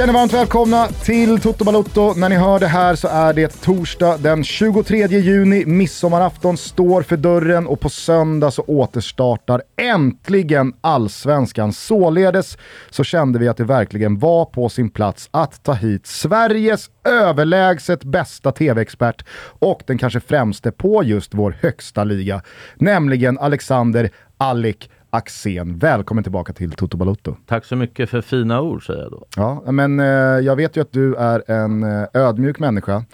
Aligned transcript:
Känner 0.00 0.12
varmt 0.12 0.32
välkomna 0.32 0.86
till 0.86 1.40
Toto 1.40 1.64
Balotto. 1.64 2.14
När 2.14 2.28
ni 2.28 2.36
hör 2.36 2.60
det 2.60 2.66
här 2.66 2.94
så 2.94 3.08
är 3.08 3.32
det 3.32 3.62
torsdag 3.62 4.18
den 4.18 4.44
23 4.44 5.06
juni. 5.06 5.64
Midsommarafton 5.66 6.56
står 6.56 7.02
för 7.02 7.16
dörren 7.16 7.66
och 7.66 7.80
på 7.80 7.88
söndag 7.88 8.50
så 8.50 8.62
återstartar 8.62 9.62
äntligen 9.76 10.72
allsvenskan. 10.80 11.72
Således 11.72 12.58
så 12.90 13.04
kände 13.04 13.38
vi 13.38 13.48
att 13.48 13.56
det 13.56 13.64
verkligen 13.64 14.18
var 14.18 14.44
på 14.44 14.68
sin 14.68 14.90
plats 14.90 15.28
att 15.30 15.62
ta 15.62 15.72
hit 15.72 16.06
Sveriges 16.06 16.90
överlägset 17.04 18.04
bästa 18.04 18.52
tv-expert 18.52 19.24
och 19.58 19.82
den 19.86 19.98
kanske 19.98 20.20
främste 20.20 20.72
på 20.72 21.04
just 21.04 21.34
vår 21.34 21.56
högsta 21.60 22.04
liga, 22.04 22.42
nämligen 22.76 23.38
Alexander 23.38 24.10
Alik. 24.38 24.90
Axén. 25.10 25.78
Välkommen 25.78 26.24
tillbaka 26.24 26.52
till 26.52 26.72
Toto 26.72 26.96
Balotto. 26.96 27.36
Tack 27.46 27.64
så 27.64 27.76
mycket 27.76 28.10
för 28.10 28.20
fina 28.20 28.60
ord 28.60 28.86
säger 28.86 29.02
jag 29.02 29.10
då. 29.10 29.26
Ja, 29.36 29.72
men 29.72 30.00
eh, 30.00 30.06
jag 30.46 30.56
vet 30.56 30.76
ju 30.76 30.80
att 30.80 30.92
du 30.92 31.14
är 31.14 31.50
en 31.50 31.82
eh, 31.82 32.08
ödmjuk 32.14 32.58
människa 32.58 33.04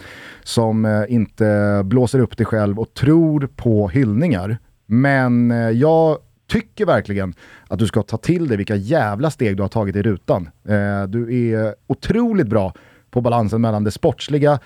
som 0.43 0.85
eh, 0.85 1.03
inte 1.09 1.81
blåser 1.85 2.19
upp 2.19 2.37
dig 2.37 2.45
själv 2.45 2.79
och 2.79 2.93
tror 2.93 3.49
på 3.55 3.89
hyllningar. 3.89 4.57
Men 4.85 5.51
eh, 5.51 5.69
jag 5.69 6.17
tycker 6.47 6.85
verkligen 6.85 7.33
att 7.67 7.79
du 7.79 7.87
ska 7.87 8.03
ta 8.03 8.17
till 8.17 8.47
dig 8.47 8.57
vilka 8.57 8.75
jävla 8.75 9.31
steg 9.31 9.57
du 9.57 9.63
har 9.63 9.69
tagit 9.69 9.95
i 9.95 10.01
rutan. 10.01 10.49
Eh, 10.67 11.03
du 11.07 11.51
är 11.51 11.75
otroligt 11.87 12.47
bra 12.47 12.73
på 13.11 13.21
balansen 13.21 13.61
mellan 13.61 13.83
det 13.83 13.91
sportsliga, 13.91 14.59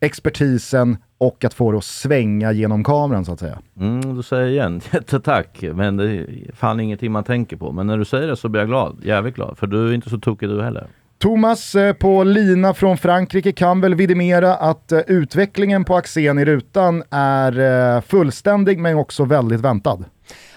expertisen 0.00 0.96
och 1.22 1.44
att 1.44 1.54
få 1.54 1.72
det 1.72 1.78
att 1.78 1.84
svänga 1.84 2.52
genom 2.52 2.84
kameran 2.84 3.24
så 3.24 3.32
att 3.32 3.40
säga. 3.40 3.58
Mm, 3.80 4.16
du 4.16 4.22
säger 4.22 4.48
igen, 4.48 4.80
jättetack. 4.92 5.64
Men 5.74 5.96
det 5.96 6.10
är 6.10 6.26
fan 6.54 6.80
ingenting 6.80 7.12
man 7.12 7.24
tänker 7.24 7.56
på. 7.56 7.72
Men 7.72 7.86
när 7.86 7.98
du 7.98 8.04
säger 8.04 8.28
det 8.28 8.36
så 8.36 8.48
blir 8.48 8.60
jag 8.60 8.68
glad, 8.68 9.00
jävligt 9.04 9.34
glad. 9.34 9.58
För 9.58 9.66
du 9.66 9.88
är 9.88 9.92
inte 9.92 10.10
så 10.10 10.18
tokig 10.18 10.48
du 10.48 10.62
heller. 10.62 10.86
Thomas 11.18 11.74
eh, 11.74 11.92
på 11.92 12.24
lina 12.24 12.74
från 12.74 12.98
Frankrike 12.98 13.52
kan 13.52 13.80
väl 13.80 13.94
vidimera 13.94 14.54
att 14.54 14.92
eh, 14.92 15.00
utvecklingen 15.06 15.84
på 15.84 15.96
Axén 15.96 16.38
i 16.38 16.44
rutan 16.44 17.02
är 17.10 17.58
eh, 17.96 18.00
fullständig 18.00 18.78
men 18.78 18.96
också 18.96 19.24
väldigt 19.24 19.60
väntad. 19.60 19.98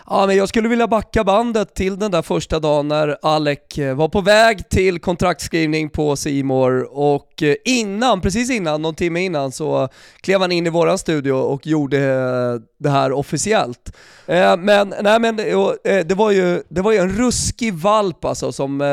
Ja, 0.10 0.28
men 0.28 0.36
jag 0.36 0.50
skulle 0.50 0.70
vilja 0.70 0.88
backa 0.88 1.24
bandet 1.24 1.76
till 1.76 2.00
den 2.00 2.12
där 2.12 2.22
första 2.22 2.60
dagen 2.60 2.88
när 2.88 3.18
Alec 3.22 3.78
eh, 3.78 3.96
var 3.96 4.10
på 4.10 4.22
väg 4.22 4.70
till 4.70 5.00
kontraktskrivning 5.00 5.90
på 5.90 6.16
Simor 6.16 6.98
och 6.98 7.44
eh, 7.44 7.56
innan, 7.66 8.22
precis 8.22 8.50
innan, 8.50 8.82
någon 8.82 8.96
timme 8.96 9.20
innan 9.20 9.52
så 9.52 9.90
klev 10.22 10.42
han 10.42 10.52
in 10.52 10.68
i 10.68 10.70
våran 10.70 10.98
studio 10.98 11.34
och 11.34 11.68
gjorde 11.68 11.98
eh, 11.98 12.62
det 12.78 12.90
här 12.90 13.12
officiellt. 13.12 13.96
Men 14.58 14.94
nej 15.02 15.20
men 15.20 15.36
det 15.36 16.16
var, 16.16 16.32
ju, 16.32 16.64
det 16.70 16.82
var 16.82 16.92
ju 16.92 16.98
en 16.98 17.10
ruskig 17.10 17.74
valp 17.74 18.26
alltså 18.26 18.52
som 18.52 18.84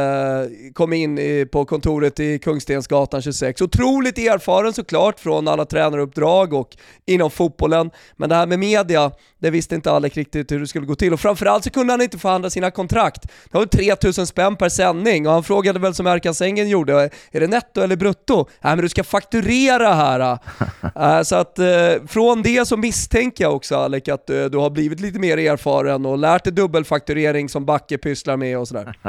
kom 0.74 0.92
in 0.92 1.18
på 1.52 1.64
kontoret 1.64 2.20
i 2.20 2.38
Kungstensgatan 2.38 3.22
26. 3.22 3.62
Otroligt 3.62 4.18
erfaren 4.18 4.72
såklart 4.72 5.20
från 5.20 5.48
alla 5.48 5.64
tränaruppdrag 5.64 6.52
och 6.52 6.76
inom 7.06 7.30
fotbollen. 7.30 7.90
Men 8.16 8.28
det 8.28 8.34
här 8.34 8.46
med 8.46 8.58
media, 8.58 9.10
det 9.42 9.50
visste 9.50 9.74
inte 9.74 9.90
Alec 9.90 10.16
riktigt 10.16 10.52
hur 10.52 10.60
det 10.60 10.66
skulle 10.66 10.86
gå 10.86 10.94
till 10.94 11.12
och 11.12 11.20
framförallt 11.20 11.64
så 11.64 11.70
kunde 11.70 11.92
han 11.92 12.02
inte 12.02 12.18
förhandla 12.18 12.50
sina 12.50 12.70
kontrakt. 12.70 13.22
Det 13.22 13.58
var 13.58 13.66
3000 13.66 14.26
spänn 14.26 14.56
per 14.56 14.68
sändning 14.68 15.26
och 15.26 15.32
han 15.32 15.42
frågade 15.42 15.78
väl 15.78 15.94
som 15.94 16.06
Erkan 16.06 16.34
Sängen 16.34 16.68
gjorde, 16.68 17.10
är 17.30 17.40
det 17.40 17.46
netto 17.46 17.80
eller 17.80 17.96
brutto? 17.96 18.46
Nej 18.60 18.76
men 18.76 18.82
du 18.82 18.88
ska 18.88 19.04
fakturera 19.04 19.94
här. 19.94 21.24
så 21.24 21.36
att 21.36 21.58
från 22.06 22.42
det 22.42 22.68
så 22.68 22.76
misstänker 22.76 23.44
jag 23.44 23.54
också 23.56 23.76
Alec 23.76 24.08
att 24.08 24.26
du 24.26 24.56
har 24.56 24.70
blivit 24.70 25.00
lite 25.00 25.18
mer 25.18 25.38
erfaren 25.38 26.06
och 26.06 26.18
lärt 26.18 26.44
dig 26.44 26.52
dubbelfakturering 26.52 27.48
som 27.48 27.64
Backe 27.64 27.98
pysslar 27.98 28.36
med 28.36 28.58
och 28.58 28.68
sådär? 28.68 28.94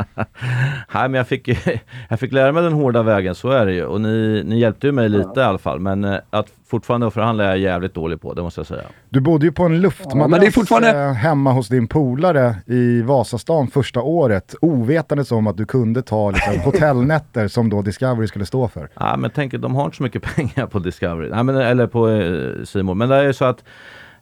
Nej, 0.93 1.09
men 1.09 1.13
jag 1.13 1.27
fick, 1.27 1.47
jag 2.09 2.19
fick 2.19 2.31
lära 2.31 2.51
mig 2.51 2.63
den 2.63 2.73
hårda 2.73 3.03
vägen, 3.03 3.35
så 3.35 3.49
är 3.49 3.65
det 3.65 3.73
ju. 3.73 3.85
Och 3.85 4.01
ni, 4.01 4.43
ni 4.45 4.59
hjälpte 4.59 4.87
ju 4.87 4.93
mig 4.93 5.09
lite 5.09 5.31
ja. 5.35 5.41
i 5.41 5.45
alla 5.45 5.57
fall. 5.57 5.79
Men 5.79 6.03
eh, 6.03 6.19
att 6.29 6.47
fortfarande 6.73 7.11
förhandla 7.11 7.43
är 7.43 7.47
jag 7.47 7.57
jävligt 7.57 7.93
dålig 7.93 8.21
på, 8.21 8.33
det 8.33 8.41
måste 8.41 8.59
jag 8.59 8.67
säga. 8.67 8.83
Du 9.09 9.19
bodde 9.19 9.45
ju 9.45 9.51
på 9.51 9.63
en 9.63 9.81
luftmadrass 9.81 10.43
ja, 10.43 10.51
fortfarande... 10.51 10.89
Eh, 10.89 11.11
hemma 11.11 11.51
hos 11.51 11.67
din 11.67 11.87
polare 11.87 12.55
i 12.65 13.01
Vasastan 13.01 13.67
första 13.67 14.01
året, 14.01 14.55
ovetandes 14.61 15.31
om 15.31 15.47
att 15.47 15.57
du 15.57 15.65
kunde 15.65 16.01
ta 16.01 16.31
liksom, 16.31 16.59
hotellnätter 16.65 17.47
som 17.47 17.69
då 17.69 17.81
Discovery 17.81 18.27
skulle 18.27 18.45
stå 18.45 18.67
för. 18.67 18.89
Ja, 18.99 19.17
men 19.17 19.31
tänk, 19.35 19.53
de 19.53 19.75
har 19.75 19.85
inte 19.85 19.97
så 19.97 20.03
mycket 20.03 20.35
pengar 20.35 20.67
på 20.67 20.79
Discovery, 20.79 21.29
Nej, 21.29 21.43
men, 21.43 21.55
eller 21.55 21.87
på 21.87 22.09
eh, 22.09 22.63
Simon. 22.65 22.97
Men 22.97 23.09
det 23.09 23.15
är 23.15 23.23
ju 23.23 23.33
så 23.33 23.45
att 23.45 23.63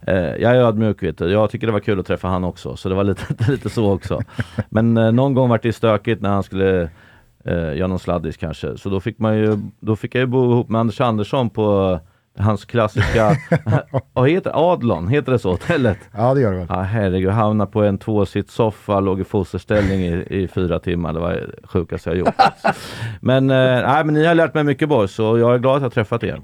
Eh, 0.08 0.16
jag 0.16 0.56
är 0.56 0.56
ödmjuk 0.56 1.04
vet 1.04 1.18
du. 1.18 1.32
Jag 1.32 1.50
tycker 1.50 1.68
det 1.68 1.74
var 1.74 1.80
kul 1.80 2.00
att 2.00 2.06
träffa 2.06 2.28
han 2.28 2.44
också, 2.44 2.76
så 2.76 2.90
det 2.90 2.96
var 2.96 3.04
lite, 3.04 3.36
lite 3.52 3.70
så 3.70 3.92
också. 3.92 4.22
Men 4.70 4.98
eh, 4.98 5.12
någon 5.12 5.34
gång 5.34 5.50
var 5.50 5.60
det 5.64 5.74
stökigt 5.74 6.22
när 6.22 6.30
han 6.30 6.44
skulle 6.44 6.90
eh, 7.46 7.78
göra 7.78 7.88
någon 7.88 8.00
sladdis 8.00 8.38
kanske. 8.38 8.78
Så 8.78 8.90
då 8.90 9.00
fick, 9.00 9.20
man 9.20 9.38
ju, 9.38 9.58
då 9.80 9.96
fick 9.96 10.16
jag 10.16 10.20
ju 10.20 10.26
bo 10.26 10.52
ihop 10.52 10.70
med 10.70 10.82
Anders 10.82 11.02
Andersson 11.02 11.50
på 11.50 12.00
hans 12.38 12.66
klassiska, 12.66 13.36
vad 14.14 14.30
heter 14.30 14.72
Adlon? 14.72 15.08
Heter 15.08 15.32
det 15.32 15.40
så, 15.40 15.52
hotellet? 15.52 15.98
Ja 16.14 16.34
det 16.34 16.42
gör 16.42 16.52
det 16.52 16.58
väl. 16.58 16.68
Ja 16.70 16.82
herregud, 16.82 17.32
hamna 17.32 17.66
på 17.66 17.84
en 17.84 17.98
tvåsitssoffa, 17.98 19.00
låg 19.00 19.22
i 19.22 19.24
fosterställning 19.24 20.02
i, 20.02 20.26
i 20.30 20.48
fyra 20.48 20.80
timmar. 20.80 21.14
Det 21.14 21.20
var 21.20 21.32
det 21.32 21.68
sjukaste 21.68 22.10
jag 22.10 22.18
gjort. 22.18 22.36
men, 23.22 23.50
eh, 23.50 23.56
nej, 23.56 24.06
men 24.06 24.14
ni 24.14 24.26
har 24.26 24.36
lärt 24.36 24.54
mig 24.54 24.64
mycket 24.64 24.90
boys 24.90 25.20
och 25.20 25.40
jag 25.40 25.54
är 25.54 25.60
glad 25.60 25.76
att 25.76 25.84
jag 25.84 25.94
träffat 25.94 26.24
er. 26.24 26.42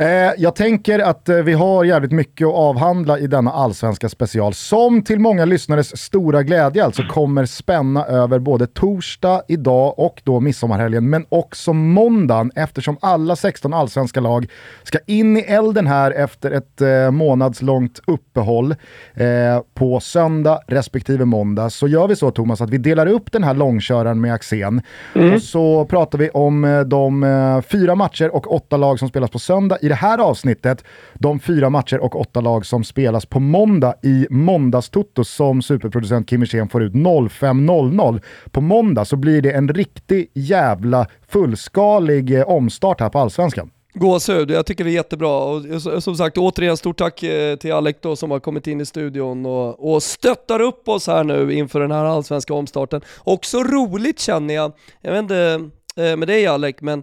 Eh, 0.00 0.32
jag 0.36 0.54
tänker 0.54 0.98
att 0.98 1.28
eh, 1.28 1.36
vi 1.36 1.52
har 1.52 1.84
jävligt 1.84 2.12
mycket 2.12 2.46
att 2.46 2.54
avhandla 2.54 3.18
i 3.18 3.26
denna 3.26 3.52
allsvenska 3.52 4.08
special 4.08 4.54
som 4.54 5.02
till 5.02 5.18
många 5.18 5.44
lyssnares 5.44 5.96
stora 5.96 6.42
glädje 6.42 6.84
alltså 6.84 7.02
kommer 7.02 7.46
spänna 7.46 8.04
över 8.04 8.38
både 8.38 8.66
torsdag, 8.66 9.42
idag 9.48 9.98
och 9.98 10.22
då 10.24 10.40
midsommarhelgen 10.40 11.10
men 11.10 11.26
också 11.28 11.72
måndagen 11.72 12.52
eftersom 12.54 12.98
alla 13.00 13.36
16 13.36 13.74
allsvenska 13.74 14.20
lag 14.20 14.46
ska 14.82 14.98
in 15.06 15.36
i 15.36 15.40
elden 15.40 15.86
här 15.86 16.10
efter 16.10 16.50
ett 16.50 16.80
eh, 16.80 17.10
månadslångt 17.10 18.00
uppehåll 18.06 18.74
eh, 19.14 19.26
på 19.74 20.00
söndag 20.00 20.60
respektive 20.66 21.24
måndag. 21.24 21.70
Så 21.70 21.88
gör 21.88 22.08
vi 22.08 22.16
så 22.16 22.30
Thomas 22.30 22.60
att 22.60 22.70
vi 22.70 22.78
delar 22.78 23.06
upp 23.06 23.32
den 23.32 23.44
här 23.44 23.54
långköraren 23.54 24.20
med 24.20 24.34
Axén 24.34 24.82
mm. 25.14 25.34
och 25.34 25.42
så 25.42 25.84
pratar 25.84 26.18
vi 26.18 26.30
om 26.30 26.64
eh, 26.64 26.80
de 26.80 27.22
eh, 27.22 27.60
fyra 27.60 27.94
matcher 27.94 28.34
och 28.34 28.54
åtta 28.54 28.76
lag 28.76 28.98
som 28.98 29.08
spelas 29.08 29.30
på 29.30 29.38
söndag 29.38 29.78
det 29.90 29.94
här 29.94 30.18
avsnittet 30.18 30.84
de 31.14 31.40
fyra 31.40 31.70
matcher 31.70 31.98
och 31.98 32.20
åtta 32.20 32.40
lag 32.40 32.66
som 32.66 32.84
spelas 32.84 33.26
på 33.26 33.40
måndag 33.40 33.94
i 34.02 34.26
Måndagstoto 34.30 35.24
som 35.24 35.62
superproducent 35.62 36.28
Kim 36.28 36.40
Hirsén 36.40 36.68
får 36.68 36.82
ut 36.82 36.92
05.00 36.92 38.22
på 38.50 38.60
måndag 38.60 39.04
så 39.04 39.16
blir 39.16 39.42
det 39.42 39.52
en 39.52 39.68
riktig 39.68 40.30
jävla 40.34 41.06
fullskalig 41.28 42.38
eh, 42.38 42.48
omstart 42.48 43.00
här 43.00 43.08
på 43.08 43.18
Allsvenskan. 43.18 43.70
Gåshud, 43.94 44.50
jag 44.50 44.66
tycker 44.66 44.84
det 44.84 44.90
är 44.90 44.92
jättebra. 44.92 45.38
Och 45.38 45.82
som 46.02 46.16
sagt, 46.16 46.38
återigen 46.38 46.76
stort 46.76 46.98
tack 46.98 47.22
eh, 47.22 47.56
till 47.56 47.72
Alec 47.72 47.96
då 48.00 48.16
som 48.16 48.30
har 48.30 48.40
kommit 48.40 48.66
in 48.66 48.80
i 48.80 48.86
studion 48.86 49.46
och, 49.46 49.92
och 49.92 50.02
stöttar 50.02 50.60
upp 50.60 50.88
oss 50.88 51.06
här 51.06 51.24
nu 51.24 51.52
inför 51.52 51.80
den 51.80 51.90
här 51.90 52.04
allsvenska 52.04 52.54
omstarten. 52.54 53.00
Också 53.18 53.58
roligt 53.58 54.20
känner 54.20 54.54
jag, 54.54 54.72
jag 55.00 55.12
vet 55.12 55.22
inte 55.22 55.70
eh, 55.96 56.16
med 56.16 56.28
dig 56.28 56.46
Alec, 56.46 56.76
men 56.80 57.02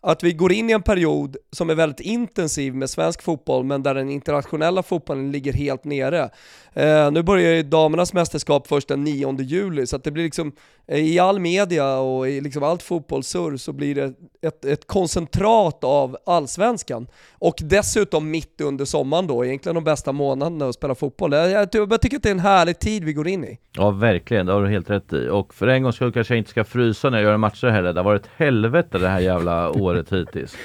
att 0.00 0.24
vi 0.24 0.32
går 0.32 0.52
in 0.52 0.70
i 0.70 0.72
en 0.72 0.82
period 0.82 1.36
som 1.52 1.70
är 1.70 1.74
väldigt 1.74 2.00
intensiv 2.00 2.74
med 2.74 2.90
svensk 2.90 3.22
fotboll, 3.22 3.64
men 3.64 3.82
där 3.82 3.94
den 3.94 4.10
internationella 4.10 4.82
fotbollen 4.82 5.32
ligger 5.32 5.52
helt 5.52 5.84
nere. 5.84 6.30
Eh, 6.72 7.10
nu 7.10 7.22
börjar 7.22 7.54
ju 7.54 7.62
damernas 7.62 8.12
mästerskap 8.12 8.66
först 8.66 8.88
den 8.88 9.04
9 9.04 9.40
juli, 9.40 9.86
så 9.86 9.96
att 9.96 10.04
det 10.04 10.10
blir 10.10 10.24
liksom, 10.24 10.52
eh, 10.86 10.98
i 10.98 11.18
all 11.18 11.38
media 11.38 11.98
och 11.98 12.28
i 12.28 12.40
liksom 12.40 12.62
allt 12.62 12.82
fotbollssurr 12.82 13.56
så 13.56 13.72
blir 13.72 13.94
det 13.94 14.14
ett, 14.42 14.64
ett 14.64 14.86
koncentrat 14.86 15.84
av 15.84 16.16
allsvenskan. 16.26 17.06
Och 17.32 17.54
dessutom 17.60 18.30
mitt 18.30 18.60
under 18.60 18.84
sommaren 18.84 19.26
då, 19.26 19.44
egentligen 19.44 19.74
de 19.74 19.84
bästa 19.84 20.12
månaderna 20.12 20.66
att 20.66 20.74
spela 20.74 20.94
fotboll. 20.94 21.32
Jag, 21.32 21.50
jag, 21.50 21.92
jag 21.92 22.02
tycker 22.02 22.16
att 22.16 22.22
det 22.22 22.28
är 22.28 22.34
en 22.34 22.38
härlig 22.38 22.78
tid 22.78 23.04
vi 23.04 23.12
går 23.12 23.28
in 23.28 23.44
i. 23.44 23.58
Ja, 23.72 23.90
verkligen. 23.90 24.46
Det 24.46 24.52
har 24.52 24.62
du 24.62 24.68
helt 24.68 24.90
rätt 24.90 25.12
i. 25.12 25.28
Och 25.28 25.54
för 25.54 25.66
en 25.66 25.82
gångs 25.82 25.96
skull 25.96 26.12
kanske 26.12 26.34
jag 26.34 26.38
inte 26.38 26.50
ska 26.50 26.64
frysa 26.64 27.10
när 27.10 27.18
jag 27.18 27.30
gör 27.30 27.36
matcher 27.36 27.66
heller. 27.66 27.92
Det 27.92 28.00
har 28.00 28.04
varit 28.04 28.26
helvete 28.36 28.98
det 28.98 29.08
här 29.08 29.20
jävla 29.20 29.70
året 29.82 29.97
hittills. 30.12 30.56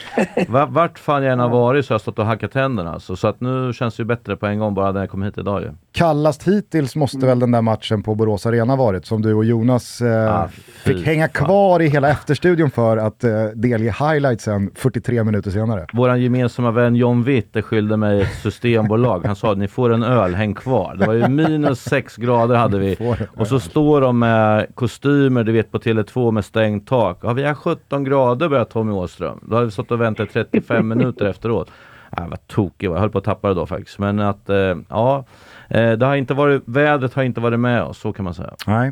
Vart 0.68 1.00
fan 1.00 1.24
jag 1.24 1.34
än 1.34 1.40
har 1.40 1.50
varit 1.50 1.86
så 1.86 1.92
har 1.92 1.96
jag 1.96 2.02
stått 2.02 2.20
och 2.20 2.26
hackat 2.26 2.52
tänderna. 2.52 3.00
Så, 3.00 3.16
så 3.16 3.28
att 3.28 3.42
nu 3.42 3.74
känns 3.74 3.96
det 3.96 4.02
ju 4.02 4.06
bättre 4.06 4.36
på 4.36 4.46
en 4.46 4.60
gång 4.60 4.74
bara 4.74 4.92
när 4.92 5.00
jag 5.00 5.10
kom 5.10 5.24
hit 5.24 5.38
idag 5.38 5.62
ju 5.62 5.72
kallast 5.94 6.48
hittills 6.48 6.96
måste 6.96 7.18
mm. 7.18 7.30
väl 7.30 7.40
den 7.40 7.52
där 7.52 7.62
matchen 7.62 8.04
på 8.04 8.16
Borås 8.16 8.46
Arena 8.46 8.76
varit, 8.76 9.06
som 9.06 9.22
du 9.22 9.34
och 9.34 9.46
Jonas 9.46 10.02
eh, 10.02 10.36
ah, 10.36 10.48
fick 10.84 11.06
hänga 11.06 11.28
kvar 11.28 11.82
i 11.82 11.88
hela 11.88 12.10
efterstudion 12.10 12.72
för 12.72 12.98
att 12.98 13.24
eh, 13.24 13.46
delge 13.56 13.96
highlightsen 14.00 14.72
43 14.76 15.24
minuter 15.24 15.52
senare. 15.52 15.88
Vår 15.94 16.16
gemensamma 16.16 16.72
vän 16.72 16.96
John 16.96 17.24
Witt 17.24 17.58
skyllde 17.64 17.98
mig 17.98 18.22
ett 18.22 18.42
systembolag. 18.42 19.26
Han 19.26 19.36
sa 19.36 19.52
att 19.52 19.58
ni 19.58 19.68
får 19.68 19.94
en 19.94 20.04
öl, 20.04 20.36
häng 20.36 20.54
kvar. 20.54 20.96
Det 21.00 21.06
var 21.08 21.14
ju 21.14 21.28
minus 21.28 21.82
6 21.82 22.16
grader 22.18 22.56
hade 22.56 22.80
vi. 22.80 23.16
Och 23.38 23.48
så 23.48 23.60
står 23.60 24.02
de 24.02 24.20
med 24.20 24.68
kostymer, 24.76 25.44
du 25.44 25.52
vet 25.52 25.72
på 25.72 25.78
Tele2 25.78 26.32
med 26.32 26.46
stängt 26.46 26.88
tak. 26.88 27.20
Ja, 27.22 27.34
vi 27.34 27.44
har 27.44 27.54
17 27.54 28.04
grader 28.04 28.50
börjar 28.50 28.66
Tommy 28.66 28.92
Hellström. 29.14 29.40
Då 29.50 29.56
hade 29.56 29.66
vi 29.66 29.72
stått 29.72 29.92
och 29.92 30.02
väntat 30.02 30.30
35 30.30 30.88
minuter 30.88 31.26
efteråt. 31.26 31.72
Äh, 32.18 32.24
jag 32.24 32.30
var 32.30 32.38
tokig, 32.38 32.88
jag 32.88 33.00
höll 33.00 33.10
på 33.10 33.18
att 33.18 33.24
tappa 33.24 33.48
det 33.48 33.54
då 33.54 33.66
faktiskt. 33.66 34.00
Men 34.00 34.20
att, 34.20 34.50
eh, 34.50 34.76
ja, 34.90 35.26
Eh, 35.74 35.92
det 35.92 36.06
har 36.06 36.16
inte 36.16 36.34
varit, 36.34 36.64
vädret 36.66 37.14
har 37.14 37.24
inte 37.24 37.42
varit 37.42 37.60
med 37.60 37.84
oss, 37.84 38.00
så 38.00 38.14
kan 38.14 38.26
man 38.26 38.34
säga. 38.34 38.54
Nej. 38.68 38.92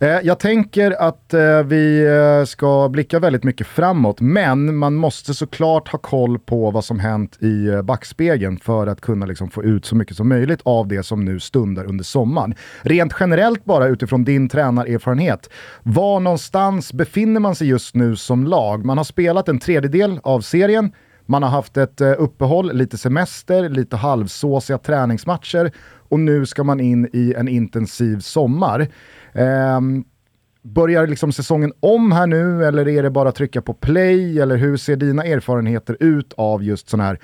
Eh, 0.00 0.08
jag 0.08 0.38
tänker 0.38 0.90
att 1.02 1.34
eh, 1.34 1.62
vi 1.62 2.06
eh, 2.06 2.44
ska 2.44 2.88
blicka 2.88 3.18
väldigt 3.18 3.44
mycket 3.44 3.66
framåt, 3.66 4.20
men 4.20 4.76
man 4.76 4.94
måste 4.94 5.34
såklart 5.34 5.88
ha 5.88 5.98
koll 5.98 6.38
på 6.38 6.70
vad 6.70 6.84
som 6.84 6.98
hänt 6.98 7.38
i 7.40 7.66
eh, 7.66 7.82
backspegeln 7.82 8.58
för 8.58 8.86
att 8.86 9.00
kunna 9.00 9.26
liksom, 9.26 9.50
få 9.50 9.64
ut 9.64 9.84
så 9.84 9.96
mycket 9.96 10.16
som 10.16 10.28
möjligt 10.28 10.60
av 10.62 10.88
det 10.88 11.02
som 11.02 11.24
nu 11.24 11.40
stundar 11.40 11.84
under 11.84 12.04
sommaren. 12.04 12.54
Rent 12.82 13.14
generellt 13.20 13.64
bara 13.64 13.86
utifrån 13.86 14.24
din 14.24 14.48
tränarerfarenhet, 14.48 15.50
var 15.82 16.20
någonstans 16.20 16.92
befinner 16.92 17.40
man 17.40 17.54
sig 17.54 17.68
just 17.68 17.94
nu 17.94 18.16
som 18.16 18.44
lag? 18.44 18.84
Man 18.84 18.96
har 18.96 19.04
spelat 19.04 19.48
en 19.48 19.58
tredjedel 19.58 20.20
av 20.22 20.40
serien, 20.40 20.92
man 21.30 21.42
har 21.42 21.50
haft 21.50 21.76
ett 21.76 22.00
eh, 22.00 22.14
uppehåll, 22.18 22.72
lite 22.72 22.98
semester, 22.98 23.68
lite 23.68 23.96
halvsåsiga 23.96 24.78
träningsmatcher 24.78 25.72
och 26.08 26.20
nu 26.20 26.46
ska 26.46 26.64
man 26.64 26.80
in 26.80 27.08
i 27.12 27.34
en 27.36 27.48
intensiv 27.48 28.20
sommar. 28.20 28.88
Eh, 29.32 29.80
börjar 30.62 31.06
liksom 31.06 31.32
säsongen 31.32 31.72
om 31.80 32.12
här 32.12 32.26
nu 32.26 32.64
eller 32.64 32.88
är 32.88 33.02
det 33.02 33.10
bara 33.10 33.28
att 33.28 33.34
trycka 33.34 33.62
på 33.62 33.74
play 33.74 34.40
eller 34.40 34.56
hur 34.56 34.76
ser 34.76 34.96
dina 34.96 35.24
erfarenheter 35.24 35.96
ut 36.00 36.32
av 36.36 36.62
just 36.64 36.88
sådana 36.88 37.04
här 37.04 37.18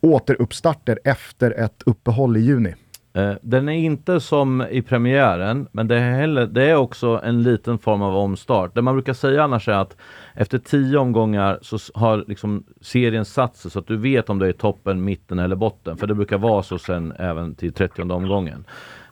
återuppstarter 0.00 0.98
efter 1.04 1.50
ett 1.50 1.82
uppehåll 1.86 2.36
i 2.36 2.40
juni? 2.40 2.74
Eh, 3.12 3.32
den 3.42 3.68
är 3.68 3.72
inte 3.72 4.20
som 4.20 4.62
i 4.70 4.82
premiären, 4.82 5.68
men 5.72 5.88
det 5.88 5.96
är, 5.96 6.10
heller, 6.10 6.46
det 6.46 6.64
är 6.64 6.76
också 6.76 7.20
en 7.24 7.42
liten 7.42 7.78
form 7.78 8.02
av 8.02 8.16
omstart. 8.16 8.74
Det 8.74 8.82
man 8.82 8.94
brukar 8.94 9.12
säga 9.12 9.44
annars 9.44 9.68
är 9.68 9.72
att 9.72 9.96
efter 10.34 10.58
tio 10.58 10.98
omgångar 10.98 11.58
så 11.62 11.78
har 11.94 12.24
liksom 12.28 12.64
serien 12.80 13.24
satt 13.24 13.56
sig 13.56 13.70
så 13.70 13.78
att 13.78 13.86
du 13.86 13.96
vet 13.96 14.30
om 14.30 14.38
du 14.38 14.46
är 14.46 14.50
i 14.50 14.52
toppen, 14.52 15.04
mitten 15.04 15.38
eller 15.38 15.56
botten. 15.56 15.96
För 15.96 16.06
det 16.06 16.14
brukar 16.14 16.38
vara 16.38 16.62
så 16.62 16.78
sen 16.78 17.12
även 17.18 17.54
till 17.54 17.72
30 17.72 18.02
omgången. 18.02 18.64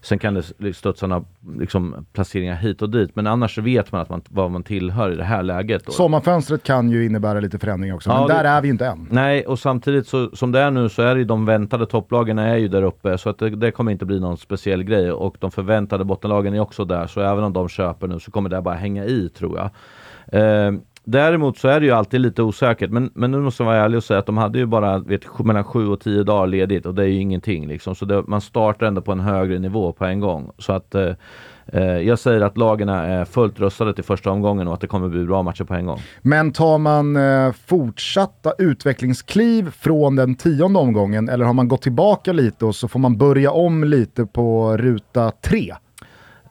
Sen 0.08 0.18
kan 0.18 0.34
det 0.34 0.72
studsa 0.74 1.24
liksom, 1.58 2.06
placeringar 2.12 2.54
hit 2.54 2.82
och 2.82 2.90
dit, 2.90 3.16
men 3.16 3.26
annars 3.26 3.58
vet 3.58 3.92
man, 3.92 4.00
att 4.00 4.08
man 4.08 4.22
vad 4.28 4.50
man 4.50 4.62
tillhör 4.62 5.12
i 5.12 5.16
det 5.16 5.24
här 5.24 5.42
läget. 5.42 5.86
Då. 5.86 5.92
Sommarfönstret 5.92 6.62
kan 6.62 6.90
ju 6.90 7.06
innebära 7.06 7.40
lite 7.40 7.58
förändringar 7.58 7.94
också, 7.94 8.10
ja, 8.10 8.18
men 8.18 8.28
där 8.28 8.42
det, 8.42 8.48
är 8.48 8.62
vi 8.62 8.68
inte 8.68 8.86
än. 8.86 9.06
Nej, 9.10 9.46
och 9.46 9.58
samtidigt 9.58 10.06
så, 10.06 10.30
som 10.36 10.52
det 10.52 10.60
är 10.60 10.70
nu 10.70 10.88
så 10.88 11.02
är 11.02 11.14
det 11.14 11.18
ju 11.18 11.24
de 11.24 11.46
väntade 11.46 11.86
topplagen 11.86 12.38
är 12.38 12.56
ju 12.56 12.68
där 12.68 12.82
uppe, 12.82 13.18
så 13.18 13.30
att 13.30 13.38
det, 13.38 13.50
det, 13.50 13.70
kommer 13.70 13.92
inte 13.92 14.04
bli 14.04 14.20
någon 14.20 14.36
speciell 14.36 14.82
grej. 14.82 15.12
Och 15.12 15.36
de 15.38 15.50
förväntade 15.50 16.04
bottenlagen 16.04 16.54
är 16.54 16.60
också 16.60 16.84
där, 16.84 17.06
så 17.06 17.20
även 17.20 17.44
om 17.44 17.52
de 17.52 17.68
köper 17.68 18.06
nu 18.06 18.20
så 18.20 18.30
kommer 18.30 18.50
det 18.50 18.62
bara 18.62 18.74
hänga 18.74 19.04
i 19.04 19.28
tror 19.28 19.58
jag. 19.58 19.70
Eh, 20.40 20.72
Däremot 21.10 21.58
så 21.58 21.68
är 21.68 21.80
det 21.80 21.86
ju 21.86 21.92
alltid 21.92 22.20
lite 22.20 22.42
osäkert, 22.42 22.90
men, 22.90 23.10
men 23.14 23.30
nu 23.30 23.38
måste 23.38 23.62
jag 23.62 23.70
vara 23.70 23.84
ärlig 23.84 23.96
och 23.96 24.04
säga 24.04 24.18
att 24.18 24.26
de 24.26 24.36
hade 24.36 24.58
ju 24.58 24.66
bara 24.66 24.98
vet, 24.98 25.38
mellan 25.38 25.64
7 25.64 25.88
och 25.88 26.00
10 26.00 26.22
dagar 26.22 26.46
ledigt 26.46 26.86
och 26.86 26.94
det 26.94 27.02
är 27.02 27.06
ju 27.06 27.20
ingenting. 27.20 27.66
Liksom. 27.68 27.94
Så 27.94 28.04
det, 28.04 28.22
man 28.26 28.40
startar 28.40 28.86
ändå 28.86 29.00
på 29.00 29.12
en 29.12 29.20
högre 29.20 29.58
nivå 29.58 29.92
på 29.92 30.04
en 30.04 30.20
gång. 30.20 30.50
Så 30.58 30.72
att 30.72 30.94
eh, 30.94 31.12
eh 31.66 31.82
jag 31.82 32.18
säger 32.18 32.40
att 32.40 32.56
lagen 32.56 32.88
är 32.88 33.24
fullt 33.24 33.60
rustade 33.60 33.94
till 33.94 34.04
första 34.04 34.30
omgången 34.30 34.68
och 34.68 34.74
att 34.74 34.80
det 34.80 34.86
kommer 34.86 35.08
bli 35.08 35.24
bra 35.24 35.42
matcher 35.42 35.64
på 35.64 35.74
en 35.74 35.86
gång. 35.86 35.98
Men 36.22 36.52
tar 36.52 36.78
man 36.78 37.16
eh, 37.16 37.52
fortsatta 37.66 38.52
utvecklingskliv 38.58 39.70
från 39.70 40.16
den 40.16 40.34
tionde 40.34 40.78
omgången 40.78 41.28
eller 41.28 41.44
har 41.44 41.54
man 41.54 41.68
gått 41.68 41.82
tillbaka 41.82 42.32
lite 42.32 42.64
och 42.64 42.74
så 42.74 42.88
får 42.88 42.98
man 42.98 43.18
börja 43.18 43.50
om 43.50 43.84
lite 43.84 44.26
på 44.26 44.76
ruta 44.76 45.30
tre? 45.30 45.74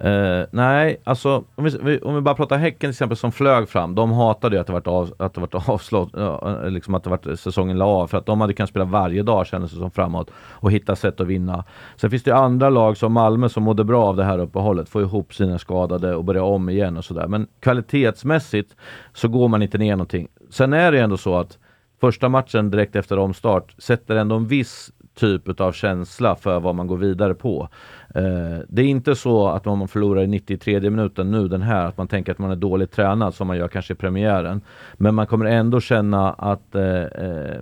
Uh, 0.06 0.46
nej, 0.52 1.02
alltså 1.04 1.44
om 1.56 1.64
vi, 1.64 2.00
om 2.00 2.16
vi, 2.16 2.22
bara 2.22 2.36
pratar 2.36 2.58
Häcken 2.58 2.80
till 2.80 2.90
exempel 2.90 3.18
som 3.18 3.32
flög 3.32 3.70
fram. 3.70 3.96
De 3.96 4.12
hatade 4.12 4.56
ju 4.56 4.60
att 4.60 4.68
det 4.68 4.74
varit, 4.74 4.88
av, 4.88 5.14
att 5.18 5.34
det 5.34 5.42
varit 5.42 5.70
avslått, 5.70 6.18
uh, 6.18 6.70
liksom 6.70 6.96
att 6.96 7.04
det 7.04 7.10
varit 7.10 7.28
eh, 7.28 7.36
säsongen 7.36 7.78
la 7.78 7.86
av. 7.86 8.08
För 8.08 8.18
att 8.18 8.26
de 8.26 8.42
hade 8.42 8.54
kunnat 8.54 8.70
spela 8.70 8.86
varje 8.86 9.24
dag 9.24 9.48
kändes 9.48 9.72
det 9.72 9.78
som 9.78 9.92
framåt 9.92 10.32
och 10.38 10.72
hitta 10.72 10.96
sätt 10.96 11.22
att 11.22 11.28
vinna. 11.28 11.64
Sen 11.96 12.10
finns 12.10 12.24
det 12.24 12.32
ju 12.32 12.38
andra 12.38 12.70
lag 12.70 12.98
som 12.98 13.14
Malmö 13.14 13.50
som 13.50 13.64
mådde 13.64 13.84
bra 13.84 14.06
av 14.06 14.16
det 14.16 14.24
här 14.24 14.40
uppehållet. 14.40 14.90
Få 14.90 15.02
ihop 15.02 15.34
sina 15.34 15.60
skadade 15.60 16.16
och 16.16 16.24
börja 16.24 16.44
om 16.44 16.70
igen 16.70 16.98
och 16.98 17.06
sådär. 17.06 17.28
Men 17.28 17.48
kvalitetsmässigt 17.60 18.76
så 19.14 19.28
går 19.28 19.48
man 19.48 19.62
inte 19.62 19.78
ner 19.78 19.92
någonting. 19.92 20.28
Sen 20.50 20.74
är 20.74 20.92
det 20.92 20.98
ju 20.98 21.04
ändå 21.04 21.18
så 21.18 21.36
att 21.36 21.58
första 22.02 22.30
matchen 22.30 22.72
direkt 22.72 22.96
efter 22.96 23.20
omstart 23.20 23.76
sätter 23.78 24.16
ändå 24.16 24.36
en 24.36 24.48
viss 24.48 24.92
typ 25.18 25.62
av 25.62 25.72
känsla 25.72 26.36
för 26.36 26.60
vad 26.60 26.76
man 26.76 26.88
går 26.88 26.98
vidare 26.98 27.34
på. 27.34 27.70
Eh, 28.16 28.60
det 28.68 28.82
är 28.82 28.86
inte 28.86 29.16
så 29.16 29.48
att 29.48 29.68
om 29.68 29.80
man 29.80 29.88
förlorar 29.88 30.22
i 30.22 30.28
93 30.28 30.80
minuten 30.80 31.32
nu 31.32 31.48
den 31.48 31.62
här, 31.62 31.86
att 31.86 31.98
man 31.98 32.08
tänker 32.08 32.32
att 32.32 32.40
man 32.40 32.52
är 32.52 32.56
dåligt 32.56 32.92
tränad 32.92 33.34
som 33.34 33.48
man 33.48 33.58
gör 33.58 33.68
kanske 33.68 33.94
i 33.94 33.96
premiären. 33.96 34.62
Men 34.94 35.16
man 35.16 35.28
kommer 35.28 35.46
ändå 35.46 35.80
känna 35.80 36.34
att 36.34 36.76
eh, 36.76 37.02
eh 37.02 37.62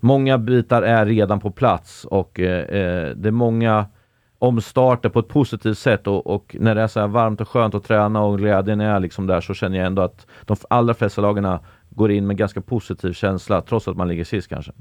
många 0.00 0.38
bitar 0.38 0.82
är 0.82 1.06
redan 1.06 1.40
på 1.40 1.50
plats 1.50 2.04
och 2.04 2.40
eh, 2.40 2.60
eh, 2.60 3.10
det 3.16 3.28
är 3.28 3.30
många 3.30 3.86
omstarter 4.38 5.08
på 5.08 5.18
ett 5.18 5.28
positivt 5.28 5.78
sätt 5.78 6.06
och, 6.06 6.26
och, 6.26 6.56
när 6.60 6.74
det 6.74 6.82
är 6.82 6.86
så 6.86 7.00
här 7.00 7.06
varmt 7.06 7.40
och 7.40 7.48
skönt 7.48 7.74
att 7.74 7.84
träna 7.84 8.22
och 8.22 8.38
glädjen 8.38 8.80
är 8.80 9.00
liksom 9.00 9.26
där 9.26 9.40
så 9.40 9.54
känner 9.54 9.78
jag 9.78 9.86
ändå 9.86 10.02
att 10.02 10.26
de 10.44 10.56
allra 10.70 10.94
flesta 10.94 11.22
lagarna 11.22 11.60
går 11.94 12.12
in 12.12 12.26
med 12.26 12.36
ganska 12.36 12.60
positiv 12.60 13.12
känsla 13.12 13.60
trots 13.60 13.88
att 13.88 13.96
man 13.96 14.08
ligger 14.08 14.24
sist 14.24 14.48
kanske. 14.48 14.72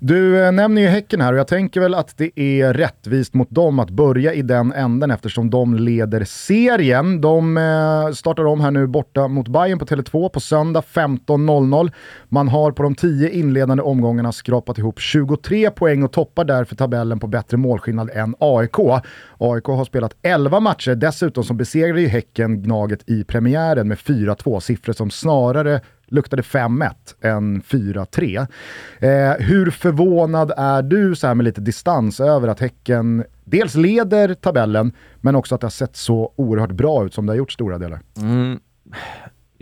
Du 0.00 0.44
äh, 0.44 0.52
nämner 0.52 0.82
ju 0.82 0.88
Häcken 0.88 1.20
här 1.20 1.32
och 1.32 1.38
jag 1.38 1.48
tänker 1.48 1.80
väl 1.80 1.94
att 1.94 2.18
det 2.18 2.40
är 2.40 2.74
rättvist 2.74 3.34
mot 3.34 3.50
dem 3.50 3.78
att 3.78 3.90
börja 3.90 4.34
i 4.34 4.42
den 4.42 4.72
änden 4.72 5.10
eftersom 5.10 5.50
de 5.50 5.74
leder 5.74 6.24
serien. 6.24 7.20
De 7.20 7.56
äh, 7.56 8.12
startar 8.12 8.44
om 8.44 8.60
här 8.60 8.70
nu 8.70 8.86
borta 8.86 9.28
mot 9.28 9.48
Bayern 9.48 9.78
på 9.78 9.84
Tele2 9.84 10.28
på 10.28 10.40
söndag 10.40 10.82
15.00. 10.92 11.92
Man 12.28 12.48
har 12.48 12.72
på 12.72 12.82
de 12.82 12.94
tio 12.94 13.30
inledande 13.30 13.82
omgångarna 13.82 14.32
skrapat 14.32 14.78
ihop 14.78 15.00
23 15.00 15.70
poäng 15.70 16.02
och 16.02 16.12
toppar 16.12 16.44
därför 16.44 16.76
tabellen 16.76 17.20
på 17.20 17.26
bättre 17.26 17.56
målskillnad 17.56 18.10
än 18.10 18.34
AIK. 18.38 18.78
AIK 19.38 19.64
har 19.64 19.84
spelat 19.84 20.16
11 20.22 20.60
matcher, 20.60 20.94
dessutom 20.94 21.44
som 21.44 21.56
besegrade 21.56 22.00
ju 22.00 22.08
Häcken 22.08 22.62
Gnaget 22.62 23.10
i 23.10 23.24
premiären 23.24 23.88
med 23.88 23.98
4-2, 23.98 24.60
siffror 24.60 24.92
som 24.92 25.10
snarare 25.10 25.80
luktade 26.10 26.42
5-1 26.42 26.90
än 27.20 27.62
4-3. 27.62 28.46
Eh, 28.98 29.46
hur 29.46 29.70
förvånad 29.70 30.52
är 30.56 30.82
du 30.82 31.16
så 31.16 31.26
här 31.26 31.34
med 31.34 31.44
lite 31.44 31.60
distans 31.60 32.20
över 32.20 32.48
att 32.48 32.60
Häcken 32.60 33.24
dels 33.44 33.74
leder 33.74 34.34
tabellen, 34.34 34.92
men 35.20 35.34
också 35.34 35.54
att 35.54 35.60
det 35.60 35.64
har 35.64 35.70
sett 35.70 35.96
så 35.96 36.32
oerhört 36.36 36.72
bra 36.72 37.04
ut 37.04 37.14
som 37.14 37.26
det 37.26 37.32
har 37.32 37.36
gjort 37.36 37.52
stora 37.52 37.78
delar? 37.78 38.00
Mm. 38.16 38.60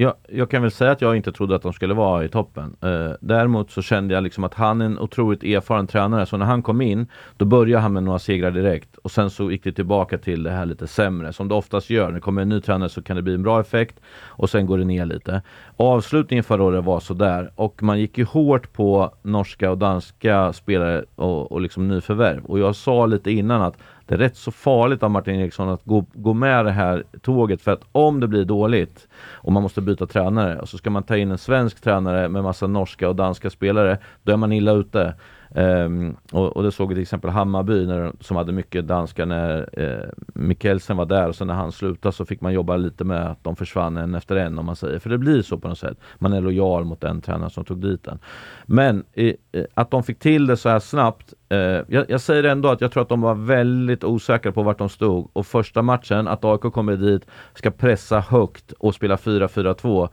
Jag, 0.00 0.14
jag, 0.28 0.50
kan 0.50 0.62
väl 0.62 0.70
säga 0.70 0.90
att 0.90 1.00
jag 1.00 1.16
inte 1.16 1.32
trodde 1.32 1.56
att 1.56 1.62
de 1.62 1.72
skulle 1.72 1.94
vara 1.94 2.24
i 2.24 2.28
toppen. 2.28 2.76
Eh, 2.82 3.10
däremot 3.20 3.70
så 3.70 3.82
kände 3.82 4.14
jag 4.14 4.22
liksom 4.22 4.44
att 4.44 4.54
han 4.54 4.80
är 4.80 4.84
en 4.84 4.98
otroligt 4.98 5.42
erfaren 5.42 5.86
tränare, 5.86 6.26
så 6.26 6.36
när 6.36 6.46
han 6.46 6.62
kom 6.62 6.80
in, 6.80 7.06
då 7.36 7.44
började 7.44 7.82
han 7.82 7.92
med 7.92 8.02
några 8.02 8.18
segrar 8.18 8.50
direkt. 8.50 8.96
Och 8.96 9.10
sen 9.10 9.30
så 9.30 9.50
gick 9.50 9.64
det 9.64 9.72
tillbaka 9.72 10.18
till 10.18 10.42
det 10.42 10.50
här 10.50 10.66
lite 10.66 10.86
sämre, 10.86 11.32
som 11.32 11.48
det 11.48 11.54
oftast 11.54 11.90
gör. 11.90 12.06
När 12.06 12.14
det 12.14 12.20
kommer 12.20 12.42
en 12.42 12.48
ny 12.48 12.60
tränare 12.60 12.88
så 12.88 13.02
kan 13.02 13.16
det 13.16 13.22
bli 13.22 13.34
en 13.34 13.42
bra 13.42 13.60
effekt 13.60 14.00
och 14.26 14.50
sen 14.50 14.66
går 14.66 14.78
det 14.78 14.84
ner 14.84 15.06
lite. 15.06 15.42
Avslutningen 15.76 16.44
förra 16.44 16.62
året 16.62 16.84
var 16.84 17.00
sådär 17.00 17.50
och 17.54 17.82
man 17.82 18.00
gick 18.00 18.18
ju 18.18 18.24
hårt 18.24 18.72
på 18.72 19.14
norska 19.22 19.70
och 19.70 19.78
danska 19.78 20.52
spelare 20.52 21.04
och, 21.14 21.52
och 21.52 21.60
liksom 21.60 21.88
nyförvärv. 21.88 22.44
Och 22.44 22.58
jag 22.58 22.76
sa 22.76 23.06
lite 23.06 23.30
innan 23.30 23.62
att 23.62 23.76
det 24.08 24.14
är 24.14 24.18
rätt 24.18 24.36
så 24.36 24.50
farligt 24.50 25.02
av 25.02 25.10
Martin 25.10 25.40
Eriksson 25.40 25.68
att 25.68 25.84
gå, 25.84 26.06
gå 26.12 26.34
med 26.34 26.64
det 26.64 26.70
här 26.70 27.04
tåget 27.22 27.62
för 27.62 27.72
att 27.72 27.84
om 27.92 28.20
det 28.20 28.28
blir 28.28 28.44
dåligt 28.44 29.08
och 29.32 29.52
man 29.52 29.62
måste 29.62 29.80
byta 29.80 30.06
tränare 30.06 30.58
och 30.58 30.68
så 30.68 30.78
ska 30.78 30.90
man 30.90 31.02
ta 31.02 31.16
in 31.16 31.30
en 31.30 31.38
svensk 31.38 31.80
tränare 31.80 32.28
med 32.28 32.42
massa 32.42 32.66
norska 32.66 33.08
och 33.08 33.16
danska 33.16 33.50
spelare, 33.50 33.98
då 34.22 34.32
är 34.32 34.36
man 34.36 34.52
illa 34.52 34.72
ute. 34.72 35.14
Um, 35.54 36.16
och, 36.32 36.56
och, 36.56 36.62
det 36.62 36.72
såg 36.72 36.88
vi 36.88 36.94
till 36.94 37.02
exempel 37.02 37.30
Hammarby 37.30 37.86
när, 37.86 38.12
som 38.20 38.36
hade 38.36 38.52
mycket 38.52 38.86
danskar 38.86 39.26
när 39.26 39.68
eh, 39.72 40.08
Mikkelsen 40.34 40.96
var 40.96 41.06
där 41.06 41.28
och 41.28 41.36
sen 41.36 41.46
när 41.46 41.54
han 41.54 41.72
slutade 41.72 42.12
så 42.12 42.24
fick 42.24 42.40
man 42.40 42.52
jobba 42.52 42.76
lite 42.76 43.04
med 43.04 43.26
att 43.30 43.44
de 43.44 43.56
försvann 43.56 43.96
en 43.96 44.14
efter 44.14 44.36
en 44.36 44.58
om 44.58 44.66
man 44.66 44.76
säger. 44.76 44.98
För 44.98 45.10
det 45.10 45.18
blir 45.18 45.42
så 45.42 45.58
på 45.58 45.68
något 45.68 45.78
sätt. 45.78 45.98
Man 46.18 46.32
är 46.32 46.40
lojal 46.40 46.84
mot 46.84 47.00
den 47.00 47.20
tränaren 47.20 47.50
som 47.50 47.64
tog 47.64 47.78
dit 47.78 48.04
den. 48.04 48.18
Men 48.66 49.04
i, 49.14 49.36
att 49.74 49.90
de 49.90 50.02
fick 50.02 50.18
till 50.18 50.46
det 50.46 50.56
så 50.56 50.68
här 50.68 50.78
snabbt. 50.78 51.34
Eh, 51.48 51.58
jag, 51.58 52.04
jag, 52.08 52.20
säger 52.20 52.44
ändå 52.44 52.68
att 52.68 52.80
jag 52.80 52.92
tror 52.92 53.02
att 53.02 53.08
de 53.08 53.20
var 53.20 53.34
väldigt 53.34 54.04
osäkra 54.04 54.52
på 54.52 54.62
vart 54.62 54.78
de 54.78 54.88
stod 54.88 55.30
och 55.32 55.46
första 55.46 55.82
matchen, 55.82 56.28
att 56.28 56.44
AIK 56.44 56.60
kommer 56.60 56.96
dit, 56.96 57.26
ska 57.54 57.70
pressa 57.70 58.20
högt 58.20 58.72
och 58.72 58.94
spela 58.94 59.16
4-4-2 59.16 60.08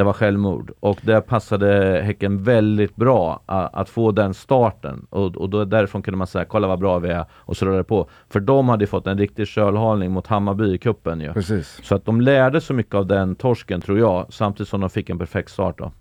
det 0.00 0.04
var 0.04 0.12
självmord 0.12 0.72
och 0.80 0.98
det 1.02 1.20
passade 1.20 2.00
Häcken 2.04 2.42
väldigt 2.42 2.96
bra 2.96 3.42
att 3.46 3.88
få 3.88 4.12
den 4.12 4.34
starten 4.34 5.06
och, 5.10 5.36
och 5.36 5.50
då 5.50 5.64
därifrån 5.64 6.02
kunde 6.02 6.18
man 6.18 6.26
säga 6.26 6.44
kolla 6.44 6.68
vad 6.68 6.78
bra 6.78 6.98
vi 6.98 7.08
är 7.08 7.24
och 7.32 7.56
så 7.56 7.64
det 7.64 7.84
på. 7.84 8.10
För 8.28 8.40
de 8.40 8.68
hade 8.68 8.86
fått 8.86 9.06
en 9.06 9.18
riktig 9.18 9.46
kölhalning 9.46 10.10
mot 10.10 10.26
Hammarby 10.26 10.74
i 10.74 10.78
kuppen 10.78 11.20
ju. 11.20 11.32
Precis. 11.32 11.80
Så 11.82 11.94
att 11.94 12.04
de 12.04 12.20
lärde 12.20 12.60
så 12.60 12.74
mycket 12.74 12.94
av 12.94 13.06
den 13.06 13.34
torsken 13.34 13.80
tror 13.80 13.98
jag 13.98 14.26
samtidigt 14.30 14.68
som 14.68 14.80
de 14.80 14.90
fick 14.90 15.10
en 15.10 15.18
perfekt 15.18 15.50
start 15.50 15.78
då. 15.78 15.92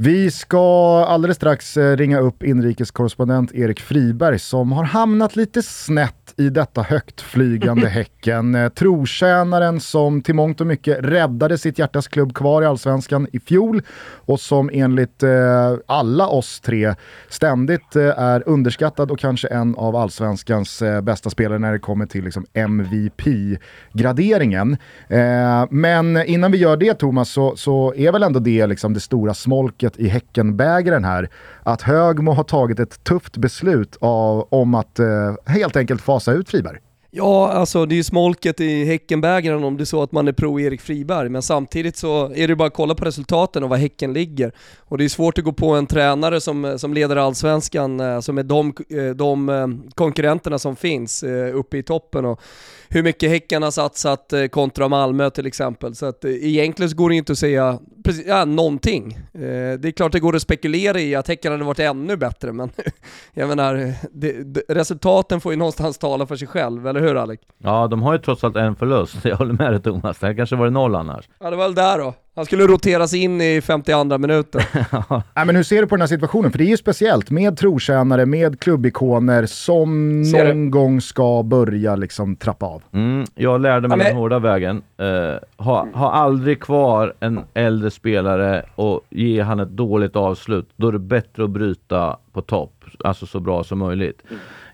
Vi 0.00 0.30
ska 0.30 1.04
alldeles 1.08 1.36
strax 1.36 1.76
eh, 1.76 1.96
ringa 1.96 2.18
upp 2.18 2.42
inrikeskorrespondent 2.42 3.54
Erik 3.54 3.80
Friberg 3.80 4.38
som 4.38 4.72
har 4.72 4.84
hamnat 4.84 5.36
lite 5.36 5.62
snett 5.62 6.34
i 6.36 6.50
detta 6.50 6.82
högtflygande 6.82 7.88
Häcken. 7.88 8.54
Eh, 8.54 8.68
trotjänaren 8.68 9.80
som 9.80 10.22
till 10.22 10.34
mångt 10.34 10.60
och 10.60 10.66
mycket 10.66 10.98
räddade 11.00 11.58
sitt 11.58 11.78
hjärtas 11.78 12.08
klubb 12.08 12.34
kvar 12.34 12.62
i 12.62 12.66
allsvenskan 12.66 13.26
i 13.32 13.40
fjol 13.40 13.82
och 14.26 14.40
som 14.40 14.70
enligt 14.72 15.22
eh, 15.22 15.76
alla 15.86 16.28
oss 16.28 16.60
tre 16.60 16.94
ständigt 17.28 17.96
eh, 17.96 18.18
är 18.18 18.48
underskattad 18.48 19.10
och 19.10 19.18
kanske 19.18 19.48
en 19.48 19.74
av 19.74 19.96
allsvenskans 19.96 20.82
eh, 20.82 21.00
bästa 21.00 21.30
spelare 21.30 21.58
när 21.58 21.72
det 21.72 21.78
kommer 21.78 22.06
till 22.06 22.24
liksom, 22.24 22.46
MVP-graderingen. 22.52 24.76
Eh, 25.08 25.66
men 25.70 26.26
innan 26.26 26.52
vi 26.52 26.58
gör 26.58 26.76
det 26.76 26.94
Thomas 26.94 27.30
så, 27.30 27.56
så 27.56 27.94
är 27.94 28.12
väl 28.12 28.22
ändå 28.22 28.40
det 28.40 28.66
liksom, 28.66 28.94
det 28.94 29.00
stora 29.00 29.34
smolket 29.34 29.87
i 29.96 30.08
Häckenbägaren 30.08 31.04
här 31.04 31.28
att 31.62 31.82
Högmo 31.82 32.32
har 32.32 32.44
tagit 32.44 32.80
ett 32.80 33.04
tufft 33.04 33.36
beslut 33.36 33.96
av, 34.00 34.48
om 34.50 34.74
att 34.74 34.98
eh, 34.98 35.34
helt 35.46 35.76
enkelt 35.76 36.02
fasa 36.02 36.32
ut 36.32 36.48
Friberg. 36.48 36.78
Ja, 37.10 37.48
alltså 37.52 37.86
det 37.86 37.94
är 37.94 37.96
ju 37.96 38.04
smolket 38.04 38.60
i 38.60 38.84
Häckenbägaren 38.84 39.64
om 39.64 39.76
det 39.76 39.82
är 39.82 39.84
så 39.84 40.02
att 40.02 40.12
man 40.12 40.28
är 40.28 40.32
pro 40.32 40.60
Erik 40.60 40.80
Friberg, 40.80 41.28
men 41.28 41.42
samtidigt 41.42 41.96
så 41.96 42.32
är 42.34 42.48
det 42.48 42.56
bara 42.56 42.68
att 42.68 42.74
kolla 42.74 42.94
på 42.94 43.04
resultaten 43.04 43.62
och 43.62 43.68
var 43.68 43.76
Häcken 43.76 44.12
ligger. 44.12 44.52
Och 44.78 44.98
det 44.98 45.04
är 45.04 45.08
svårt 45.08 45.38
att 45.38 45.44
gå 45.44 45.52
på 45.52 45.70
en 45.70 45.86
tränare 45.86 46.40
som, 46.40 46.64
eh, 46.64 46.76
som 46.76 46.94
leder 46.94 47.16
allsvenskan, 47.16 48.00
eh, 48.00 48.20
som 48.20 48.38
är 48.38 48.42
de, 48.42 48.72
eh, 48.90 49.14
de 49.14 49.82
konkurrenterna 49.94 50.58
som 50.58 50.76
finns 50.76 51.24
uppe 51.54 51.78
i 51.78 51.82
toppen. 51.82 52.24
Och 52.24 52.40
hur 52.88 53.02
mycket 53.02 53.30
Häcken 53.30 53.62
har 53.62 53.70
satsat 53.70 54.32
kontra 54.50 54.88
Malmö 54.88 55.30
till 55.30 55.46
exempel. 55.46 55.94
Så 55.94 56.06
att 56.06 56.24
egentligen 56.24 56.90
så 56.90 56.96
går 56.96 57.08
det 57.08 57.16
inte 57.16 57.32
att 57.32 57.38
säga 57.38 57.78
precis, 58.04 58.26
ja, 58.26 58.44
någonting. 58.44 59.18
Det 59.32 59.84
är 59.84 59.90
klart 59.90 60.12
det 60.12 60.20
går 60.20 60.36
att 60.36 60.42
spekulera 60.42 61.00
i 61.00 61.14
att 61.14 61.28
Häcken 61.28 61.52
hade 61.52 61.64
varit 61.64 61.78
ännu 61.78 62.16
bättre, 62.16 62.52
men 62.52 62.70
jag 63.34 63.48
menar, 63.48 63.92
det, 64.12 64.62
resultaten 64.68 65.40
får 65.40 65.52
ju 65.52 65.58
någonstans 65.58 65.98
tala 65.98 66.26
för 66.26 66.36
sig 66.36 66.48
själv, 66.48 66.86
eller 66.86 67.00
hur 67.00 67.16
Alec? 67.16 67.40
Ja, 67.58 67.86
de 67.86 68.02
har 68.02 68.12
ju 68.12 68.18
trots 68.18 68.44
allt 68.44 68.56
en 68.56 68.76
förlust. 68.76 69.24
Jag 69.24 69.36
håller 69.36 69.52
med 69.52 69.72
dig 69.72 69.82
Thomas. 69.82 70.18
Det 70.18 70.26
här 70.26 70.34
kanske 70.34 70.56
varit 70.56 70.72
noll 70.72 70.94
annars. 70.94 71.28
Ja, 71.40 71.50
det 71.50 71.56
var 71.56 71.64
väl 71.64 71.74
där 71.74 71.98
då. 71.98 72.14
Han 72.38 72.46
skulle 72.46 72.66
roteras 72.66 73.14
in 73.14 73.40
i 73.40 73.60
52 73.60 74.18
minuten. 74.18 74.60
Nej, 75.34 75.46
men 75.46 75.56
hur 75.56 75.62
ser 75.62 75.80
du 75.80 75.86
på 75.86 75.96
den 75.96 76.00
här 76.00 76.06
situationen? 76.06 76.50
För 76.50 76.58
det 76.58 76.64
är 76.64 76.68
ju 76.68 76.76
speciellt 76.76 77.30
med 77.30 77.58
trotjänare, 77.58 78.26
med 78.26 78.60
klubbikoner 78.60 79.46
som 79.46 80.24
ser 80.24 80.44
någon 80.46 80.64
det. 80.64 80.70
gång 80.70 81.00
ska 81.00 81.42
börja 81.42 81.96
liksom 81.96 82.36
trappa 82.36 82.66
av. 82.66 82.82
Mm, 82.92 83.24
jag 83.34 83.60
lärde 83.60 83.88
mig 83.88 83.94
ja, 83.94 83.96
men... 83.96 84.06
den 84.06 84.16
hårda 84.16 84.38
vägen. 84.38 84.82
Uh, 85.02 85.64
ha, 85.64 85.88
ha 85.94 86.12
aldrig 86.12 86.60
kvar 86.60 87.14
en 87.20 87.40
äldre 87.54 87.90
spelare 87.90 88.64
och 88.74 89.00
ge 89.10 89.40
han 89.40 89.60
ett 89.60 89.70
dåligt 89.70 90.16
avslut. 90.16 90.68
Då 90.76 90.88
är 90.88 90.92
det 90.92 90.98
bättre 90.98 91.44
att 91.44 91.50
bryta 91.50 92.16
på 92.32 92.42
topp, 92.42 92.84
alltså 93.04 93.26
så 93.26 93.40
bra 93.40 93.64
som 93.64 93.78
möjligt. 93.78 94.22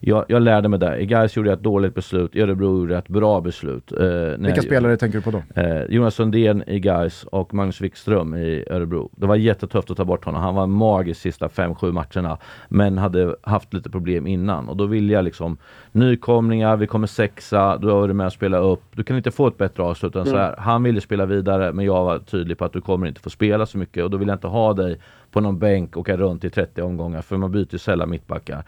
Jag, 0.07 0.25
jag 0.29 0.43
lärde 0.43 0.69
mig 0.69 0.79
där. 0.79 0.97
I 0.97 1.07
Gais 1.07 1.37
gjorde 1.37 1.49
jag 1.49 1.57
ett 1.57 1.63
dåligt 1.63 1.95
beslut, 1.95 2.37
i 2.37 2.41
Örebro 2.41 2.79
gjorde 2.79 2.95
jag 2.95 2.99
ett 2.99 3.09
bra 3.09 3.41
beslut. 3.41 3.93
Eh, 3.93 3.99
Vilka 3.99 4.55
jag, 4.55 4.65
spelare 4.65 4.97
tänker 4.97 5.19
du 5.19 5.23
på 5.23 5.31
då? 5.31 5.43
Eh, 5.61 5.83
Jonas 5.89 6.15
Sundén 6.15 6.65
i 6.67 6.81
Gais 6.81 7.25
och 7.25 7.55
Magnus 7.55 7.81
Wikström 7.81 8.35
i 8.35 8.65
Örebro. 8.71 9.11
Det 9.17 9.27
var 9.27 9.37
jättetufft 9.37 9.91
att 9.91 9.97
ta 9.97 10.05
bort 10.05 10.25
honom. 10.25 10.43
Han 10.43 10.55
var 10.55 10.67
magisk 10.67 11.21
sista 11.21 11.49
5-7 11.49 11.93
matcherna, 11.93 12.39
men 12.69 12.99
hade 12.99 13.37
haft 13.43 13.75
lite 13.75 13.91
problem 13.91 14.27
innan. 14.27 14.69
Och 14.69 14.77
då 14.77 14.87
vill 14.87 15.11
jag 15.11 15.25
liksom, 15.25 15.57
nykomlingar, 15.93 16.77
vi 16.77 16.87
kommer 16.87 17.07
sexa, 17.07 17.79
du 17.79 17.89
har 17.89 18.01
varit 18.01 18.17
med 18.17 18.27
och 18.27 18.33
spela 18.33 18.59
upp. 18.59 18.83
Du 18.93 19.03
kan 19.03 19.17
inte 19.17 19.31
få 19.31 19.47
ett 19.47 19.59
bättre 19.59 19.83
avslut 19.83 20.15
än 20.15 20.23
mm. 20.23 20.33
så 20.33 20.39
här. 20.39 20.55
Han 20.59 20.83
ville 20.83 21.01
spela 21.01 21.27
vidare, 21.27 21.73
men 21.73 21.85
jag 21.85 22.05
var 22.05 22.19
tydlig 22.19 22.59
på 22.59 22.65
att 22.65 22.73
du 22.73 22.81
kommer 22.81 23.07
inte 23.07 23.21
få 23.21 23.31
spela 23.31 23.67
så 23.67 23.79
mycket 23.79 24.05
och 24.05 24.11
då 24.11 24.17
vill 24.17 24.29
jag 24.29 24.37
inte 24.37 24.47
ha 24.47 24.73
dig 24.73 24.99
på 25.35 25.41
någon 25.41 25.59
bänk 25.59 25.97
och 25.97 26.01
åka 26.01 26.17
runt 26.17 26.45
i 26.45 26.51
30 26.51 26.83
omgångar 26.83 27.23
för 27.23 27.37
man 27.37 27.53
byter 27.53 27.79
sällan 27.79 28.11
mittbackar. 28.11 28.65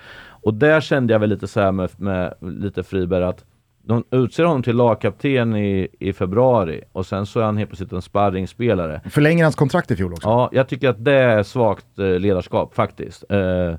Och 0.46 0.54
där 0.54 0.80
kände 0.80 1.12
jag 1.12 1.20
väl 1.20 1.30
lite 1.30 1.46
så 1.46 1.72
med, 1.72 1.90
med 1.96 2.34
lite 2.40 2.82
Friberg 2.82 3.24
att 3.24 3.44
de 3.82 4.04
utser 4.10 4.44
honom 4.44 4.62
till 4.62 4.76
lagkapten 4.76 5.56
i, 5.56 5.88
i 5.98 6.12
februari 6.12 6.82
och 6.92 7.06
sen 7.06 7.26
så 7.26 7.40
är 7.40 7.44
han 7.44 7.56
helt 7.56 7.70
plötsligt 7.70 7.92
en 7.92 8.02
sparringspelare. 8.02 9.00
Förlänger 9.10 9.44
hans 9.44 9.54
kontrakt 9.54 9.90
i 9.90 9.96
fjol 9.96 10.12
också? 10.12 10.28
Ja, 10.28 10.50
jag 10.52 10.68
tycker 10.68 10.88
att 10.88 11.04
det 11.04 11.12
är 11.12 11.42
svagt 11.42 11.98
eh, 11.98 12.18
ledarskap 12.18 12.74
faktiskt. 12.74 13.24
Eh, 13.28 13.74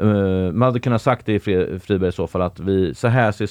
Uh, 0.00 0.52
man 0.52 0.62
hade 0.62 0.80
kunnat 0.80 1.02
sagt 1.02 1.26
det 1.26 1.34
i 1.34 1.38
Friberg 1.78 2.08
i 2.08 2.12
så 2.12 2.26
fall 2.26 2.42
att 2.42 2.60
vi, 2.60 2.94
så 2.94 3.08
här 3.08 3.32
ser 3.32 3.48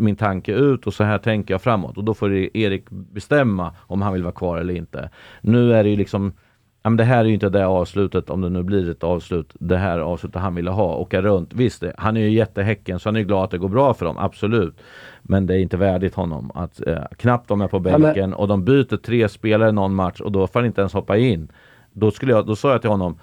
min 0.00 0.16
tanke 0.16 0.52
ut 0.52 0.86
och 0.86 0.94
så 0.94 1.04
här 1.04 1.18
tänker 1.18 1.54
jag 1.54 1.62
framåt 1.62 1.96
och 1.96 2.04
då 2.04 2.14
får 2.14 2.32
Erik 2.32 2.90
bestämma 2.90 3.74
om 3.80 4.02
han 4.02 4.12
vill 4.12 4.22
vara 4.22 4.32
kvar 4.32 4.58
eller 4.58 4.74
inte. 4.74 5.10
Nu 5.40 5.72
är 5.74 5.84
det 5.84 5.90
ju 5.90 5.96
liksom 5.96 6.32
men 6.82 6.96
det 6.96 7.04
här 7.04 7.18
är 7.18 7.24
ju 7.24 7.34
inte 7.34 7.48
det 7.48 7.66
avslutet, 7.66 8.30
om 8.30 8.40
det 8.40 8.48
nu 8.48 8.62
blir 8.62 8.90
ett 8.90 9.04
avslut, 9.04 9.52
det 9.58 9.76
här 9.76 9.98
avslutet 9.98 10.42
han 10.42 10.54
ville 10.54 10.70
ha, 10.70 10.94
åka 10.94 11.22
runt. 11.22 11.52
Visst, 11.52 11.84
han 11.98 12.16
är 12.16 12.20
ju 12.20 12.30
jättehäcken 12.30 12.98
så 12.98 13.08
han 13.08 13.16
är 13.16 13.20
glad 13.20 13.44
att 13.44 13.50
det 13.50 13.58
går 13.58 13.68
bra 13.68 13.94
för 13.94 14.06
dem, 14.06 14.18
absolut. 14.18 14.80
Men 15.22 15.46
det 15.46 15.54
är 15.54 15.58
inte 15.58 15.76
värdigt 15.76 16.14
honom 16.14 16.50
att 16.54 16.86
eh, 16.86 17.02
knappt 17.18 17.48
de 17.48 17.60
är 17.60 17.68
på 17.68 17.78
bänken 17.78 18.34
och 18.34 18.48
de 18.48 18.64
byter 18.64 18.96
tre 18.96 19.28
spelare 19.28 19.72
någon 19.72 19.94
match 19.94 20.20
och 20.20 20.32
då 20.32 20.46
får 20.46 20.60
han 20.60 20.66
inte 20.66 20.80
ens 20.80 20.92
hoppa 20.92 21.16
in. 21.16 21.52
Då, 21.92 22.10
skulle 22.10 22.32
jag, 22.32 22.46
då 22.46 22.56
sa 22.56 22.72
jag 22.72 22.80
till 22.80 22.90
honom, 22.90 23.18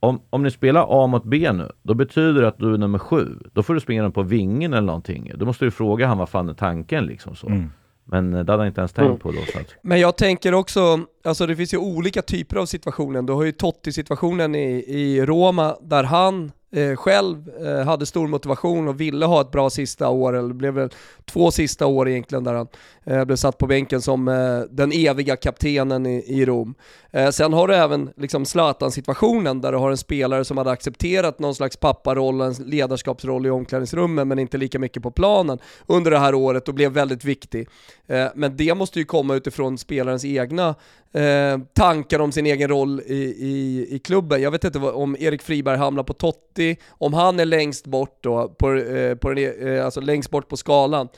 om, 0.00 0.20
om 0.30 0.42
ni 0.42 0.50
spelar 0.50 0.86
A 0.88 1.06
mot 1.06 1.24
B 1.24 1.52
nu, 1.52 1.68
då 1.82 1.94
betyder 1.94 2.42
det 2.42 2.48
att 2.48 2.58
du 2.58 2.74
är 2.74 2.78
nummer 2.78 2.98
sju. 2.98 3.38
Då 3.52 3.62
får 3.62 3.74
du 3.74 3.80
springa 3.80 4.02
den 4.02 4.12
på 4.12 4.22
vingen 4.22 4.72
eller 4.72 4.86
någonting. 4.86 5.32
Då 5.34 5.46
måste 5.46 5.64
du 5.64 5.70
fråga 5.70 6.06
han 6.06 6.18
vad 6.18 6.28
fan 6.28 6.48
är 6.48 6.54
tanken 6.54 7.06
liksom 7.06 7.34
så. 7.34 7.46
Mm. 7.46 7.70
Men 8.04 8.34
eh, 8.34 8.44
det 8.44 8.52
hade 8.52 8.62
han 8.62 8.66
inte 8.66 8.80
ens 8.80 8.92
tänkt 8.92 9.06
mm. 9.06 9.18
på 9.18 9.30
då. 9.30 9.38
Så 9.52 9.58
att... 9.58 9.74
Men 9.82 10.00
jag 10.00 10.16
tänker 10.16 10.54
också, 10.54 10.80
alltså 11.22 11.46
det 11.46 11.56
finns 11.56 11.74
ju 11.74 11.78
olika 11.78 12.22
typer 12.22 12.56
av 12.56 12.66
situationer. 12.66 13.22
Du 13.22 13.32
har 13.32 13.44
ju 13.44 13.52
Totti-situationen 13.52 14.54
i, 14.54 14.84
i 14.86 15.26
Roma 15.26 15.76
där 15.80 16.04
han 16.04 16.52
eh, 16.72 16.96
själv 16.96 17.50
eh, 17.66 17.84
hade 17.84 18.06
stor 18.06 18.28
motivation 18.28 18.88
och 18.88 19.00
ville 19.00 19.26
ha 19.26 19.40
ett 19.40 19.50
bra 19.50 19.70
sista 19.70 20.08
år, 20.08 20.36
eller 20.36 20.48
det 20.48 20.54
blev 20.54 20.74
väl 20.74 20.90
två 21.24 21.50
sista 21.50 21.86
år 21.86 22.08
egentligen 22.08 22.44
där 22.44 22.54
han 22.54 22.68
eh, 23.04 23.24
blev 23.24 23.36
satt 23.36 23.58
på 23.58 23.66
bänken 23.66 24.02
som 24.02 24.28
eh, 24.28 24.60
den 24.70 24.92
eviga 24.92 25.36
kaptenen 25.36 26.06
i, 26.06 26.24
i 26.26 26.44
Rom. 26.44 26.74
Eh, 27.10 27.30
sen 27.30 27.52
har 27.52 27.68
du 27.68 27.74
även 27.74 28.10
liksom 28.16 28.46
Zlatan-situationen 28.46 29.60
där 29.60 29.72
du 29.72 29.78
har 29.78 29.90
en 29.90 29.96
spelare 29.96 30.44
som 30.44 30.58
hade 30.58 30.70
accepterat 30.70 31.38
någon 31.38 31.54
slags 31.54 31.76
papparoll, 31.76 32.40
en 32.40 32.52
ledarskapsroll 32.52 33.46
i 33.46 33.50
omklädningsrummet 33.50 34.26
men 34.26 34.38
inte 34.38 34.58
lika 34.58 34.78
mycket 34.78 35.02
på 35.02 35.10
planen 35.10 35.58
under 35.86 36.10
det 36.10 36.18
här 36.18 36.34
året 36.34 36.68
och 36.68 36.74
blev 36.74 36.92
väldigt 36.92 37.24
viktig. 37.24 37.68
Eh, 38.12 38.28
men 38.34 38.56
det 38.56 38.74
måste 38.74 38.98
ju 38.98 39.04
komma 39.04 39.34
utifrån 39.34 39.78
spelarens 39.78 40.24
egna 40.24 40.74
eh, 41.12 41.58
tankar 41.72 42.18
om 42.18 42.32
sin 42.32 42.46
egen 42.46 42.68
roll 42.68 43.00
i, 43.00 43.14
i, 43.38 43.86
i 43.90 43.98
klubben. 43.98 44.42
Jag 44.42 44.50
vet 44.50 44.64
inte 44.64 44.78
om 44.78 45.16
Erik 45.18 45.42
Friberg 45.42 45.76
hamnar 45.76 46.02
på 46.02 46.12
Totti, 46.12 46.76
om 46.90 47.14
han 47.14 47.40
är 47.40 47.44
längst 47.44 47.86
bort 47.86 48.18
då, 48.20 48.48
på, 48.48 48.74
eh, 48.74 49.14
på 49.14 49.28
den, 49.28 49.38
e, 49.38 49.76
eh, 49.76 49.84
alltså 49.84 50.00
längst 50.00 50.30
bort 50.30 50.48
på 50.48 50.56
skalan. 50.56 51.08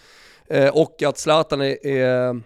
Eh, 0.46 0.68
och 0.68 1.02
att 1.02 1.18
Zlatan 1.18 1.60
är, 1.60 1.86
är 1.86 2.40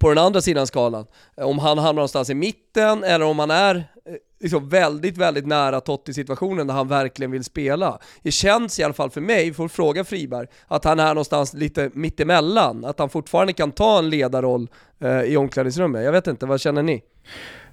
på 0.00 0.08
den 0.08 0.18
andra 0.18 0.40
sidan 0.40 0.66
skalan. 0.66 1.06
Eh, 1.36 1.46
om 1.46 1.58
han 1.58 1.78
hamnar 1.78 1.92
någonstans 1.92 2.30
i 2.30 2.34
mitten 2.34 3.04
eller 3.04 3.26
om 3.26 3.38
han 3.38 3.50
är 3.50 3.76
eh, 3.76 4.14
liksom 4.40 4.68
väldigt, 4.68 5.18
väldigt 5.18 5.46
nära 5.46 5.80
Totti-situationen 5.80 6.66
där 6.66 6.74
han 6.74 6.88
verkligen 6.88 7.30
vill 7.30 7.44
spela. 7.44 7.98
Det 8.22 8.30
känns 8.30 8.80
i 8.80 8.82
alla 8.82 8.94
fall 8.94 9.10
för 9.10 9.20
mig, 9.20 9.54
får 9.54 9.68
fråga 9.68 10.04
Friberg, 10.04 10.46
att 10.66 10.84
han 10.84 11.00
är 11.00 11.08
någonstans 11.08 11.54
lite 11.54 11.90
mittemellan. 11.94 12.84
Att 12.84 12.98
han 12.98 13.08
fortfarande 13.08 13.52
kan 13.52 13.72
ta 13.72 13.98
en 13.98 14.10
ledarroll 14.10 14.68
eh, 15.00 15.20
i 15.20 15.36
omklädningsrummet. 15.36 16.04
Jag 16.04 16.12
vet 16.12 16.26
inte, 16.26 16.46
vad 16.46 16.60
känner 16.60 16.82
ni? 16.82 17.02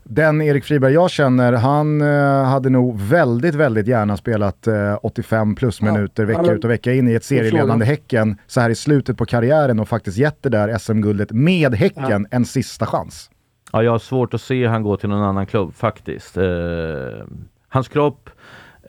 Den 0.03 0.41
Erik 0.41 0.63
Friberg 0.63 0.93
jag 0.93 1.11
känner, 1.11 1.53
han 1.53 2.01
eh, 2.01 2.43
hade 2.43 2.69
nog 2.69 2.99
väldigt, 2.99 3.55
väldigt 3.55 3.87
gärna 3.87 4.17
spelat 4.17 4.67
eh, 4.67 4.97
85 5.01 5.55
plus 5.55 5.81
minuter 5.81 6.23
ja, 6.23 6.27
vecka 6.27 6.51
ut 6.51 6.63
och 6.63 6.69
vecka 6.69 6.93
in 6.93 7.07
i 7.07 7.13
ett 7.13 7.23
serieledande 7.23 7.85
Häcken 7.85 8.37
så 8.47 8.61
här 8.61 8.69
i 8.69 8.75
slutet 8.75 9.17
på 9.17 9.25
karriären 9.25 9.79
och 9.79 9.87
faktiskt 9.87 10.17
gett 10.17 10.43
det 10.43 10.49
där 10.49 10.77
SM-guldet 10.77 11.31
med 11.31 11.75
Häcken 11.75 12.27
ja. 12.31 12.37
en 12.37 12.45
sista 12.45 12.85
chans. 12.85 13.29
Ja, 13.75 13.83
jag 13.83 13.91
har 13.91 13.99
svårt 13.99 14.33
att 14.33 14.41
se 14.41 14.67
han 14.67 14.83
gå 14.83 14.97
till 14.97 15.09
någon 15.09 15.23
annan 15.23 15.45
klubb 15.45 15.73
faktiskt. 15.73 16.37
Eh, 16.37 17.23
hans 17.69 17.87
kropp 17.87 18.29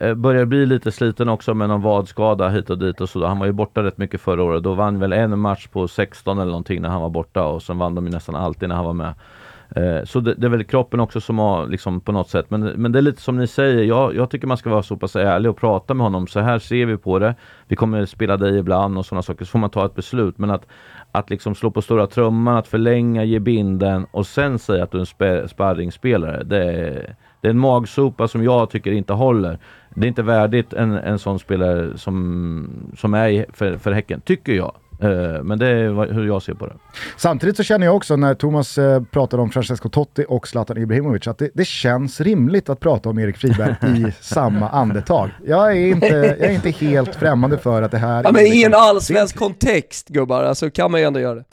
eh, 0.00 0.14
börjar 0.14 0.45
bli 0.45 0.67
lite 0.67 0.93
sliten 0.93 1.29
också 1.29 1.55
med 1.55 1.69
någon 1.69 1.83
vadskada 1.83 2.49
hit 2.49 2.71
och 2.71 2.79
dit 2.79 3.00
och 3.00 3.09
så. 3.09 3.26
Han 3.26 3.38
var 3.38 3.47
ju 3.47 3.53
borta 3.53 3.83
rätt 3.83 3.99
mycket 3.99 4.21
förra 4.21 4.43
året. 4.43 4.62
Då 4.62 4.75
vann 4.75 4.99
väl 4.99 5.12
en 5.12 5.38
match 5.38 5.67
på 5.67 5.88
16 5.88 6.38
eller 6.38 6.50
någonting 6.50 6.83
när 6.83 6.88
han 6.88 7.03
var 7.03 7.09
borta 7.09 7.45
och 7.45 7.62
sen 7.62 7.79
vann 7.79 7.95
de 7.95 8.07
ju 8.07 8.12
nästan 8.12 8.35
alltid 8.35 8.69
när 8.69 8.76
han 8.76 8.85
var 8.85 8.93
med. 8.93 9.14
Eh, 9.76 10.05
så 10.05 10.21
det, 10.21 10.35
det, 10.35 10.47
är 10.47 10.50
väl 10.50 10.64
kroppen 10.64 11.00
också 11.00 11.21
som 11.21 11.38
har 11.38 11.67
liksom 11.67 12.00
på 12.00 12.12
något 12.12 12.29
sätt. 12.29 12.50
Men, 12.50 12.61
men 12.61 12.93
det 12.93 12.99
är 12.99 13.03
lite 13.03 13.23
som 13.23 13.37
ni 13.37 13.47
säger, 13.47 13.85
jag, 13.85 14.14
jag 14.14 14.31
tycker 14.31 14.47
man 14.47 14.57
ska 14.57 14.71
vara 14.71 14.83
så 14.83 14.97
pass 14.97 15.17
ärlig 15.17 15.50
och 15.50 15.57
prata 15.57 15.95
med 15.95 16.05
honom. 16.05 16.26
Så 16.26 16.41
här 16.41 16.59
ser 16.59 16.87
vi 16.87 16.97
på 16.97 17.19
det. 17.19 17.35
Vi 17.69 17.76
kommer 17.76 18.07
spela 18.07 18.37
dig 18.37 18.59
ibland 18.59 18.99
och 18.99 19.07
sådana 19.07 19.23
saker. 19.23 19.45
Så 19.45 19.50
får 19.50 19.59
man 19.59 19.71
ta 19.71 19.87
ett 19.87 19.95
beslut. 19.95 20.38
Men 20.38 20.50
att, 20.50 20.67
att 21.14 21.30
liksom 21.30 21.54
slå 21.54 21.71
på 21.71 21.83
stora 21.83 22.06
trumman, 22.06 22.56
att 22.56 22.68
förlänga, 22.68 23.25
ge 23.25 23.38
binden 23.38 24.06
och 24.11 24.26
sen 24.26 24.59
säga 24.59 24.85
att 24.85 24.90
du 24.90 24.99
är 24.99 25.42
en 25.42 25.49
sparringspelare. 25.49 26.44
Det 26.44 26.64
är, 26.64 27.16
det 27.40 27.49
är 27.49 27.50
en 27.50 27.59
magsopa 27.59 28.28
som 28.28 28.44
jag 28.44 28.71
tycker 28.71 28.92
inte 28.92 29.12
håller. 29.12 29.59
Det 29.94 30.06
är 30.06 30.09
inte 30.09 30.23
värdigt 30.23 30.73
en, 30.73 30.92
en 30.92 31.18
sån 31.18 31.38
spelare 31.38 31.99
som, 31.99 32.90
som 32.97 33.14
är 33.14 33.47
för, 33.52 33.78
för 33.78 33.92
Häcken, 33.92 34.21
tycker 34.21 34.52
jag. 34.52 34.73
Eh, 35.05 35.43
men 35.43 35.59
det 35.59 35.69
är 35.69 36.13
hur 36.13 36.27
jag 36.27 36.43
ser 36.43 36.55
på 36.55 36.67
det. 36.67 36.75
Samtidigt 37.17 37.57
så 37.57 37.63
känner 37.63 37.87
jag 37.87 37.97
också 37.97 38.17
när 38.17 38.35
Thomas 38.35 38.79
eh, 38.79 39.03
pratar 39.03 39.39
om 39.39 39.51
Francesco 39.51 39.89
Totti 39.89 40.25
och 40.29 40.49
Zlatan 40.49 40.79
Ibrahimovic 40.79 41.29
att 41.29 41.39
det, 41.39 41.51
det 41.55 41.65
känns 41.65 42.21
rimligt 42.21 42.69
att 42.69 42.81
prata 42.81 43.09
om 43.09 43.19
Erik 43.19 43.37
Friberg 43.37 43.77
i 43.83 44.13
samma 44.21 44.69
andetag. 44.69 45.31
Jag 45.47 45.73
är, 45.73 45.87
inte, 45.87 46.07
jag 46.07 46.51
är 46.51 46.53
inte 46.53 46.71
helt 46.71 47.15
främmande 47.15 47.59
för 47.59 47.83
att 47.83 47.91
det 47.91 47.99
här 47.99 48.23
Ja, 48.23 48.29
är 48.29 48.33
men 48.33 48.47
i 48.47 48.63
en 48.63 48.75
allsvensk 48.75 49.37
kontext 49.37 50.09
gubbar, 50.09 50.45
alltså 50.45 50.71
kan 50.71 50.91
man 50.91 51.01
ju 51.01 51.07
ändå 51.07 51.21
göra 51.21 51.35
det. 51.35 51.45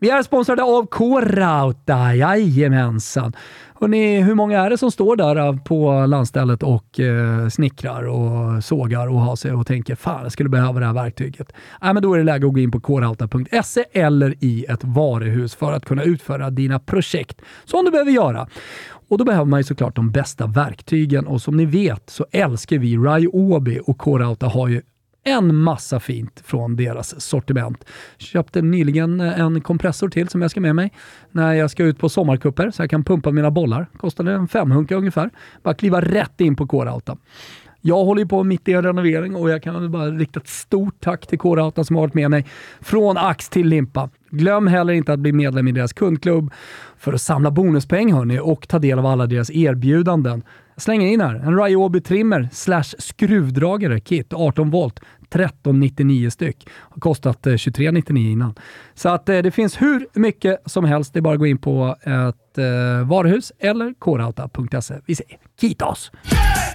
Vi 0.00 0.10
är 0.10 0.22
sponsrade 0.22 0.62
av 0.62 0.86
K-Rauta, 0.86 2.14
jajamensan. 2.14 3.32
Hörrni, 3.80 4.20
hur 4.20 4.34
många 4.34 4.60
är 4.60 4.70
det 4.70 4.78
som 4.78 4.90
står 4.90 5.16
där 5.16 5.36
eh, 5.36 5.56
på 5.56 6.06
landstället 6.06 6.62
och 6.62 7.00
eh, 7.00 7.48
snickrar 7.48 8.02
och 8.02 8.64
sågar 8.64 9.06
och 9.08 9.20
har 9.20 9.36
sig 9.36 9.52
och 9.52 9.66
tänker 9.66 9.94
fan 9.94 10.22
jag 10.22 10.32
skulle 10.32 10.48
behöva 10.48 10.80
det 10.80 10.86
här 10.86 10.92
verktyget. 10.92 11.52
Äh, 11.82 11.92
men 11.92 12.02
då 12.02 12.14
är 12.14 12.18
det 12.18 12.24
läge 12.24 12.46
att 12.46 12.52
gå 12.52 12.60
in 12.60 12.70
på 12.70 12.80
krauta.se 12.80 13.84
eller 13.92 14.34
i 14.44 14.64
ett 14.64 14.84
varuhus 14.84 15.54
för 15.54 15.72
att 15.72 15.84
kunna 15.84 16.02
utföra 16.02 16.50
dina 16.50 16.78
projekt 16.78 17.40
som 17.64 17.84
du 17.84 17.90
behöver 17.90 18.10
göra. 18.10 18.48
Och 19.08 19.18
då 19.18 19.24
behöver 19.24 19.44
man 19.44 19.60
ju 19.60 19.64
såklart 19.64 19.96
de 19.96 20.10
bästa 20.10 20.46
verktygen 20.46 21.26
och 21.26 21.42
som 21.42 21.56
ni 21.56 21.64
vet 21.64 22.10
så 22.10 22.26
älskar 22.30 22.78
vi 22.78 22.96
Ryobi 22.96 23.80
och 23.86 23.98
Korauta 23.98 24.46
har 24.46 24.68
ju 24.68 24.82
en 25.24 25.56
massa 25.56 26.00
fint 26.00 26.42
från 26.44 26.76
deras 26.76 27.20
sortiment. 27.20 27.84
Köpte 28.18 28.62
nyligen 28.62 29.20
eh, 29.20 29.40
en 29.40 29.60
kompressor 29.60 30.08
till 30.08 30.28
som 30.28 30.42
jag 30.42 30.50
ska 30.50 30.60
med 30.60 30.74
mig 30.76 30.92
när 31.30 31.52
jag 31.52 31.70
ska 31.70 31.84
ut 31.84 31.98
på 31.98 32.08
sommarkupper 32.08 32.70
så 32.70 32.82
jag 32.82 32.90
kan 32.90 33.04
pumpa 33.04 33.30
mina 33.30 33.50
bollar. 33.50 33.86
Kostade 33.96 34.32
en 34.32 34.48
femhunka 34.48 34.96
ungefär. 34.96 35.30
Bara 35.62 35.74
kliva 35.74 36.00
rätt 36.00 36.40
in 36.40 36.56
på 36.56 36.66
K-Rauta. 36.66 37.16
Jag 37.80 38.04
håller 38.04 38.22
ju 38.22 38.28
på 38.28 38.44
mitt 38.44 38.68
i 38.68 38.72
en 38.72 38.82
renovering 38.82 39.36
och 39.36 39.50
jag 39.50 39.62
kan 39.62 39.92
bara 39.92 40.10
rikta 40.10 40.40
ett 40.40 40.48
stort 40.48 41.00
tack 41.00 41.26
till 41.26 41.38
K-Rauta 41.38 41.84
som 41.84 41.96
har 41.96 42.02
varit 42.02 42.14
med 42.14 42.30
mig 42.30 42.46
från 42.80 43.16
ax 43.16 43.48
till 43.48 43.68
limpa. 43.68 44.10
Glöm 44.30 44.66
heller 44.66 44.92
inte 44.92 45.12
att 45.12 45.18
bli 45.18 45.32
medlem 45.32 45.68
i 45.68 45.72
deras 45.72 45.92
kundklubb 45.92 46.52
för 46.98 47.12
att 47.12 47.20
samla 47.20 47.50
bonuspeng 47.50 48.12
hörni 48.12 48.38
och 48.38 48.68
ta 48.68 48.78
del 48.78 48.98
av 48.98 49.06
alla 49.06 49.26
deras 49.26 49.50
erbjudanden. 49.50 50.42
Jag 50.74 50.82
slänger 50.82 51.06
in 51.06 51.20
här 51.20 51.34
en 51.34 51.64
Ryobi 51.64 52.00
trimmer 52.00 52.48
slash 52.52 52.82
skruvdragare 52.98 54.00
kit 54.00 54.32
18 54.32 54.70
volt 54.70 55.00
1399 55.34 56.30
styck. 56.30 56.68
Har 56.72 57.00
kostat 57.00 57.46
eh, 57.46 57.50
2399 57.50 58.32
innan. 58.32 58.54
Så 58.94 59.08
att 59.08 59.28
eh, 59.28 59.38
det 59.38 59.50
finns 59.50 59.82
hur 59.82 60.06
mycket 60.12 60.62
som 60.66 60.84
helst. 60.84 61.12
Det 61.12 61.18
är 61.18 61.22
bara 61.22 61.34
att 61.34 61.40
gå 61.40 61.46
in 61.46 61.58
på 61.58 61.96
ett 62.00 62.58
eh, 62.58 63.08
varuhus 63.08 63.52
eller 63.58 63.94
korauta.se. 63.98 64.94
Vi 65.06 65.14
säger 65.14 65.38
kitos! 65.60 66.10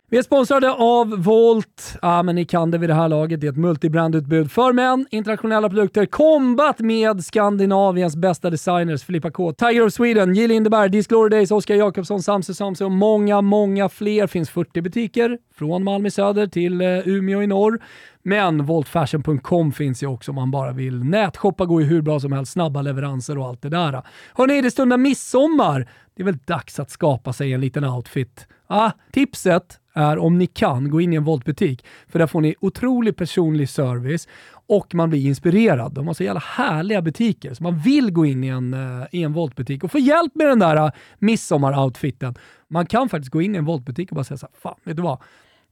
Vi 0.10 0.18
är 0.18 0.24
sponsrade 0.24 0.72
av 0.72 1.24
Volt. 1.24 1.98
Ja, 2.02 2.24
men 2.24 2.36
ni 2.36 2.46
kan 2.46 2.72
det 2.72 2.78
vid 2.78 2.90
det 2.90 2.94
här 2.94 3.10
laget. 3.10 3.42
Det 3.42 3.48
är 3.48 3.52
ett 3.52 3.58
multibrandutbud 3.58 4.52
för 4.52 4.74
män, 4.74 5.08
internationella 5.12 5.70
produkter, 5.70 6.06
kombat 6.06 6.80
med 6.80 7.24
Skandinaviens 7.26 8.16
bästa 8.16 8.50
designers, 8.50 9.04
Filippa 9.04 9.32
K, 9.32 9.54
Tiger 9.54 9.86
of 9.86 9.94
Sweden, 9.94 10.36
Jill 10.36 10.50
Lindeberg, 10.50 10.90
Disclore 10.90 11.30
Days, 11.30 11.52
Oskar 11.52 11.76
Jakobsson, 11.76 12.24
Samse 12.24 12.54
Samse 12.54 12.86
och 12.86 12.92
många, 12.92 13.42
många 13.42 13.90
fler. 13.90 14.28
Finns 14.28 14.50
40 14.50 14.82
butiker 14.82 15.38
från 15.56 15.84
Malmö 15.84 16.08
i 16.08 16.12
söder 16.12 16.48
till 16.48 16.82
eh, 16.82 16.88
Umeå 17.08 17.44
i 17.44 17.48
norr. 17.48 17.80
Men 18.24 18.66
voltfashion.com 18.66 19.72
finns 19.72 20.04
ju 20.04 20.08
också 20.08 20.32
om 20.32 20.36
man 20.36 20.52
bara 20.52 20.72
vill 20.72 21.04
nätshoppa, 21.04 21.66
gå 21.66 21.82
i 21.82 21.84
hur 21.84 22.02
bra 22.02 22.20
som 22.20 22.32
helst, 22.32 22.52
snabba 22.52 22.82
leveranser 22.82 23.38
och 23.38 23.46
allt 23.46 23.62
det 23.62 23.70
där. 23.70 24.02
Hörrni, 24.34 24.62
det 24.62 24.72
stundar 24.72 24.98
midsommar. 24.98 25.90
Det 26.16 26.24
är 26.24 26.26
väl 26.26 26.38
dags 26.38 26.80
att 26.80 26.92
skapa 26.92 27.34
sig 27.34 27.54
en 27.54 27.62
liten 27.62 27.84
outfit. 27.84 28.48
Ah, 28.68 28.92
tipset 29.12 29.80
är 29.96 30.18
om 30.18 30.38
ni 30.38 30.48
kan 30.48 30.90
gå 30.90 31.02
in 31.02 31.14
i 31.14 31.16
en 31.16 31.24
Voltbutik. 31.24 31.86
för 32.08 32.20
där 32.20 32.28
får 32.28 32.42
ni 32.42 32.56
otrolig 32.60 33.16
personlig 33.16 33.70
service 33.70 34.28
och 34.68 34.96
man 34.96 35.10
blir 35.10 35.28
inspirerad. 35.28 35.94
De 35.94 36.08
har 36.08 36.14
så 36.14 36.24
jävla 36.24 36.44
härliga 36.46 37.02
butiker, 37.02 37.54
så 37.54 37.64
man 37.64 37.80
vill 37.80 38.12
gå 38.12 38.26
in 38.26 38.44
i 38.44 38.48
en, 38.48 38.74
eh, 38.74 39.08
i 39.12 39.24
en 39.24 39.34
voltbutik 39.34 39.84
och 39.84 39.92
få 39.92 40.00
hjälp 40.00 40.36
med 40.36 40.48
den 40.48 40.60
där 40.60 40.86
uh, 40.86 40.92
midsommar-outfiten. 41.20 42.36
Man 42.68 42.86
kan 42.86 43.10
faktiskt 43.10 43.32
gå 43.32 43.42
in 43.42 43.56
i 43.56 43.58
en 43.58 43.66
Voltbutik 43.66 44.12
och 44.12 44.16
bara 44.16 44.24
säga 44.24 44.38
så 44.38 44.46
här, 44.46 44.60
fan, 44.62 44.76
vet 44.84 44.96
du 44.96 45.02
vad? 45.02 45.22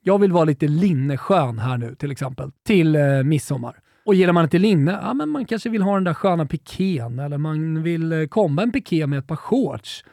Jag 0.02 0.20
vill 0.20 0.32
vara 0.32 0.46
lite 0.46 0.68
linneskön 0.68 1.60
här 1.60 1.78
nu 1.78 1.96
till 1.96 2.12
exempel, 2.12 2.52
till 2.66 2.96
eh, 2.96 3.24
midsommar. 3.24 3.80
Och 4.06 4.16
gillar 4.16 4.34
man 4.34 4.44
inte 4.44 4.60
linne, 4.60 5.00
ja 5.02 5.14
men 5.14 5.30
man 5.30 5.46
kanske 5.46 5.70
vill 5.70 5.82
ha 5.82 5.94
den 5.94 6.04
där 6.04 6.14
sköna 6.14 6.46
pikén 6.46 7.20
eller 7.20 7.38
man 7.38 7.84
vill 7.84 8.12
eh, 8.12 8.26
komma 8.26 8.64
en 8.64 8.72
piké 8.72 9.08
med 9.08 9.20
ett 9.20 9.28
par 9.28 9.36
shorts. 9.36 10.04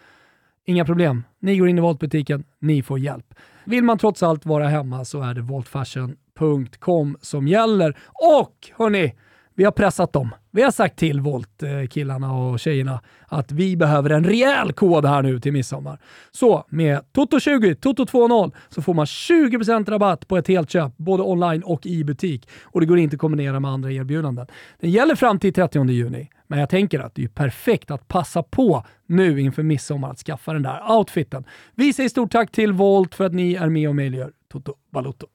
Inga 0.71 0.85
problem. 0.85 1.25
Ni 1.41 1.57
går 1.59 1.69
in 1.69 1.79
i 1.79 1.81
Voltbutiken, 1.81 2.45
ni 2.59 2.83
får 2.83 2.99
hjälp. 2.99 3.35
Vill 3.65 3.85
man 3.85 3.99
trots 3.99 4.23
allt 4.23 4.47
vara 4.47 4.69
hemma 4.69 5.05
så 5.05 5.23
är 5.23 5.35
det 5.35 5.41
voltfashion.com 5.41 7.17
som 7.21 7.49
gäller. 7.49 7.97
Och 8.13 8.71
hörni, 8.79 9.15
vi 9.61 9.65
har 9.65 9.73
pressat 9.73 10.13
dem. 10.13 10.35
Vi 10.51 10.63
har 10.63 10.71
sagt 10.71 10.99
till 10.99 11.21
Volt-killarna 11.21 12.33
och 12.33 12.61
tjejerna 12.61 13.01
att 13.27 13.53
vi 13.53 13.77
behöver 13.77 14.11
en 14.11 14.25
rejäl 14.25 14.73
kod 14.73 15.05
här 15.05 15.23
nu 15.23 15.41
till 15.41 15.53
midsommar. 15.53 15.99
Så 16.31 16.65
med 16.69 17.01
Toto20, 17.13 17.75
Toto20 17.75 18.53
så 18.69 18.83
får 18.83 18.95
man 18.95 19.05
20% 19.05 19.91
rabatt 19.91 20.29
på 20.29 20.37
ett 20.37 20.49
helt 20.49 20.71
köp, 20.71 20.97
både 20.97 21.23
online 21.23 21.63
och 21.63 21.87
i 21.87 22.05
butik. 22.05 22.49
Och 22.65 22.81
det 22.81 22.87
går 22.87 22.99
inte 22.99 23.15
att 23.15 23.21
kombinera 23.21 23.61
med 23.61 23.71
andra 23.71 23.93
erbjudanden. 23.93 24.47
Den 24.81 24.91
gäller 24.91 25.15
fram 25.15 25.39
till 25.39 25.53
30 25.53 25.91
juni, 25.91 26.31
men 26.47 26.59
jag 26.59 26.69
tänker 26.69 27.01
att 27.01 27.15
det 27.15 27.25
är 27.25 27.29
perfekt 27.29 27.91
att 27.91 28.09
passa 28.09 28.43
på 28.43 28.85
nu 29.07 29.41
inför 29.41 29.63
midsommar 29.63 30.11
att 30.11 30.19
skaffa 30.19 30.53
den 30.53 30.63
där 30.63 30.93
outfiten. 30.99 31.45
Vi 31.75 31.93
säger 31.93 32.09
stort 32.09 32.33
tack 32.33 32.53
till 32.53 32.73
Volt 32.73 33.15
för 33.15 33.25
att 33.25 33.35
ni 33.35 33.55
är 33.55 33.69
med 33.69 33.89
och 33.89 33.97
möjliggör 33.97 34.33
Toto 34.53 34.75
Balotto. 34.93 35.27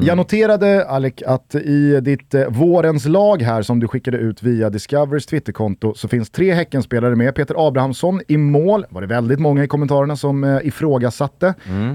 Jag 0.00 0.16
noterade, 0.16 0.86
Alec, 0.88 1.14
att 1.26 1.54
i 1.54 2.00
ditt 2.00 2.34
eh, 2.34 2.48
vårens 2.48 3.06
lag 3.06 3.42
här 3.42 3.62
som 3.62 3.80
du 3.80 3.88
skickade 3.88 4.16
ut 4.16 4.42
via 4.42 4.70
Discoverys 4.70 5.26
Twitterkonto 5.26 5.94
så 5.94 6.08
finns 6.08 6.30
tre 6.30 6.52
Häckenspelare 6.52 7.16
med. 7.16 7.34
Peter 7.34 7.66
Abrahamsson 7.68 8.20
i 8.28 8.36
mål, 8.36 8.86
var 8.90 9.00
det 9.00 9.06
väldigt 9.06 9.38
många 9.38 9.64
i 9.64 9.68
kommentarerna 9.68 10.16
som 10.16 10.44
eh, 10.44 10.58
ifrågasatte. 10.62 11.46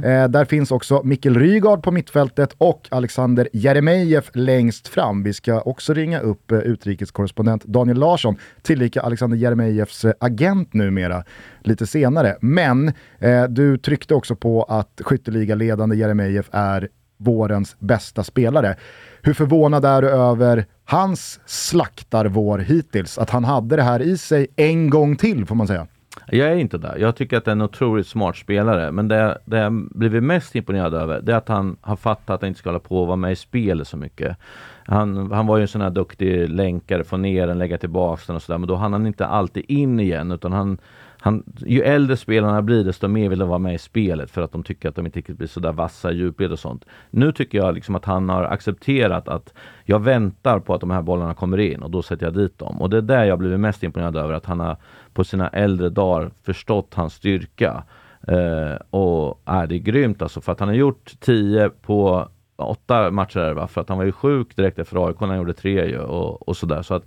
Eh, 0.04 0.28
där 0.28 0.46
finns 0.46 0.72
också 0.72 1.02
Mikkel 1.04 1.40
Rygaard 1.40 1.84
på 1.84 1.92
mittfältet 1.92 2.56
och 2.58 2.88
Alexander 2.92 3.50
Jeremejeff 3.54 4.32
längst 4.34 4.88
fram. 4.88 5.24
Vi 5.24 5.34
ska 5.34 5.62
också 5.62 5.94
ringa 5.94 6.20
upp 6.20 6.52
eh, 6.52 6.60
utrikeskorrespondent 6.60 7.64
Daniel 7.64 8.00
Larsson, 8.00 8.36
tillika 8.62 9.02
Alexander 9.02 9.38
Jeremejeffs 9.38 10.06
eh, 10.06 10.14
agent 10.20 10.74
numera, 10.74 11.24
lite 11.64 11.88
senare. 11.88 12.38
Men 12.42 12.88
eh, 13.20 13.44
du 13.50 13.78
tryckte 13.78 14.16
också 14.16 14.36
på 14.36 14.64
att 14.64 15.02
skytteligaledande 15.04 15.96
Jeremejeff 15.96 16.50
är 16.52 16.90
vårens 17.20 17.76
bästa 17.80 18.24
spelare. 18.24 18.76
Hur 19.22 19.34
förvånad 19.34 19.86
är 19.86 20.02
du 20.02 20.10
över 20.10 20.66
hans 20.86 21.40
slaktarvår 21.46 22.58
hittills? 22.58 23.18
Att 23.18 23.30
han 23.30 23.44
hade 23.44 23.76
det 23.76 23.84
här 23.84 24.02
i 24.02 24.18
sig 24.18 24.48
en 24.56 24.90
gång 24.90 25.16
till 25.16 25.46
får 25.46 25.56
man 25.56 25.68
säga. 25.68 25.88
Jag 26.28 26.48
är 26.52 26.56
inte 26.56 26.78
där. 26.78 26.98
Jag 26.98 27.16
tycker 27.16 27.38
att 27.38 27.46
det 27.46 27.52
är 27.52 27.56
en 27.56 27.62
otroligt 27.62 28.08
smart 28.08 28.38
spelare. 28.38 28.92
Men 28.92 29.08
det, 29.08 29.38
det 29.46 29.58
jag 29.58 29.74
blivit 29.74 30.24
mest 30.24 30.56
imponerad 30.56 30.94
över 30.94 31.22
det 31.22 31.32
är 31.32 31.38
att 31.38 31.48
han 31.48 31.78
har 31.82 31.96
fattat 31.96 32.30
att 32.30 32.42
han 32.42 32.48
inte 32.48 32.60
ska 32.60 32.70
hålla 32.70 32.80
på 32.80 33.02
och 33.02 33.08
vara 33.08 33.16
med 33.16 33.32
i 33.32 33.36
spelet 33.36 33.88
så 33.88 33.98
mycket. 33.98 34.38
Han, 34.86 35.32
han 35.32 35.48
var 35.48 35.58
ju 35.58 35.62
en 35.62 35.68
sån 35.68 35.82
här 35.82 35.90
duktig 35.90 36.50
länkare, 36.50 37.04
få 37.04 37.18
ner 37.18 37.48
den, 37.48 37.58
lägga 37.58 37.78
tillbaka 37.78 38.24
den 38.28 38.36
och 38.36 38.42
sådär. 38.42 38.58
Men 38.58 38.68
då 38.68 38.76
hann 38.76 38.94
han 38.94 39.08
inte 39.08 39.26
alltid 39.26 39.66
in 39.68 40.00
igen 40.00 40.32
utan 40.32 40.54
han 40.54 40.78
han, 41.22 41.44
ju 41.58 41.82
äldre 41.82 42.18
spelarna 42.18 42.62
blir 42.62 42.84
desto 42.84 43.08
mer 43.08 43.30
vill 43.30 43.40
de 43.40 43.50
vara 43.50 43.60
med 43.60 43.74
i 43.74 43.78
spelet 43.78 44.32
för 44.32 44.42
att 44.42 44.52
de 44.52 44.64
tycker 44.64 44.90
att 44.90 44.96
de 44.96 45.06
inte 45.06 45.20
riktigt 45.20 45.38
blir 45.38 45.48
sådär 45.48 45.72
vassa 45.72 46.12
i 46.12 46.16
djupled 46.16 46.52
och 46.52 46.60
sånt. 46.60 46.86
Nu 47.10 47.32
tycker 47.32 47.58
jag 47.58 47.76
liksom 47.76 47.96
att 47.96 48.06
han 48.06 48.30
har 48.30 48.44
accepterat 48.44 49.28
att 49.28 49.54
jag 49.84 50.00
väntar 50.00 50.60
på 50.60 50.74
att 50.74 50.82
de 50.82 50.92
här 50.92 51.02
bollarna 51.02 51.34
kommer 51.34 51.58
in 51.58 51.84
och 51.84 51.92
då 51.92 52.02
sätter 52.02 52.26
jag 52.26 52.34
dit 52.34 52.60
dem. 52.60 52.82
Och 52.82 52.90
det 52.90 52.98
är 52.98 53.02
där 53.02 53.24
jag 53.24 53.40
blivit 53.40 53.60
mest 53.60 53.84
imponerad 53.84 54.18
över 54.18 54.34
att 54.34 54.46
han 54.46 54.60
har 54.60 54.78
på 55.14 55.24
sina 55.24 55.48
äldre 55.48 55.90
dagar 55.90 56.32
förstått 56.44 56.94
hans 56.94 57.14
styrka. 57.14 57.84
Eh, 58.28 58.76
och 58.90 59.42
äh, 59.48 59.64
det 59.64 59.76
är 59.76 59.80
grymt 59.80 60.22
alltså 60.22 60.42
för 60.42 60.52
att 60.52 60.60
han 60.60 60.70
har 60.70 60.76
gjort 60.76 61.20
10 61.20 61.70
på 61.70 62.30
åtta 62.56 63.12
matcher 63.12 63.40
där, 63.40 63.54
va? 63.54 63.68
för 63.68 63.82
att 63.82 63.90
han 63.90 63.98
var 63.98 64.06
ju 64.06 64.12
sjuk 64.12 64.56
direkt 64.56 64.80
efter 64.80 65.08
AIK 65.08 65.20
när 65.20 65.28
han 65.28 65.38
gjorde 65.38 65.54
tre 65.54 65.86
ju 65.86 66.00
och, 66.00 66.48
och 66.48 66.58
sådär. 66.58 66.82
Så 66.82 66.94
att 66.94 67.06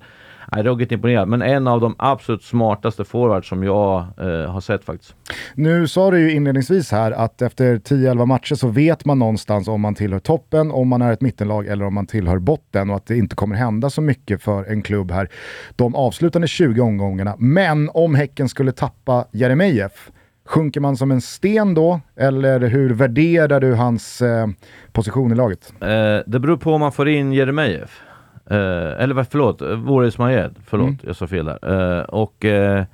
Nej, 0.53 0.63
ruggigt 0.63 0.93
imponerad, 0.93 1.29
men 1.29 1.43
en 1.43 1.67
av 1.67 1.81
de 1.81 1.95
absolut 1.99 2.43
smartaste 2.43 3.05
forwards 3.05 3.49
som 3.49 3.65
jag 3.65 3.99
eh, 4.01 4.51
har 4.53 4.61
sett 4.61 4.85
faktiskt. 4.85 5.15
Nu 5.55 5.89
sa 5.89 6.11
du 6.11 6.21
ju 6.21 6.33
inledningsvis 6.33 6.91
här 6.93 7.13
att 7.13 7.43
efter 7.43 7.77
10-11 7.77 8.27
matcher 8.27 8.55
så 8.55 8.69
vet 8.69 9.05
man 9.05 9.19
någonstans 9.19 9.69
om 9.69 9.81
man 9.81 9.95
tillhör 9.95 10.19
toppen, 10.19 10.71
om 10.71 10.89
man 10.89 11.03
är 11.03 11.13
ett 11.13 11.21
mittenlag 11.21 11.67
eller 11.67 11.85
om 11.85 11.95
man 11.95 12.07
tillhör 12.07 12.39
botten 12.39 12.91
och 12.91 12.97
att 12.97 13.07
det 13.07 13.17
inte 13.17 13.37
kommer 13.37 13.57
hända 13.57 13.91
så 13.91 14.01
mycket 14.01 14.43
för 14.43 14.65
en 14.65 14.83
klubb 14.83 15.11
här 15.11 15.29
de 15.77 15.95
avslutande 15.95 16.49
20 16.49 16.81
omgångarna. 16.81 17.37
Men 17.39 17.91
om 17.95 18.15
Häcken 18.15 18.49
skulle 18.49 18.73
tappa 18.73 19.25
Jeremejeff, 19.33 20.11
sjunker 20.45 20.81
man 20.81 20.97
som 20.97 21.11
en 21.11 21.21
sten 21.21 21.75
då? 21.75 22.01
Eller 22.17 22.61
hur 22.61 22.91
värderar 22.91 23.61
du 23.61 23.75
hans 23.75 24.23
eh, 24.23 24.47
position 24.93 25.33
i 25.33 25.35
laget? 25.35 25.73
Eh, 25.81 25.89
det 26.27 26.39
beror 26.39 26.57
på 26.57 26.73
om 26.73 26.81
man 26.81 26.93
får 26.93 27.09
in 27.09 27.33
Jeremejeff. 27.33 28.01
Eh, 28.51 29.03
eller 29.03 29.25
förlåt, 29.25 29.63
Voris 29.63 30.19
Majed. 30.19 30.57
Förlåt, 30.67 30.87
Mm. 30.89 30.99
jag 31.03 31.17
sa 31.17 31.27
fel 31.27 31.45
där. 31.45 31.99
Eh, 31.99 32.05
och 32.05 32.45
eh, 32.45 32.85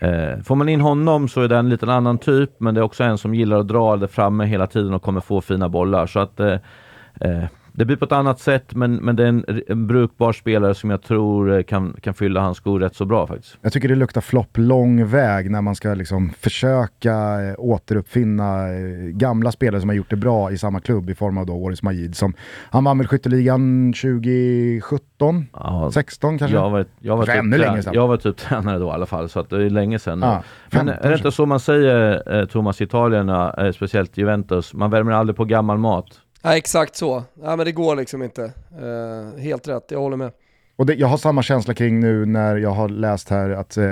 eh, 0.00 0.38
får 0.44 0.54
man 0.54 0.68
in 0.68 0.80
honom 0.80 1.28
så 1.28 1.40
är 1.42 1.48
det 1.48 1.56
en 1.56 1.68
liten 1.68 1.88
annan 1.88 2.18
typ, 2.18 2.50
men 2.60 2.74
det 2.74 2.80
är 2.80 2.82
också 2.82 3.04
en 3.04 3.18
som 3.18 3.34
gillar 3.34 3.58
att 3.60 3.68
dra 3.68 3.96
det 3.96 4.08
framme 4.08 4.44
hela 4.44 4.66
tiden 4.66 4.94
och 4.94 5.02
kommer 5.02 5.20
få 5.20 5.40
fina 5.40 5.68
bollar. 5.68 6.06
Så 6.06 6.20
att 6.20 6.40
eh, 6.40 6.56
Det 7.72 7.84
blir 7.84 7.96
på 7.96 8.04
ett 8.04 8.12
annat 8.12 8.40
sätt, 8.40 8.74
men, 8.74 8.94
men 8.94 9.16
det 9.16 9.24
är 9.24 9.28
en, 9.28 9.62
en 9.68 9.86
brukbar 9.86 10.32
spelare 10.32 10.74
som 10.74 10.90
jag 10.90 11.02
tror 11.02 11.52
eh, 11.52 11.62
kan, 11.62 11.96
kan 12.00 12.14
fylla 12.14 12.40
hans 12.40 12.56
skor 12.56 12.80
rätt 12.80 12.96
så 12.96 13.04
bra 13.04 13.26
faktiskt. 13.26 13.58
Jag 13.60 13.72
tycker 13.72 13.88
det 13.88 13.94
luktar 13.94 14.20
flopp 14.20 14.58
lång 14.58 15.06
väg 15.06 15.50
när 15.50 15.60
man 15.62 15.74
ska 15.74 15.94
liksom 15.94 16.30
försöka 16.30 17.12
eh, 17.42 17.54
återuppfinna 17.58 18.68
eh, 18.68 19.04
gamla 19.04 19.52
spelare 19.52 19.80
som 19.80 19.88
har 19.88 19.96
gjort 19.96 20.10
det 20.10 20.16
bra 20.16 20.50
i 20.50 20.58
samma 20.58 20.80
klubb 20.80 21.10
i 21.10 21.14
form 21.14 21.38
av 21.38 21.46
då 21.46 21.52
Oris 21.52 21.82
Majid. 21.82 22.16
Som, 22.16 22.34
han 22.70 22.84
vann 22.84 22.98
väl 22.98 23.06
skytteligan 23.06 23.92
2017? 23.92 25.46
Ja, 25.52 25.90
16 25.92 26.38
kanske? 26.38 26.56
Jag 26.56 26.70
var, 26.70 26.86
jag, 26.98 27.16
var 27.16 27.26
Kanske 27.26 27.56
typ 27.56 27.66
längre 27.66 27.82
sedan. 27.82 27.94
jag 27.94 28.08
var 28.08 28.16
typ 28.16 28.36
tränare 28.48 28.78
då 28.78 28.86
i 28.86 28.90
alla 28.90 29.06
fall, 29.06 29.28
så 29.28 29.40
att 29.40 29.50
det 29.50 29.64
är 29.64 29.70
länge 29.70 29.98
sedan. 29.98 30.20
Ja, 30.22 30.42
Men 30.70 30.86
15 30.86 31.04
är 31.04 31.10
det 31.10 31.16
inte 31.16 31.32
så 31.32 31.46
man 31.46 31.60
säger, 31.60 32.46
Thomas, 32.46 32.80
Italierna, 32.80 33.54
eh, 33.58 33.72
speciellt 33.72 34.16
Juventus, 34.16 34.74
man 34.74 34.90
värmer 34.90 35.12
aldrig 35.12 35.36
på 35.36 35.44
gammal 35.44 35.78
mat. 35.78 36.20
Ja, 36.42 36.56
exakt 36.56 36.96
så. 36.96 37.24
Ja, 37.42 37.56
men 37.56 37.66
det 37.66 37.72
går 37.72 37.96
liksom 37.96 38.22
inte. 38.22 38.44
Eh, 38.80 39.40
helt 39.42 39.68
rätt, 39.68 39.84
jag 39.88 39.98
håller 40.00 40.16
med. 40.16 40.30
Och 40.76 40.86
det, 40.86 40.94
jag 40.94 41.06
har 41.08 41.16
samma 41.16 41.42
känsla 41.42 41.74
kring 41.74 42.00
nu 42.00 42.26
när 42.26 42.56
jag 42.56 42.70
har 42.70 42.88
läst 42.88 43.28
här 43.30 43.50
att 43.50 43.76
eh, 43.76 43.84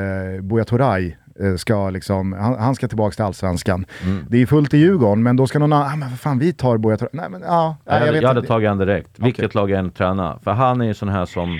Buya 0.42 0.64
Turay 0.64 1.16
eh, 1.40 1.54
ska 1.56 1.90
liksom, 1.90 2.32
han, 2.32 2.58
han 2.58 2.74
ska 2.74 2.88
tillbaka 2.88 3.14
till 3.14 3.24
allsvenskan. 3.24 3.86
Mm. 4.04 4.26
Det 4.28 4.42
är 4.42 4.46
fullt 4.46 4.74
i 4.74 4.78
Djurgården, 4.78 5.22
men 5.22 5.36
då 5.36 5.46
ska 5.46 5.58
någon 5.58 5.72
annan, 5.72 5.92
ah, 5.92 5.96
men 5.96 6.08
vad 6.10 6.20
fan 6.20 6.38
vi 6.38 6.52
tar 6.52 6.78
Buya 6.78 6.96
Turay. 6.96 7.10
Nej 7.12 7.30
men 7.30 7.42
ja, 7.42 7.76
Jag, 7.84 7.94
jag, 7.94 8.00
hade, 8.00 8.12
vet 8.12 8.22
jag 8.22 8.28
hade 8.28 8.40
inte. 8.40 8.48
tagit 8.48 8.68
han 8.68 8.78
direkt, 8.78 9.10
vilket 9.18 9.54
lag 9.54 9.70
jag 9.70 9.78
än 9.78 9.90
tränar. 9.90 10.38
För 10.44 10.50
han 10.50 10.80
är 10.80 10.84
ju 10.86 10.94
sån 10.94 11.08
här 11.08 11.26
som 11.26 11.58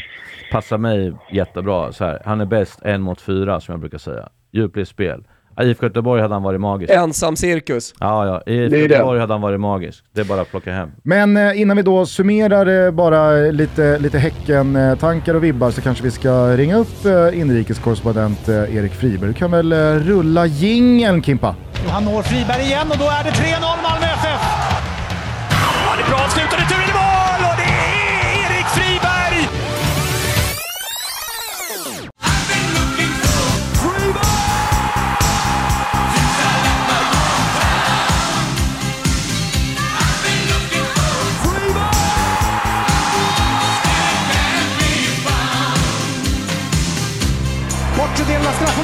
passar 0.53 0.79
mig 0.79 1.13
jättebra. 1.33 1.93
Så 1.93 2.05
här, 2.05 2.23
han 2.25 2.41
är 2.41 2.47
bäst 2.47 2.79
en 2.83 3.01
mot 3.03 3.21
fyra, 3.21 3.61
som 3.61 3.73
jag 3.73 3.81
brukar 3.81 3.99
säga. 3.99 4.29
Djupledsspel. 4.53 5.25
I 5.61 5.65
IFK 5.65 5.87
Göteborg 5.87 6.23
hade 6.23 6.35
han 6.35 6.43
varit 6.43 6.61
magisk. 6.61 6.93
Ensam 6.93 7.37
cirkus. 7.37 7.95
Ja, 8.01 8.27
ja. 8.27 8.53
I 8.53 8.57
IFK 8.57 8.71
Det 8.77 8.85
är 8.85 8.89
det. 8.89 8.95
Göteborg 8.95 9.21
hade 9.21 9.35
han 9.35 9.41
varit 9.41 9.61
magisk. 9.61 10.05
Det 10.15 10.21
är 10.21 10.25
bara 10.25 10.41
att 10.41 10.51
plocka 10.51 10.73
hem. 10.73 10.91
Men 11.03 11.37
eh, 11.37 11.61
innan 11.61 11.77
vi 11.77 11.83
då 11.83 12.07
summerar 12.07 12.87
eh, 12.87 12.91
bara 12.91 13.31
lite, 13.51 13.99
lite 13.99 14.19
Häcken-tankar 14.19 15.35
och 15.35 15.45
vibbar 15.45 15.71
så 15.71 15.81
kanske 15.81 16.05
vi 16.05 16.11
ska 16.11 16.57
ringa 16.57 16.77
upp 16.77 17.05
eh, 17.05 17.41
inrikeskorrespondent 17.41 18.49
Erik 18.49 18.93
Friberg. 18.93 19.29
Du 19.29 19.35
kan 19.35 19.51
väl 19.51 19.73
rulla 19.99 20.47
jingeln 20.47 21.23
Kimpa? 21.23 21.55
Han 21.89 22.05
når 22.05 22.23
Friberg 22.23 22.63
igen 22.63 22.87
och 22.91 22.99
då 22.99 23.05
är 23.05 23.25
det 23.25 23.31
3-0 23.31 23.61
Malmö 23.83 24.07
FF. 24.07 24.28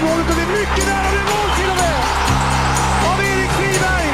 Straffområdet 0.04 0.30
och 0.30 0.36
det 0.36 0.42
är 0.42 0.52
mycket 0.60 0.86
nära, 0.86 1.08
det 1.14 1.20
är 1.20 1.28
mål 1.34 1.50
till 1.58 1.70
och 1.70 1.78
med! 1.82 1.96
Av 3.10 3.18
Erik 3.30 3.50
Friberg! 3.58 4.08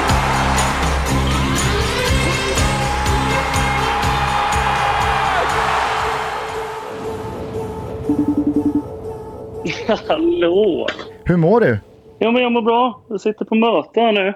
Hallå! 10.09 10.87
Hur 11.25 11.37
mår 11.37 11.61
du? 11.61 11.79
Ja, 12.19 12.31
men 12.31 12.43
jag 12.43 12.53
mår 12.53 12.63
bra. 12.63 13.01
Jag 13.09 13.21
sitter 13.21 13.45
på 13.45 13.55
möte 13.55 14.01
här 14.01 14.13
nu. 14.13 14.29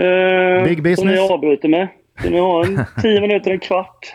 Eh, 0.00 0.64
Big 0.64 0.82
business. 0.82 0.98
Som 0.98 1.08
ni 1.08 1.32
avbryter 1.34 1.68
med. 1.68 1.88
Så 2.22 2.30
ni 2.30 2.38
har 2.38 2.64
en 2.64 2.84
tio 3.02 3.20
minuter, 3.20 3.50
en 3.50 3.60
kvart. 3.60 4.14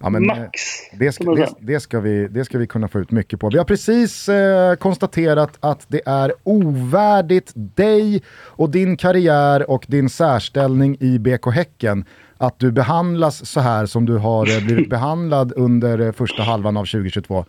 Ja, 0.00 0.10
men, 0.10 0.30
eh, 0.30 0.36
Max. 0.36 0.60
Det 0.98 1.12
ska, 1.12 1.34
det, 1.34 1.48
det, 1.60 1.80
ska 1.80 2.00
vi, 2.00 2.28
det 2.28 2.44
ska 2.44 2.58
vi 2.58 2.66
kunna 2.66 2.88
få 2.88 2.98
ut 2.98 3.10
mycket 3.10 3.40
på. 3.40 3.50
Vi 3.50 3.58
har 3.58 3.64
precis 3.64 4.28
eh, 4.28 4.74
konstaterat 4.74 5.58
att 5.60 5.84
det 5.88 6.00
är 6.06 6.32
ovärdigt 6.44 7.52
dig 7.54 8.22
och 8.46 8.70
din 8.70 8.96
karriär 8.96 9.70
och 9.70 9.84
din 9.88 10.08
särställning 10.08 10.96
i 11.00 11.18
BK 11.18 11.46
Häcken 11.54 12.04
att 12.38 12.58
du 12.58 12.72
behandlas 12.72 13.46
så 13.46 13.60
här 13.60 13.86
som 13.86 14.06
du 14.06 14.16
har 14.16 14.56
eh, 14.56 14.66
blivit 14.66 14.90
behandlad 14.90 15.52
under 15.56 16.00
eh, 16.00 16.12
första 16.12 16.42
halvan 16.42 16.76
av 16.76 16.84
2022. 16.84 17.44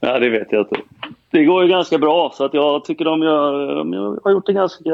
Ja, 0.00 0.18
det 0.18 0.28
vet 0.28 0.52
jag 0.52 0.60
inte. 0.60 0.80
Det 1.30 1.44
går 1.44 1.62
ju 1.62 1.68
ganska 1.68 1.98
bra, 1.98 2.32
så 2.34 2.44
att 2.44 2.54
jag 2.54 2.84
tycker 2.84 3.04
de, 3.04 3.22
gör, 3.22 3.74
de 3.74 4.18
har 4.24 4.30
gjort 4.30 4.46
det 4.46 4.52
ganska, 4.52 4.90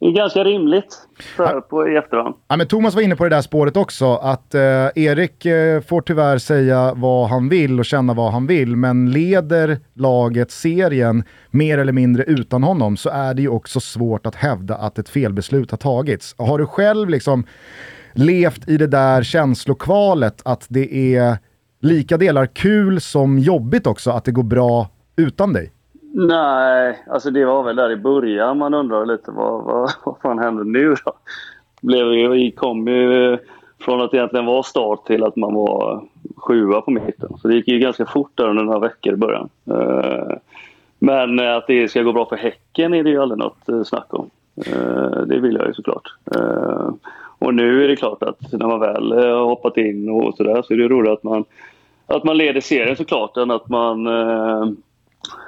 är 0.00 0.10
ganska 0.10 0.44
rimligt 0.44 0.98
så 1.36 1.44
här 1.44 1.60
på, 1.60 1.88
i 1.88 1.96
efterhand. 1.96 2.34
Ja, 2.48 2.56
men 2.56 2.66
Thomas 2.66 2.94
var 2.94 3.02
inne 3.02 3.16
på 3.16 3.24
det 3.24 3.30
där 3.30 3.42
spåret 3.42 3.76
också, 3.76 4.14
att 4.14 4.54
eh, 4.54 4.86
Erik 4.94 5.46
eh, 5.46 5.80
får 5.80 6.00
tyvärr 6.00 6.38
säga 6.38 6.94
vad 6.94 7.28
han 7.28 7.48
vill 7.48 7.78
och 7.78 7.84
känna 7.84 8.14
vad 8.14 8.32
han 8.32 8.46
vill, 8.46 8.76
men 8.76 9.10
leder 9.10 9.78
laget 9.94 10.50
serien 10.50 11.24
mer 11.50 11.78
eller 11.78 11.92
mindre 11.92 12.24
utan 12.24 12.62
honom 12.62 12.96
så 12.96 13.10
är 13.10 13.34
det 13.34 13.42
ju 13.42 13.48
också 13.48 13.80
svårt 13.80 14.26
att 14.26 14.34
hävda 14.34 14.74
att 14.74 14.98
ett 14.98 15.08
felbeslut 15.08 15.70
har 15.70 15.78
tagits. 15.78 16.34
Har 16.38 16.58
du 16.58 16.66
själv 16.66 17.08
liksom 17.08 17.46
levt 18.12 18.68
i 18.68 18.76
det 18.76 18.86
där 18.86 19.22
känslokvalet 19.22 20.42
att 20.44 20.66
det 20.68 21.16
är 21.16 21.38
lika 21.80 22.16
delar 22.16 22.46
kul 22.46 23.00
som 23.00 23.38
jobbigt 23.38 23.86
också 23.86 24.10
att 24.10 24.24
det 24.24 24.32
går 24.32 24.42
bra 24.42 24.88
utan 25.16 25.52
dig? 25.52 25.72
Nej, 26.12 27.04
alltså 27.06 27.30
det 27.30 27.44
var 27.44 27.62
väl 27.62 27.76
där 27.76 27.90
i 27.90 27.96
början 27.96 28.58
man 28.58 28.74
undrade 28.74 29.12
lite 29.12 29.30
vad, 29.30 29.64
vad, 29.64 29.90
vad 30.04 30.16
fan 30.22 30.38
hände 30.38 30.64
nu 30.64 30.94
då? 31.04 31.12
Blev 31.80 32.12
ju, 32.12 32.28
vi 32.28 32.50
kom 32.50 32.88
ju 32.88 33.38
från 33.78 34.00
att 34.00 34.14
egentligen 34.14 34.46
vara 34.46 34.62
start 34.62 35.06
till 35.06 35.24
att 35.24 35.36
man 35.36 35.54
var 35.54 36.04
sjua 36.36 36.80
på 36.80 36.90
mitten. 36.90 37.38
Så 37.38 37.48
det 37.48 37.54
gick 37.54 37.68
ju 37.68 37.78
ganska 37.78 38.06
fort 38.06 38.30
där 38.34 38.48
under 38.48 38.62
några 38.62 38.78
veckor 38.78 39.12
i 39.12 39.16
början. 39.16 39.48
Eh, 39.70 40.36
men 40.98 41.38
att 41.38 41.66
det 41.66 41.88
ska 41.88 42.02
gå 42.02 42.12
bra 42.12 42.26
för 42.26 42.36
Häcken 42.36 42.94
är 42.94 43.04
det 43.04 43.10
ju 43.10 43.22
aldrig 43.22 43.38
något 43.38 43.68
eh, 43.68 43.82
snack 43.82 44.14
om. 44.14 44.30
Eh, 44.66 45.20
det 45.26 45.38
vill 45.40 45.56
jag 45.56 45.66
ju 45.66 45.74
såklart. 45.74 46.14
Och 47.38 47.54
nu 47.54 47.84
är 47.84 47.88
det 47.88 47.96
klart 47.96 48.22
att 48.22 48.52
när 48.52 48.66
man 48.66 48.80
väl 48.80 49.12
har 49.12 49.44
hoppat 49.44 49.76
in 49.76 50.08
och 50.08 50.34
sådär 50.36 50.62
så 50.62 50.72
är 50.74 50.78
det 50.78 50.88
roligt 50.88 51.12
att 51.12 51.22
man, 51.22 51.44
att 52.06 52.24
man 52.24 52.36
leder 52.36 52.60
serien 52.60 52.96
såklart 52.96 53.36
än 53.36 53.50
att 53.50 53.68
man 53.68 54.06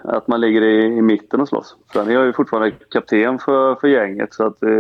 att 0.05 0.29
man 0.29 0.41
ligger 0.41 0.63
i, 0.63 0.85
i 0.85 1.03
mitten 1.03 1.41
och 1.41 1.49
slåss. 1.49 1.77
Sen 1.93 2.09
är 2.09 2.13
jag 2.13 2.27
ju 2.27 2.33
fortfarande 2.33 2.71
kapten 2.71 3.39
för, 3.39 3.75
för 3.75 3.89
gänget 3.89 4.35
så 4.35 4.47
att 4.47 4.63
eh, 4.63 4.71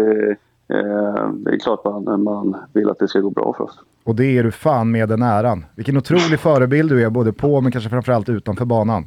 eh, 0.78 1.28
det 1.32 1.50
är 1.50 1.58
klart 1.58 1.84
man, 1.84 2.22
man 2.22 2.56
vill 2.72 2.90
att 2.90 2.98
det 2.98 3.08
ska 3.08 3.20
gå 3.20 3.30
bra 3.30 3.54
för 3.56 3.64
oss. 3.64 3.78
Och 4.04 4.14
det 4.14 4.38
är 4.38 4.44
du 4.44 4.52
fan 4.52 4.90
med 4.90 5.08
den 5.08 5.22
äran. 5.22 5.64
Vilken 5.74 5.96
otrolig 5.96 6.40
förebild 6.40 6.90
du 6.90 7.04
är, 7.04 7.10
både 7.10 7.32
på 7.32 7.60
men 7.60 7.72
kanske 7.72 7.90
framförallt 7.90 8.28
utanför 8.28 8.64
banan. 8.64 9.06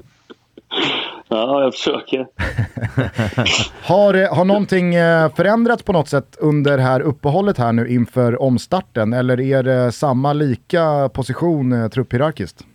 Ja, 1.27 1.63
jag 1.63 1.73
försöker. 1.73 2.27
Har, 3.87 4.13
eh, 4.13 4.35
har 4.35 4.45
någonting 4.45 4.95
eh, 4.95 5.29
förändrats 5.35 5.83
på 5.83 5.93
något 5.93 6.07
sätt 6.07 6.37
under 6.39 6.77
här 6.77 7.01
uppehållet 7.01 7.57
här 7.57 7.73
nu 7.73 7.87
inför 7.87 8.41
omstarten? 8.41 9.13
Eller 9.13 9.41
är 9.41 9.63
det 9.63 9.91
samma 9.91 10.33
lika 10.33 11.09
position 11.13 11.89
trupphierarkiskt? 11.89 12.65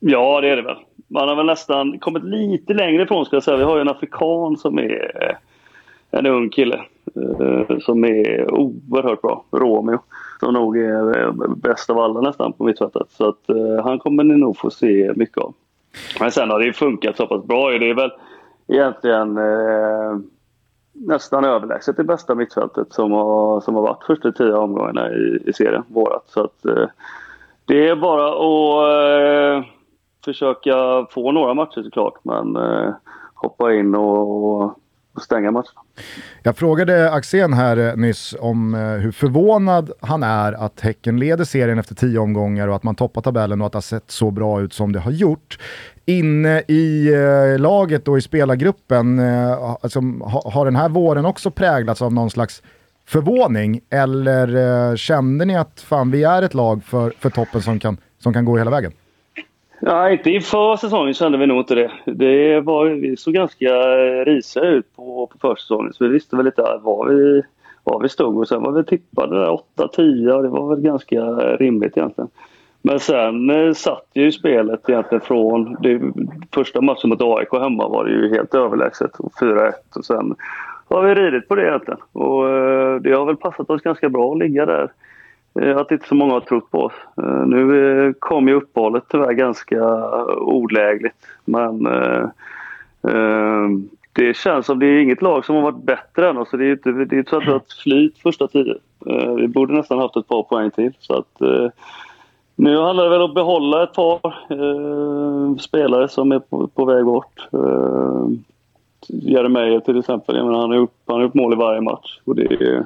Ja, 0.00 0.40
det 0.40 0.48
är 0.48 0.56
det 0.56 0.62
väl. 0.62 0.76
Man 1.08 1.28
har 1.28 1.36
väl 1.36 1.46
nästan 1.46 1.98
kommit 1.98 2.24
lite 2.24 2.74
längre 2.74 3.02
ifrån 3.02 3.24
ska 3.24 3.36
jag 3.36 3.42
säga. 3.42 3.56
Vi 3.56 3.64
har 3.64 3.76
ju 3.76 3.80
en 3.80 3.88
afrikan 3.88 4.56
som 4.56 4.78
är 4.78 5.28
eh, 5.28 5.36
en 6.18 6.26
ung 6.26 6.50
kille 6.50 6.84
eh, 7.16 7.78
som 7.80 8.04
är 8.04 8.54
oerhört 8.54 9.22
bra. 9.22 9.44
Romeo. 9.50 9.98
Som 10.40 10.54
nog 10.54 10.78
är 10.78 11.18
eh, 11.18 11.32
bäst 11.56 11.90
av 11.90 11.98
alla 11.98 12.20
nästan 12.20 12.52
på 12.52 12.64
mittfältet. 12.64 13.06
Så 13.10 13.28
att 13.28 13.40
han 13.84 13.98
kommer 13.98 14.24
ni 14.24 14.36
nog 14.36 14.56
få 14.56 14.70
se 14.70 15.12
mycket 15.16 15.38
av. 15.38 15.54
Men 16.20 16.30
sen 16.30 16.50
har 16.50 16.58
det 16.58 16.64
ju 16.64 16.72
funkat 16.72 17.16
så 17.16 17.26
pass 17.26 17.44
bra. 17.44 17.70
Det 17.70 17.90
är 17.90 17.94
väl 17.94 18.10
egentligen 18.68 19.38
eh, 19.38 20.18
nästan 20.92 21.44
överlägset 21.44 21.96
det 21.96 22.04
bästa 22.04 22.34
mittfältet 22.34 22.92
som 22.92 23.12
har, 23.12 23.60
som 23.60 23.74
har 23.74 23.82
varit 23.82 24.04
första 24.04 24.32
tio 24.32 24.54
omgångarna 24.54 25.10
i, 25.10 25.42
i 25.46 25.52
serien, 25.52 25.82
vårat. 25.88 26.24
Så 26.26 26.44
att 26.44 26.64
eh, 26.64 26.86
det 27.64 27.88
är 27.88 27.96
bara 27.96 28.28
att 28.28 29.58
eh, 29.58 29.70
försöka 30.24 31.06
få 31.10 31.32
några 31.32 31.54
matcher 31.54 31.82
såklart, 31.82 32.14
men 32.22 32.56
eh, 32.56 32.94
hoppa 33.34 33.74
in 33.74 33.94
och, 33.94 34.64
och 35.14 35.22
stänga 35.22 35.50
matcherna. 35.50 35.80
Jag 36.42 36.56
frågade 36.56 37.12
Axén 37.12 37.52
här 37.52 37.76
eh, 37.76 37.96
nyss 37.96 38.34
om 38.40 38.74
eh, 38.74 38.80
hur 38.80 39.12
förvånad 39.12 39.90
han 40.00 40.22
är 40.22 40.52
att 40.52 40.80
Häcken 40.80 41.18
leder 41.18 41.44
serien 41.44 41.78
efter 41.78 41.94
tio 41.94 42.18
omgångar 42.18 42.68
och 42.68 42.76
att 42.76 42.82
man 42.82 42.94
toppar 42.94 43.22
tabellen 43.22 43.60
och 43.60 43.66
att 43.66 43.72
det 43.72 43.76
har 43.76 43.82
sett 43.82 44.10
så 44.10 44.30
bra 44.30 44.60
ut 44.60 44.72
som 44.72 44.92
det 44.92 45.00
har 45.00 45.10
gjort. 45.10 45.58
Inne 46.06 46.62
i 46.68 47.14
eh, 47.14 47.60
laget 47.60 48.08
och 48.08 48.18
i 48.18 48.20
spelargruppen, 48.20 49.18
eh, 49.18 49.76
alltså, 49.82 50.00
ha, 50.00 50.50
har 50.50 50.64
den 50.64 50.76
här 50.76 50.88
våren 50.88 51.26
också 51.26 51.50
präglats 51.50 52.02
av 52.02 52.12
någon 52.12 52.30
slags 52.30 52.62
förvåning? 53.06 53.80
Eller 53.90 54.56
eh, 54.90 54.96
kände 54.96 55.44
ni 55.44 55.56
att 55.56 55.80
fan, 55.80 56.10
vi 56.10 56.24
är 56.24 56.42
ett 56.42 56.54
lag 56.54 56.84
för, 56.84 57.10
för 57.18 57.30
toppen 57.30 57.62
som 57.62 57.78
kan, 57.78 57.96
som 58.18 58.32
kan 58.32 58.44
gå 58.44 58.58
hela 58.58 58.70
vägen? 58.70 58.92
Ja, 59.86 60.10
inte 60.10 60.30
inför 60.30 60.76
säsongen 60.76 61.14
kände 61.14 61.38
vi 61.38 61.46
nog 61.46 61.58
inte 61.58 61.74
det. 61.74 61.90
det 62.04 62.60
var, 62.60 62.86
vi 62.86 63.16
såg 63.16 63.34
ganska 63.34 63.68
eh, 63.68 64.24
risiga 64.24 64.64
ut 64.64 64.96
på, 64.96 65.26
på 65.26 65.38
försäsongen 65.38 65.92
så 65.92 66.04
vi 66.04 66.10
visste 66.10 66.36
väl 66.36 66.44
lite 66.44 66.62
var 66.82 67.08
vi, 67.08 67.42
var 67.84 68.00
vi 68.00 68.08
stod. 68.08 68.38
Och 68.38 68.48
sen 68.48 68.62
var 68.62 68.72
vi 68.72 68.84
tippade 68.84 69.36
där 69.36 69.58
8-10 69.76 70.30
och 70.30 70.42
det 70.42 70.48
var 70.48 70.68
väl 70.68 70.80
ganska 70.80 71.20
rimligt 71.56 71.96
egentligen. 71.96 72.30
Men 72.82 73.00
sen 73.00 73.50
eh, 73.50 73.72
satt 73.72 74.06
ju 74.14 74.32
spelet 74.32 74.88
egentligen 74.88 75.24
från 75.24 75.76
det, 75.80 76.00
första 76.54 76.80
matchen 76.80 77.10
mot 77.10 77.22
AIK 77.22 77.52
hemma 77.52 77.88
var 77.88 78.04
det 78.04 78.10
ju 78.10 78.34
helt 78.34 78.54
överlägset. 78.54 79.12
4-1 79.40 79.72
och 79.96 80.04
sen 80.04 80.34
har 80.88 81.02
vi 81.02 81.14
ridit 81.14 81.48
på 81.48 81.54
det 81.54 81.62
egentligen. 81.62 82.00
Och 82.12 82.50
eh, 82.50 83.00
det 83.00 83.12
har 83.12 83.26
väl 83.26 83.36
passat 83.36 83.70
oss 83.70 83.82
ganska 83.82 84.08
bra 84.08 84.32
att 84.32 84.38
ligga 84.38 84.66
där. 84.66 84.92
Eh, 85.60 85.76
att 85.76 85.90
inte 85.90 86.08
så 86.08 86.14
många 86.14 86.32
har 86.32 86.40
trott 86.40 86.70
på 86.70 86.78
oss. 86.80 86.92
Eh, 87.22 87.46
nu 87.46 87.90
eh, 88.06 88.12
kom 88.18 88.48
ju 88.48 88.54
uppehållet 88.54 89.04
tyvärr 89.08 89.32
ganska 89.32 90.10
olägligt. 90.36 91.14
Men 91.44 91.88
det 94.12 94.36
känns 94.36 94.66
som 94.66 94.78
det 94.78 94.86
är 94.86 94.98
inget 94.98 95.22
lag 95.22 95.44
som 95.44 95.54
har 95.56 95.62
varit 95.62 95.82
bättre 95.84 96.28
än 96.30 96.38
oss. 96.38 96.48
Det 96.50 96.66
är 96.66 96.72
inte, 96.72 96.92
det 96.92 97.16
är 97.16 97.18
inte 97.18 97.30
så 97.30 97.36
att 97.36 97.46
vi 97.46 97.50
har 97.50 97.56
ett 97.56 97.72
flyt 97.72 98.18
första 98.18 98.48
tiden. 98.48 98.78
Vi 99.36 99.48
borde 99.48 99.74
nästan 99.74 99.98
haft 99.98 100.16
ett 100.16 100.28
par 100.28 100.42
poäng 100.42 100.70
till. 100.70 100.92
Så 100.98 101.14
att, 101.18 101.40
nu 102.56 102.78
handlar 102.78 103.04
det 103.04 103.10
väl 103.10 103.22
om 103.22 103.28
att 103.30 103.34
behålla 103.34 103.82
ett 103.82 103.92
par 103.92 104.20
eh, 104.50 105.56
spelare 105.56 106.08
som 106.08 106.32
är 106.32 106.38
på, 106.38 106.66
på 106.66 106.84
väg 106.84 107.04
bort. 107.04 107.48
Eh, 107.52 108.26
Jeremejeff 109.08 109.84
till 109.84 109.98
exempel. 109.98 110.36
Jag 110.36 110.46
menar, 110.46 110.60
han 110.60 110.70
har 110.70 110.76
gjort, 110.76 110.94
han 111.06 111.16
har 111.16 111.22
gjort 111.22 111.34
mål 111.34 111.52
i 111.52 111.56
varje 111.56 111.80
match. 111.80 112.18
Och 112.24 112.34
det, 112.36 112.42
är- 112.44 112.84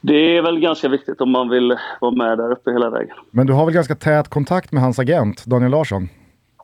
det 0.00 0.36
är 0.36 0.42
väl 0.42 0.60
ganska 0.60 0.88
viktigt 0.88 1.20
om 1.20 1.30
man 1.30 1.48
vill 1.48 1.76
vara 2.00 2.14
med 2.14 2.38
där 2.38 2.52
uppe 2.52 2.70
hela 2.70 2.90
vägen. 2.90 3.16
Men 3.30 3.46
du 3.46 3.52
har 3.52 3.64
väl 3.64 3.74
ganska 3.74 3.94
tät 3.94 4.28
kontakt 4.28 4.72
med 4.72 4.82
hans 4.82 4.98
agent, 4.98 5.44
Daniel 5.44 5.70
Larsson? 5.70 6.08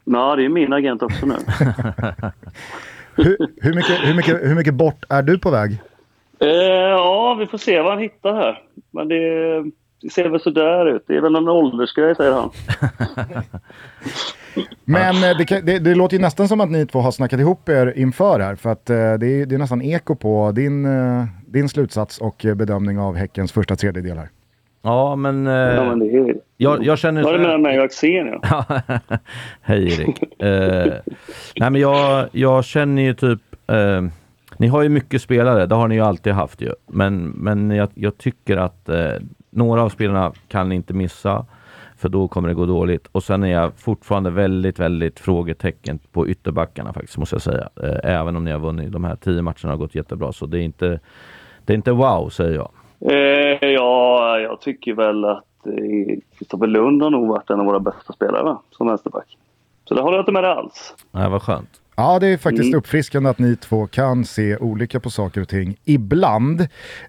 Ja, 0.04 0.36
det 0.36 0.44
är 0.44 0.48
min 0.48 0.72
agent 0.72 1.02
också 1.02 1.26
nu. 1.26 1.34
Hur, 3.16 3.36
hur, 3.60 3.74
mycket, 3.74 4.08
hur, 4.08 4.14
mycket, 4.14 4.42
hur 4.42 4.54
mycket 4.54 4.74
bort 4.74 5.04
är 5.08 5.22
du 5.22 5.38
på 5.38 5.50
väg? 5.50 5.78
Eh, 6.38 6.48
ja, 6.48 7.36
vi 7.40 7.46
får 7.46 7.58
se 7.58 7.80
vad 7.80 7.92
han 7.92 8.02
hittar 8.02 8.34
här. 8.34 8.62
Men 8.90 9.08
det, 9.08 9.62
det 10.02 10.10
ser 10.10 10.28
väl 10.28 10.40
sådär 10.40 10.86
ut. 10.86 11.04
Det 11.06 11.16
är 11.16 11.20
väl 11.20 11.36
en 11.36 11.48
åldersgrej, 11.48 12.14
säger 12.14 12.32
han. 12.32 12.50
Men 14.84 15.14
eh, 15.14 15.36
det, 15.38 15.60
det, 15.60 15.78
det 15.78 15.94
låter 15.94 16.16
ju 16.16 16.22
nästan 16.22 16.48
som 16.48 16.60
att 16.60 16.70
ni 16.70 16.86
två 16.86 16.98
har 16.98 17.10
snackat 17.10 17.40
ihop 17.40 17.68
er 17.68 17.92
inför 17.96 18.40
här. 18.40 18.54
För 18.56 18.70
att 18.70 18.90
eh, 18.90 18.96
det, 18.96 19.26
är, 19.26 19.46
det 19.46 19.54
är 19.54 19.58
nästan 19.58 19.82
eko 19.82 20.14
på 20.14 20.52
din, 20.52 20.84
eh, 20.84 21.24
din 21.54 21.68
slutsats 21.68 22.18
och 22.18 22.44
eh, 22.44 22.54
bedömning 22.54 22.98
av 22.98 23.14
Häckens 23.16 23.52
första 23.52 23.76
tredjedelar. 23.76 24.28
Ja, 24.82 25.16
men... 25.16 25.46
Eh, 25.46 25.52
Ja, 25.52 25.84
men 25.84 25.98
det 25.98 26.16
är... 26.16 26.36
jag, 26.56 26.84
jag 26.84 26.98
känner... 26.98 27.22
Vad 27.22 27.34
är 27.34 27.38
så 27.38 27.42
det 27.42 27.48
med 27.48 27.60
mig 27.60 27.78
och 27.78 27.84
Axén? 27.84 28.40
Ja. 28.42 28.64
Hej 29.62 29.84
Erik. 29.84 30.42
Eh, 30.42 30.92
nej 31.56 31.70
men 31.70 31.80
jag, 31.80 32.28
jag 32.32 32.64
känner 32.64 33.02
ju 33.02 33.14
typ, 33.14 33.40
eh, 33.66 34.02
ni 34.58 34.66
har 34.66 34.82
ju 34.82 34.88
mycket 34.88 35.22
spelare, 35.22 35.66
det 35.66 35.74
har 35.74 35.88
ni 35.88 35.94
ju 35.94 36.00
alltid 36.00 36.32
haft 36.32 36.60
ju. 36.60 36.72
Men, 36.86 37.24
men 37.24 37.70
jag, 37.70 37.88
jag 37.94 38.18
tycker 38.18 38.56
att 38.56 38.88
eh, 38.88 39.12
några 39.50 39.82
av 39.82 39.88
spelarna 39.88 40.32
kan 40.48 40.68
ni 40.68 40.74
inte 40.74 40.94
missa, 40.94 41.46
för 41.96 42.08
då 42.08 42.28
kommer 42.28 42.48
det 42.48 42.54
gå 42.54 42.66
dåligt. 42.66 43.06
Och 43.12 43.22
sen 43.22 43.42
är 43.42 43.52
jag 43.52 43.72
fortfarande 43.76 44.30
väldigt, 44.30 44.78
väldigt 44.78 45.20
frågetecken 45.20 45.98
på 46.12 46.28
ytterbackarna 46.28 46.92
faktiskt, 46.92 47.18
måste 47.18 47.34
jag 47.34 47.42
säga. 47.42 47.68
Eh, 47.82 48.10
även 48.12 48.36
om 48.36 48.44
ni 48.44 48.50
har 48.50 48.58
vunnit 48.58 48.92
de 48.92 49.04
här 49.04 49.16
tio 49.16 49.42
matcherna 49.42 49.70
har 49.70 49.76
gått 49.76 49.94
jättebra, 49.94 50.32
så 50.32 50.46
det 50.46 50.58
är 50.58 50.62
inte, 50.62 51.00
det 51.64 51.72
är 51.72 51.76
inte 51.76 51.92
wow, 51.92 52.28
säger 52.28 52.54
jag. 52.54 52.70
Eh, 53.12 53.68
ja, 53.68 54.38
jag 54.38 54.60
tycker 54.60 54.94
väl 54.94 55.24
att 55.24 55.66
eh, 55.66 56.18
Kristoffer 56.38 56.66
Lund 56.66 57.02
har 57.02 57.10
nog 57.10 57.28
varit 57.28 57.50
en 57.50 57.60
av 57.60 57.66
våra 57.66 57.80
bästa 57.80 58.12
spelare 58.12 58.42
va? 58.42 58.62
som 58.70 58.86
vänsterback. 58.86 59.36
Så 59.88 59.94
det 59.94 60.02
håller 60.02 60.16
jag 60.16 60.22
inte 60.22 60.32
med 60.32 60.42
dig 60.44 60.52
alls. 60.52 60.94
Nej, 61.10 61.30
vad 61.30 61.42
skönt. 61.42 61.68
Ja, 61.96 62.18
det 62.18 62.26
är 62.26 62.36
faktiskt 62.36 62.66
Mm. 62.66 62.78
uppfriskande 62.78 63.30
att 63.30 63.38
ni 63.38 63.56
två 63.56 63.86
kan 63.86 64.24
se 64.24 64.56
olika 64.56 65.00
på 65.00 65.10
saker 65.10 65.40
och 65.40 65.48
ting 65.48 65.76
ibland. 65.84 66.60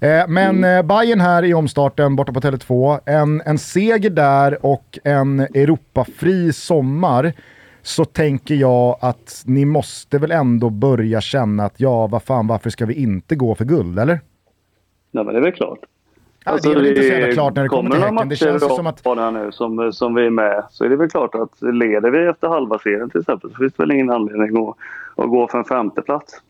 Eh, 0.01 0.27
men 0.27 0.63
eh, 0.63 0.81
Bayern 0.81 1.19
här 1.21 1.43
i 1.43 1.53
omstarten 1.53 2.15
borta 2.15 2.33
på 2.33 2.39
Tele2, 2.39 2.99
en, 3.05 3.41
en 3.45 3.57
seger 3.57 4.09
där 4.09 4.65
och 4.65 4.99
en 5.03 5.39
Europafri 5.39 6.53
sommar 6.53 7.33
så 7.81 8.05
tänker 8.05 8.55
jag 8.55 8.97
att 9.01 9.43
ni 9.45 9.65
måste 9.65 10.17
väl 10.17 10.31
ändå 10.31 10.69
börja 10.69 11.21
känna 11.21 11.63
att 11.65 11.79
ja, 11.79 12.07
vad 12.07 12.23
fan, 12.23 12.47
varför 12.47 12.69
ska 12.69 12.85
vi 12.85 12.93
inte 12.93 13.35
gå 13.35 13.55
för 13.55 13.65
guld, 13.65 13.99
eller? 13.99 14.19
Ja, 15.15 15.23
men 15.23 15.33
det 15.33 15.39
är 15.39 15.43
väl 15.43 15.51
klart. 15.51 15.79
Ja, 16.45 16.57
det 16.63 16.69
är 16.69 16.75
väl 16.75 16.85
inte 16.85 17.01
så 17.01 17.07
jävla 17.07 17.33
klart 17.33 17.55
när 17.55 17.63
det 17.63 17.69
kommer 17.69 17.91
till 17.91 17.99
några 17.99 18.11
Häcken. 18.11 18.29
Det 18.29 18.35
känns 18.35 18.75
som 18.75 18.87
att... 18.87 19.05
här 19.05 19.31
nu 19.31 19.51
som, 19.51 19.93
som 19.93 20.15
vi 20.15 20.25
är 20.25 20.29
med 20.29 20.63
så 20.69 20.83
är 20.83 20.89
det 20.89 20.95
väl 20.95 21.09
klart 21.09 21.35
att 21.35 21.61
leder 21.61 22.11
vi 22.11 22.27
efter 22.27 22.47
halva 22.47 22.79
serien 22.79 23.09
till 23.09 23.19
exempel 23.19 23.51
så 23.51 23.57
finns 23.57 23.73
det 23.73 23.83
väl 23.83 23.91
ingen 23.91 24.09
anledning 24.09 24.67
att, 24.67 24.75
att 25.23 25.29
gå 25.29 25.47
för 25.47 25.57
en 25.57 25.65
femteplats. 25.65 26.41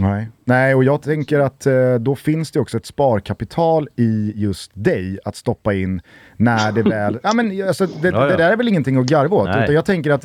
Nej. 0.00 0.28
Nej, 0.44 0.74
och 0.74 0.84
jag 0.84 1.02
tänker 1.02 1.40
att 1.40 1.66
eh, 1.66 1.94
då 2.00 2.16
finns 2.16 2.52
det 2.52 2.60
också 2.60 2.76
ett 2.76 2.86
sparkapital 2.86 3.88
i 3.96 4.32
just 4.36 4.70
dig 4.74 5.18
att 5.24 5.36
stoppa 5.36 5.74
in 5.74 6.00
när 6.44 6.72
det 6.72 6.82
väl... 6.82 7.18
ja, 7.22 7.32
men, 7.32 7.68
alltså, 7.68 7.86
det, 7.86 8.08
Ja, 8.08 8.20
ja. 8.20 8.26
det 8.26 8.36
där 8.36 8.50
är 8.50 8.56
väl 8.56 8.68
ingenting 8.68 8.96
att 8.96 9.06
garva 9.06 9.36
åt, 9.36 9.48
Nej. 9.48 9.62
utan 9.62 9.74
jag 9.74 9.84
tänker 9.84 10.10
att 10.10 10.24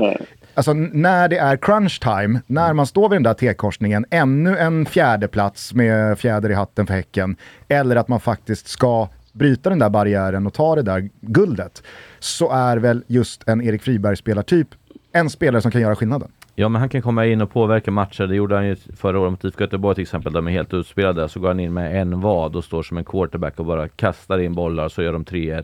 alltså, 0.53 0.73
när 0.73 1.27
det 1.27 1.37
är 1.37 1.57
crunch 1.57 1.99
time, 2.01 2.41
när 2.47 2.73
man 2.73 2.87
står 2.87 3.09
vid 3.09 3.15
den 3.15 3.23
där 3.23 3.33
T-korsningen, 3.33 4.05
ännu 4.09 4.57
en 4.57 4.85
fjärde 4.85 5.27
plats 5.27 5.73
med 5.73 6.19
fjäder 6.19 6.49
i 6.49 6.53
hatten 6.53 6.87
för 6.87 6.93
Häcken, 6.93 7.35
eller 7.67 7.95
att 7.95 8.07
man 8.07 8.19
faktiskt 8.19 8.67
ska 8.67 9.09
bryta 9.33 9.69
den 9.69 9.79
där 9.79 9.89
barriären 9.89 10.47
och 10.47 10.53
ta 10.53 10.75
det 10.75 10.81
där 10.81 11.09
guldet, 11.21 11.83
så 12.19 12.51
är 12.51 12.77
väl 12.77 13.03
just 13.07 13.47
en 13.47 13.61
Erik 13.61 13.81
Friberg-spelartyp 13.81 14.67
en 15.11 15.29
spelare 15.29 15.61
som 15.61 15.71
kan 15.71 15.81
göra 15.81 15.95
skillnaden. 15.95 16.31
Ja 16.59 16.69
men 16.69 16.79
han 16.79 16.89
kan 16.89 17.01
komma 17.01 17.25
in 17.25 17.41
och 17.41 17.51
påverka 17.51 17.91
matcher. 17.91 18.27
Det 18.27 18.35
gjorde 18.35 18.55
han 18.55 18.67
ju 18.67 18.75
förra 18.75 19.19
året 19.19 19.31
mot 19.31 19.43
IFK 19.43 19.63
Göteborg 19.63 19.95
till 19.95 20.01
exempel. 20.01 20.33
De 20.33 20.47
är 20.47 20.51
helt 20.51 20.73
utspelade. 20.73 21.29
Så 21.29 21.39
går 21.39 21.47
han 21.47 21.59
in 21.59 21.73
med 21.73 22.01
en 22.01 22.21
vad 22.21 22.55
och 22.55 22.63
står 22.63 22.83
som 22.83 22.97
en 22.97 23.03
quarterback 23.03 23.59
och 23.59 23.65
bara 23.65 23.87
kastar 23.87 24.39
in 24.39 24.55
bollar 24.55 24.89
så 24.89 25.03
gör 25.03 25.13
de 25.13 25.25
3-1. 25.25 25.63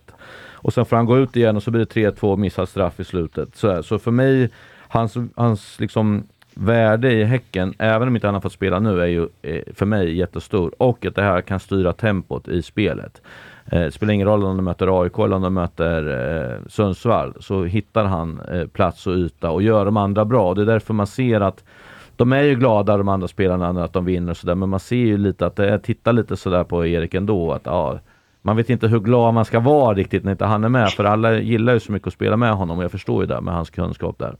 Och 0.52 0.74
sen 0.74 0.86
får 0.86 0.96
han 0.96 1.06
gå 1.06 1.18
ut 1.18 1.36
igen 1.36 1.56
och 1.56 1.64
så 1.64 1.72
blir 1.72 1.86
det 1.86 2.12
3-2 2.12 2.32
och 2.32 2.40
missar 2.40 2.66
straff 2.66 3.00
i 3.00 3.04
slutet. 3.04 3.56
Så, 3.56 3.84
så 3.84 4.00
för 4.00 4.12
mig, 4.12 4.50
hans, 4.88 5.18
hans 5.36 5.80
liksom 5.80 6.24
värde 6.54 7.12
i 7.12 7.24
Häcken, 7.24 7.74
även 7.78 8.08
om 8.08 8.16
inte 8.16 8.28
han 8.28 8.34
har 8.34 8.42
fått 8.42 8.54
spela 8.54 8.80
nu, 8.80 9.02
är 9.02 9.08
ju 9.08 9.28
eh, 9.42 9.62
för 9.74 9.86
mig 9.86 10.18
jättestor. 10.18 10.72
Och 10.78 11.06
att 11.06 11.16
det 11.16 11.24
här 11.24 11.42
kan 11.42 11.60
styra 11.60 11.94
tempot 11.94 12.48
i 12.48 12.62
spelet. 12.62 13.22
Det 13.66 13.92
spelar 13.92 14.14
ingen 14.14 14.28
roll 14.28 14.44
om 14.44 14.58
de 14.58 14.66
möter 14.66 15.02
AIK 15.02 15.20
eller 15.20 15.36
om 15.36 15.42
de 15.42 15.54
möter 15.54 16.08
eh, 16.08 16.68
Sundsvall, 16.68 17.34
så 17.40 17.64
hittar 17.64 18.06
han 18.06 18.40
eh, 18.40 18.68
plats 18.68 19.08
och 19.08 19.14
yta 19.14 19.52
och 19.52 19.62
gör 19.62 19.86
de 19.86 19.98
andra 19.98 20.26
bra. 20.26 20.54
Det 20.54 20.62
är 20.62 20.66
därför 20.66 20.94
man 20.94 21.08
ser 21.08 21.42
att 21.42 21.64
de 22.16 22.34
är 22.34 22.42
ju 22.42 22.56
glada 22.56 22.98
de 22.98 23.08
andra 23.08 23.28
spelarna 23.28 23.84
att 23.84 23.94
de 23.94 24.06
vinner 24.06 24.32
och 24.32 24.38
sådär, 24.38 24.56
men 24.56 24.70
man 24.70 24.80
ser 24.80 24.96
ju 24.96 25.18
lite 25.18 25.46
att 25.46 25.56
det 25.56 25.80
tittar 25.80 26.14
lite 26.14 26.38
sådär 26.38 26.64
på 26.64 26.86
Erik 26.86 27.14
ändå. 27.14 27.52
Att, 27.52 27.62
ja, 27.66 28.00
man 28.46 28.56
vet 28.56 28.70
inte 28.70 28.88
hur 28.88 29.00
glad 29.00 29.34
man 29.34 29.46
ska 29.46 29.60
vara 29.60 29.94
riktigt 29.96 30.24
när 30.24 30.32
inte 30.32 30.46
han 30.46 30.64
är 30.64 30.70
med, 30.70 30.90
för 30.90 31.04
alla 31.04 31.40
gillar 31.40 31.74
ju 31.74 31.80
så 31.80 31.92
mycket 31.92 32.08
att 32.08 32.14
spela 32.14 32.38
med 32.38 32.54
honom 32.54 32.78
och 32.78 32.84
jag 32.84 32.92
förstår 32.92 33.24
ju 33.24 33.28
det 33.28 33.42
med 33.42 33.54
hans 33.54 33.70
kunskap 33.70 34.20
där. 34.20 34.36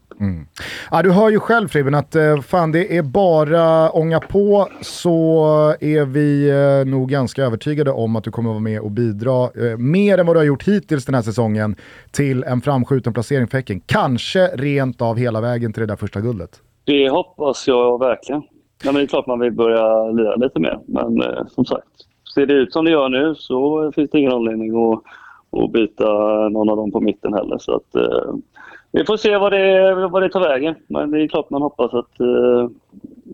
Ja, 0.92 1.02
du 1.02 1.12
hör 1.12 1.30
ju 1.30 1.40
själv 1.40 1.68
Fribben 1.68 1.96
att 1.96 2.16
eh, 2.16 2.42
fan 2.42 2.72
det 2.72 2.98
är 2.98 3.04
bara 3.04 3.90
ånga 3.90 4.20
på 4.20 4.68
så 4.82 5.46
är 5.80 6.06
vi 6.06 6.50
eh, 6.50 6.92
nog 6.92 7.10
ganska 7.10 7.44
övertygade 7.44 7.92
om 7.92 8.16
att 8.16 8.24
du 8.24 8.32
kommer 8.32 8.50
att 8.50 8.54
vara 8.54 8.64
med 8.64 8.82
och 8.82 8.92
bidra 8.92 9.44
eh, 9.44 9.78
mer 9.78 10.18
än 10.18 10.26
vad 10.26 10.36
du 10.36 10.40
har 10.40 10.46
gjort 10.46 10.68
hittills 10.68 11.06
den 11.06 11.16
här 11.16 11.22
säsongen 11.22 11.76
till 12.12 12.44
en 12.44 12.62
framskjuten 12.62 13.14
placering 13.14 13.48
för 13.48 13.58
Häcken. 13.58 13.82
Kanske 13.86 14.48
rent 14.48 15.02
av 15.02 15.18
hela 15.18 15.42
vägen 15.42 15.74
till 15.74 15.82
det 15.82 15.88
där 15.88 15.96
första 15.96 16.22
guldet. 16.22 16.50
Det 16.86 17.10
hoppas 17.10 17.68
jag 17.68 18.00
verkligen. 18.00 18.42
Nej, 18.84 18.94
men 18.94 18.96
det 18.96 19.02
är 19.02 19.08
klart 19.08 19.28
man 19.28 19.40
vill 19.40 19.52
börja 19.52 20.12
lira 20.12 20.36
lite 20.36 20.60
mer. 20.60 20.80
Men 20.88 21.22
eh, 21.22 21.46
som 21.48 21.66
sagt, 21.66 21.88
ser 22.34 22.46
det 22.46 22.54
ut 22.54 22.74
som 22.74 22.86
det 22.86 22.92
gör 22.92 23.10
nu 23.10 23.36
så 23.36 23.92
finns 23.96 24.12
det 24.12 24.20
ingen 24.20 24.32
anledning 24.32 24.94
att, 24.94 25.04
att 25.64 25.72
byta 25.72 26.04
någon 26.50 26.70
av 26.70 26.78
dem 26.78 26.92
på 26.92 27.02
mitten 27.02 27.34
heller. 27.34 27.58
Så 27.58 27.76
att, 27.76 27.96
eh, 27.96 28.34
vi 28.92 29.06
får 29.06 29.18
se 29.18 29.38
vad 29.38 29.52
det, 29.52 29.96
vad 30.08 30.22
det 30.22 30.30
tar 30.30 30.40
vägen. 30.40 30.76
Men 30.88 31.12
det 31.12 31.24
är 31.24 31.28
klart 31.28 31.50
man 31.50 31.62
hoppas 31.62 31.94
att 31.94 32.20
eh, 32.20 32.70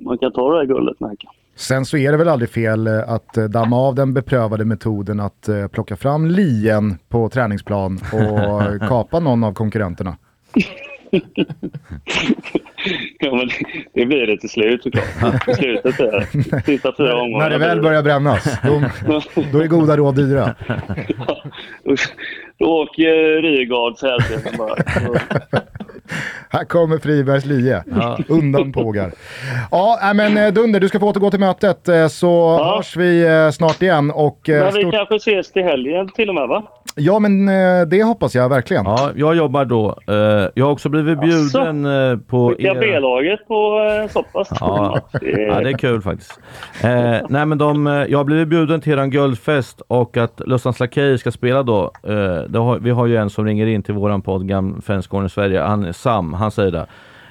man 0.02 0.18
kan 0.18 0.32
ta 0.32 0.52
det 0.52 0.58
här 0.58 0.66
guldet 0.66 1.00
med. 1.00 1.18
Sen 1.60 1.86
så 1.86 1.98
är 1.98 2.12
det 2.12 2.18
väl 2.18 2.28
aldrig 2.28 2.50
fel 2.50 2.88
eh, 2.88 3.10
att 3.10 3.38
eh, 3.38 3.44
damma 3.44 3.78
av 3.78 3.96
den 3.96 4.14
beprövade 4.14 4.66
metoden 4.66 5.20
att 5.20 5.48
eh, 5.48 5.68
plocka 5.68 5.96
fram 5.96 6.28
lien 6.28 6.98
på 7.10 7.30
träningsplan 7.30 8.00
och 8.14 8.62
kapa 8.90 9.20
någon 9.20 9.44
av 9.44 9.54
konkurrenterna. 9.54 10.18
Ja, 13.22 13.36
men 13.36 13.50
det 13.94 14.06
blir 14.06 14.28
det 14.28 14.38
till 14.38 14.50
slut 14.50 14.84
såklart. 14.84 15.46
Till 15.46 15.56
slutet 15.56 15.98
där. 15.98 16.28
Sista 16.66 16.94
fyra 16.98 17.16
omgångarna. 17.16 17.44
När 17.44 17.50
det 17.50 17.58
väl 17.68 17.82
börjar 17.82 18.04
brännas, 18.04 18.58
då, 18.64 18.82
då 19.52 19.60
är 19.60 19.68
goda 19.68 19.98
råd 19.98 20.16
dyra. 20.16 20.56
Då, 21.84 21.96
då 22.60 22.65
åker 22.65 23.41
Rygaard 23.41 23.95
till 23.95 24.10
Hälsingland 24.10 24.58
bara. 24.58 24.76
Här 26.52 26.65
kommer 26.65 26.98
Fribergs 26.98 27.45
lie. 27.45 27.84
Ja. 28.00 28.17
Undan 28.28 28.72
pågar. 28.72 29.12
Ja, 29.72 30.00
nej, 30.02 30.13
men 30.13 30.38
eh, 30.38 30.54
Dunder, 30.54 30.80
du 30.80 30.88
ska 30.88 31.00
få 31.00 31.08
återgå 31.10 31.32
till 31.32 31.39
mötet 31.39 31.88
eh, 31.88 32.08
så 32.08 32.63
hörs 32.63 32.95
vi 32.98 33.28
eh, 33.28 33.50
snart 33.50 33.82
igen. 33.82 34.12
Och, 34.12 34.39
Men 34.48 34.65
vi 34.74 34.82
stort... 34.82 34.93
kanske 34.93 35.15
ses 35.15 35.52
till 35.52 35.63
helgen 35.63 36.10
till 36.10 36.30
och 36.30 36.36
med 36.36 36.48
va? 36.48 36.63
Ja, 36.95 37.19
men 37.19 37.45
det 37.89 38.04
hoppas 38.04 38.36
jag 38.36 38.50
verkligen. 38.50 38.86
Ja, 38.86 39.10
jag 39.15 39.36
jobbar 39.36 39.65
då. 39.65 39.95
Jag 40.54 40.65
har 40.65 40.72
också 40.72 40.89
blivit 40.89 41.19
bjuden 41.22 41.86
eh, 41.86 42.17
på... 42.17 42.50
Skicka 42.50 42.72
era- 42.72 42.80
B-laget 42.80 43.48
på 43.48 43.80
pass. 44.34 44.48
Ja, 44.60 45.00
Det 45.22 45.41
ja, 45.41 45.60
det 45.62 45.69
är 45.69 45.78
kul 45.78 46.02
faktiskt. 46.02 46.39
Nej, 47.30 47.45
men 47.45 47.58
de, 47.58 47.86
jag 48.10 48.17
har 48.17 48.24
blivit 48.26 48.48
bjuden 48.48 48.82
till 48.82 48.93
eran 48.93 49.10
guldfest 49.10 49.82
och 49.88 50.17
att 50.17 50.41
Lustans 50.45 50.80
Lakejer 50.80 51.17
ska 51.17 51.32
spela 51.32 51.63
då. 51.63 51.91
Det 52.50 52.60
har, 52.60 52.80
vi 52.80 52.90
har 52.90 53.06
ju 53.08 53.18
en 53.18 53.30
som 53.30 53.46
ringer 53.46 53.66
in 53.68 53.84
till 53.84 53.94
våran 53.94 54.22
podd, 54.22 54.48
i 55.26 55.30
Sverige. 55.30 55.60
Han 55.62 55.84
är 55.86 55.92
Sam, 55.92 56.34
han 56.34 56.52
säger 56.52 56.72
det. 56.72 56.86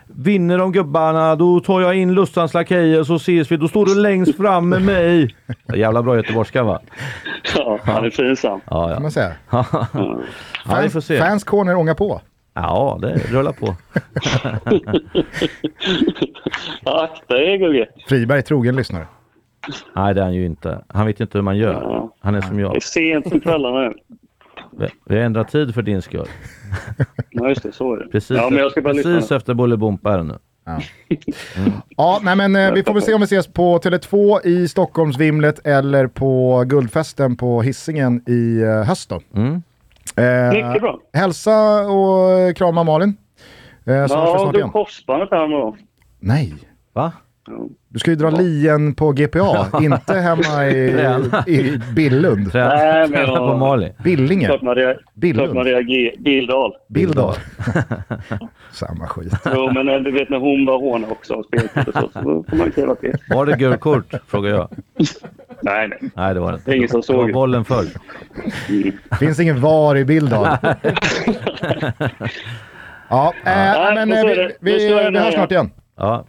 Vinner 0.06 0.58
de 0.58 0.72
gubbarna, 0.72 1.36
då 1.36 1.60
tar 1.60 1.80
jag 1.80 1.94
in 1.96 2.14
Lustans 2.14 2.54
Lakejer 2.54 3.02
så 3.04 3.14
ses 3.14 3.52
vi. 3.52 3.56
Då 3.56 3.68
står 3.68 3.86
du 3.86 3.94
längst 4.02 4.36
fram 4.36 4.68
med 4.68 4.82
mig. 4.82 5.34
Jävla 5.74 6.02
bra 6.02 6.16
göteborgska 6.16 6.62
va? 6.62 6.80
Ja, 7.56 7.78
han 7.82 8.04
är 8.04 8.10
fin 8.10 8.36
Sam. 8.36 8.60
Ja, 8.70 8.82
kan 8.84 8.90
ja. 8.94 9.00
man 9.00 9.10
säga. 9.10 9.32
ja 9.50 9.66
vi 10.82 10.88
får 10.88 10.88
Fans, 10.90 11.06
se. 11.06 11.18
fans 11.18 11.44
corner 11.44 11.76
ångar 11.76 11.94
på. 11.94 12.20
Ja, 12.54 12.98
det 13.02 13.32
rullar 13.32 13.52
på. 13.52 13.74
Akta 16.84 17.36
er 17.38 17.56
Gugge. 17.58 17.86
Friberg, 18.08 18.42
trogen 18.42 18.76
lyssnare. 18.76 19.06
Nej, 19.96 20.14
det 20.14 20.20
är 20.20 20.24
han 20.24 20.34
ju 20.34 20.44
inte. 20.46 20.84
Han 20.88 21.06
vet 21.06 21.20
inte 21.20 21.38
hur 21.38 21.42
man 21.42 21.56
gör. 21.56 21.72
Ja. 21.72 22.14
Han 22.20 22.34
är 22.34 22.40
som 22.40 22.56
Det 22.56 22.62
jag. 22.62 22.76
är 22.76 22.80
sent 22.80 23.30
på 23.30 23.40
kvällarna. 23.40 23.92
Vi- 24.78 25.14
har 25.16 25.22
ändrat 25.24 25.48
tid 25.52 25.74
för 25.74 25.82
din 25.82 26.02
skull. 26.02 26.26
Ja 27.30 27.48
just 27.48 27.62
det, 27.62 27.72
så 27.72 27.94
är 27.94 27.98
det. 27.98 28.08
Precis, 28.08 28.36
ja, 28.36 28.50
men 28.50 28.58
jag 28.58 28.70
ska 28.70 28.80
bara 28.82 28.94
precis 28.94 29.06
lyssna. 29.06 29.36
efter 29.36 29.54
Bolibompa 29.54 30.12
är 30.14 30.18
det 30.18 30.24
nu. 30.24 30.38
Ja, 31.96 32.20
nej, 32.22 32.36
men 32.36 32.56
eh, 32.56 32.72
vi 32.72 32.82
får 32.82 32.94
väl 32.94 33.02
se 33.02 33.14
om 33.14 33.20
vi 33.20 33.24
ses 33.24 33.46
på 33.46 33.78
Tele2 33.78 34.46
i 34.46 34.68
Stockholmsvimlet 34.68 35.66
eller 35.66 36.06
på 36.06 36.62
Guldfesten 36.66 37.36
på 37.36 37.62
Hisingen 37.62 38.22
i 38.28 38.60
eh, 38.62 38.82
höst 38.88 39.08
då. 39.10 39.20
Mm. 39.34 39.54
Eh, 40.16 40.80
bra. 40.80 40.98
Hälsa 41.12 41.80
och 41.86 42.56
krama 42.56 42.84
Malin. 42.84 43.16
Eh, 43.84 43.84
så 43.84 43.92
hörs 43.92 44.10
vi 44.10 44.14
Ja, 44.14 44.38
snart 44.38 44.52
du 44.52 44.58
igen. 44.58 44.70
korsbandet 44.70 45.28
här 45.30 45.46
nu 45.48 45.54
då. 45.54 45.76
Nej, 46.20 46.54
Va? 46.92 47.12
Du 47.88 47.98
ska 47.98 48.10
ju 48.10 48.16
dra 48.16 48.30
lien 48.30 48.94
på 48.94 49.12
GPA, 49.12 49.66
inte 49.82 50.14
hemma 50.14 50.66
i, 50.66 50.88
i 51.46 51.80
Billund. 51.94 52.50
Nej, 52.54 53.08
men 53.08 53.20
jag- 53.20 53.36
på 53.36 53.56
Mali. 53.56 53.92
Billinge. 54.04 54.46
Klart 54.46 54.62
man, 54.62 54.74
rea- 54.74 54.96
Billund. 55.14 55.44
klart 55.46 55.54
man 55.54 55.64
reagerar. 55.64 56.16
Bildal. 56.18 56.72
Bildal. 56.88 57.34
Samma 58.72 59.06
skit. 59.06 59.32
Jo, 59.54 59.70
men 59.72 59.88
eh, 59.88 59.94
du 59.96 60.10
vet 60.12 60.28
när 60.30 60.38
hon 60.38 60.66
var 60.66 60.78
håna 60.80 61.06
också 61.10 61.34
och 61.34 61.44
speltid 61.44 61.88
och 61.88 61.94
så, 61.94 62.08
så 62.12 62.44
får 62.48 62.56
man 62.56 62.70
kräva 62.70 62.96
det. 63.00 63.16
Var 63.34 63.46
det 63.46 63.56
gult 63.56 63.80
kort? 63.80 64.14
Frågar 64.26 64.50
jag. 64.50 64.68
Nej, 65.62 65.88
nej. 65.88 65.98
Nej, 66.16 66.34
det 66.34 66.40
var 66.40 66.52
det 66.52 66.56
inte. 66.58 66.76
Ingen 66.76 66.88
som 66.88 67.00
Det 67.06 67.12
var 67.12 67.22
såg. 67.24 67.32
bollen 67.32 67.64
föll. 67.64 67.86
Finns 69.20 69.40
ingen 69.40 69.60
VAR 69.60 69.96
i 69.96 70.04
Bildal. 70.04 70.48
Ja, 73.10 73.32
Nej, 73.44 73.94
men 73.94 74.12
eh, 74.12 74.24
vi, 74.24 74.48
vi, 74.60 74.88
vi 74.88 74.94
den 74.94 75.16
hörs 75.16 75.34
snart 75.34 75.50
igen. 75.50 75.70
Ja, 75.96 76.24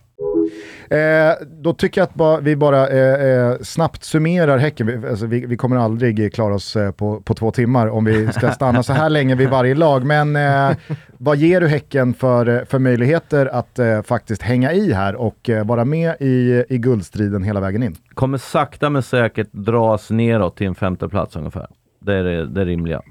Eh, 0.90 1.34
då 1.48 1.74
tycker 1.74 2.02
jag 2.02 2.06
att 2.06 2.14
ba, 2.14 2.40
vi 2.40 2.56
bara 2.56 2.88
eh, 2.88 3.28
eh, 3.28 3.56
snabbt 3.62 4.04
summerar 4.04 4.58
Häcken. 4.58 4.88
Vi, 4.88 5.08
alltså, 5.08 5.26
vi, 5.26 5.46
vi 5.46 5.58
kommer 5.58 5.76
aldrig 5.76 6.34
klara 6.34 6.56
oss 6.56 6.76
eh, 6.76 6.92
på, 6.92 7.22
på 7.22 7.34
två 7.34 7.52
timmar 7.52 7.88
om 7.88 8.06
vi 8.06 8.32
ska 8.32 8.52
stanna 8.52 8.84
så 8.84 8.94
här 8.94 9.10
länge 9.10 9.36
vid 9.36 9.50
varje 9.50 9.76
lag. 9.76 10.06
Men 10.06 10.36
eh, 10.36 10.72
vad 11.18 11.38
ger 11.38 11.62
du 11.62 11.68
Häcken 11.68 12.14
för, 12.14 12.48
eh, 12.48 12.66
för 12.66 12.80
möjligheter 12.80 13.46
att 13.46 13.80
eh, 13.80 14.02
faktiskt 14.02 14.42
hänga 14.42 14.74
i 14.74 14.94
här 14.94 15.16
och 15.16 15.50
eh, 15.50 15.66
vara 15.66 15.86
med 15.86 16.16
i, 16.20 16.64
i 16.70 16.78
guldstriden 16.78 17.44
hela 17.44 17.60
vägen 17.60 17.84
in? 17.84 17.96
kommer 18.14 18.38
sakta 18.38 18.90
men 18.90 19.04
säkert 19.04 19.48
dras 19.52 20.10
neråt 20.10 20.58
till 20.58 20.68
en 20.68 20.76
femte 20.76 21.10
plats 21.10 21.36
ungefär. 21.36 21.68
Det 22.00 22.14
är 22.14 22.24
det, 22.24 22.48
det 22.48 22.66
rimliga. 22.66 23.02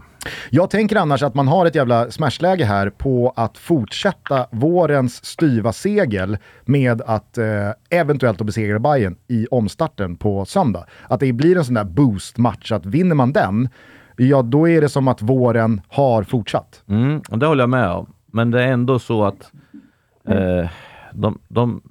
Jag 0.51 0.71
tänker 0.71 0.97
annars 0.97 1.23
att 1.23 1.35
man 1.35 1.49
har 1.49 1.67
ett 1.67 1.75
jävla 1.75 2.11
smashläge 2.11 2.65
här 2.65 2.91
på 2.91 3.33
att 3.37 3.59
fortsätta 3.59 4.47
vårens 4.51 5.25
styva 5.25 5.73
segel 5.73 6.39
med 6.65 7.03
att 7.03 7.39
eh, 7.39 7.71
eventuellt 7.91 8.43
besegra 8.43 8.79
Bayern 8.79 9.17
i 9.29 9.47
omstarten 9.51 10.17
på 10.17 10.45
söndag. 10.45 10.85
Att 11.09 11.21
det 11.21 11.33
blir 11.33 11.57
en 11.57 11.65
sån 11.65 11.75
där 11.75 11.85
boost-match, 11.85 12.73
att 12.73 12.87
vinner 12.87 13.15
man 13.15 13.33
den, 13.33 13.69
ja 14.17 14.43
då 14.43 14.69
är 14.69 14.81
det 14.81 14.89
som 14.89 15.09
att 15.09 15.23
våren 15.23 15.81
har 15.89 16.23
fortsatt. 16.23 16.83
Mm, 16.89 17.21
och 17.31 17.39
det 17.39 17.47
håller 17.47 17.63
jag 17.63 17.71
med 17.71 17.91
om. 17.91 18.13
Men 18.27 18.51
det 18.51 18.63
är 18.63 18.69
ändå 18.69 18.99
så 18.99 19.25
att 19.25 19.53
eh, 20.29 20.71
de, 21.13 21.39
de, 21.49 21.83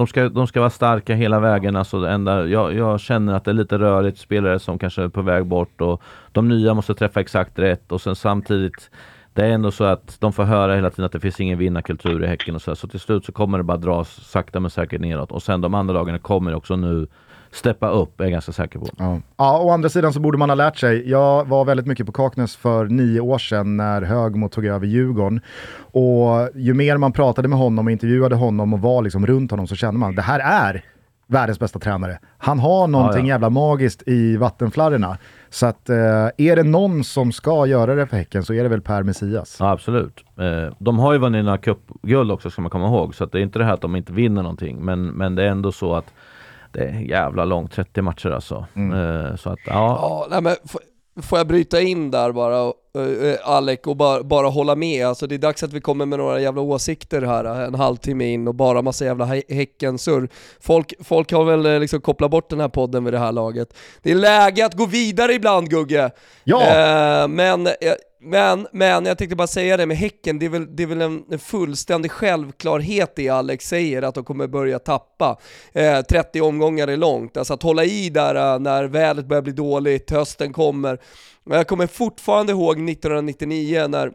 de, 0.00 0.06
ska, 0.06 0.28
de 0.28 0.46
ska 0.46 0.60
vara 0.60 0.70
starka 0.70 1.14
hela 1.14 1.40
vägen. 1.40 1.76
Alltså 1.76 1.96
enda, 1.96 2.46
jag, 2.46 2.74
jag 2.74 3.00
känner 3.00 3.34
att 3.34 3.44
det 3.44 3.50
är 3.50 3.54
lite 3.54 3.78
rörigt, 3.78 4.18
spelare 4.18 4.58
som 4.58 4.78
kanske 4.78 5.02
är 5.02 5.08
på 5.08 5.22
väg 5.22 5.46
bort 5.46 5.80
och 5.80 6.02
de 6.32 6.48
nya 6.48 6.74
måste 6.74 6.94
träffa 6.94 7.20
exakt 7.20 7.58
rätt 7.58 7.92
och 7.92 8.00
sen 8.00 8.16
samtidigt 8.16 8.90
det 9.34 9.46
är 9.46 9.50
ändå 9.50 9.70
så 9.70 9.84
att 9.84 10.16
de 10.20 10.32
får 10.32 10.44
höra 10.44 10.74
hela 10.74 10.90
tiden 10.90 11.04
att 11.04 11.12
det 11.12 11.20
finns 11.20 11.40
ingen 11.40 11.58
vinnarkultur 11.58 12.24
i 12.24 12.26
Häcken 12.26 12.54
och 12.54 12.62
så, 12.62 12.70
här. 12.70 12.76
så 12.76 12.88
till 12.88 13.00
slut 13.00 13.24
så 13.24 13.32
kommer 13.32 13.58
det 13.58 13.64
bara 13.64 13.76
dras 13.76 14.08
sakta 14.08 14.60
men 14.60 14.70
säkert 14.70 15.00
neråt 15.00 15.32
och 15.32 15.42
sen 15.42 15.60
de 15.60 15.74
andra 15.74 15.94
dagarna 15.94 16.18
kommer 16.18 16.54
också 16.54 16.76
nu 16.76 17.06
steppa 17.52 17.90
upp, 17.90 18.20
är 18.20 18.24
jag 18.24 18.32
ganska 18.32 18.52
säker 18.52 18.78
på. 18.78 18.86
Ja. 18.98 19.20
ja, 19.36 19.58
å 19.58 19.70
andra 19.70 19.88
sidan 19.88 20.12
så 20.12 20.20
borde 20.20 20.38
man 20.38 20.50
ha 20.50 20.54
lärt 20.54 20.76
sig. 20.76 21.10
Jag 21.10 21.48
var 21.48 21.64
väldigt 21.64 21.86
mycket 21.86 22.06
på 22.06 22.12
Kaknäs 22.12 22.56
för 22.56 22.84
nio 22.84 23.20
år 23.20 23.38
sedan 23.38 23.76
när 23.76 24.02
Högmo 24.02 24.48
tog 24.48 24.66
över 24.66 24.86
Djurgården. 24.86 25.40
Och 25.92 26.48
ju 26.54 26.74
mer 26.74 26.96
man 26.96 27.12
pratade 27.12 27.48
med 27.48 27.58
honom 27.58 27.86
och 27.86 27.92
intervjuade 27.92 28.36
honom 28.36 28.72
och 28.74 28.80
var 28.80 29.02
liksom 29.02 29.26
runt 29.26 29.50
honom 29.50 29.66
så 29.66 29.76
kände 29.76 30.00
man 30.00 30.14
det 30.14 30.22
här 30.22 30.40
är 30.40 30.84
världens 31.26 31.58
bästa 31.58 31.78
tränare. 31.78 32.18
Han 32.38 32.58
har 32.58 32.86
någonting 32.88 33.26
Ja, 33.26 33.26
ja. 33.26 33.34
jävla 33.34 33.50
magiskt 33.50 34.02
i 34.08 34.36
vattenflarrorna. 34.36 35.18
Så 35.50 35.66
att 35.66 35.88
eh, 35.90 35.96
är 36.36 36.56
det 36.56 36.62
någon 36.62 37.04
som 37.04 37.32
ska 37.32 37.66
göra 37.66 37.94
det 37.94 38.06
för 38.06 38.16
Häcken 38.16 38.42
så 38.44 38.54
är 38.54 38.62
det 38.62 38.68
väl 38.68 38.80
Per 38.80 39.02
Messias. 39.02 39.56
Ja, 39.60 39.70
absolut. 39.70 40.24
Eh, 40.38 40.74
de 40.78 40.98
har 40.98 41.12
ju 41.12 41.18
vunnit 41.18 41.44
några 41.44 41.58
cupguld 41.58 42.30
också 42.32 42.50
ska 42.50 42.62
man 42.62 42.70
komma 42.70 42.86
ihåg, 42.86 43.14
så 43.14 43.24
att 43.24 43.32
det 43.32 43.38
är 43.38 43.42
inte 43.42 43.58
det 43.58 43.64
här 43.64 43.72
att 43.74 43.80
de 43.80 43.96
inte 43.96 44.12
vinner 44.12 44.42
någonting, 44.42 44.84
men, 44.84 45.06
men 45.06 45.34
det 45.34 45.42
är 45.42 45.48
ändå 45.48 45.72
så 45.72 45.94
att 45.94 46.12
det 46.72 46.80
är 46.84 47.00
jävla 47.00 47.44
långt, 47.44 47.72
30 47.72 48.02
matcher 48.02 48.30
alltså. 48.30 48.66
Eh, 48.76 49.36
så 49.36 49.50
att 49.50 49.58
ja, 49.66 49.72
Ja, 50.00 50.26
nej 50.30 50.40
men 50.42 50.56
får 51.22 51.38
jag 51.38 51.46
bryta 51.46 51.80
in 51.80 52.10
där 52.10 52.32
bara, 52.32 52.64
uh, 52.98 53.34
Alec, 53.44 53.80
och 53.86 53.96
bara, 53.96 54.22
bara 54.22 54.46
hålla 54.48 54.76
med. 54.76 55.06
Alltså 55.06 55.26
det 55.26 55.34
är 55.34 55.38
dags 55.38 55.62
att 55.62 55.72
vi 55.72 55.80
kommer 55.80 56.06
med 56.06 56.18
några 56.18 56.40
jävla 56.40 56.60
åsikter 56.60 57.22
här 57.22 57.44
eh, 57.44 57.60
en 57.64 57.74
halvtimme 57.74 58.24
in 58.32 58.48
och 58.48 58.54
bara 58.54 58.82
massa 58.82 59.04
jävla 59.04 59.24
hä- 59.24 59.42
Häcken-surr. 59.54 60.28
Folk, 60.60 60.92
folk 61.04 61.32
har 61.32 61.44
väl 61.44 61.66
eh, 61.66 61.80
liksom 61.80 62.00
kopplat 62.00 62.30
bort 62.30 62.50
den 62.50 62.60
här 62.60 62.68
podden 62.68 63.04
vid 63.04 63.14
det 63.14 63.18
här 63.18 63.32
laget. 63.32 63.74
Det 64.02 64.10
är 64.10 64.14
läge 64.14 64.66
att 64.66 64.74
gå 64.74 64.86
vidare 64.86 65.32
ibland 65.34 65.70
Gugge! 65.70 66.10
Ja! 66.44 66.62
Eh, 66.62 67.28
men, 67.28 67.66
eh, 67.66 67.72
men, 68.22 68.66
men 68.72 69.04
jag 69.04 69.18
tänkte 69.18 69.36
bara 69.36 69.46
säga 69.46 69.76
det 69.76 69.86
med 69.86 69.96
Häcken, 69.96 70.38
det 70.38 70.46
är 70.46 70.50
väl, 70.50 70.76
det 70.76 70.82
är 70.82 70.86
väl 70.86 71.00
en, 71.00 71.24
en 71.30 71.38
fullständig 71.38 72.10
självklarhet 72.10 73.12
det 73.16 73.28
Alex 73.28 73.68
säger, 73.68 74.02
att 74.02 74.14
de 74.14 74.24
kommer 74.24 74.46
börja 74.46 74.78
tappa. 74.78 75.38
Eh, 75.72 76.00
30 76.00 76.40
omgångar 76.40 76.88
är 76.88 76.96
långt, 76.96 77.36
alltså 77.36 77.54
att 77.54 77.62
hålla 77.62 77.84
i 77.84 78.10
där 78.10 78.54
eh, 78.54 78.58
när 78.58 78.84
vädret 78.84 79.26
börjar 79.26 79.42
bli 79.42 79.52
dåligt, 79.52 80.10
hösten 80.10 80.52
kommer. 80.52 80.98
Men 81.44 81.56
Jag 81.56 81.66
kommer 81.66 81.86
fortfarande 81.86 82.52
ihåg 82.52 82.90
1999 82.90 83.86
när 83.88 84.12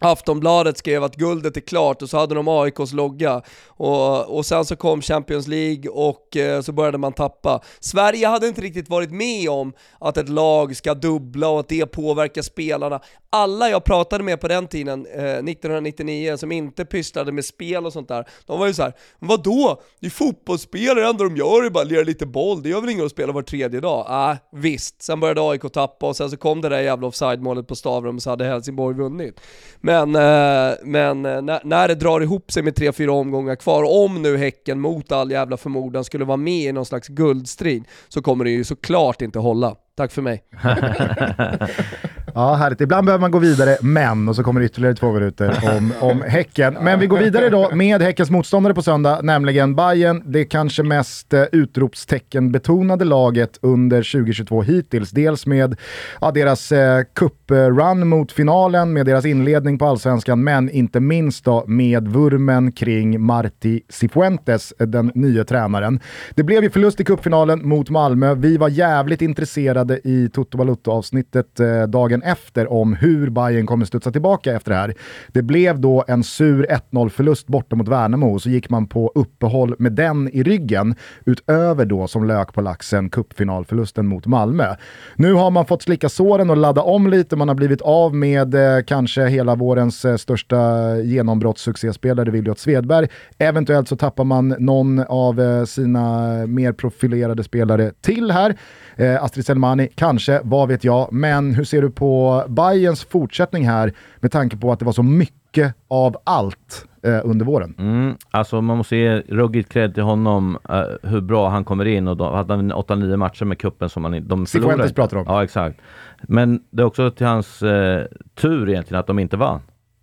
Aftonbladet 0.00 0.78
skrev 0.78 1.04
att 1.04 1.16
guldet 1.16 1.56
är 1.56 1.60
klart 1.60 2.02
och 2.02 2.10
så 2.10 2.18
hade 2.18 2.34
de 2.34 2.48
AIKs 2.48 2.92
logga 2.92 3.42
och, 3.66 4.36
och 4.36 4.46
sen 4.46 4.64
så 4.64 4.76
kom 4.76 5.02
Champions 5.02 5.46
League 5.46 5.90
och 5.90 6.36
eh, 6.36 6.60
så 6.60 6.72
började 6.72 6.98
man 6.98 7.12
tappa. 7.12 7.60
Sverige 7.80 8.26
hade 8.26 8.48
inte 8.48 8.60
riktigt 8.60 8.88
varit 8.88 9.10
med 9.10 9.50
om 9.50 9.72
att 9.98 10.16
ett 10.16 10.28
lag 10.28 10.76
ska 10.76 10.94
dubbla 10.94 11.48
och 11.48 11.60
att 11.60 11.68
det 11.68 11.86
påverkar 11.86 12.42
spelarna. 12.42 13.00
Alla 13.30 13.70
jag 13.70 13.84
pratade 13.84 14.24
med 14.24 14.40
på 14.40 14.48
den 14.48 14.66
tiden, 14.66 15.06
eh, 15.06 15.22
1999, 15.22 16.36
som 16.36 16.52
inte 16.52 16.84
pysslade 16.84 17.32
med 17.32 17.44
spel 17.44 17.86
och 17.86 17.92
sånt 17.92 18.08
där, 18.08 18.28
de 18.46 18.58
var 18.58 18.66
ju 18.66 18.74
så 18.74 18.82
här: 18.82 18.92
vadå? 19.18 19.82
Det 20.00 20.06
är 20.06 20.10
fotbollsspelare, 20.10 21.00
det 21.00 21.06
enda 21.06 21.24
de 21.24 21.36
gör 21.36 21.64
är 21.64 21.70
bara 21.70 21.82
att 21.82 21.90
lira 21.90 22.02
lite 22.02 22.26
boll, 22.26 22.62
det 22.62 22.68
gör 22.68 22.80
väl 22.80 22.90
inget 22.90 23.04
att 23.04 23.10
spela 23.10 23.32
var 23.32 23.42
tredje 23.42 23.80
dag? 23.80 24.06
Ah, 24.08 24.36
visst, 24.52 25.02
sen 25.02 25.20
började 25.20 25.50
AIK 25.50 25.72
tappa 25.72 26.06
och 26.06 26.16
sen 26.16 26.30
så 26.30 26.36
kom 26.36 26.60
det 26.60 26.68
där 26.68 26.80
jävla 26.80 27.06
offside-målet 27.06 27.66
på 27.68 27.76
Stavrum 27.76 28.16
och 28.16 28.22
så 28.22 28.30
hade 28.30 28.44
Helsingborg 28.44 28.96
vunnit. 28.96 29.40
Men, 29.86 30.14
eh, 30.14 30.74
men 30.82 31.26
eh, 31.26 31.42
när, 31.42 31.60
när 31.64 31.88
det 31.88 31.94
drar 31.94 32.20
ihop 32.20 32.52
sig 32.52 32.62
med 32.62 32.74
3-4 32.74 33.08
omgångar 33.08 33.56
kvar, 33.56 34.04
om 34.04 34.22
nu 34.22 34.36
Häcken 34.36 34.80
mot 34.80 35.12
all 35.12 35.30
jävla 35.30 35.56
förmodan 35.56 36.04
skulle 36.04 36.24
vara 36.24 36.36
med 36.36 36.62
i 36.62 36.72
någon 36.72 36.86
slags 36.86 37.08
guldstrid, 37.08 37.84
så 38.08 38.22
kommer 38.22 38.44
det 38.44 38.50
ju 38.50 38.64
såklart 38.64 39.22
inte 39.22 39.38
hålla. 39.38 39.76
Tack 39.96 40.12
för 40.12 40.22
mig. 40.22 40.42
Ja, 42.36 42.54
härligt. 42.54 42.80
Ibland 42.80 43.06
behöver 43.06 43.20
man 43.20 43.30
gå 43.30 43.38
vidare, 43.38 43.76
men, 43.80 44.28
och 44.28 44.36
så 44.36 44.42
kommer 44.42 44.60
det 44.60 44.66
ytterligare 44.66 44.94
två 44.94 45.12
minuter 45.12 45.76
om, 45.76 45.92
om 46.00 46.22
Häcken. 46.22 46.76
Men 46.80 47.00
vi 47.00 47.06
går 47.06 47.18
vidare 47.18 47.48
då 47.48 47.70
med 47.74 48.02
Häckens 48.02 48.30
motståndare 48.30 48.74
på 48.74 48.82
söndag, 48.82 49.20
nämligen 49.22 49.74
Bayern. 49.74 50.22
det 50.26 50.44
kanske 50.44 50.82
mest 50.82 51.34
eh, 51.34 51.42
utropstecken-betonade 51.52 53.04
laget 53.04 53.58
under 53.62 54.12
2022 54.12 54.62
hittills. 54.62 55.10
Dels 55.10 55.46
med 55.46 55.76
ja, 56.20 56.30
deras 56.30 56.72
eh, 56.72 57.04
cup-run 57.14 58.04
mot 58.04 58.32
finalen, 58.32 58.92
med 58.92 59.06
deras 59.06 59.24
inledning 59.24 59.78
på 59.78 59.86
allsvenskan, 59.86 60.44
men 60.44 60.70
inte 60.70 61.00
minst 61.00 61.44
då 61.44 61.64
med 61.66 62.08
vurmen 62.08 62.72
kring 62.72 63.20
Marti 63.20 63.80
Cifuentes, 63.88 64.72
eh, 64.78 64.86
den 64.86 65.12
nya 65.14 65.44
tränaren. 65.44 66.00
Det 66.34 66.42
blev 66.42 66.62
ju 66.62 66.70
förlust 66.70 67.00
i 67.00 67.04
cupfinalen 67.04 67.68
mot 67.68 67.90
Malmö. 67.90 68.34
Vi 68.34 68.56
var 68.56 68.68
jävligt 68.68 69.22
intresserade 69.22 70.00
i 70.04 70.30
Toto 70.32 70.58
Balutto-avsnittet 70.58 71.60
eh, 71.60 71.82
dagen 71.82 72.22
efter 72.26 72.72
om 72.72 72.94
hur 72.94 73.30
Bayern 73.30 73.66
kommer 73.66 73.84
studsa 73.84 74.12
tillbaka 74.12 74.52
efter 74.52 74.70
det 74.70 74.76
här. 74.76 74.94
Det 75.28 75.42
blev 75.42 75.80
då 75.80 76.04
en 76.08 76.24
sur 76.24 76.66
1-0-förlust 76.66 77.46
borta 77.46 77.76
mot 77.76 77.88
Värnamo 77.88 78.34
och 78.34 78.42
så 78.42 78.50
gick 78.50 78.70
man 78.70 78.86
på 78.86 79.12
uppehåll 79.14 79.74
med 79.78 79.92
den 79.92 80.28
i 80.28 80.42
ryggen 80.42 80.94
utöver 81.24 81.84
då 81.84 82.06
som 82.06 82.24
lök 82.24 82.54
på 82.54 82.60
laxen 82.60 83.10
cupfinalförlusten 83.10 84.06
mot 84.06 84.26
Malmö. 84.26 84.74
Nu 85.16 85.32
har 85.32 85.50
man 85.50 85.66
fått 85.66 85.82
slicka 85.82 86.08
såren 86.08 86.50
och 86.50 86.56
ladda 86.56 86.82
om 86.82 87.06
lite. 87.06 87.36
Man 87.36 87.48
har 87.48 87.54
blivit 87.54 87.80
av 87.80 88.14
med 88.14 88.54
eh, 88.54 88.82
kanske 88.86 89.26
hela 89.26 89.54
vårens 89.54 90.04
eh, 90.04 90.16
största 90.16 90.56
genombrottssuccéspelare 90.96 92.30
Williot 92.30 92.58
Svedberg. 92.58 93.08
Eventuellt 93.38 93.88
så 93.88 93.96
tappar 93.96 94.24
man 94.24 94.48
någon 94.58 94.98
av 94.98 95.40
eh, 95.40 95.64
sina 95.64 96.30
mer 96.46 96.72
profilerade 96.72 97.44
spelare 97.44 97.92
till 98.00 98.30
här. 98.30 98.56
Eh, 98.96 99.24
Astrid 99.24 99.46
Selmani, 99.46 99.88
kanske, 99.94 100.40
vad 100.44 100.68
vet 100.68 100.84
jag. 100.84 101.12
Men 101.12 101.54
hur 101.54 101.64
ser 101.64 101.82
du 101.82 101.90
på 101.90 102.42
Bayerns 102.48 103.04
fortsättning 103.04 103.68
här 103.68 103.92
med 104.20 104.32
tanke 104.32 104.56
på 104.56 104.72
att 104.72 104.78
det 104.78 104.84
var 104.84 104.92
så 104.92 105.02
mycket 105.02 105.74
av 105.88 106.16
allt 106.24 106.86
eh, 107.02 107.20
under 107.24 107.44
våren? 107.44 107.74
Mm, 107.78 108.16
alltså 108.30 108.60
man 108.60 108.76
måste 108.76 108.96
ge 108.96 109.20
ruggigt 109.20 109.72
cred 109.72 109.94
till 109.94 110.02
honom 110.02 110.58
uh, 110.70 111.10
hur 111.10 111.20
bra 111.20 111.48
han 111.48 111.64
kommer 111.64 111.84
in 111.84 112.08
och 112.08 112.16
då 112.16 112.32
hade 112.32 112.54
han 112.54 112.72
8-9 112.72 113.16
matcher 113.16 113.44
med 113.44 113.58
kuppen 113.58 113.88
som 113.88 114.04
han 114.04 114.28
de 114.28 114.46
Cifuentes 114.46 114.92
pratar 114.92 115.16
om. 115.16 115.24
Ja, 115.28 115.44
exakt. 115.44 115.80
Men 116.22 116.62
det 116.70 116.82
är 116.82 116.86
också 116.86 117.10
till 117.10 117.26
hans 117.26 117.62
uh, 117.62 118.02
tur 118.34 118.68
egentligen 118.68 119.00
att 119.00 119.06
de 119.06 119.18
inte 119.18 119.36
vann. 119.36 119.60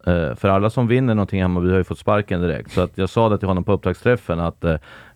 Uh, 0.08 0.36
för 0.36 0.48
alla 0.48 0.70
som 0.70 0.88
vinner 0.88 1.16
någonting 1.16 1.40
i 1.40 1.42
Hammarby 1.42 1.70
har 1.70 1.78
ju 1.78 1.84
fått 1.84 2.00
sparken 2.00 2.42
direkt. 2.42 2.72
Så 2.72 2.82
att 2.82 2.98
jag 2.98 3.10
sa 3.10 3.30
det 3.30 3.38
till 3.38 3.48
honom 3.48 3.64
på 3.64 3.72
upptaktsträffen 3.72 4.40
att 4.40 4.66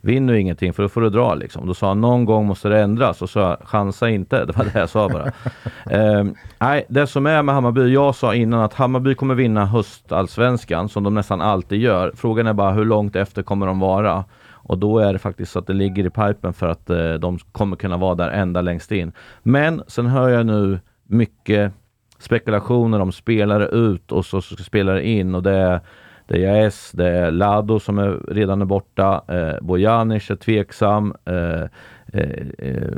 vinner 0.07 0.33
du 0.33 0.39
ingenting 0.39 0.73
för 0.73 0.83
då 0.83 0.89
får 0.89 1.01
du 1.01 1.09
dra 1.09 1.35
liksom. 1.35 1.67
Då 1.67 1.73
sa 1.73 1.87
han 1.87 2.01
någon 2.01 2.25
gång 2.25 2.45
måste 2.45 2.69
det 2.69 2.79
ändras 2.79 3.21
och 3.21 3.29
så 3.29 3.57
chansa 3.63 4.09
inte. 4.09 4.45
Det 4.45 4.57
var 4.57 4.65
det 4.65 4.79
jag 4.79 4.89
sa 4.89 5.09
bara. 5.09 5.25
uh, 5.25 6.31
nej, 6.59 6.85
det 6.89 7.07
som 7.07 7.25
är 7.25 7.43
med 7.43 7.55
Hammarby, 7.55 7.93
jag 7.93 8.15
sa 8.15 8.35
innan 8.35 8.59
att 8.59 8.73
Hammarby 8.73 9.15
kommer 9.15 9.35
vinna 9.35 9.65
höstallsvenskan 9.65 10.89
som 10.89 11.03
de 11.03 11.13
nästan 11.13 11.41
alltid 11.41 11.81
gör. 11.81 12.11
Frågan 12.15 12.47
är 12.47 12.53
bara 12.53 12.71
hur 12.71 12.85
långt 12.85 13.15
efter 13.15 13.43
kommer 13.43 13.67
de 13.67 13.79
vara? 13.79 14.25
Och 14.67 14.77
då 14.77 14.99
är 14.99 15.13
det 15.13 15.19
faktiskt 15.19 15.51
så 15.51 15.59
att 15.59 15.67
det 15.67 15.73
ligger 15.73 16.05
i 16.05 16.09
pipen 16.09 16.53
för 16.53 16.67
att 16.67 16.89
eh, 16.89 17.13
de 17.13 17.39
kommer 17.51 17.75
kunna 17.75 17.97
vara 17.97 18.15
där 18.15 18.29
ända 18.29 18.61
längst 18.61 18.91
in. 18.91 19.11
Men 19.43 19.83
sen 19.87 20.05
hör 20.05 20.29
jag 20.29 20.45
nu 20.45 20.79
mycket 21.03 21.73
spekulationer 22.19 22.99
om 22.99 23.11
spelare 23.11 23.67
ut 23.67 24.11
och 24.11 24.25
så 24.25 24.41
spelare 24.41 25.07
in 25.07 25.35
och 25.35 25.43
det 25.43 25.55
är 25.55 25.81
det 26.27 26.45
är 26.45 26.61
JAS, 26.61 26.91
det 26.91 27.09
är 27.09 27.31
Lado 27.31 27.79
som 27.79 27.99
är, 27.99 28.19
redan 28.27 28.61
är 28.61 28.65
borta, 28.65 29.21
eh, 29.27 29.61
Bojanic 29.61 30.31
är 30.31 30.35
tveksam, 30.35 31.13
eh, 31.25 31.63
eh, 32.13 32.47
eh 32.57 32.93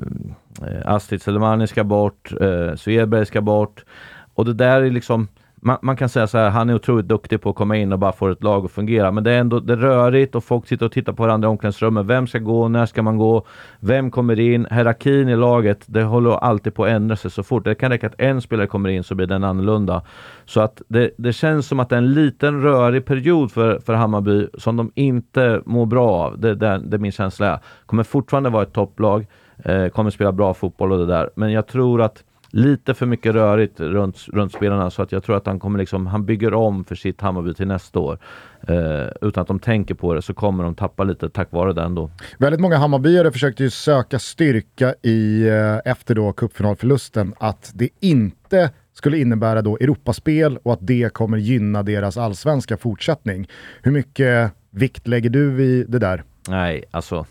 Astrid 0.85 1.21
Selemani 1.21 1.67
ska 1.67 1.83
bort, 1.83 2.31
eh, 2.41 2.75
Svedberg 2.75 3.25
ska 3.25 3.41
bort. 3.41 3.85
Och 4.33 4.45
det 4.45 4.53
där 4.53 4.81
är 4.81 4.91
liksom, 4.91 5.27
man, 5.61 5.77
man, 5.81 5.95
kan 5.95 6.09
säga 6.09 6.27
så 6.27 6.37
här, 6.37 6.49
han 6.49 6.69
är 6.69 6.75
otroligt 6.75 7.07
duktig 7.07 7.41
på 7.41 7.49
att 7.49 7.55
komma 7.55 7.77
in 7.77 7.93
och 7.93 7.99
bara 7.99 8.11
få 8.11 8.27
ett 8.29 8.43
lag 8.43 8.65
att 8.65 8.71
fungera. 8.71 9.11
Men 9.11 9.23
det 9.23 9.31
är 9.31 9.39
ändå 9.39 9.59
det 9.59 9.73
är 9.73 9.77
rörigt 9.77 10.35
och 10.35 10.43
folk 10.43 10.67
sitter 10.67 10.85
och 10.85 10.91
tittar 10.91 11.13
på 11.13 11.23
varandra 11.23 11.47
i 11.47 11.49
omklädningsrummet. 11.49 12.05
Vem 12.05 12.27
ska 12.27 12.39
gå? 12.39 12.67
När 12.67 12.85
ska 12.85 13.01
man 13.01 13.17
gå? 13.17 13.45
Vem 13.79 14.11
kommer 14.11 14.39
in? 14.39 14.67
Hierarkin 14.71 15.29
i 15.29 15.35
laget, 15.35 15.83
det 15.85 16.03
håller 16.03 16.31
alltid 16.31 16.73
på 16.73 16.85
att 16.85 16.89
ändra 16.89 17.15
sig 17.15 17.31
så 17.31 17.43
fort. 17.43 17.65
Det 17.65 17.75
kan 17.75 17.91
räcka 17.91 18.07
att 18.07 18.21
en 18.21 18.41
spelare 18.41 18.67
kommer 18.67 18.89
in 18.89 19.03
så 19.03 19.15
blir 19.15 19.27
den 19.27 19.43
annorlunda. 19.43 20.01
Så 20.45 20.61
att 20.61 20.81
det, 20.87 21.11
det 21.17 21.33
känns 21.33 21.67
som 21.67 21.79
att 21.79 21.89
det 21.89 21.95
är 21.95 21.97
en 21.97 22.13
liten 22.13 22.61
rörig 22.61 23.05
period 23.05 23.51
för, 23.51 23.79
för 23.79 23.93
Hammarby 23.93 24.47
som 24.57 24.77
de 24.77 24.91
inte 24.95 25.61
mår 25.65 25.85
bra 25.85 26.09
av. 26.09 26.39
Det, 26.39 26.55
det, 26.55 26.81
det 26.85 26.97
är 26.97 26.99
min 26.99 27.11
känsla. 27.11 27.59
Kommer 27.85 28.03
fortfarande 28.03 28.49
vara 28.49 28.63
ett 28.63 28.73
topplag, 28.73 29.27
eh, 29.65 29.87
kommer 29.87 30.09
spela 30.09 30.31
bra 30.31 30.53
fotboll 30.53 30.91
och 30.91 30.97
det 30.97 31.05
där. 31.05 31.29
Men 31.35 31.51
jag 31.51 31.67
tror 31.67 32.01
att 32.01 32.23
lite 32.51 32.93
för 32.93 33.05
mycket 33.05 33.33
rörigt 33.33 33.79
runt, 33.79 34.25
runt 34.27 34.53
spelarna 34.53 34.89
så 34.89 35.01
att 35.01 35.11
jag 35.11 35.23
tror 35.23 35.37
att 35.37 35.45
han 35.45 35.59
kommer 35.59 35.79
liksom, 35.79 36.07
han 36.07 36.25
bygger 36.25 36.53
om 36.53 36.83
för 36.83 36.95
sitt 36.95 37.21
Hammarby 37.21 37.53
till 37.53 37.67
nästa 37.67 37.99
år. 37.99 38.19
Eh, 38.67 39.07
utan 39.21 39.41
att 39.41 39.47
de 39.47 39.59
tänker 39.59 39.93
på 39.93 40.13
det 40.13 40.21
så 40.21 40.33
kommer 40.33 40.63
de 40.63 40.75
tappa 40.75 41.03
lite 41.03 41.29
tack 41.29 41.51
vare 41.51 41.73
det 41.73 41.81
ändå. 41.81 42.11
Väldigt 42.37 42.61
många 42.61 42.77
Hammarbyare 42.77 43.31
försökte 43.31 43.63
ju 43.63 43.69
söka 43.69 44.19
styrka 44.19 44.95
i, 45.01 45.47
eh, 45.47 45.91
efter 45.91 46.15
då 46.15 46.33
cupfinalförlusten, 46.33 47.33
att 47.39 47.71
det 47.75 47.89
inte 47.99 48.71
skulle 48.93 49.17
innebära 49.17 49.61
då 49.61 49.77
Europaspel 49.77 50.57
och 50.57 50.73
att 50.73 50.87
det 50.87 51.13
kommer 51.13 51.37
gynna 51.37 51.83
deras 51.83 52.17
allsvenska 52.17 52.77
fortsättning. 52.77 53.47
Hur 53.81 53.91
mycket 53.91 54.51
vikt 54.71 55.07
lägger 55.07 55.29
du 55.29 55.51
vid 55.51 55.89
det 55.89 55.99
där? 55.99 56.23
Nej, 56.47 56.83
alltså 56.91 57.25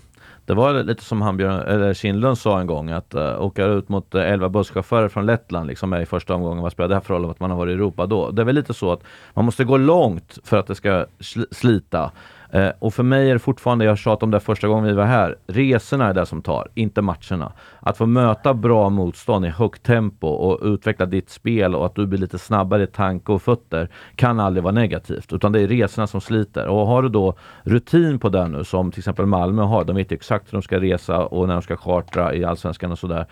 det 0.48 0.54
var 0.54 0.82
lite 0.82 1.04
som 1.04 1.22
han 1.22 1.36
Björn, 1.36 1.60
eller 1.60 1.94
Kindlund 1.94 2.38
sa 2.38 2.60
en 2.60 2.66
gång 2.66 2.90
att 2.90 3.14
uh, 3.14 3.42
åka 3.42 3.64
ut 3.64 3.88
mot 3.88 4.14
eh, 4.14 4.20
uh, 4.20 4.32
11 4.32 4.48
busschaufförer 4.48 5.08
från 5.08 5.26
Lettland 5.26 5.66
liksom 5.66 5.92
är 5.92 6.00
i 6.00 6.06
första 6.06 6.34
omgången. 6.34 6.62
Vad 6.62 6.72
spelar 6.72 6.88
det 6.88 6.94
här 6.94 7.00
för 7.00 7.14
roll 7.14 7.30
att 7.30 7.40
man 7.40 7.50
har 7.50 7.58
varit 7.58 7.70
i 7.70 7.74
Europa 7.74 8.06
då? 8.06 8.30
Det 8.30 8.42
är 8.42 8.46
väl 8.46 8.54
lite 8.54 8.74
så 8.74 8.92
att 8.92 9.02
man 9.34 9.44
måste 9.44 9.64
gå 9.64 9.76
långt 9.76 10.38
för 10.44 10.56
att 10.56 10.66
det 10.66 10.74
ska 10.74 11.06
sl 11.20 11.42
slita. 11.50 12.12
Eh, 12.50 12.70
och 12.78 12.94
för 12.94 13.02
mig 13.02 13.30
är 13.30 13.32
det 13.32 13.38
fortfarande, 13.38 13.84
jag 13.84 13.98
tjatade 13.98 14.24
om 14.24 14.30
det 14.30 14.40
första 14.40 14.68
gången 14.68 14.84
vi 14.84 14.92
var 14.92 15.04
här, 15.04 15.36
resorna 15.46 16.06
är 16.06 16.14
det 16.14 16.26
som 16.26 16.42
tar, 16.42 16.68
inte 16.74 17.02
matcherna. 17.02 17.52
Att 17.80 17.96
få 17.96 18.06
möta 18.06 18.54
bra 18.54 18.88
motstånd 18.88 19.46
i 19.46 19.48
högt 19.48 19.82
tempo 19.82 20.26
och 20.26 20.58
utveckla 20.62 21.06
ditt 21.06 21.30
spel 21.30 21.74
och 21.74 21.86
att 21.86 21.94
du 21.94 22.06
blir 22.06 22.18
lite 22.18 22.38
snabbare 22.38 22.82
i 22.82 22.86
tanke 22.86 23.32
och 23.32 23.42
fötter 23.42 23.88
kan 24.14 24.40
aldrig 24.40 24.62
vara 24.62 24.74
negativt, 24.74 25.32
utan 25.32 25.52
det 25.52 25.60
är 25.60 25.68
resorna 25.68 26.06
som 26.06 26.20
sliter. 26.20 26.66
Och 26.66 26.86
har 26.86 27.02
du 27.02 27.08
då 27.08 27.34
rutin 27.62 28.18
på 28.18 28.28
det 28.28 28.48
nu, 28.48 28.64
som 28.64 28.92
till 28.92 29.00
exempel 29.00 29.26
Malmö 29.26 29.62
har, 29.62 29.84
de 29.84 29.96
vet 29.96 30.12
exakt 30.12 30.52
hur 30.52 30.58
de 30.58 30.62
ska 30.62 30.80
resa 30.80 31.18
och 31.18 31.48
när 31.48 31.54
de 31.54 31.62
ska 31.62 31.76
chartra 31.76 32.34
i 32.34 32.44
Allsvenskan 32.44 32.92
och 32.92 32.98
sådär. 32.98 33.26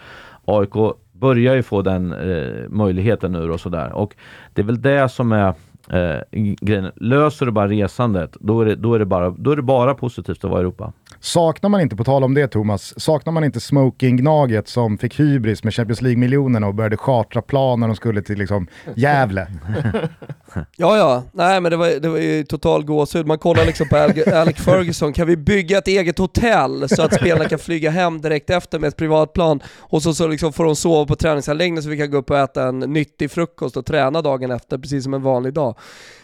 AIK 0.45 0.75
börjar 1.13 1.55
ju 1.55 1.63
få 1.63 1.83
den 1.83 2.13
eh, 2.13 2.69
möjligheten 2.69 3.33
nu 3.33 3.51
och 3.51 3.61
sådär. 3.61 3.93
Och 3.93 4.15
det 4.55 4.63
är 4.63 4.67
väl 4.67 4.83
det 4.83 5.09
som 5.09 5.33
är 5.33 5.55
eh, 5.91 6.21
grejen. 6.61 6.93
Löser 6.97 7.47
du 7.47 7.53
bara 7.53 7.69
resandet, 7.69 8.37
då 8.41 8.61
är, 8.61 8.67
det, 8.67 8.75
då, 8.75 8.95
är 8.95 8.99
det 8.99 9.05
bara, 9.05 9.31
då 9.31 9.51
är 9.51 9.57
det 9.57 9.63
bara 9.63 9.95
positivt 9.95 10.45
att 10.45 10.51
vara 10.51 10.61
i 10.61 10.63
Europa. 10.63 10.93
Saknar 11.21 11.71
man 11.71 11.81
inte, 11.81 11.97
på 11.97 12.05
tal 12.05 12.25
om 12.25 12.35
det 12.35 12.49
Thomas, 12.49 13.01
saknar 13.01 13.33
man 13.33 13.45
inte 13.45 13.61
Smoking-Gnaget 13.61 14.69
som 14.69 14.99
fick 14.99 15.21
hybris 15.21 15.65
med 15.65 15.75
Champions 15.75 16.03
League-miljonerna 16.03 16.67
och 16.67 16.75
började 16.75 16.97
chartra 16.97 17.43
plan 17.43 17.81
när 17.81 17.87
de 17.87 17.97
skulle 17.97 18.23
till 18.23 18.39
liksom 18.39 18.67
Gävle? 18.95 19.47
ja, 20.77 20.97
ja, 20.97 21.23
nej 21.33 21.61
men 21.61 21.71
det 21.71 21.77
var, 21.77 22.01
det 22.01 22.09
var 22.09 22.19
ju 22.19 22.45
total 22.45 22.85
gåshud. 22.85 23.27
Man 23.27 23.39
kollar 23.39 23.65
liksom 23.65 23.89
på 23.89 23.97
Alec 24.35 24.57
Ferguson, 24.57 25.13
kan 25.13 25.27
vi 25.27 25.37
bygga 25.37 25.79
ett 25.79 25.89
eget 25.89 26.19
hotell 26.19 26.89
så 26.89 27.03
att 27.03 27.15
spelarna 27.15 27.49
kan 27.49 27.59
flyga 27.59 27.91
hem 27.91 28.21
direkt 28.21 28.51
efter 28.51 28.79
med 28.79 28.89
ett 28.89 28.97
privatplan 28.97 29.61
och 29.79 30.03
så, 30.03 30.15
så 30.15 30.29
liksom 30.29 30.53
får 30.53 30.65
de 30.65 30.77
sova 30.77 31.07
på 31.07 31.17
träningsanläggningen 31.17 31.83
så 31.83 31.89
vi 31.89 31.99
kan 31.99 32.11
gå 32.11 32.19
upp 32.19 32.31
och 32.31 32.39
äta 32.39 32.69
en 32.69 32.79
nyttig 32.79 33.31
frukost 33.31 33.77
och 33.77 33.87
träna 33.87 34.23
dagen 34.23 34.51
efter 34.51 34.79
precis 34.79 35.05
som 35.05 35.15
en 35.15 35.23
vanlig 35.23 35.53
dag. 35.53 35.79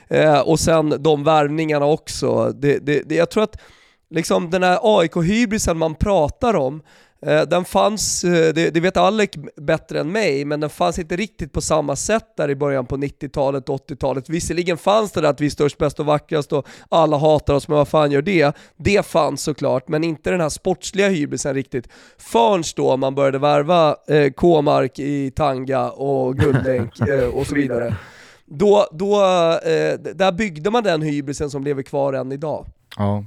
Eh, 0.09 0.41
och 0.41 0.61
sen 0.61 1.03
de 1.03 1.25
värvningarna 1.25 1.87
också. 1.87 2.53
Det, 2.55 2.79
det, 2.79 3.03
det, 3.09 3.15
jag 3.15 3.31
tror 3.31 3.43
att 3.43 3.57
liksom 4.13 4.51
den 4.51 4.63
här 4.63 4.79
AIK-hybrisen 4.83 5.79
man 5.79 5.95
pratar 5.95 6.57
om, 6.57 6.83
eh, 7.27 7.43
den 7.43 7.65
fanns, 7.65 8.25
eh, 8.25 8.55
det, 8.55 8.71
det, 8.71 8.81
vet 8.81 8.97
Alec 8.97 9.31
bättre 9.57 10.01
än 10.01 10.13
mig, 10.13 10.45
men 10.45 10.61
den 10.61 10.71
fanns 10.71 10.99
inte 10.99 11.17
riktigt 11.17 11.53
på 11.53 11.61
samma 11.61 11.97
sätt 11.97 12.37
där 12.37 12.51
i 12.51 12.57
början 12.57 12.87
på 12.87 12.97
90-talet 12.97 13.69
och 13.69 13.89
80-talet. 13.89 14.29
Visserligen 14.29 14.77
fanns 14.77 15.13
det 15.13 15.21
där 15.21 15.29
att 15.29 15.41
vi 15.41 15.47
är 15.47 15.51
störst, 15.51 15.79
bäst 15.79 16.01
och 16.01 16.07
vackrast 16.07 16.53
och 16.53 16.67
alla 16.89 17.19
hatar 17.19 17.55
oss, 17.55 17.69
men 17.69 17.79
vad 17.79 17.89
fan 17.89 18.11
gör 18.11 18.23
det? 18.23 18.57
Det 18.77 19.07
fanns 19.07 19.43
såklart, 19.43 19.89
men 19.89 20.05
inte 20.05 20.31
den 20.31 20.41
här 20.41 20.49
sportsliga 20.49 21.09
hybrisen 21.09 21.55
riktigt. 21.55 21.89
Förrän 22.19 22.63
då 22.77 22.97
man 22.97 23.15
började 23.15 23.39
värva 23.39 23.97
eh, 24.09 24.33
K-mark 24.33 24.99
i 24.99 25.31
tanga 25.31 25.91
och 25.91 26.37
guldlänk 26.37 27.01
eh, 27.09 27.29
och 27.29 27.47
så 27.47 27.55
vidare. 27.55 27.97
Då, 28.47 28.87
då, 28.93 29.15
eh, 29.65 29.99
där 30.15 30.33
byggde 30.33 30.71
man 30.71 30.83
den 30.83 31.03
hybrisen 31.03 31.51
som 31.51 31.65
lever 31.65 31.83
kvar 31.83 32.13
än 32.13 32.33
idag. 32.33 32.67
Ja. 32.97 33.25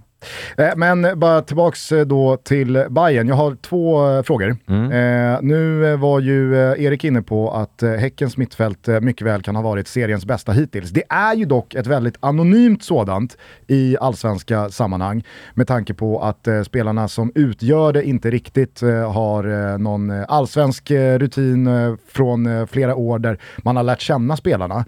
Eh, 0.58 0.76
men 0.76 1.20
bara 1.20 1.42
tillbaks 1.42 1.92
eh, 1.92 2.06
då 2.06 2.38
till 2.38 2.86
Bayern. 2.90 3.28
Jag 3.28 3.36
har 3.36 3.56
två 3.56 4.10
eh, 4.10 4.24
frågor. 4.24 4.58
Mm. 4.68 5.48
Nu 5.48 5.96
var 5.96 6.20
ju 6.20 6.56
Erik 6.56 7.04
inne 7.04 7.22
på 7.22 7.52
att 7.52 7.82
Häckens 8.00 8.38
mittfält 8.38 8.88
mycket 9.02 9.28
väl 9.28 9.42
kan 9.42 9.56
ha 9.56 9.64
varit 9.64 9.88
seriens 9.88 10.26
bästa 10.26 10.52
hittills. 10.52 10.90
Det 10.90 11.04
är 11.10 11.36
ju 11.36 11.46
dock 11.46 11.76
ett 11.76 11.88
väldigt 11.88 12.18
anonymt 12.20 12.84
sådant 12.84 13.38
i 13.68 13.98
allsvenska 14.02 14.70
sammanhang 14.70 15.24
med 15.54 15.68
tanke 15.68 15.94
på 15.94 16.20
att 16.22 16.48
spelarna 16.66 17.08
som 17.08 17.32
utgör 17.36 17.94
det 17.94 18.04
inte 18.04 18.32
riktigt 18.32 18.82
har 19.14 19.78
någon 19.78 20.12
allsvensk 20.12 20.92
rutin 20.92 21.70
från 22.08 22.68
flera 22.68 22.96
år 22.96 23.20
där 23.20 23.40
man 23.58 23.76
har 23.76 23.84
lärt 23.84 24.02
känna 24.02 24.38
spelarna. 24.38 24.86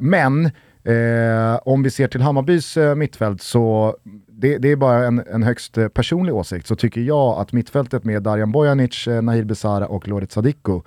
Men 0.00 0.50
Eh, 0.86 1.60
om 1.64 1.82
vi 1.82 1.90
ser 1.90 2.08
till 2.08 2.22
Hammarbys 2.22 2.76
eh, 2.76 2.94
mittfält 2.94 3.42
så, 3.42 3.96
det, 4.38 4.58
det 4.58 4.72
är 4.72 4.76
bara 4.76 5.06
en, 5.06 5.22
en 5.26 5.42
högst 5.42 5.78
eh, 5.78 5.88
personlig 5.88 6.34
åsikt, 6.34 6.66
så 6.66 6.76
tycker 6.76 7.00
jag 7.00 7.38
att 7.38 7.52
mittfältet 7.52 8.04
med 8.04 8.22
Darjan 8.22 8.52
Bojanic, 8.52 9.08
eh, 9.08 9.22
Nahir 9.22 9.44
Besara 9.44 9.86
och 9.86 10.08
Loret 10.08 10.32
Sadiko, 10.32 10.82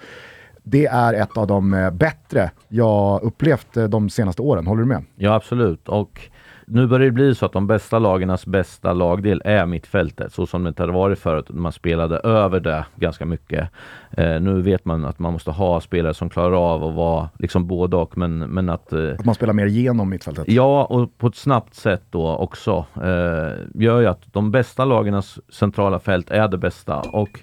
det 0.63 0.85
är 0.85 1.13
ett 1.13 1.37
av 1.37 1.47
de 1.47 1.73
eh, 1.73 1.91
bättre 1.91 2.51
jag 2.67 3.23
upplevt 3.23 3.73
de 3.89 4.09
senaste 4.09 4.41
åren. 4.41 4.67
Håller 4.67 4.81
du 4.81 4.87
med? 4.87 5.03
Ja 5.15 5.33
absolut 5.33 5.87
och 5.87 6.21
nu 6.69 6.87
börjar 6.87 7.05
det 7.05 7.11
bli 7.11 7.35
så 7.35 7.45
att 7.45 7.51
de 7.51 7.67
bästa 7.67 7.99
lagarnas 7.99 8.45
bästa 8.45 8.93
lagdel 8.93 9.41
är 9.45 9.65
mittfältet 9.65 10.33
så 10.33 10.45
som 10.45 10.63
det 10.63 10.67
inte 10.67 10.83
hade 10.83 10.93
varit 10.93 11.19
förut. 11.19 11.45
Man 11.49 11.71
spelade 11.71 12.17
över 12.17 12.59
det 12.59 12.85
ganska 12.95 13.25
mycket. 13.25 13.69
Eh, 14.11 14.41
nu 14.41 14.61
vet 14.61 14.85
man 14.85 15.05
att 15.05 15.19
man 15.19 15.33
måste 15.33 15.51
ha 15.51 15.81
spelare 15.81 16.13
som 16.13 16.29
klarar 16.29 16.73
av 16.73 16.83
att 16.83 16.95
vara 16.95 17.29
liksom 17.39 17.67
både 17.67 17.97
och 17.97 18.17
men, 18.17 18.39
men 18.39 18.69
att 18.69 18.93
eh, 18.93 19.09
Att 19.19 19.25
man 19.25 19.35
spelar 19.35 19.53
mer 19.53 19.65
genom 19.65 20.09
mittfältet. 20.09 20.47
Ja, 20.47 20.85
och 20.85 21.17
på 21.17 21.27
ett 21.27 21.35
snabbt 21.35 21.75
sätt 21.75 22.03
då 22.09 22.35
också. 22.35 22.85
Eh, 22.95 23.81
gör 23.83 23.99
ju 23.99 24.05
att 24.05 24.33
de 24.33 24.51
bästa 24.51 24.85
lagarnas 24.85 25.39
centrala 25.49 25.99
fält 25.99 26.31
är 26.31 26.47
det 26.47 26.57
bästa. 26.57 26.99
Och 26.99 27.39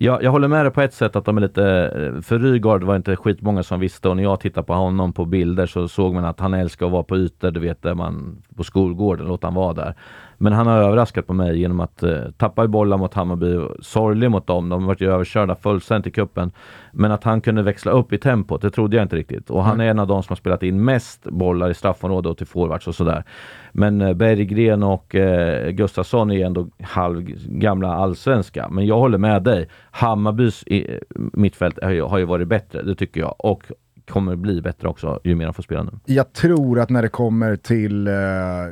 jag, 0.00 0.22
jag 0.22 0.30
håller 0.30 0.48
med 0.48 0.64
dig 0.64 0.72
på 0.72 0.80
ett 0.80 0.94
sätt 0.94 1.16
att 1.16 1.24
de 1.24 1.36
är 1.36 1.40
lite, 1.40 1.64
eh, 1.64 2.22
för 2.22 2.38
Rygaard 2.38 2.82
var 2.82 2.96
inte 2.96 3.16
skitmånga 3.16 3.62
som 3.62 3.80
visste 3.80 4.08
och 4.08 4.16
när 4.16 4.22
jag 4.22 4.40
tittar 4.40 4.62
på 4.62 4.74
honom 4.74 5.12
på 5.12 5.24
bilder 5.24 5.66
så 5.66 5.88
såg 5.88 6.14
man 6.14 6.24
att 6.24 6.40
han 6.40 6.54
älskar 6.54 6.86
att 6.86 6.92
vara 6.92 7.02
på 7.02 7.16
ytor, 7.16 7.50
du 7.50 7.60
vet 7.60 7.82
där 7.82 7.94
man 7.94 8.42
på 8.56 8.64
skolgården, 8.64 9.26
låt 9.26 9.42
han 9.42 9.54
vara 9.54 9.72
där. 9.72 9.94
Men 10.40 10.52
han 10.52 10.66
har 10.66 10.78
överraskat 10.78 11.26
på 11.26 11.32
mig 11.32 11.60
genom 11.60 11.80
att 11.80 12.02
eh, 12.02 12.22
tappa 12.36 12.64
i 12.64 12.68
bollar 12.68 12.98
mot 12.98 13.14
Hammarby, 13.14 13.60
sorglig 13.80 14.30
mot 14.30 14.46
dem, 14.46 14.68
de 14.68 14.80
har 14.82 14.86
varit 14.86 15.00
ju 15.00 15.12
överkörda 15.12 15.54
fullständigt 15.54 16.06
i 16.06 16.10
kuppen. 16.10 16.50
Men 16.92 17.12
att 17.12 17.24
han 17.24 17.40
kunde 17.40 17.62
växla 17.62 17.92
upp 17.92 18.12
i 18.12 18.18
tempot, 18.18 18.62
det 18.62 18.70
trodde 18.70 18.96
jag 18.96 19.04
inte 19.04 19.16
riktigt. 19.16 19.50
Och 19.50 19.64
han 19.64 19.80
är 19.80 19.90
en 19.90 19.98
av 19.98 20.06
de 20.06 20.22
som 20.22 20.30
har 20.30 20.36
spelat 20.36 20.62
in 20.62 20.84
mest 20.84 21.24
bollar 21.24 21.70
i 21.70 21.74
straffområdet 21.74 22.30
och 22.30 22.38
till 22.38 22.46
forwards 22.46 22.88
och 22.88 22.94
sådär. 22.94 23.24
Men 23.72 24.00
eh, 24.00 24.14
Berggren 24.14 24.82
och 24.82 25.14
eh, 25.14 25.70
Gustafsson 25.70 26.30
är 26.30 26.46
ändå 26.46 26.68
halvgamla 26.82 27.94
allsvenska. 27.94 28.68
Men 28.68 28.86
jag 28.86 28.98
håller 28.98 29.18
med 29.18 29.42
dig. 29.42 29.68
Hammarbys 29.90 30.62
i, 30.66 30.98
mittfält 31.32 31.78
har 31.82 31.90
ju, 31.90 32.02
har 32.02 32.18
ju 32.18 32.24
varit 32.24 32.48
bättre, 32.48 32.82
det 32.82 32.94
tycker 32.94 33.20
jag. 33.20 33.34
Och 33.38 33.62
kommer 34.08 34.36
bli 34.36 34.60
bättre 34.62 34.88
också 34.88 35.20
ju 35.24 35.34
mer 35.34 35.44
de 35.44 35.54
får 35.54 35.62
spela 35.62 35.82
nu. 35.82 35.90
Jag 36.06 36.32
tror 36.32 36.80
att 36.80 36.90
när 36.90 37.02
det 37.02 37.08
kommer 37.08 37.56
till 37.56 38.06
eh, 38.06 38.14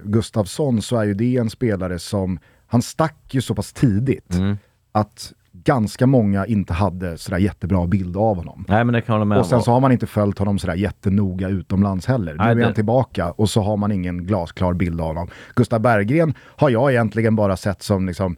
Gustafsson 0.05 0.82
så 0.82 0.97
är 0.97 1.05
ju 1.05 1.14
det 1.14 1.36
en 1.36 1.51
spelare 1.51 1.99
som, 1.99 2.38
han 2.66 2.82
stack 2.82 3.16
ju 3.30 3.40
så 3.40 3.55
pass 3.55 3.72
tidigt 3.72 4.34
Mm. 4.34 4.57
att 4.92 5.32
ganska 5.67 6.07
många 6.07 6.47
inte 6.47 6.73
hade 6.73 7.19
sådär 7.19 7.39
jättebra 7.39 7.87
bild 7.87 8.17
av 8.17 8.37
honom. 8.37 8.64
Nej 8.69 8.85
men 8.85 8.93
det 8.93 9.01
kan 9.01 9.19
jag 9.19 9.27
med 9.27 9.39
Och 9.39 9.47
sen 9.47 9.62
så 9.62 9.71
har 9.71 9.81
man 9.81 9.93
inte 9.93 10.07
följt 10.07 10.39
honom 10.39 10.59
sådär 10.59 10.75
jättenoga 10.75 11.49
utomlands 11.49 12.07
heller. 12.07 12.33
Nu 12.33 12.39
Nej, 12.39 12.51
är 12.51 12.55
det- 12.55 12.64
han 12.64 12.75
tillbaka 12.75 13.31
och 13.31 13.51
så 13.51 13.62
har 13.62 13.77
man 13.77 13.93
ingen 13.93 14.27
glasklar 14.27 14.75
bild 14.75 15.01
av 15.01 15.07
honom. 15.07 15.29
Gustav 15.55 15.81
Berggren 15.81 16.35
har 16.57 16.71
jag 16.71 16.91
egentligen 16.93 17.37
bara 17.37 17.57
sett 17.57 17.83
som 17.83 18.07
liksom, 18.07 18.37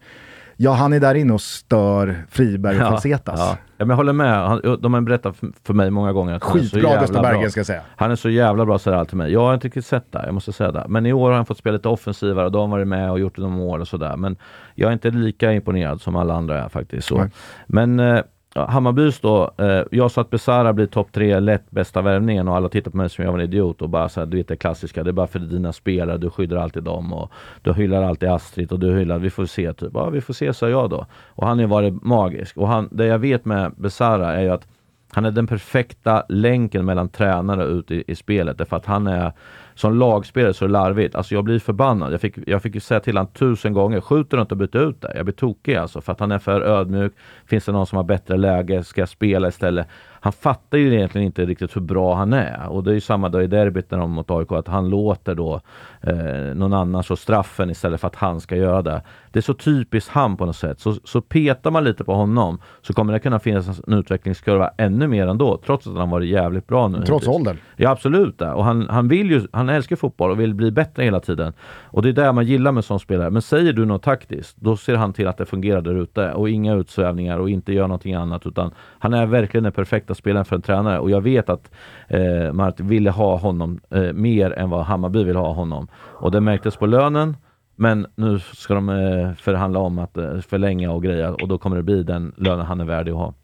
ja 0.61 0.73
han 0.73 0.93
är 0.93 1.01
där 1.01 1.15
inne 1.15 1.33
och 1.33 1.41
stör 1.41 2.25
Friberg 2.31 2.81
och 2.83 2.89
Falsetas. 2.89 3.41
Ja. 3.41 3.57
ja, 3.77 3.85
men 3.85 3.89
jag 3.89 3.97
håller 3.97 4.13
med. 4.13 4.47
Han, 4.49 4.61
de 4.81 4.95
har 4.95 5.01
berättat 5.01 5.37
för- 5.65 5.75
mig 5.75 5.91
många 5.91 6.13
gånger 6.13 6.35
att 6.35 6.45
han 6.45 6.59
är 6.59 6.63
så 6.63 6.77
Skitbra 6.77 6.91
jävla 6.91 7.01
Gustav 7.01 7.23
bra. 7.23 7.31
Berggren 7.33 7.51
ska 7.51 7.61
jag 7.61 7.67
säga. 7.67 7.83
Han 7.97 8.11
är 8.11 8.17
så 8.17 8.31
jävla 8.31 8.67
bra 8.67 8.79
allt 8.87 9.09
till 9.09 9.19
mig. 9.19 9.33
Jag 9.33 9.41
har 9.41 9.55
inte 9.55 9.67
riktigt 9.67 9.87
sett 9.87 10.13
det, 10.13 10.23
jag 10.25 10.35
måste 10.35 10.53
säga 10.53 10.73
det. 10.73 10.85
Men 10.89 11.07
i 11.07 11.13
år 11.13 11.29
har 11.31 11.37
han 11.37 11.47
fått 11.47 11.59
spela 11.59 11.77
lite 11.77 11.89
offensivare 11.89 12.45
och 12.47 12.53
de 12.53 12.61
har 12.71 12.79
varit 12.79 12.89
med 12.89 13.11
och 13.11 13.21
gjort 13.21 13.37
några 13.37 13.53
mål 13.57 13.81
och 13.81 13.89
sådär. 13.89 14.17
Men 14.17 14.37
jag 14.75 14.89
är 14.89 14.93
inte 14.93 15.11
lika 15.11 15.53
imponerad 15.53 16.01
som 16.01 16.17
alla 16.17 16.35
andra 16.35 16.65
är 16.65 16.69
faktiskt. 16.69 17.11
Men 17.67 18.01
eh, 18.01 18.07
ja, 18.07 18.23
Hammarbys 18.67 19.21
då, 19.21 19.51
eh, 19.59 19.83
jag 19.91 20.11
sa 20.11 20.21
att 20.21 20.31
Besara 20.31 20.73
blir 20.73 20.87
topp 20.87 21.13
tre 21.13 21.41
lätt 21.41 21.71
bästa 21.71 22.03
värvningen 22.03 22.49
och 22.49 22.57
alla 22.57 22.69
tittar 22.69 22.91
på 22.91 22.97
mig 22.97 23.09
som 23.09 23.25
jag 23.25 23.33
var 23.33 23.39
en 23.39 23.45
idiot 23.45 23.83
och 23.83 23.89
bara 23.89 24.09
så 24.09 24.21
här, 24.21 24.27
du 24.27 24.37
vet 24.37 24.49
det 24.49 24.57
klassiska, 24.57 25.03
det 25.03 25.11
är 25.11 25.13
bara 25.13 25.27
för 25.27 25.39
dina 25.39 25.73
spelare, 25.73 26.19
du 26.19 26.31
skyddar 26.31 26.57
alltid 26.57 26.83
dem 26.83 27.13
och 27.13 27.31
du 27.63 27.73
hyllar 27.73 28.03
alltid 28.03 28.29
Astrid 28.29 28.73
och 28.73 28.79
du 28.79 28.99
hyllar, 28.99 29.19
vi 29.19 29.31
får 29.31 29.47
se 29.47 29.73
typ, 29.73 29.91
ja 29.95 30.11
vi 30.11 30.21
får 30.21 30.35
se 30.35 30.55
sa 30.55 30.69
jag 30.69 30.91
då. 30.91 31.07
Och 31.29 31.47
han 31.47 31.59
har 31.59 31.63
ju 31.63 31.69
varit 31.69 32.03
magisk 32.03 32.57
och 32.57 32.69
han, 32.69 32.89
det 32.93 33.07
jag 33.07 33.19
vet 33.19 33.45
med 33.45 33.73
Besara 33.77 34.35
är 34.35 34.43
ju 34.43 34.51
att 34.51 34.67
han 35.13 35.25
är 35.25 35.31
den 35.31 35.47
perfekta 35.47 36.23
länken 36.29 36.85
mellan 36.85 37.09
tränare 37.09 37.65
och 37.65 37.73
ute 37.73 37.95
i, 37.95 38.05
i 38.07 38.15
spelet. 38.15 38.59
Därför 38.59 38.77
att 38.77 38.87
han 38.87 39.07
är 39.07 39.33
som 39.79 39.99
lagspelare 39.99 40.55
så 40.55 40.65
är 40.65 40.69
det 40.69 40.73
larvigt. 40.73 41.15
Alltså 41.15 41.35
jag 41.35 41.45
blir 41.45 41.59
förbannad. 41.59 42.13
Jag 42.13 42.21
fick, 42.21 42.35
jag 42.47 42.63
fick 42.63 42.75
ju 42.75 42.81
säga 42.81 43.01
till 43.01 43.17
honom 43.17 43.33
tusen 43.33 43.73
gånger, 43.73 44.01
skjuter 44.01 44.37
du 44.37 44.41
inte 44.41 44.55
och 44.55 44.59
byta 44.59 44.79
ut 44.79 45.01
det? 45.01 45.13
Jag 45.17 45.25
blir 45.25 45.35
tokig 45.35 45.75
alltså. 45.75 46.01
För 46.01 46.13
att 46.13 46.21
han 46.21 46.33
är 46.33 46.39
för 46.39 46.61
ödmjuk. 46.61 47.13
Finns 47.47 47.65
det 47.65 47.73
någon 47.73 47.87
som 47.87 47.97
har 47.97 48.05
bättre 48.05 48.37
läge? 48.37 48.85
Ska 48.85 49.01
jag 49.01 49.09
spela 49.09 49.49
istället? 49.49 49.87
Han 50.21 50.33
fattar 50.33 50.79
ju 50.79 50.95
egentligen 50.95 51.27
inte 51.27 51.45
riktigt 51.45 51.77
hur 51.77 51.81
bra 51.81 52.15
han 52.15 52.33
är. 52.33 52.69
Och 52.69 52.85
det 52.85 52.91
är 52.91 52.95
ju 52.95 53.01
samma 53.01 53.29
då 53.29 53.43
i 53.43 53.47
derbyt 53.47 53.91
när 53.91 53.99
de 53.99 54.11
mot 54.11 54.31
AIK, 54.31 54.53
att 54.53 54.69
han 54.69 54.89
låter 54.89 55.35
då 55.35 55.61
eh, 56.01 56.55
någon 56.55 56.73
annan 56.73 57.03
slå 57.03 57.17
straffen 57.17 57.71
istället 57.71 58.01
för 58.01 58.09
att 58.09 58.17
han 58.17 58.41
ska 58.41 58.57
göra 58.57 58.83
det. 58.83 59.03
Det 59.31 59.39
är 59.39 59.43
så 59.43 59.55
typiskt 59.55 60.11
han 60.11 60.37
på 60.37 60.47
något 60.47 60.57
sätt. 60.57 60.81
Så, 60.81 60.95
så 61.05 61.21
petar 61.21 61.71
man 61.71 61.85
lite 61.85 62.05
på 62.05 62.15
honom 62.15 62.59
så 62.83 62.93
kommer 62.93 63.13
det 63.13 63.19
kunna 63.19 63.39
finnas 63.39 63.81
en 63.87 63.95
utvecklingskurva 63.95 64.71
ännu 64.77 65.09
mer 65.09 65.27
ändå, 65.27 65.61
trots 65.67 65.87
att 65.87 65.97
han 65.97 66.11
varit 66.11 66.29
jävligt 66.29 66.67
bra 66.67 66.89
nu. 66.89 67.03
Trots 67.07 67.29
åldern. 67.29 67.57
Ja 67.77 67.91
absolut. 67.91 68.41
Och 68.41 68.65
han, 68.65 68.89
han 68.89 69.09
vill 69.09 69.31
ju, 69.31 69.47
han 69.53 69.69
älskar 69.69 69.97
fotboll 69.97 70.31
och 70.31 70.41
vill 70.41 70.55
bli 70.55 70.71
bättre 70.71 71.05
hela 71.05 71.21
tiden. 71.21 71.53
Och 71.85 72.03
det 72.03 72.09
är 72.09 72.13
det 72.13 72.33
man 72.33 72.47
gillar 72.47 72.73
med 72.73 72.85
sån 72.85 73.01
spelare. 73.01 73.31
Men 73.31 73.43
säger 73.43 73.73
du 73.73 73.85
något 73.85 74.03
taktiskt, 74.03 74.57
då 74.57 74.77
ser 74.77 74.97
han 74.97 75.13
till 75.13 75.29
att 75.29 75.39
det 75.39 75.47
fungerar 75.47 75.81
där 75.81 75.95
ute 76.03 76.33
och 76.33 76.51
inga 76.51 76.75
utsvävningar 76.75 77.39
och 77.39 77.51
inte 77.51 77.73
gör 77.73 77.83
någonting 77.83 78.15
annat 78.15 78.47
utan 78.47 78.75
han 78.99 79.15
är 79.15 79.27
verkligen 79.27 79.65
den 79.65 79.73
perfekta 80.09 80.15
spelaren 80.15 80.45
för 80.45 80.57
en 80.57 80.63
tränare 80.63 80.99
och 80.99 81.11
jag 81.11 81.21
vet 81.21 81.49
att 81.49 81.71
eh, 82.09 82.53
Martin 82.53 82.89
ville 82.89 83.11
ha 83.11 83.37
honom 83.37 83.81
eh, 83.91 84.13
mer 84.13 84.53
än 84.59 84.71
vad 84.71 84.85
Hammarby 84.85 85.25
vill 85.25 85.37
ha 85.37 85.53
honom. 85.53 85.89
Och 86.21 86.31
det 86.31 86.41
märktes 86.41 86.77
på 86.77 86.87
lönen 86.87 87.37
men 87.77 88.07
nu 88.17 88.39
ska 88.39 88.75
de 88.75 88.89
eh, 88.89 89.35
förhandla 89.35 89.79
om 89.81 89.99
att 89.99 90.17
eh, 90.17 90.41
förlänga 90.41 90.91
och 90.91 91.03
greja 91.03 91.31
och 91.31 91.49
då 91.49 91.59
kommer 91.59 91.77
det 91.77 91.83
bli 91.83 92.03
den 92.03 92.33
lönen 92.37 92.67
han 92.67 92.81
är 92.81 92.87
värdig 92.87 93.13
att 93.13 93.19
ha. 93.19 93.35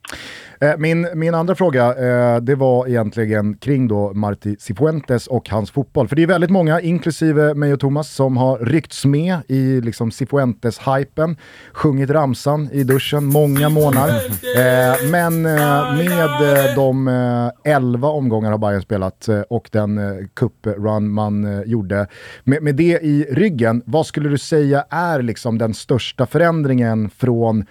Eh, 0.65 0.79
min, 0.79 1.09
min 1.15 1.35
andra 1.35 1.55
fråga, 1.55 1.95
eh, 1.95 2.41
det 2.41 2.55
var 2.55 2.89
egentligen 2.89 3.55
kring 3.55 3.89
då 3.89 4.13
Marti 4.13 4.57
Cifuentes 4.59 5.27
och 5.27 5.49
hans 5.49 5.71
fotboll. 5.71 6.09
För 6.09 6.17
det 6.17 6.23
är 6.23 6.27
väldigt 6.27 6.51
många, 6.51 6.81
inklusive 6.81 7.55
mig 7.55 7.73
och 7.73 7.81
Thomas, 7.81 8.11
som 8.11 8.37
har 8.37 8.59
ryckts 8.59 9.05
med 9.05 9.39
i 9.49 9.81
liksom 9.81 10.11
Cifuentes-hypen, 10.11 11.37
sjungit 11.73 12.11
ramsan 12.11 12.69
i 12.73 12.85
duschen 12.85 13.25
många 13.25 13.69
månader. 13.69 14.23
Eh, 14.57 15.11
men 15.11 15.43
med 15.43 16.31
de 16.77 17.09
11 17.65 18.09
omgångar 18.09 18.51
har 18.51 18.59
Bayern 18.59 18.83
spelat 18.83 19.29
och 19.49 19.69
den 19.73 20.01
cup-run 20.35 21.09
man 21.09 21.63
gjorde. 21.67 22.07
Med, 22.45 22.63
med 22.63 22.75
det 22.75 22.99
i 23.03 23.27
ryggen, 23.31 23.83
vad 23.87 24.07
skulle 24.07 24.29
du 24.29 24.39
säga 24.39 24.85
är 24.91 25.23
liksom 25.23 25.59
den 25.59 25.75
största 25.75 26.27
förändringen 26.27 27.11
från 27.11 27.65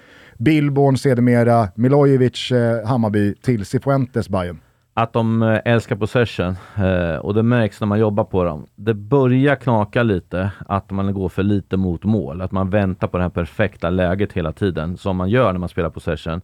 Billborn, 0.43 0.97
sedermera 0.97 1.67
Milojevic, 1.75 2.51
eh, 2.51 2.87
Hammarby 2.87 3.35
till 3.35 3.65
Cifuentes, 3.65 4.29
Bayern. 4.29 4.59
att 4.93 5.13
de 5.13 5.43
eh, 5.43 5.59
älskar 5.65 5.95
possession 5.95 6.55
eh, 6.75 7.15
och 7.15 7.33
det 7.33 7.43
märks 7.43 7.81
när 7.81 7.87
man 7.87 7.99
jobbar 7.99 8.23
på 8.23 8.43
dem. 8.43 8.67
Det 8.75 8.93
börjar 8.93 9.55
knaka 9.55 10.03
lite 10.03 10.51
att 10.67 10.91
man 10.91 11.13
går 11.13 11.29
för 11.29 11.43
lite 11.43 11.77
mot 11.77 12.03
mål, 12.03 12.41
att 12.41 12.51
man 12.51 12.69
väntar 12.69 13.07
på 13.07 13.17
det 13.17 13.23
här 13.23 13.29
perfekta 13.29 13.89
läget 13.89 14.33
hela 14.33 14.51
tiden 14.51 14.97
som 14.97 15.17
man 15.17 15.29
gör 15.29 15.53
när 15.53 15.59
man 15.59 15.69
spelar 15.69 15.89
possession. 15.89 16.41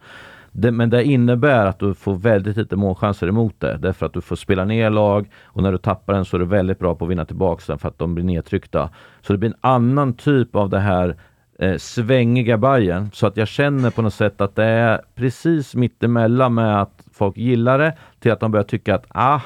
Det, 0.51 0.71
men 0.71 0.89
det 0.89 1.03
innebär 1.03 1.65
att 1.65 1.79
du 1.79 1.93
får 1.93 2.15
väldigt 2.15 2.57
lite 2.57 2.75
målchanser 2.75 3.27
emot 3.27 3.55
det. 3.59 3.77
Därför 3.77 4.05
att 4.05 4.13
du 4.13 4.21
får 4.21 4.35
spela 4.35 4.65
ner 4.65 4.89
lag 4.89 5.31
och 5.45 5.63
när 5.63 5.71
du 5.71 5.77
tappar 5.77 6.13
den 6.13 6.25
så 6.25 6.37
är 6.37 6.39
du 6.39 6.45
väldigt 6.45 6.79
bra 6.79 6.95
på 6.95 7.05
att 7.05 7.11
vinna 7.11 7.25
tillbaka 7.25 7.63
den 7.67 7.79
för 7.79 7.87
att 7.87 7.99
de 7.99 8.15
blir 8.15 8.25
nedtryckta. 8.25 8.89
Så 9.21 9.33
det 9.33 9.39
blir 9.39 9.49
en 9.49 9.57
annan 9.61 10.13
typ 10.13 10.55
av 10.55 10.69
det 10.69 10.79
här 10.79 11.15
eh, 11.59 11.77
svängiga 11.77 12.57
Bayern 12.57 13.09
så 13.13 13.27
att 13.27 13.37
jag 13.37 13.47
känner 13.47 13.89
på 13.89 14.01
något 14.01 14.13
sätt 14.13 14.41
att 14.41 14.55
det 14.55 14.63
är 14.63 15.01
precis 15.15 15.75
mittemellan 15.75 16.53
med 16.53 16.81
att 16.81 17.03
folk 17.13 17.37
gillar 17.37 17.79
det 17.79 17.97
till 18.19 18.31
att 18.31 18.39
de 18.39 18.51
börjar 18.51 18.63
tycka 18.63 18.95
att 18.95 19.05
ah, 19.09 19.41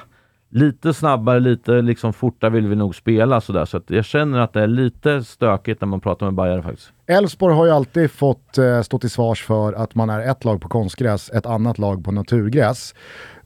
lite 0.53 0.93
snabbare, 0.93 1.39
lite 1.39 1.71
liksom 1.71 2.13
fortare 2.13 2.49
vill 2.51 2.67
vi 2.67 2.75
nog 2.75 2.95
spela 2.95 3.41
sådär. 3.41 3.65
Så 3.65 3.77
att 3.77 3.89
jag 3.89 4.05
känner 4.05 4.39
att 4.39 4.53
det 4.53 4.61
är 4.61 4.67
lite 4.67 5.23
stökigt 5.23 5.81
när 5.81 5.87
man 5.87 6.01
pratar 6.01 6.25
med 6.25 6.35
Bayern 6.35 6.63
faktiskt. 6.63 6.91
Elfsborg 7.07 7.55
har 7.55 7.65
ju 7.65 7.71
alltid 7.71 8.11
fått 8.11 8.57
eh, 8.57 8.81
stå 8.81 8.99
till 8.99 9.09
svars 9.09 9.43
för 9.43 9.73
att 9.73 9.95
man 9.95 10.09
är 10.09 10.31
ett 10.31 10.45
lag 10.45 10.61
på 10.61 10.69
konstgräs, 10.69 11.29
ett 11.29 11.45
annat 11.45 11.77
lag 11.77 12.05
på 12.05 12.11
naturgräs. 12.11 12.95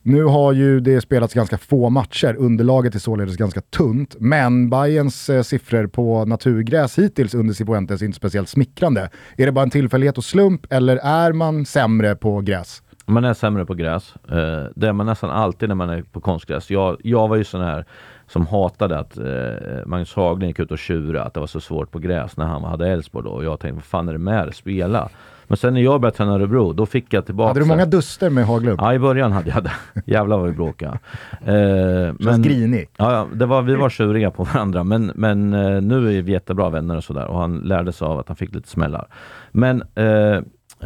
Nu 0.10 0.24
har 0.24 0.54
ju 0.54 0.80
det 0.80 1.02
spelats 1.02 1.34
ganska 1.34 1.58
få 1.58 1.90
matcher, 1.90 2.36
underlaget 2.40 2.96
är 2.96 3.00
således 3.00 3.38
ganska 3.38 3.62
tunt, 3.62 4.16
men 4.20 4.70
Bayerns 4.70 5.30
eh, 5.30 5.42
siffror 5.42 5.88
på 5.88 6.26
naturgräs 6.26 7.00
hittills 7.00 7.34
under 7.34 7.54
Cifuentes 7.54 8.02
är 8.02 8.06
inte 8.06 8.16
speciellt 8.16 8.50
smickrande. 8.50 9.10
Är 9.38 9.46
det 9.46 9.52
bara 9.52 9.64
en 9.64 9.70
tillfällighet 9.70 10.18
och 10.18 10.24
slump 10.24 10.74
eller 10.74 10.98
är 10.98 11.32
man 11.32 11.66
sämre 11.66 12.16
på 12.16 12.42
gräs? 12.42 12.84
Man 13.06 13.26
är 13.26 13.34
sämre 13.34 13.66
på 13.66 13.74
gräs. 13.74 14.14
Eh, 14.30 14.66
det 14.76 14.88
är 14.88 14.94
man 14.94 15.06
nästan 15.06 15.30
alltid 15.30 15.70
när 15.70 15.76
man 15.76 15.90
är 15.90 16.02
på 16.02 16.22
konstgräs. 16.22 16.72
Jag, 16.72 16.98
jag 17.04 17.28
var 17.28 17.36
ju 17.36 17.44
sån 17.44 17.62
här 17.62 17.86
som 18.28 18.48
hatade 18.48 19.00
att 19.00 19.18
eh, 19.18 19.86
Magnus 19.86 20.14
Haglund 20.14 20.50
gick 20.50 20.60
ut 20.60 20.72
och 20.72 20.80
tjurade 20.80 21.24
att 21.24 21.34
det 21.34 21.40
var 21.40 21.48
så 21.48 21.60
svårt 21.60 21.92
på 21.92 22.00
gräs 22.00 22.38
när 22.38 22.46
han 22.46 22.64
hade 22.64 22.88
Elfsborg 22.88 23.26
då. 23.26 23.32
Och 23.32 23.44
jag 23.44 23.60
tänkte, 23.60 23.76
vad 23.76 23.84
fan 23.84 24.08
är 24.10 24.14
det 24.14 24.20
med 24.20 24.48
det? 24.48 24.54
Spela! 24.54 25.10
Men 25.48 25.58
sen 25.58 25.74
när 25.74 25.82
jag 25.82 26.02
började 26.02 26.18
träna 26.18 26.34
Örebro, 26.34 26.74
då 26.74 26.86
fick 26.86 27.14
jag 27.14 27.26
tillbaka... 27.26 27.48
Hade 27.48 27.60
du 27.60 27.66
många 27.66 27.86
duster 27.86 28.30
med 28.30 28.46
Haglund? 28.46 28.80
Ja, 28.82 28.94
i 28.94 29.00
början 29.00 29.32
hade 29.32 29.50
jag 29.50 29.64
det. 29.64 29.72
Jävlar 30.06 30.38
vad 30.38 30.48
vi 30.48 30.54
bråkade. 30.54 31.00
Eh, 31.46 32.14
men, 32.20 32.42
grinig. 32.42 32.90
Ja, 32.98 33.28
det 33.34 33.46
var, 33.46 33.62
vi 33.62 33.76
var 33.76 33.90
tjuriga 33.90 34.32
på 34.32 34.44
varandra, 34.44 34.84
men, 34.84 35.12
men 35.16 35.54
eh, 35.54 35.82
nu 35.82 36.18
är 36.18 36.22
vi 36.22 36.32
jättebra 36.32 36.70
vänner 36.70 36.98
och 36.98 37.04
sådär. 37.04 37.26
Och 37.26 37.40
han 37.40 37.58
lärde 37.58 37.94
sig 37.94 38.06
av 38.06 38.20
att 38.20 38.28
han 38.28 38.38
fick 38.38 38.56
lite 38.56 38.70
smällar. 38.70 39.08
Men 39.52 39.84
eh, 39.96 40.38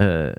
eh, 0.05 0.33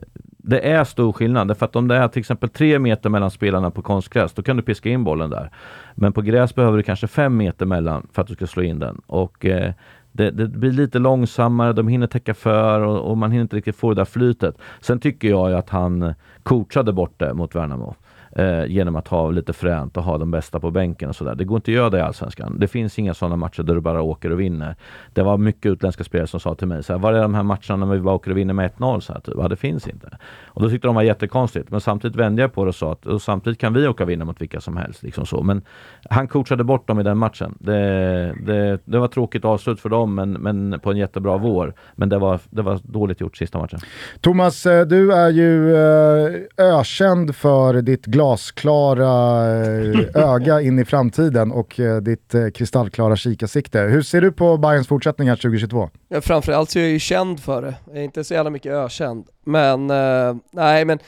det 0.44 0.70
är 0.70 0.84
stor 0.84 1.12
skillnad. 1.12 1.48
Därför 1.48 1.66
att 1.66 1.76
om 1.76 1.88
det 1.88 1.96
är 1.96 2.08
till 2.08 2.20
exempel 2.20 2.48
tre 2.48 2.78
meter 2.78 3.10
mellan 3.10 3.30
spelarna 3.30 3.70
på 3.70 3.82
konstgräs, 3.82 4.32
då 4.32 4.42
kan 4.42 4.56
du 4.56 4.62
piska 4.62 4.88
in 4.88 5.04
bollen 5.04 5.30
där. 5.30 5.50
Men 5.94 6.12
på 6.12 6.22
gräs 6.22 6.54
behöver 6.54 6.76
du 6.76 6.82
kanske 6.82 7.06
fem 7.06 7.36
meter 7.36 7.66
mellan 7.66 8.06
för 8.12 8.22
att 8.22 8.28
du 8.28 8.34
ska 8.34 8.46
slå 8.46 8.62
in 8.62 8.78
den. 8.78 9.00
Och 9.06 9.46
eh, 9.46 9.72
det, 10.12 10.30
det, 10.30 10.48
blir 10.48 10.72
lite 10.72 10.98
långsammare, 10.98 11.72
de 11.72 11.88
hinner 11.88 12.06
täcka 12.06 12.34
för 12.34 12.80
och, 12.80 13.10
och, 13.10 13.18
man 13.18 13.30
hinner 13.30 13.42
inte 13.42 13.56
riktigt 13.56 13.76
få 13.76 13.88
det 13.88 14.00
där 14.00 14.04
flytet. 14.04 14.58
Sen 14.80 15.00
tycker 15.00 15.28
jag 15.28 15.50
ju 15.50 15.56
att 15.56 15.70
han 15.70 16.14
coachade 16.42 16.92
bort 16.92 17.14
det 17.18 17.34
mot 17.34 17.54
Värnamo 17.54 17.94
eh, 18.32 18.64
genom 18.66 18.96
att 18.96 19.08
ha 19.08 19.30
lite 19.30 19.52
fränt 19.52 19.96
och 19.96 20.02
ha 20.02 20.18
de 20.18 20.30
bästa 20.30 20.60
på 20.60 20.70
bänken 20.70 21.08
och 21.08 21.16
sådär. 21.16 21.34
Det 21.34 21.44
går 21.44 21.56
inte 21.56 21.70
att 21.70 21.74
göra 21.74 21.90
det 21.90 21.98
i 21.98 22.00
Allsvenskan. 22.00 22.56
Det 22.58 22.68
finns 22.68 22.98
inga 22.98 23.14
sådana 23.14 23.36
matcher 23.36 23.62
där 23.62 23.74
du 23.74 23.80
bara 23.80 24.02
åker 24.02 24.32
och 24.32 24.40
vinner. 24.40 24.76
Det 25.12 25.22
var 25.22 25.38
mycket 25.38 25.72
utländska 25.72 26.04
spelare 26.04 26.26
som 26.26 26.40
sa 26.40 26.54
till 26.54 26.68
mig 26.68 26.82
så 26.82 26.92
här, 26.92 27.00
var 27.00 27.12
är 27.12 27.22
de 27.22 27.34
här 27.34 27.42
matcherna 27.42 27.76
när 27.76 27.94
vi 27.94 28.00
bara 28.00 28.14
åker 28.14 28.30
och 28.30 28.36
vinner 28.36 28.54
med 28.54 28.70
1-0? 28.70 29.00
Så 29.00 29.12
här, 29.12 29.20
typ. 29.20 29.34
Ja, 29.36 29.48
det 29.48 29.56
finns 29.56 29.88
inte. 29.88 30.18
Och 30.44 30.62
då 30.62 30.70
tyckte 30.70 30.88
de 30.88 30.94
var 30.94 31.02
jättekonstigt. 31.02 31.70
Men 31.70 31.80
samtidigt 31.80 32.16
vände 32.16 32.42
jag 32.42 32.52
på 32.52 32.64
det 32.64 32.68
och 32.68 32.74
sa 32.74 32.92
att 32.92 33.06
och 33.06 33.22
samtidigt 33.22 33.58
kan 33.58 33.74
vi 33.74 33.88
åka 33.88 34.02
och 34.02 34.10
vinna 34.10 34.24
mot 34.24 34.40
vilka 34.40 34.60
som 34.60 34.76
helst. 34.76 35.02
Liksom 35.02 35.26
så. 35.26 35.42
Men 35.42 35.62
han 36.10 36.28
coachade 36.28 36.64
bort 36.64 36.88
dem 36.88 37.00
i 37.00 37.02
den 37.02 37.18
matchen. 37.18 37.54
Det, 37.60 38.34
det, 38.46 38.80
det 38.84 38.98
var 38.98 39.08
tråkigt 39.08 39.44
avslut 39.44 39.80
för 39.80 39.88
dem, 39.88 40.14
men, 40.14 40.32
men 40.32 40.80
på 40.80 40.90
en 40.90 40.96
jättebra 40.96 41.36
vår. 41.36 41.74
Men 41.94 42.08
det 42.08 42.18
var, 42.18 42.40
det 42.50 42.62
var 42.62 42.80
dåligt 42.82 43.20
gjort 43.20 43.36
sista 43.36 43.58
matchen. 43.58 43.80
Thomas, 44.20 44.66
eh, 44.66 44.86
du 44.86 45.12
är 45.12 45.30
ju 45.30 45.76
eh, 45.76 46.30
ökänd 46.56 47.36
för 47.36 47.82
ditt 47.82 48.06
glasklara 48.22 49.44
eh, 49.56 50.30
öga 50.32 50.60
in 50.60 50.78
i 50.78 50.84
framtiden 50.84 51.52
och 51.52 51.80
eh, 51.80 51.96
ditt 51.96 52.34
eh, 52.34 52.48
kristallklara 52.48 53.16
kikarsikte. 53.16 53.80
Hur 53.80 54.02
ser 54.02 54.20
du 54.20 54.32
på 54.32 54.56
Bayerns 54.56 54.88
fortsättningar 54.88 55.36
2022? 55.36 55.90
Ja, 56.08 56.20
framförallt 56.20 56.70
så 56.70 56.78
är 56.78 56.82
jag 56.82 56.92
ju 56.92 56.98
känd 56.98 57.40
för 57.40 57.62
det. 57.62 57.74
Jag 57.86 57.96
är 57.96 58.02
inte 58.02 58.24
så 58.24 58.34
jävla 58.34 58.50
mycket 58.50 58.72
ökänd. 58.72 59.26
Men, 59.44 59.90
eh, 59.90 60.36
nej 60.52 60.84
men 60.84 60.98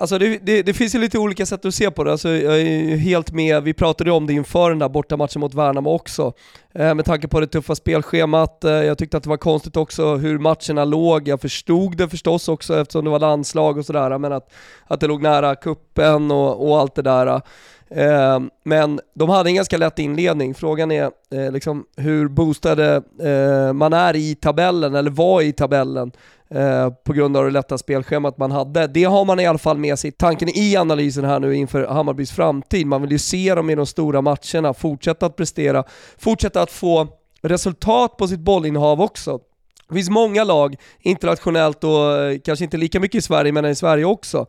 Alltså 0.00 0.18
det, 0.18 0.38
det, 0.42 0.62
det, 0.62 0.74
finns 0.74 0.94
ju 0.94 0.98
lite 0.98 1.18
olika 1.18 1.46
sätt 1.46 1.64
att 1.64 1.74
se 1.74 1.90
på 1.90 2.04
det, 2.04 2.12
alltså 2.12 2.28
jag 2.28 2.60
är 2.60 2.96
helt 2.96 3.32
med, 3.32 3.62
vi 3.62 3.74
pratade 3.74 4.10
om 4.10 4.26
det 4.26 4.32
inför 4.32 4.70
den 4.70 4.78
där 4.78 4.88
bortamatchen 4.88 5.40
mot 5.40 5.54
Värnamo 5.54 5.90
också. 5.90 6.32
Eh, 6.74 6.94
med 6.94 7.04
tanke 7.04 7.28
på 7.28 7.40
det 7.40 7.46
tuffa 7.46 7.74
spelschemat, 7.74 8.64
eh, 8.64 8.70
jag 8.70 8.98
tyckte 8.98 9.16
att 9.16 9.22
det 9.22 9.28
var 9.28 9.36
konstigt 9.36 9.76
också 9.76 10.16
hur 10.16 10.38
matcherna 10.38 10.84
låg, 10.84 11.28
jag 11.28 11.40
förstod 11.40 11.96
det 11.96 12.08
förstås 12.08 12.48
också 12.48 12.80
eftersom 12.80 13.04
det 13.04 13.10
var 13.10 13.18
landslag 13.18 13.78
och 13.78 13.86
sådär, 13.86 14.18
men 14.18 14.32
att, 14.32 14.52
att 14.86 15.00
det 15.00 15.06
låg 15.06 15.22
nära 15.22 15.54
kuppen 15.54 16.30
och, 16.30 16.68
och 16.68 16.78
allt 16.78 16.94
det 16.94 17.02
där. 17.02 17.42
Eh, 17.90 18.40
men 18.64 19.00
de 19.14 19.28
hade 19.28 19.50
en 19.50 19.54
ganska 19.54 19.76
lätt 19.76 19.98
inledning. 19.98 20.54
Frågan 20.54 20.90
är 20.90 21.10
eh, 21.30 21.52
liksom 21.52 21.84
hur 21.96 22.28
boostade 22.28 23.02
eh, 23.22 23.72
man 23.72 23.92
är 23.92 24.16
i 24.16 24.34
tabellen, 24.34 24.94
eller 24.94 25.10
var 25.10 25.42
i 25.42 25.52
tabellen, 25.52 26.12
eh, 26.54 26.90
på 26.90 27.12
grund 27.12 27.36
av 27.36 27.44
det 27.44 27.50
lätta 27.50 27.78
spelschemat 27.78 28.38
man 28.38 28.50
hade. 28.50 28.86
Det 28.86 29.04
har 29.04 29.24
man 29.24 29.40
i 29.40 29.46
alla 29.46 29.58
fall 29.58 29.78
med 29.78 29.98
sig 29.98 30.12
tanken 30.12 30.48
i 30.48 30.76
analysen 30.76 31.24
här 31.24 31.40
nu 31.40 31.54
inför 31.54 31.86
Hammarbys 31.86 32.30
framtid. 32.30 32.86
Man 32.86 33.02
vill 33.02 33.12
ju 33.12 33.18
se 33.18 33.54
dem 33.54 33.70
i 33.70 33.74
de 33.74 33.86
stora 33.86 34.20
matcherna, 34.20 34.74
fortsätta 34.74 35.26
att 35.26 35.36
prestera, 35.36 35.84
fortsätta 36.18 36.62
att 36.62 36.70
få 36.70 37.08
resultat 37.42 38.16
på 38.16 38.28
sitt 38.28 38.40
bollinnehav 38.40 39.00
också. 39.00 39.40
Det 39.88 39.94
finns 39.94 40.10
många 40.10 40.44
lag, 40.44 40.76
internationellt 41.00 41.84
och 41.84 42.16
eh, 42.16 42.38
kanske 42.38 42.64
inte 42.64 42.76
lika 42.76 43.00
mycket 43.00 43.18
i 43.18 43.22
Sverige, 43.22 43.52
men 43.52 43.64
i 43.64 43.74
Sverige 43.74 44.04
också, 44.04 44.46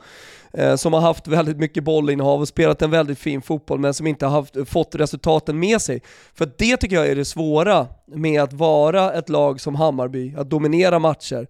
eh, 0.53 0.75
som 0.75 0.93
har 0.93 1.01
haft 1.01 1.27
väldigt 1.27 1.57
mycket 1.57 1.83
bollinnehav 1.83 2.41
och 2.41 2.47
spelat 2.47 2.81
en 2.81 2.91
väldigt 2.91 3.19
fin 3.19 3.41
fotboll, 3.41 3.79
men 3.79 3.93
som 3.93 4.07
inte 4.07 4.25
har 4.25 4.31
haft, 4.31 4.69
fått 4.69 4.95
resultaten 4.95 5.59
med 5.59 5.81
sig. 5.81 6.01
För 6.33 6.51
det 6.57 6.77
tycker 6.77 6.95
jag 6.95 7.07
är 7.07 7.15
det 7.15 7.25
svåra 7.25 7.87
med 8.07 8.41
att 8.41 8.53
vara 8.53 9.13
ett 9.13 9.29
lag 9.29 9.61
som 9.61 9.75
Hammarby, 9.75 10.35
att 10.37 10.49
dominera 10.49 10.99
matcher, 10.99 11.47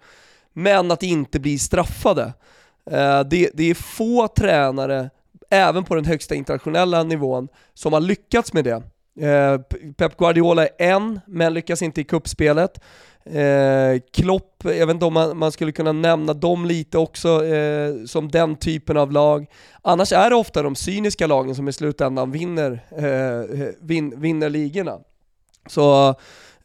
men 0.63 0.91
att 0.91 1.03
inte 1.03 1.39
bli 1.39 1.59
straffade. 1.59 2.33
Eh, 2.91 3.19
det, 3.19 3.49
det 3.53 3.63
är 3.63 3.73
få 3.73 4.27
tränare, 4.27 5.09
även 5.49 5.83
på 5.83 5.95
den 5.95 6.05
högsta 6.05 6.35
internationella 6.35 7.03
nivån, 7.03 7.47
som 7.73 7.93
har 7.93 7.99
lyckats 7.99 8.53
med 8.53 8.63
det. 8.63 8.83
Eh, 9.27 9.57
Pep 9.97 10.17
Guardiola 10.17 10.67
är 10.67 10.71
en, 10.77 11.19
men 11.27 11.53
lyckas 11.53 11.81
inte 11.81 12.01
i 12.01 12.03
kuppspelet. 12.03 12.79
Eh, 13.25 14.01
Klopp, 14.13 14.61
jag 14.63 14.87
vet 14.87 14.93
inte 14.93 15.05
om 15.05 15.13
man, 15.13 15.37
man, 15.37 15.51
skulle 15.51 15.71
kunna 15.71 15.91
nämna 15.91 16.33
dem 16.33 16.65
lite 16.65 16.97
också 16.97 17.45
eh, 17.45 18.05
som 18.05 18.31
den 18.31 18.55
typen 18.55 18.97
av 18.97 19.11
lag. 19.11 19.45
Annars 19.81 20.11
är 20.11 20.29
det 20.29 20.35
ofta 20.35 20.63
de 20.63 20.75
cyniska 20.75 21.27
lagen 21.27 21.55
som 21.55 21.67
i 21.67 21.73
slutändan 21.73 22.31
vinner, 22.31 22.85
eh, 22.97 23.05
eh 23.61 23.69
vin, 23.81 24.21
vinner 24.21 24.49
ligorna. 24.49 24.99
Så 25.67 26.15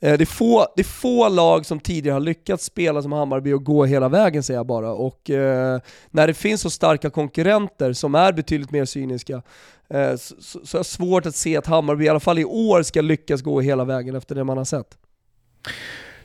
det, 0.00 0.20
är 0.20 0.26
få, 0.26 0.66
det 0.76 0.82
är 0.82 0.84
få 0.84 1.28
lag 1.28 1.66
som 1.66 1.80
tidigare 1.80 2.14
har 2.14 2.20
lyckats 2.20 2.64
spela 2.64 3.02
som 3.02 3.12
Hammarby 3.12 3.52
och 3.52 3.64
gå 3.64 3.84
hela 3.84 4.08
vägen 4.08 4.42
säger 4.42 4.58
jag 4.58 4.66
bara. 4.66 4.92
Och 4.92 5.30
eh, 5.30 5.80
när 6.10 6.26
det 6.26 6.34
finns 6.34 6.60
så 6.60 6.70
starka 6.70 7.10
konkurrenter 7.10 7.92
som 7.92 8.14
är 8.14 8.32
betydligt 8.32 8.70
mer 8.70 8.84
cyniska 8.84 9.42
eh, 9.88 10.16
så, 10.16 10.60
så 10.64 10.76
är 10.76 10.80
det 10.80 10.84
svårt 10.84 11.26
att 11.26 11.36
se 11.36 11.56
att 11.56 11.66
Hammarby 11.66 12.04
i 12.04 12.08
alla 12.08 12.20
fall 12.20 12.38
i 12.38 12.44
år 12.44 12.82
ska 12.82 13.00
lyckas 13.00 13.42
gå 13.42 13.60
hela 13.60 13.84
vägen 13.84 14.14
efter 14.14 14.34
det 14.34 14.44
man 14.44 14.56
har 14.56 14.64
sett. 14.64 14.98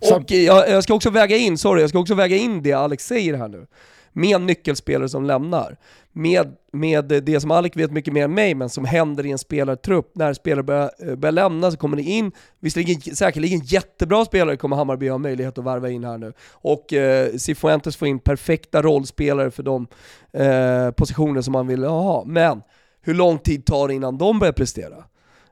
Och 0.02 0.32
jag, 0.32 0.70
jag, 0.70 0.84
ska 0.84 0.94
också 0.94 1.10
väga 1.10 1.38
in, 1.38 1.58
sorry, 1.58 1.82
jag 1.82 1.90
ska 1.90 2.00
också 2.00 2.14
väga 2.14 2.36
in 2.38 2.64
det 2.64 2.74
Alex 2.74 3.06
säger 3.06 3.34
här 3.34 3.48
nu. 3.48 3.68
Med 4.12 4.42
nyckelspelare 4.42 5.10
som 5.10 5.26
lämnar. 5.26 5.78
Med, 6.14 6.56
med 6.72 7.06
det 7.06 7.42
som 7.42 7.52
Alec 7.52 7.72
vet 7.76 7.92
mycket 7.92 8.14
mer 8.14 8.24
än 8.24 8.34
mig, 8.34 8.56
men 8.56 8.70
som 8.70 8.86
händer 8.86 9.26
i 9.26 9.32
en 9.32 9.38
spelartrupp. 9.38 10.12
När 10.16 10.34
spelare 10.34 10.64
börjar, 10.64 10.92
eh, 11.00 11.16
börjar 11.16 11.32
lämna 11.32 11.72
så 11.72 11.78
kommer 11.78 11.98
det 11.98 12.04
in, 12.04 12.32
visserligen 12.60 13.16
säkerligen 13.16 13.60
jättebra 13.60 14.26
spelare 14.26 14.58
kommer 14.58 14.76
Hammarby 14.76 15.10
ha 15.10 15.18
möjlighet 15.18 15.58
att 15.58 15.66
värva 15.66 15.90
in 15.90 16.04
här 16.04 16.18
nu. 16.18 16.34
Och 16.52 16.94
eh, 16.94 17.34
Cifuentes 17.34 17.96
får 17.98 18.08
in 18.08 18.20
perfekta 18.20 18.82
rollspelare 18.82 19.52
för 19.52 19.64
de 19.64 19.88
eh, 20.34 20.92
positioner 20.92 21.42
som 21.42 21.52
man 21.52 21.68
vill 21.68 21.84
ha. 21.84 22.24
Men 22.26 22.62
hur 23.02 23.14
lång 23.14 23.38
tid 23.38 23.66
tar 23.66 23.88
det 23.88 23.94
innan 23.94 24.18
de 24.18 24.40
börjar 24.40 24.54
prestera? 24.54 25.04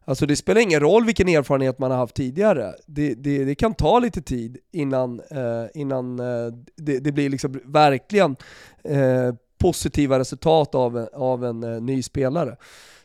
Alltså 0.07 0.25
det 0.25 0.35
spelar 0.35 0.61
ingen 0.61 0.79
roll 0.79 1.05
vilken 1.05 1.27
erfarenhet 1.27 1.79
man 1.79 1.91
har 1.91 1.97
haft 1.97 2.15
tidigare. 2.15 2.73
Det, 2.85 3.13
det, 3.13 3.45
det 3.45 3.55
kan 3.55 3.73
ta 3.73 3.99
lite 3.99 4.21
tid 4.21 4.57
innan, 4.71 5.19
eh, 5.19 5.65
innan 5.73 6.19
eh, 6.19 6.53
det, 6.75 6.99
det, 6.99 7.11
blir 7.11 7.29
liksom 7.29 7.59
verkligen 7.65 8.35
eh, 8.83 9.33
positiva 9.57 10.19
resultat 10.19 10.75
av, 10.75 11.07
av 11.13 11.45
en 11.45 11.63
eh, 11.63 11.81
ny 11.81 12.03
spelare. 12.03 12.55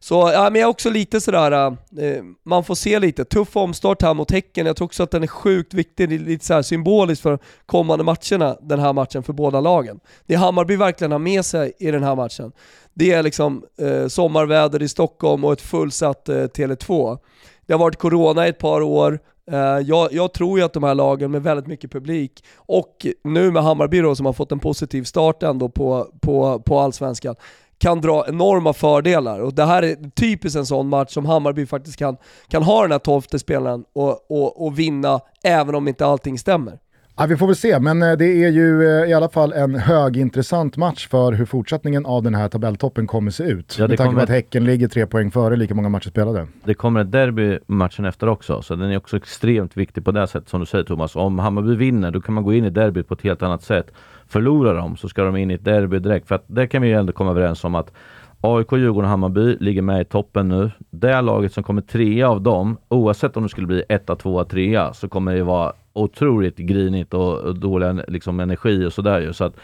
Så 0.01 0.31
ja, 0.35 0.51
men 0.51 0.61
jag 0.61 0.69
är 0.69 0.71
också 0.71 0.91
lite 0.91 1.21
sådär, 1.21 1.53
eh, 1.53 2.07
eh, 2.07 2.23
man 2.43 2.65
får 2.65 2.75
se 2.75 2.99
lite, 2.99 3.25
tuff 3.25 3.57
omstart 3.57 4.03
här 4.03 4.15
mot 4.15 4.31
Häcken, 4.31 4.67
jag 4.67 4.77
tror 4.77 4.87
också 4.87 5.03
att 5.03 5.11
den 5.11 5.23
är 5.23 5.27
sjukt 5.27 5.75
viktig, 5.75 6.21
lite 6.21 6.45
så 6.45 6.63
symboliskt 6.63 7.23
för 7.23 7.39
kommande 7.67 8.05
matcherna, 8.05 8.57
den 8.61 8.79
här 8.79 8.93
matchen 8.93 9.23
för 9.23 9.33
båda 9.33 9.61
lagen. 9.61 10.01
Det 10.27 10.35
Hammarby 10.35 10.77
verkligen 10.77 11.13
har 11.13 11.19
med 11.19 11.45
sig 11.45 11.73
i 11.79 11.91
den 11.91 12.03
här 12.03 12.17
matchen, 12.17 12.53
det 12.95 13.13
är 13.13 13.23
liksom 13.23 13.65
eh, 13.79 14.09
sommarväder 14.09 14.83
i 14.83 14.89
Stockholm 14.89 15.45
och 15.45 15.53
ett 15.53 15.61
fullsatt 15.61 16.29
eh, 16.29 16.35
Tele2. 16.35 17.19
Det 17.67 17.73
har 17.73 17.81
varit 17.81 17.99
corona 17.99 18.47
i 18.47 18.51
ett 18.51 18.59
par 18.59 18.81
år, 18.81 19.13
eh, 19.13 19.19
Eh, 19.51 19.59
jag, 19.59 20.13
jag, 20.13 20.33
tror 20.33 20.59
ju 20.59 20.65
att 20.65 20.73
de 20.73 20.83
här 20.83 20.95
lagen 20.95 21.31
med 21.31 21.43
väldigt 21.43 21.67
mycket 21.67 21.93
publik 21.93 22.45
och 22.57 23.07
nu 23.25 23.51
med 23.51 23.63
Hammarby 23.63 24.01
då, 24.01 24.17
som 24.17 24.27
har 24.27 24.33
fått 24.33 24.53
en 24.53 24.59
positiv 24.59 25.05
start 25.05 25.43
ändå 25.43 25.69
på, 25.69 26.07
på, 26.21 26.59
på 26.59 26.79
allsvenskan, 26.79 27.35
kan 27.79 28.01
dra 28.01 28.29
enorma 28.29 28.73
fördelar. 28.73 29.41
Och 29.41 29.55
det 29.55 29.65
här 29.65 29.83
är 29.83 30.11
typiskt 30.11 30.57
en 30.59 30.67
sån 30.67 30.89
match 30.89 31.13
som 31.13 31.27
Hammarby 31.27 31.67
faktiskt 31.67 31.97
kan, 31.97 32.17
kan 32.49 32.63
ha 32.63 32.83
den 32.83 32.93
här 32.93 32.99
tolfte 32.99 33.39
spelaren 33.39 33.85
och, 33.93 34.31
och, 34.31 34.67
och 34.67 34.79
vinna 34.79 35.21
även 35.43 35.75
om 35.75 35.89
inte 35.89 36.07
allting 36.07 36.39
stämmer. 36.39 36.79
Ja, 37.17 37.27
vi 37.27 37.37
får 37.37 37.47
väl 37.47 37.57
se, 37.57 37.81
men 37.81 38.03
eh, 38.03 38.13
det 38.13 38.27
är 38.45 38.49
ju 38.51 38.83
eh, 38.85 39.11
i 39.11 39.15
alla 39.15 39.29
fall 39.29 39.53
en 39.53 39.75
högintressant 39.75 40.77
match 40.77 41.09
för 41.09 41.33
hur 41.33 41.45
fortsättningen 41.45 42.07
av 42.07 42.23
den 42.23 42.35
här 42.35 42.49
tabelltoppen 42.49 43.07
kommer 43.07 43.31
se 43.31 43.45
ut. 43.45 43.77
Ja, 43.79 43.89
Med 43.89 43.99
tanke 43.99 44.15
på 44.17 44.21
att 44.23 44.29
Häcken 44.29 44.65
ligger 44.65 44.89
tre 44.89 45.07
poäng 45.07 45.31
före 45.31 45.57
lika 45.57 45.75
många 45.75 45.89
matcher 45.89 46.09
spelade. 46.09 46.47
Det 46.65 46.75
kommer 46.75 47.01
ett 47.01 47.13
derby 47.13 47.59
matchen 47.67 48.05
efter 48.05 48.29
också, 48.29 48.63
så 48.63 48.75
den 48.75 48.91
är 48.91 48.97
också 48.97 49.17
extremt 49.17 49.77
viktig 49.77 50.05
på 50.05 50.11
det 50.13 50.27
sättet 50.27 50.49
som 50.49 50.61
du 50.61 50.67
säger 50.67 50.85
Thomas. 50.85 51.17
Om 51.17 51.39
Hammarby 51.39 51.75
vinner, 51.77 52.11
då 52.11 52.21
kan 52.21 52.35
man 52.35 52.45
gå 52.45 52.55
in 52.55 52.65
i 52.65 52.71
derbyt 52.71 53.09
på 53.09 53.15
ett 53.15 53.23
helt 53.23 53.43
annat 53.43 53.63
sätt. 53.63 53.87
Förlorar 54.29 54.75
de 54.75 54.97
så 54.97 55.09
ska 55.09 55.25
de 55.25 55.37
in 55.37 55.51
i 55.51 55.55
ett 55.55 55.65
derby 55.65 55.99
direkt, 55.99 56.29
för 56.29 56.35
att 56.35 56.45
där 56.47 56.67
kan 56.67 56.83
vi 56.83 56.89
ju 56.89 56.95
ändå 56.95 57.13
komma 57.13 57.31
överens 57.31 57.65
om 57.65 57.75
att 57.75 57.93
AIK, 58.41 58.73
Djurgården 58.73 59.05
och 59.05 59.11
Hammarby 59.11 59.57
ligger 59.61 59.83
med 59.83 60.01
i 60.01 60.05
toppen 60.05 60.49
nu. 60.49 60.71
Det 60.91 61.21
laget 61.21 61.53
som 61.53 61.63
kommer 61.63 61.83
trea 61.83 62.29
av 62.29 62.43
dem, 62.43 62.77
oavsett 62.89 63.37
om 63.37 63.43
det 63.43 63.49
skulle 63.49 63.67
bli 63.67 63.83
etta, 63.89 64.17
tvåa, 64.17 64.45
trea, 64.45 64.93
så 64.93 65.09
kommer 65.09 65.35
det 65.35 65.43
vara 65.43 65.73
otroligt 65.93 66.57
grinigt 66.57 67.15
och, 67.15 67.39
och 67.39 67.59
dålig 67.59 68.01
liksom, 68.09 68.41
energi 68.41 68.87
och 68.87 68.93
sådär 68.93 69.21
ju. 69.21 69.33
Så 69.33 69.45
att 69.45 69.55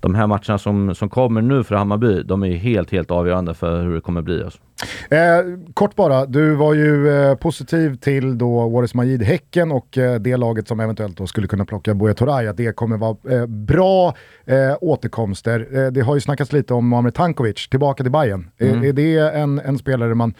de 0.00 0.14
här 0.14 0.26
matcherna 0.26 0.58
som, 0.58 0.94
som 0.94 1.08
kommer 1.08 1.42
nu 1.42 1.64
för 1.64 1.74
Hammarby, 1.74 2.22
de 2.22 2.44
är 2.44 2.56
helt, 2.56 2.90
helt 2.90 3.10
avgörande 3.10 3.54
för 3.54 3.82
hur 3.82 3.94
det 3.94 4.00
kommer 4.00 4.22
bli. 4.22 4.44
Alltså. 4.44 4.58
Eh, 5.10 5.58
kort 5.74 5.94
bara, 5.96 6.26
du 6.26 6.54
var 6.54 6.74
ju 6.74 7.08
eh, 7.08 7.34
positiv 7.34 7.96
till 7.96 8.38
då 8.38 8.68
Waris 8.68 8.94
Majid 8.94 9.22
Häcken 9.22 9.72
och 9.72 9.98
eh, 9.98 10.20
det 10.20 10.36
laget 10.36 10.68
som 10.68 10.80
eventuellt 10.80 11.16
då 11.16 11.26
skulle 11.26 11.46
kunna 11.46 11.64
plocka 11.64 11.94
Buya 11.94 12.14
Turay, 12.14 12.46
att 12.46 12.56
det 12.56 12.76
kommer 12.76 12.96
vara 12.96 13.16
eh, 13.30 13.46
bra 13.46 14.14
eh, 14.44 14.76
återkomster. 14.80 15.66
Eh, 15.72 15.86
det 15.86 16.00
har 16.00 16.14
ju 16.14 16.20
snackats 16.20 16.52
lite 16.52 16.74
om 16.74 16.88
Muamer 16.88 17.10
Tankovic, 17.10 17.68
tillbaka 17.68 18.02
till 18.02 18.12
Bayern. 18.12 18.50
Mm. 18.58 18.84
Är 18.84 18.92
det 18.92 19.18
en, 19.18 19.58
en 19.58 19.78
spelare 19.78 20.14
man 20.14 20.34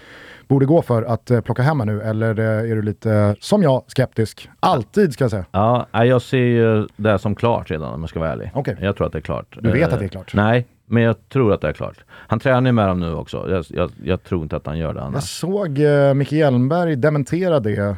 borde 0.49 0.67
gå 0.67 0.83
för 0.83 1.03
att 1.03 1.31
eh, 1.31 1.41
plocka 1.41 1.63
hem 1.63 1.79
nu, 1.79 2.03
eller 2.03 2.39
eh, 2.39 2.71
är 2.71 2.75
du 2.77 2.83
lite, 2.83 3.37
som 3.41 3.63
jag, 3.63 3.83
skeptisk? 3.87 4.49
Alltid 4.61 5.13
ska 5.13 5.25
jag 5.25 5.31
säga. 5.31 5.45
Ja, 5.51 5.87
jag 5.93 6.23
ser 6.23 6.39
ju 6.39 6.87
det 6.97 7.19
som 7.19 7.35
klart 7.35 7.71
redan 7.71 7.93
om 7.95 8.01
jag 8.01 8.11
ska 8.11 8.21
vara 8.21 8.33
ärlig. 8.33 8.51
Okej. 8.55 8.77
Jag 8.81 8.97
tror 8.97 9.07
att 9.07 9.13
det 9.13 9.19
är 9.19 9.23
klart. 9.23 9.59
Du 9.63 9.71
vet 9.73 9.89
Eh, 9.89 9.95
att 9.95 9.99
det 10.01 10.05
är 10.07 10.09
klart? 10.09 10.35
Nej, 10.35 10.67
men 10.87 11.03
jag 11.03 11.29
tror 11.29 11.53
att 11.53 11.61
det 11.61 11.69
är 11.69 11.73
klart. 11.73 11.97
Han 12.11 12.41
tränar 12.41 12.69
ju 12.69 12.73
med 12.73 12.89
dem 12.89 13.01
nu 13.01 13.15
också. 13.15 13.51
Jag, 13.51 13.65
jag, 13.69 13.91
jag 14.05 14.25
tror 14.25 14.43
inte 14.43 14.57
att 14.57 14.67
han 14.67 14.79
gör 14.79 14.95
det 14.95 15.01
Jag 15.01 15.07
annars. 15.07 15.25
såg 15.25 15.79
eh, 15.79 16.15
Micke 16.15 16.33
Hjelmberg 16.33 16.97
dementera 16.97 17.61
det 17.61 17.79
eh, 17.81 17.97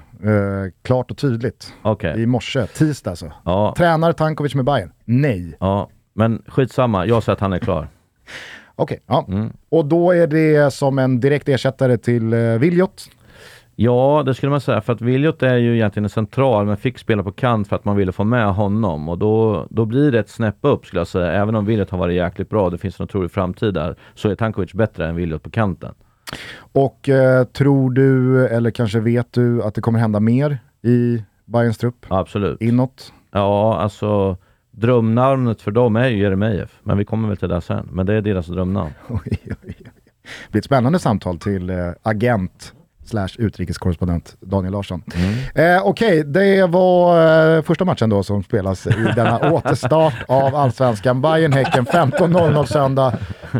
klart 0.82 1.10
och 1.10 1.16
tydligt 1.16 1.72
Okej. 1.82 2.22
i 2.22 2.26
morse, 2.26 2.66
tisdag 2.66 3.10
alltså. 3.10 3.32
Ja, 3.44 3.74
Tränar 3.76 4.12
Tankovic 4.12 4.54
med 4.54 4.64
Bayern? 4.64 4.92
Nej. 5.04 5.56
ja, 5.60 5.88
men 6.14 6.42
skitsamma. 6.46 7.06
Jag 7.06 7.22
säger 7.22 7.34
att 7.34 7.40
han 7.40 7.52
är 7.52 7.58
klar. 7.58 7.88
Okej, 8.80 9.00
ja. 9.06 9.24
Mm. 9.28 9.52
Och 9.68 9.84
då 9.84 10.10
är 10.10 10.26
det 10.26 10.72
som 10.72 10.98
en 10.98 11.20
direkt 11.20 11.48
ersättare 11.48 11.96
till 11.96 12.32
eh, 12.32 12.38
Viljot. 12.38 13.10
Ja, 13.76 14.22
det 14.26 14.34
skulle 14.34 14.50
man 14.50 14.60
säga. 14.60 14.80
För 14.80 14.92
att 14.92 15.00
Viljot 15.00 15.42
är 15.42 15.56
ju 15.56 15.74
egentligen 15.74 16.04
en 16.04 16.10
central, 16.10 16.66
men 16.66 16.76
fick 16.76 16.98
spela 16.98 17.22
på 17.22 17.32
kant 17.32 17.68
för 17.68 17.76
att 17.76 17.84
man 17.84 17.96
ville 17.96 18.12
få 18.12 18.24
med 18.24 18.54
honom. 18.54 19.08
Och 19.08 19.18
då, 19.18 19.66
då 19.70 19.84
blir 19.84 20.12
det 20.12 20.18
ett 20.18 20.28
snäpp 20.28 20.56
upp 20.60 20.86
skulle 20.86 21.00
jag 21.00 21.06
säga. 21.06 21.32
Även 21.32 21.54
om 21.54 21.64
Viljot 21.64 21.90
har 21.90 21.98
varit 21.98 22.16
jäkligt 22.16 22.48
bra, 22.48 22.70
det 22.70 22.78
finns 22.78 23.00
en 23.00 23.04
otrolig 23.04 23.30
framtid 23.30 23.74
där, 23.74 23.96
så 24.14 24.28
är 24.28 24.34
Tankovic 24.34 24.72
bättre 24.72 25.08
än 25.08 25.16
Viljot 25.16 25.42
på 25.42 25.50
kanten. 25.50 25.94
Och 26.72 27.08
eh, 27.08 27.44
tror 27.44 27.90
du, 27.90 28.46
eller 28.46 28.70
kanske 28.70 29.00
vet 29.00 29.32
du, 29.32 29.62
att 29.62 29.74
det 29.74 29.80
kommer 29.80 29.98
hända 29.98 30.20
mer 30.20 30.58
i 30.82 31.22
Bayerns 31.44 31.78
trupp? 31.78 32.06
Absolut. 32.08 32.62
Inåt? 32.62 33.12
Ja, 33.32 33.78
alltså 33.78 34.36
drömnamnet 34.80 35.62
för 35.62 35.70
dem 35.70 35.96
är 35.96 36.08
ju 36.08 36.18
Jeremejeff. 36.18 36.70
Men 36.82 36.98
vi 36.98 37.04
kommer 37.04 37.28
väl 37.28 37.36
till 37.36 37.48
det 37.48 37.60
sen. 37.60 37.88
Men 37.92 38.06
det 38.06 38.14
är 38.14 38.20
deras 38.20 38.46
drömnamn. 38.46 38.90
Oj, 39.08 39.20
oj, 39.44 39.56
oj. 39.64 39.74
Det 39.78 40.50
blir 40.50 40.58
ett 40.58 40.64
spännande 40.64 40.98
samtal 40.98 41.38
till 41.38 41.70
eh, 41.70 41.76
agent 42.02 42.72
slash 43.04 43.28
utrikeskorrespondent 43.38 44.36
Daniel 44.40 44.72
Larsson. 44.72 45.02
Eh, 45.54 45.86
Okej, 45.86 46.24
det 46.24 46.66
var 46.66 47.56
eh, 47.56 47.62
första 47.62 47.84
matchen 47.84 48.10
då 48.10 48.22
som 48.22 48.42
spelas 48.42 48.86
i 48.86 48.90
denna 49.16 49.52
återstart 49.52 50.14
av 50.28 50.54
Allsvenskan. 50.54 51.22
Bayern-Häcken 51.22 51.86
15.00 51.86 52.64
söndag. 52.64 53.12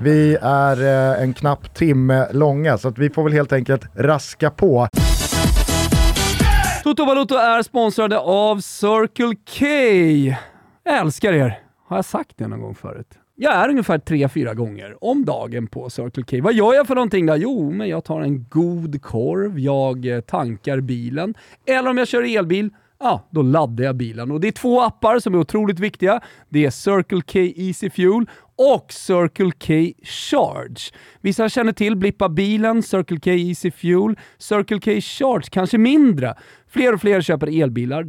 Vi 0.03 0.37
är 0.43 0.83
eh, 1.17 1.23
en 1.23 1.35
knapp 1.35 1.75
timme 1.75 2.27
långa 2.33 2.79
så 2.79 2.89
att 2.89 2.99
vi 2.99 3.11
får 3.11 3.25
väl 3.25 3.33
helt 3.33 3.53
enkelt 3.53 3.83
raska 3.95 4.51
på. 4.51 4.89
Toto 6.85 7.05
Valuto 7.05 7.35
är 7.35 7.63
sponsrade 7.63 8.19
av 8.19 8.61
Circle 8.61 9.35
K. 9.59 9.67
Jag 10.91 10.99
älskar 10.99 11.33
er. 11.33 11.59
Har 11.87 11.97
jag 11.97 12.05
sagt 12.05 12.39
det 12.39 12.49
någon 12.49 12.61
gång 12.61 12.75
förut? 12.75 13.19
Jag 13.37 13.55
är 13.55 13.69
ungefär 13.69 13.99
3-4 13.99 14.55
gånger 14.55 15.05
om 15.05 15.25
dagen 15.25 15.67
på 15.67 15.91
Circle 15.91 16.25
K. 16.25 16.37
Vad 16.43 16.55
gör 16.55 16.75
jag 16.75 16.87
för 16.87 16.95
någonting 16.95 17.27
där? 17.27 17.37
Jo, 17.37 17.71
men 17.71 17.89
jag 17.89 18.05
tar 18.05 18.21
en 18.21 18.47
god 18.49 19.03
korv, 19.03 19.59
jag 19.59 20.07
eh, 20.07 20.21
tankar 20.21 20.81
bilen. 20.81 21.35
Eller 21.67 21.91
om 21.91 21.99
jag 21.99 22.09
kör 22.09 22.37
elbil, 22.37 22.71
ja, 23.01 23.29
då 23.31 23.43
laddar 23.43 23.85
jag 23.85 23.97
bilen. 23.97 24.31
Och 24.31 24.41
det 24.41 24.49
är 24.49 24.53
två 24.53 24.81
appar 24.83 25.19
som 25.19 25.35
är 25.35 25.39
otroligt 25.39 25.81
viktiga. 25.81 26.21
Det 26.49 26.67
är 26.67 26.71
Circle 26.71 27.23
K 27.33 27.39
Easy 27.39 27.91
Fuel 27.91 28.27
och 28.57 28.93
Circle 28.93 29.51
K 29.51 30.01
Charge. 30.03 30.81
Vissa 31.21 31.49
känner 31.49 31.73
till 31.73 31.97
Blippa 31.97 32.29
bilen, 32.29 32.83
Circle 32.83 33.21
K 33.21 33.31
Easy 33.31 33.71
Fuel, 33.71 34.17
Circle 34.39 34.81
K 34.81 35.01
Charge 35.01 35.47
kanske 35.51 35.79
mindre. 35.79 36.35
Fler 36.69 36.95
och 36.95 37.01
fler 37.01 37.21
köper 37.21 37.63
elbilar. 37.63 38.07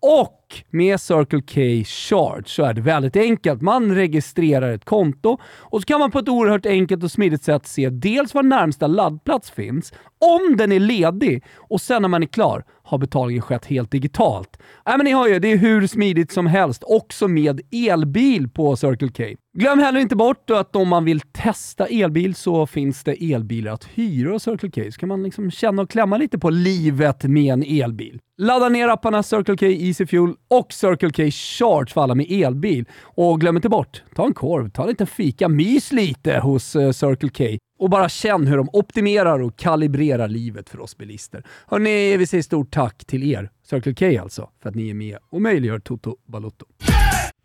Och 0.00 0.62
med 0.70 1.00
Circle 1.00 1.40
K 1.40 1.84
Charge 1.84 2.44
så 2.46 2.64
är 2.64 2.74
det 2.74 2.80
väldigt 2.80 3.16
enkelt. 3.16 3.62
Man 3.62 3.94
registrerar 3.94 4.72
ett 4.72 4.84
konto 4.84 5.38
och 5.44 5.80
så 5.80 5.86
kan 5.86 6.00
man 6.00 6.10
på 6.10 6.18
ett 6.18 6.28
oerhört 6.28 6.66
enkelt 6.66 7.04
och 7.04 7.10
smidigt 7.10 7.42
sätt 7.42 7.66
se 7.66 7.90
dels 7.90 8.34
var 8.34 8.42
närmsta 8.42 8.86
laddplats 8.86 9.50
finns, 9.50 9.92
om 10.18 10.56
den 10.56 10.72
är 10.72 10.80
ledig 10.80 11.44
och 11.56 11.80
sen 11.80 12.02
när 12.02 12.08
man 12.08 12.22
är 12.22 12.26
klar 12.26 12.64
har 12.88 12.98
betalningen 12.98 13.42
skett 13.42 13.66
helt 13.66 13.90
digitalt. 13.90 14.58
Äh, 14.88 14.96
men 14.96 15.04
ni 15.04 15.12
hör 15.12 15.28
ju, 15.28 15.38
det 15.38 15.52
är 15.52 15.56
hur 15.56 15.86
smidigt 15.86 16.32
som 16.32 16.46
helst, 16.46 16.82
också 16.86 17.28
med 17.28 17.60
elbil 17.72 18.48
på 18.48 18.76
Circle 18.76 19.08
K. 19.08 19.24
Glöm 19.58 19.78
heller 19.78 20.00
inte 20.00 20.16
bort 20.16 20.50
att 20.50 20.76
om 20.76 20.88
man 20.88 21.04
vill 21.04 21.20
testa 21.20 21.86
elbil 21.86 22.34
så 22.34 22.66
finns 22.66 23.04
det 23.04 23.32
elbilar 23.32 23.72
att 23.72 23.84
hyra 23.84 24.32
hos 24.32 24.42
Circle 24.42 24.70
K. 24.70 24.90
Så 24.92 25.00
kan 25.00 25.08
man 25.08 25.22
liksom 25.22 25.50
känna 25.50 25.82
och 25.82 25.90
klämma 25.90 26.16
lite 26.16 26.38
på 26.38 26.50
livet 26.50 27.24
med 27.24 27.52
en 27.52 27.62
elbil. 27.62 28.20
Ladda 28.38 28.68
ner 28.68 28.88
apparna 28.88 29.22
Circle 29.22 29.56
K 29.56 29.66
Easy 29.66 30.06
Fuel 30.06 30.34
och 30.48 30.72
Circle 30.72 31.10
K 31.10 31.30
Charge 31.30 31.92
för 31.92 32.00
alla 32.00 32.14
med 32.14 32.26
elbil. 32.30 32.84
Och 33.02 33.40
glöm 33.40 33.56
inte 33.56 33.68
bort, 33.68 34.02
ta 34.14 34.26
en 34.26 34.34
korv, 34.34 34.70
ta 34.70 34.82
en 34.82 34.88
liten 34.88 35.06
fika, 35.06 35.48
mys 35.48 35.92
lite 35.92 36.38
hos 36.38 36.76
eh, 36.76 36.90
Circle 36.90 37.28
K 37.28 37.44
och 37.78 37.90
bara 37.90 38.08
känn 38.08 38.46
hur 38.46 38.56
de 38.56 38.68
optimerar 38.72 39.38
och 39.38 39.56
kalibrerar 39.56 40.28
livet 40.28 40.68
för 40.68 40.80
oss 40.80 40.96
bilister. 40.96 41.44
Hörrni, 41.66 42.16
vi 42.16 42.26
säger 42.26 42.42
stort 42.42 42.70
tack 42.70 43.04
till 43.04 43.22
er, 43.32 43.50
Circle 43.64 43.94
K 43.94 44.22
alltså, 44.22 44.50
för 44.62 44.68
att 44.68 44.74
ni 44.74 44.90
är 44.90 44.94
med 44.94 45.18
och 45.30 45.42
möjliggör 45.42 45.78
Toto 45.78 46.16
Balotto. 46.26 46.66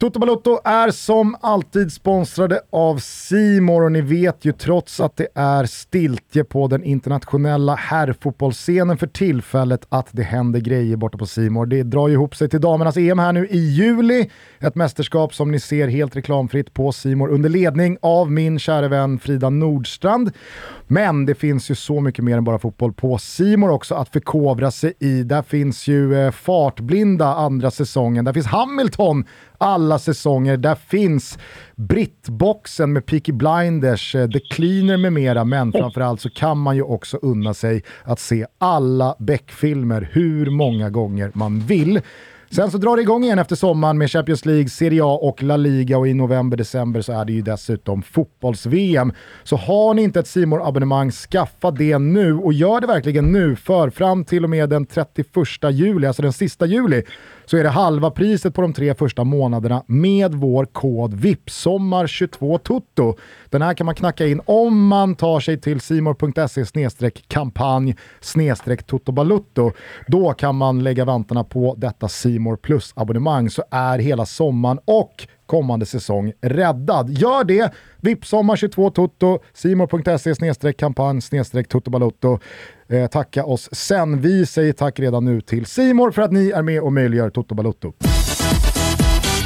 Toto 0.03 0.19
Balotto 0.19 0.59
är 0.63 0.91
som 0.91 1.35
alltid 1.41 1.91
sponsrade 1.91 2.61
av 2.69 2.97
Simor 2.97 3.83
och 3.83 3.91
ni 3.91 4.01
vet 4.01 4.45
ju 4.45 4.51
trots 4.51 4.99
att 4.99 5.17
det 5.17 5.27
är 5.35 5.65
stiltje 5.65 6.43
på 6.43 6.67
den 6.67 6.83
internationella 6.83 7.75
herrfotbollsscenen 7.75 8.97
för 8.97 9.07
tillfället 9.07 9.85
att 9.89 10.07
det 10.11 10.23
händer 10.23 10.59
grejer 10.59 10.95
borta 10.95 11.17
på 11.17 11.25
Simor. 11.25 11.65
Det 11.65 11.83
drar 11.83 12.07
ju 12.07 12.13
ihop 12.13 12.35
sig 12.35 12.49
till 12.49 12.61
damernas 12.61 12.97
EM 12.97 13.19
här 13.19 13.33
nu 13.33 13.47
i 13.47 13.57
juli. 13.57 14.29
Ett 14.59 14.75
mästerskap 14.75 15.33
som 15.33 15.51
ni 15.51 15.59
ser 15.59 15.87
helt 15.87 16.15
reklamfritt 16.15 16.73
på 16.73 16.91
Simor 16.91 17.29
under 17.29 17.49
ledning 17.49 17.97
av 18.01 18.31
min 18.31 18.59
kära 18.59 18.87
vän 18.87 19.19
Frida 19.19 19.49
Nordstrand. 19.49 20.31
Men 20.87 21.25
det 21.25 21.35
finns 21.35 21.71
ju 21.71 21.75
så 21.75 22.01
mycket 22.01 22.23
mer 22.23 22.37
än 22.37 22.43
bara 22.43 22.59
fotboll 22.59 22.93
på 22.93 23.17
Simor 23.17 23.69
också 23.69 23.95
att 23.95 24.09
förkovra 24.09 24.71
sig 24.71 24.93
i. 24.99 25.23
Där 25.23 25.41
finns 25.41 25.87
ju 25.87 26.15
eh, 26.15 26.31
Fartblinda 26.31 27.27
andra 27.27 27.71
säsongen, 27.71 28.25
där 28.25 28.33
finns 28.33 28.45
Hamilton 28.47 29.25
alla 29.63 29.99
säsonger, 29.99 30.57
där 30.57 30.75
finns 30.75 31.37
Brittboxen 31.75 32.93
med 32.93 33.05
Peaky 33.05 33.31
Blinders, 33.31 34.15
eh, 34.15 34.29
The 34.29 34.39
Cleaner 34.39 34.97
med 34.97 35.13
mera, 35.13 35.43
men 35.43 35.71
framförallt 35.71 36.21
så 36.21 36.29
kan 36.29 36.57
man 36.57 36.75
ju 36.75 36.81
också 36.81 37.17
unna 37.21 37.53
sig 37.53 37.83
att 38.03 38.19
se 38.19 38.45
alla 38.57 39.15
Beck-filmer 39.19 40.09
hur 40.11 40.49
många 40.49 40.89
gånger 40.89 41.31
man 41.33 41.59
vill. 41.59 42.01
Sen 42.55 42.71
så 42.71 42.77
drar 42.77 42.95
det 42.95 43.01
igång 43.01 43.23
igen 43.23 43.39
efter 43.39 43.55
sommaren 43.55 43.97
med 43.97 44.11
Champions 44.11 44.45
League, 44.45 44.69
Serie 44.69 45.03
A 45.03 45.19
och 45.21 45.43
La 45.43 45.57
Liga. 45.57 45.97
Och 45.97 46.07
i 46.07 46.13
november-december 46.13 47.01
så 47.01 47.13
är 47.13 47.25
det 47.25 47.33
ju 47.33 47.41
dessutom 47.41 48.01
fotbolls-VM. 48.01 49.13
Så 49.43 49.55
har 49.55 49.93
ni 49.93 50.01
inte 50.01 50.19
ett 50.19 50.27
simor 50.27 50.67
abonnemang 50.67 51.11
skaffa 51.11 51.71
det 51.71 51.97
nu. 51.97 52.35
Och 52.35 52.53
gör 52.53 52.81
det 52.81 52.87
verkligen 52.87 53.31
nu. 53.31 53.55
För 53.55 53.89
fram 53.89 54.25
till 54.25 54.43
och 54.43 54.49
med 54.49 54.69
den 54.69 54.85
31 54.85 55.27
juli, 55.71 56.07
alltså 56.07 56.21
den 56.21 56.33
sista 56.33 56.65
juli, 56.65 57.03
så 57.45 57.57
är 57.57 57.63
det 57.63 57.69
halva 57.69 58.11
priset 58.11 58.53
på 58.53 58.61
de 58.61 58.73
tre 58.73 58.93
första 58.93 59.23
månaderna 59.23 59.83
med 59.87 60.33
vår 60.33 60.65
kod 60.65 61.13
VIPSOMMAR22TUTTO. 61.13 63.17
Den 63.49 63.61
här 63.61 63.73
kan 63.73 63.85
man 63.85 63.95
knacka 63.95 64.27
in 64.27 64.41
om 64.45 64.87
man 64.87 65.15
tar 65.15 65.39
sig 65.39 65.61
till 65.61 65.81
simor.se 65.81 67.11
kampanj 67.27 67.95
tuttobalutto. 68.87 69.71
Då 70.07 70.33
kan 70.33 70.55
man 70.55 70.83
lägga 70.83 71.05
vantarna 71.05 71.43
på 71.43 71.75
detta 71.77 72.07
Simor 72.07 72.55
Plus-abonnemang 72.55 73.49
så 73.49 73.63
är 73.71 73.99
hela 73.99 74.25
sommaren 74.25 74.79
och 74.85 75.27
kommande 75.53 75.85
säsong 75.85 76.33
räddad. 76.41 77.09
Gör 77.09 77.43
det! 77.43 77.73
Vipsommar 78.01 78.55
22 78.55 78.89
Toto, 78.89 79.39
simor.se 79.53 80.73
kampanj 80.73 81.21
totobalutto. 81.69 82.39
Eh, 82.89 83.07
tacka 83.07 83.45
oss 83.45 83.69
sen. 83.71 84.21
Vi 84.21 84.45
säger 84.45 84.73
tack 84.73 84.99
redan 84.99 85.25
nu 85.25 85.41
till 85.41 85.65
Simor 85.65 86.11
för 86.11 86.21
att 86.21 86.31
ni 86.31 86.49
är 86.49 86.61
med 86.61 86.81
och 86.81 86.93
möjliggör 86.93 87.29
Toto 87.29 87.55
Balotto. 87.55 87.93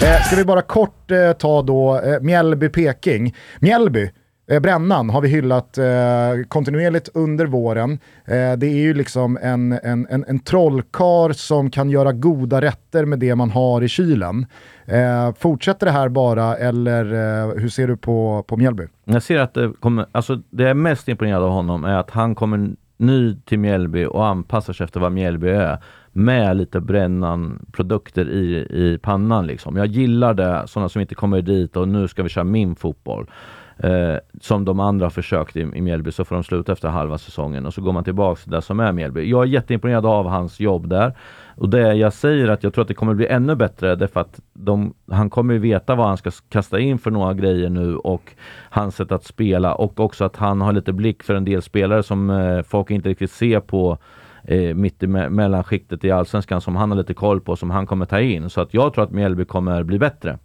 Eh, 0.01 0.23
ska 0.27 0.35
vi 0.35 0.45
bara 0.45 0.61
kort 0.61 1.11
eh, 1.11 1.31
ta 1.31 1.61
då 1.61 1.95
eh, 1.95 2.19
Mjällby-Peking. 2.19 3.35
Mjällby, 3.59 4.11
Eh, 4.49 4.59
brännan 4.59 5.09
har 5.09 5.21
vi 5.21 5.27
hyllat 5.27 5.77
eh, 5.77 5.85
kontinuerligt 6.47 7.09
under 7.13 7.45
våren. 7.45 7.91
Eh, 8.25 8.53
det 8.57 8.67
är 8.67 8.77
ju 8.77 8.93
liksom 8.93 9.37
en, 9.41 9.71
en, 9.71 10.07
en, 10.09 10.25
en 10.27 10.39
trollkar 10.39 11.33
som 11.33 11.69
kan 11.69 11.89
göra 11.89 12.11
goda 12.11 12.61
rätter 12.61 13.05
med 13.05 13.19
det 13.19 13.35
man 13.35 13.49
har 13.49 13.81
i 13.81 13.87
kylen. 13.87 14.45
Eh, 14.85 15.33
fortsätter 15.39 15.85
det 15.85 15.91
här 15.91 16.09
bara 16.09 16.55
eller 16.55 17.05
eh, 17.05 17.61
hur 17.61 17.69
ser 17.69 17.87
du 17.87 17.97
på, 17.97 18.45
på 18.47 18.57
Mjällby? 18.57 18.83
Jag 19.05 19.23
ser 19.23 19.39
att 19.39 19.53
det 19.53 19.73
kommer, 19.79 20.05
alltså 20.11 20.35
det 20.49 20.63
jag 20.63 20.69
är 20.69 20.73
mest 20.73 21.07
imponerad 21.07 21.43
av 21.43 21.51
honom 21.51 21.83
är 21.83 21.97
att 21.97 22.11
han 22.11 22.35
kommer 22.35 22.69
ny 22.97 23.35
till 23.35 23.59
Mjällby 23.59 24.05
och 24.05 24.25
anpassar 24.25 24.73
sig 24.73 24.83
efter 24.83 24.99
vad 24.99 25.11
Mjällby 25.11 25.49
är 25.49 25.77
med 26.11 26.57
lite 26.57 26.79
brännan-produkter 26.79 28.29
i, 28.29 28.67
i 28.69 28.99
pannan. 29.01 29.47
Liksom. 29.47 29.77
Jag 29.77 29.87
gillar 29.87 30.33
det, 30.33 30.63
sådana 30.67 30.89
som 30.89 31.01
inte 31.01 31.15
kommer 31.15 31.41
dit 31.41 31.75
och 31.75 31.87
nu 31.87 32.07
ska 32.07 32.23
vi 32.23 32.29
köra 32.29 32.43
min 32.43 32.75
fotboll. 32.75 33.27
Eh, 33.80 34.15
som 34.41 34.65
de 34.65 34.80
andra 34.80 35.05
har 35.05 35.09
försökt 35.09 35.55
i, 35.55 35.59
i 35.59 35.82
Mjällby 35.82 36.11
så 36.11 36.25
får 36.25 36.36
de 36.36 36.43
sluta 36.43 36.71
efter 36.71 36.89
halva 36.89 37.17
säsongen 37.17 37.65
och 37.65 37.73
så 37.73 37.82
går 37.82 37.93
man 37.93 38.03
tillbaks 38.03 38.43
till 38.43 38.51
det 38.51 38.61
som 38.61 38.80
är 38.80 38.91
Mjällby. 38.91 39.30
Jag 39.30 39.43
är 39.43 39.47
jätteimponerad 39.47 40.05
av 40.05 40.28
hans 40.28 40.59
jobb 40.59 40.89
där. 40.89 41.13
Och 41.55 41.69
det 41.69 41.93
jag 41.93 42.13
säger 42.13 42.47
att 42.47 42.63
jag 42.63 42.73
tror 42.73 42.82
att 42.82 42.88
det 42.88 42.93
kommer 42.93 43.13
bli 43.13 43.28
ännu 43.28 43.55
bättre 43.55 43.95
därför 43.95 44.19
att 44.19 44.39
de, 44.53 44.93
han 45.11 45.30
kommer 45.30 45.53
ju 45.53 45.59
veta 45.59 45.95
vad 45.95 46.07
han 46.07 46.17
ska 46.17 46.32
kasta 46.49 46.80
in 46.80 46.97
för 46.97 47.11
några 47.11 47.34
grejer 47.34 47.69
nu 47.69 47.95
och 47.95 48.34
hans 48.69 48.95
sätt 48.95 49.11
att 49.11 49.23
spela 49.23 49.75
och 49.75 49.99
också 49.99 50.25
att 50.25 50.36
han 50.36 50.61
har 50.61 50.73
lite 50.73 50.93
blick 50.93 51.23
för 51.23 51.36
en 51.36 51.45
del 51.45 51.61
spelare 51.61 52.03
som 52.03 52.30
eh, 52.30 52.61
folk 52.61 52.91
inte 52.91 53.09
riktigt 53.09 53.32
ser 53.32 53.59
på 53.59 53.97
eh, 54.43 54.75
mitt 54.75 55.03
i 55.03 55.07
me 55.07 55.30
mellanskiktet 55.30 56.03
i 56.03 56.11
Allsvenskan 56.11 56.61
som 56.61 56.75
han 56.75 56.91
har 56.91 56.97
lite 56.97 57.13
koll 57.13 57.41
på 57.41 57.55
som 57.55 57.69
han 57.69 57.86
kommer 57.86 58.05
ta 58.05 58.19
in. 58.19 58.49
Så 58.49 58.61
att 58.61 58.73
jag 58.73 58.93
tror 58.93 59.03
att 59.03 59.11
Mjällby 59.11 59.45
kommer 59.45 59.84
bli 59.84 59.99
bättre. 59.99 60.38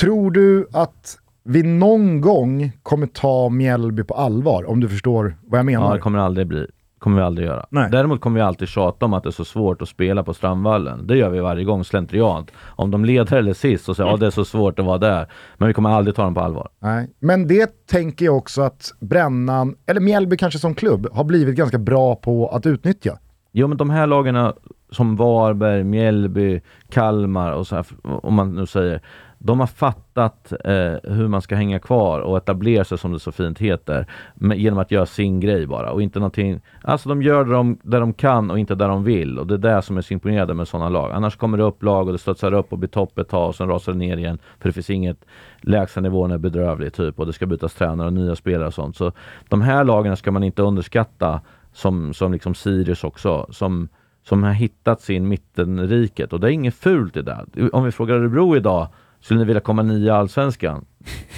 Tror 0.00 0.30
du 0.30 0.66
att 0.72 1.18
vi 1.44 1.62
någon 1.62 2.20
gång 2.20 2.72
kommer 2.82 3.06
ta 3.06 3.48
Mjällby 3.48 4.04
på 4.04 4.14
allvar, 4.14 4.70
om 4.70 4.80
du 4.80 4.88
förstår 4.88 5.36
vad 5.46 5.58
jag 5.58 5.66
menar? 5.66 5.86
Ja, 5.86 5.94
det 5.94 6.00
kommer 6.00 6.18
aldrig 6.18 6.46
bli. 6.46 6.66
kommer 6.98 7.16
vi 7.16 7.22
aldrig 7.22 7.46
göra. 7.48 7.66
Nej. 7.70 7.88
Däremot 7.92 8.20
kommer 8.20 8.40
vi 8.40 8.46
alltid 8.46 8.68
tjata 8.68 9.04
om 9.06 9.14
att 9.14 9.22
det 9.22 9.28
är 9.28 9.30
så 9.30 9.44
svårt 9.44 9.82
att 9.82 9.88
spela 9.88 10.22
på 10.22 10.34
Strandvallen. 10.34 11.06
Det 11.06 11.16
gör 11.16 11.30
vi 11.30 11.40
varje 11.40 11.64
gång 11.64 11.84
slentriant. 11.84 12.50
Om 12.76 12.90
de 12.90 13.04
leder 13.04 13.36
eller 13.36 13.52
sist 13.52 13.84
så 13.84 13.94
säger 13.94 14.10
ja 14.10 14.16
det 14.16 14.26
är 14.26 14.30
så 14.30 14.44
svårt 14.44 14.78
att 14.78 14.84
vara 14.84 14.98
där. 14.98 15.26
Men 15.58 15.68
vi 15.68 15.74
kommer 15.74 15.90
aldrig 15.90 16.16
ta 16.16 16.22
dem 16.22 16.34
på 16.34 16.40
allvar. 16.40 16.68
Nej, 16.78 17.10
men 17.20 17.46
det 17.46 17.86
tänker 17.86 18.24
jag 18.24 18.36
också 18.36 18.62
att 18.62 18.92
Brännan, 19.00 19.76
eller 19.86 20.00
Mjällby 20.00 20.36
kanske 20.36 20.58
som 20.58 20.74
klubb, 20.74 21.06
har 21.12 21.24
blivit 21.24 21.56
ganska 21.56 21.78
bra 21.78 22.16
på 22.16 22.48
att 22.48 22.66
utnyttja. 22.66 23.18
Jo 23.52 23.66
men 23.68 23.76
de 23.76 23.90
här 23.90 24.06
lagarna 24.06 24.54
som 24.90 25.16
Varberg, 25.16 25.84
Mjällby, 25.84 26.60
Kalmar 26.88 27.52
och 27.52 27.66
så 27.66 27.76
här, 27.76 27.86
om 28.02 28.34
man 28.34 28.54
nu 28.54 28.66
säger 28.66 29.00
de 29.42 29.60
har 29.60 29.66
fattat 29.66 30.52
eh, 30.64 31.12
hur 31.12 31.28
man 31.28 31.42
ska 31.42 31.54
hänga 31.54 31.78
kvar 31.78 32.20
och 32.20 32.36
etablera 32.36 32.84
sig 32.84 32.98
som 32.98 33.12
det 33.12 33.20
så 33.20 33.32
fint 33.32 33.58
heter 33.58 34.06
med, 34.34 34.58
genom 34.58 34.78
att 34.78 34.90
göra 34.90 35.06
sin 35.06 35.40
grej 35.40 35.66
bara 35.66 35.92
och 35.92 36.02
inte 36.02 36.18
någonting. 36.18 36.60
Alltså 36.82 37.08
de 37.08 37.22
gör 37.22 37.44
det 37.44 37.52
de, 37.52 37.78
där 37.82 38.00
de 38.00 38.12
kan 38.12 38.50
och 38.50 38.58
inte 38.58 38.74
där 38.74 38.88
de 38.88 39.04
vill 39.04 39.38
och 39.38 39.46
det 39.46 39.54
är 39.54 39.74
det 39.74 39.82
som 39.82 39.96
är 39.96 40.02
så 40.02 40.14
imponerande 40.14 40.54
med 40.54 40.68
sådana 40.68 40.88
lag. 40.88 41.12
Annars 41.12 41.36
kommer 41.36 41.58
det 41.58 41.64
upp 41.64 41.82
lag 41.82 42.06
och 42.06 42.12
det 42.12 42.18
studsar 42.18 42.52
upp 42.52 42.72
och 42.72 42.78
blir 42.78 42.88
topp 42.88 43.18
ett 43.18 43.28
tag 43.28 43.48
och 43.48 43.54
sen 43.54 43.68
rasar 43.68 43.92
det 43.92 43.98
ner 43.98 44.16
igen 44.16 44.38
för 44.58 44.68
det 44.68 44.72
finns 44.72 44.90
inget 44.90 45.24
lägstanivån 45.60 46.30
är 46.30 46.38
bedrövlig 46.38 46.92
typ 46.92 47.18
och 47.18 47.26
det 47.26 47.32
ska 47.32 47.46
bytas 47.46 47.74
tränare 47.74 48.06
och 48.06 48.12
nya 48.12 48.36
spelare 48.36 48.66
och 48.66 48.74
sånt. 48.74 48.96
Så 48.96 49.12
de 49.48 49.60
här 49.60 49.84
lagen 49.84 50.16
ska 50.16 50.30
man 50.30 50.42
inte 50.42 50.62
underskatta 50.62 51.40
som, 51.72 52.14
som 52.14 52.32
liksom 52.32 52.54
Sirius 52.54 53.04
också 53.04 53.46
som 53.50 53.88
som 54.22 54.42
har 54.42 54.52
hittat 54.52 55.00
sin 55.00 55.28
mittenriket 55.28 56.32
och 56.32 56.40
det 56.40 56.46
är 56.46 56.50
inget 56.50 56.74
fult 56.74 57.16
i 57.16 57.22
det. 57.22 57.46
Om 57.72 57.84
vi 57.84 57.92
frågar 57.92 58.14
Örebro 58.14 58.56
idag 58.56 58.88
skulle 59.20 59.40
ni 59.40 59.46
vilja 59.46 59.60
komma 59.60 59.82
nia 59.82 60.16
Allsvenskan? 60.16 60.84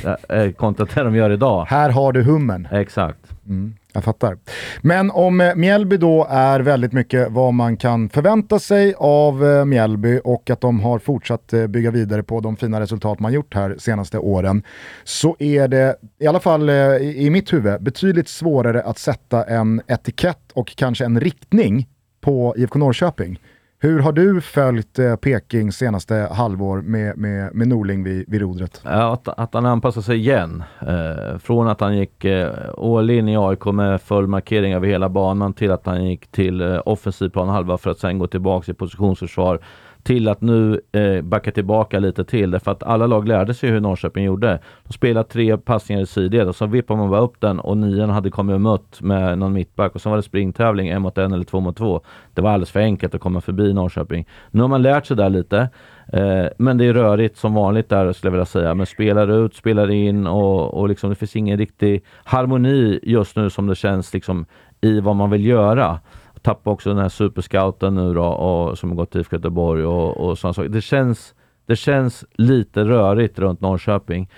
äh, 0.28 0.50
kontra 0.50 0.86
det 0.94 1.02
de 1.02 1.14
gör 1.14 1.30
idag. 1.30 1.66
Här 1.68 1.90
har 1.90 2.12
du 2.12 2.22
hummen. 2.22 2.68
Exakt. 2.70 3.18
Mm, 3.48 3.74
jag 3.92 4.04
fattar. 4.04 4.38
Men 4.80 5.10
om 5.10 5.40
eh, 5.40 5.54
Mjällby 5.54 5.96
då 5.96 6.26
är 6.30 6.60
väldigt 6.60 6.92
mycket 6.92 7.30
vad 7.30 7.54
man 7.54 7.76
kan 7.76 8.08
förvänta 8.08 8.58
sig 8.58 8.94
av 8.98 9.46
eh, 9.46 9.64
Mjällby 9.64 10.20
och 10.24 10.50
att 10.50 10.60
de 10.60 10.80
har 10.80 10.98
fortsatt 10.98 11.52
eh, 11.52 11.66
bygga 11.66 11.90
vidare 11.90 12.22
på 12.22 12.40
de 12.40 12.56
fina 12.56 12.80
resultat 12.80 13.20
man 13.20 13.32
gjort 13.32 13.54
här 13.54 13.76
senaste 13.78 14.18
åren 14.18 14.62
så 15.04 15.36
är 15.38 15.68
det, 15.68 15.96
i 16.18 16.26
alla 16.26 16.40
fall 16.40 16.70
i 16.70 17.30
mitt 17.30 17.52
huvud, 17.52 17.82
betydligt 17.82 18.28
svårare 18.28 18.82
att 18.82 18.98
sätta 18.98 19.44
en 19.44 19.82
etikett 19.86 20.52
och 20.52 20.76
kanske 20.76 21.04
en 21.04 21.20
riktning 21.20 21.86
på 22.20 22.54
IFK 22.56 22.78
Norrköping. 22.78 23.38
Hur 23.84 24.00
har 24.00 24.12
du 24.12 24.40
följt 24.40 24.98
eh, 24.98 25.16
Peking 25.16 25.72
senaste 25.72 26.28
halvår 26.32 26.80
med, 26.82 27.18
med, 27.18 27.54
med 27.54 27.68
Norling 27.68 28.04
vid, 28.04 28.24
vid 28.28 28.40
rodret? 28.40 28.80
Ja, 28.84 29.12
att, 29.12 29.28
att 29.28 29.54
han 29.54 29.66
anpassar 29.66 30.00
sig 30.00 30.16
igen. 30.16 30.62
Eh, 30.80 31.38
från 31.38 31.68
att 31.68 31.80
han 31.80 31.96
gick 31.96 32.24
eh, 32.24 32.50
all 32.78 33.10
in 33.10 33.28
i 33.28 33.36
AIK 33.36 33.64
med 33.64 34.02
full 34.02 34.26
markering 34.26 34.72
över 34.72 34.86
hela 34.86 35.08
banan 35.08 35.52
till 35.52 35.70
att 35.70 35.86
han 35.86 36.04
gick 36.04 36.30
till 36.30 36.60
eh, 36.60 36.80
offensiv 36.84 37.28
planhalva 37.28 37.78
för 37.78 37.90
att 37.90 37.98
sen 37.98 38.18
gå 38.18 38.26
tillbaka 38.26 38.72
i 38.72 38.74
positionsförsvar 38.74 39.60
till 40.03 40.28
att 40.28 40.40
nu 40.40 40.80
eh, 40.92 41.22
backa 41.22 41.50
tillbaka 41.50 41.98
lite 41.98 42.24
till. 42.24 42.50
Därför 42.50 42.70
att 42.70 42.82
alla 42.82 43.07
lag 43.07 43.28
lärde 43.28 43.55
sig 43.55 43.70
hur 43.70 43.80
Norrköping 43.80 44.24
gjorde. 44.24 44.59
De 44.86 44.92
spelade 44.92 45.28
tre 45.28 45.57
passningar 45.57 46.03
i 46.03 46.07
sidled 46.07 46.48
och 46.48 46.57
så 46.57 46.66
vippade 46.66 47.00
man 47.00 47.11
bara 47.11 47.20
upp 47.20 47.40
den 47.40 47.61
och 47.61 47.76
nian 47.76 48.11
hade 48.11 48.30
kommit 48.30 48.55
och 48.55 48.61
mött 48.61 49.00
med 49.00 49.38
någon 49.38 49.53
mittback 49.53 49.94
och 49.94 50.00
så 50.00 50.11
var 50.11 50.16
det 50.16 50.22
springtävling 50.22 50.88
en 50.88 51.03
mot 51.03 51.18
en 51.18 51.32
eller 51.32 51.44
två 51.44 51.61
mot 51.61 51.76
två. 51.76 52.00
Det 52.34 52.42
var 52.42 52.50
alldeles 52.50 52.70
för 52.70 52.80
enkelt 52.80 53.14
att 53.14 53.20
komma 53.20 53.40
förbi 53.40 53.72
Norrköping. 53.72 54.26
Nu 54.50 54.61
har 54.61 54.68
man 54.68 54.82
lärt 54.82 55.07
sig 55.07 55.16
där 55.16 55.30
lite. 55.30 55.68
Eh, 56.12 56.46
men 56.59 56.78
det 56.78 56.84
är 56.84 56.94
rörigt 56.94 57.36
som 57.36 57.55
vanligt 57.55 57.88
där 57.88 58.12
skulle 58.12 58.28
jag 58.28 58.32
vilja 58.32 58.44
säga. 58.44 58.74
Men 58.74 58.86
spelar 58.86 59.30
ut, 59.44 59.55
spelar 59.55 59.90
in 59.90 60.26
och, 60.26 60.74
och 60.74 60.88
liksom, 60.88 61.11
det 61.11 61.16
finns 61.16 61.36
ingen 61.36 61.59
riktig 61.59 62.05
harmoni 62.24 63.00
just 63.03 63.36
nu 63.36 63.50
som 63.50 63.66
det 63.66 63.74
känns 63.74 64.14
liksom 64.14 64.46
i 64.80 65.00
vad 65.00 65.16
man 65.16 65.30
vill 65.30 65.46
göra 65.46 66.00
tappade 66.43 66.74
också 66.74 66.90
den 66.90 66.99
här 66.99 67.09
superscouten 67.09 67.95
nu 67.95 68.14
då, 68.14 68.24
och, 68.24 68.78
som 68.78 68.90
har 68.90 68.97
gått 68.97 69.11
till 69.11 69.20
IFK 69.20 69.36
Göteborg 69.36 69.84
och, 69.84 70.16
och 70.16 70.38
sådana 70.38 70.55
saker. 70.55 70.68
Det 70.68 70.80
känns, 70.80 71.34
det 71.66 71.76
känns 71.76 72.24
lite 72.32 72.84
rörigt 72.84 73.38
runt 73.38 73.61
Norrköping. 73.61 74.30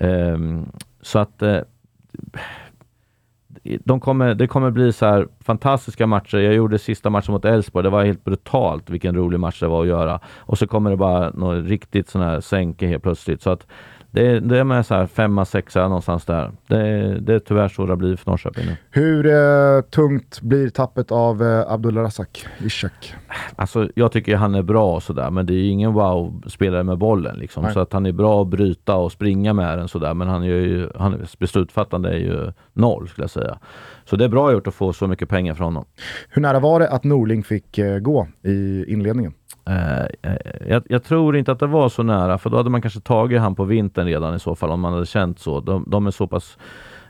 Um, 0.00 0.72
så 1.00 1.18
att 1.18 1.42
uh, 1.42 1.58
de 3.62 4.00
kommer, 4.00 4.34
det 4.34 4.46
kommer 4.46 4.70
bli 4.70 4.92
så 4.92 5.06
här 5.06 5.28
fantastiska 5.40 6.06
matcher. 6.06 6.38
Jag 6.38 6.54
gjorde 6.54 6.78
sista 6.78 7.10
matchen 7.10 7.32
mot 7.32 7.44
Elfsborg. 7.44 7.82
Det 7.82 7.90
var 7.90 8.04
helt 8.04 8.24
brutalt 8.24 8.90
vilken 8.90 9.14
rolig 9.16 9.40
match 9.40 9.60
det 9.60 9.68
var 9.68 9.82
att 9.82 9.88
göra. 9.88 10.20
Och 10.38 10.58
så 10.58 10.66
kommer 10.66 10.90
det 10.90 10.96
bara 10.96 11.30
något 11.30 11.66
riktigt 11.66 12.08
sån 12.08 12.22
här 12.22 12.40
sänke 12.40 12.86
helt 12.86 13.02
plötsligt. 13.02 13.42
Så 13.42 13.50
att 13.50 13.66
det, 14.12 14.40
det 14.40 14.58
är 14.58 14.64
med 14.64 14.86
så 14.86 14.94
här 14.94 15.06
femma, 15.06 15.44
sexa 15.44 15.82
någonstans 15.82 16.24
där. 16.24 16.52
Det, 16.66 17.18
det 17.20 17.34
är 17.34 17.38
tyvärr 17.38 17.68
så 17.68 17.86
det 17.86 17.96
blivit 17.96 18.20
för 18.20 18.30
Norrköping 18.30 18.66
nu. 18.66 18.76
Hur 18.90 19.26
eh, 19.26 19.80
tungt 19.80 20.40
blir 20.40 20.68
tappet 20.68 21.12
av 21.12 21.42
eh, 21.42 21.72
Abdullah 21.72 22.02
Razak, 22.02 22.46
Ishak? 22.64 23.14
Alltså 23.56 23.88
jag 23.94 24.12
tycker 24.12 24.36
han 24.36 24.54
är 24.54 24.62
bra 24.62 24.94
och 24.94 25.02
sådär, 25.02 25.30
men 25.30 25.46
det 25.46 25.54
är 25.54 25.70
ingen 25.70 25.92
wow-spelare 25.92 26.82
med 26.82 26.98
bollen 26.98 27.36
liksom. 27.36 27.72
Så 27.72 27.80
att 27.80 27.92
han 27.92 28.06
är 28.06 28.12
bra 28.12 28.42
att 28.42 28.48
bryta 28.48 28.96
och 28.96 29.12
springa 29.12 29.52
med 29.52 29.78
den 29.78 29.88
sådär, 29.88 30.14
men 30.14 30.28
han 30.28 30.42
är 30.42 30.46
ju, 30.46 30.88
han, 30.94 31.26
beslutfattande 31.38 32.10
är 32.10 32.18
ju 32.18 32.52
noll 32.72 33.08
skulle 33.08 33.22
jag 33.22 33.30
säga. 33.30 33.58
Så 34.04 34.16
det 34.16 34.24
är 34.24 34.28
bra 34.28 34.52
gjort 34.52 34.66
att 34.66 34.74
få 34.74 34.92
så 34.92 35.06
mycket 35.06 35.28
pengar 35.28 35.54
från 35.54 35.64
honom. 35.64 35.84
Hur 36.28 36.42
nära 36.42 36.60
var 36.60 36.80
det 36.80 36.88
att 36.88 37.04
Norling 37.04 37.44
fick 37.44 37.78
eh, 37.78 37.98
gå 37.98 38.28
i 38.42 38.84
inledningen? 38.92 39.34
Eh, 39.66 40.02
eh, 40.22 40.36
jag, 40.68 40.82
jag, 40.88 41.04
tror 41.04 41.36
inte 41.36 41.52
att 41.52 41.58
det 41.58 41.66
var 41.66 41.88
så 41.88 42.02
nära, 42.02 42.38
för 42.38 42.50
då 42.50 42.56
hade 42.56 42.70
man 42.70 42.82
kanske 42.82 43.00
tagit 43.00 43.40
han 43.40 43.54
på 43.54 43.64
vintern 43.64 44.06
redan 44.06 44.34
i 44.34 44.38
så 44.38 44.54
fall, 44.54 44.70
om 44.70 44.80
man 44.80 44.92
hade 44.92 45.06
känt 45.06 45.38
så. 45.38 45.60
De, 45.60 45.84
de 45.88 46.06
är 46.06 46.10
så 46.10 46.26
pass 46.26 46.58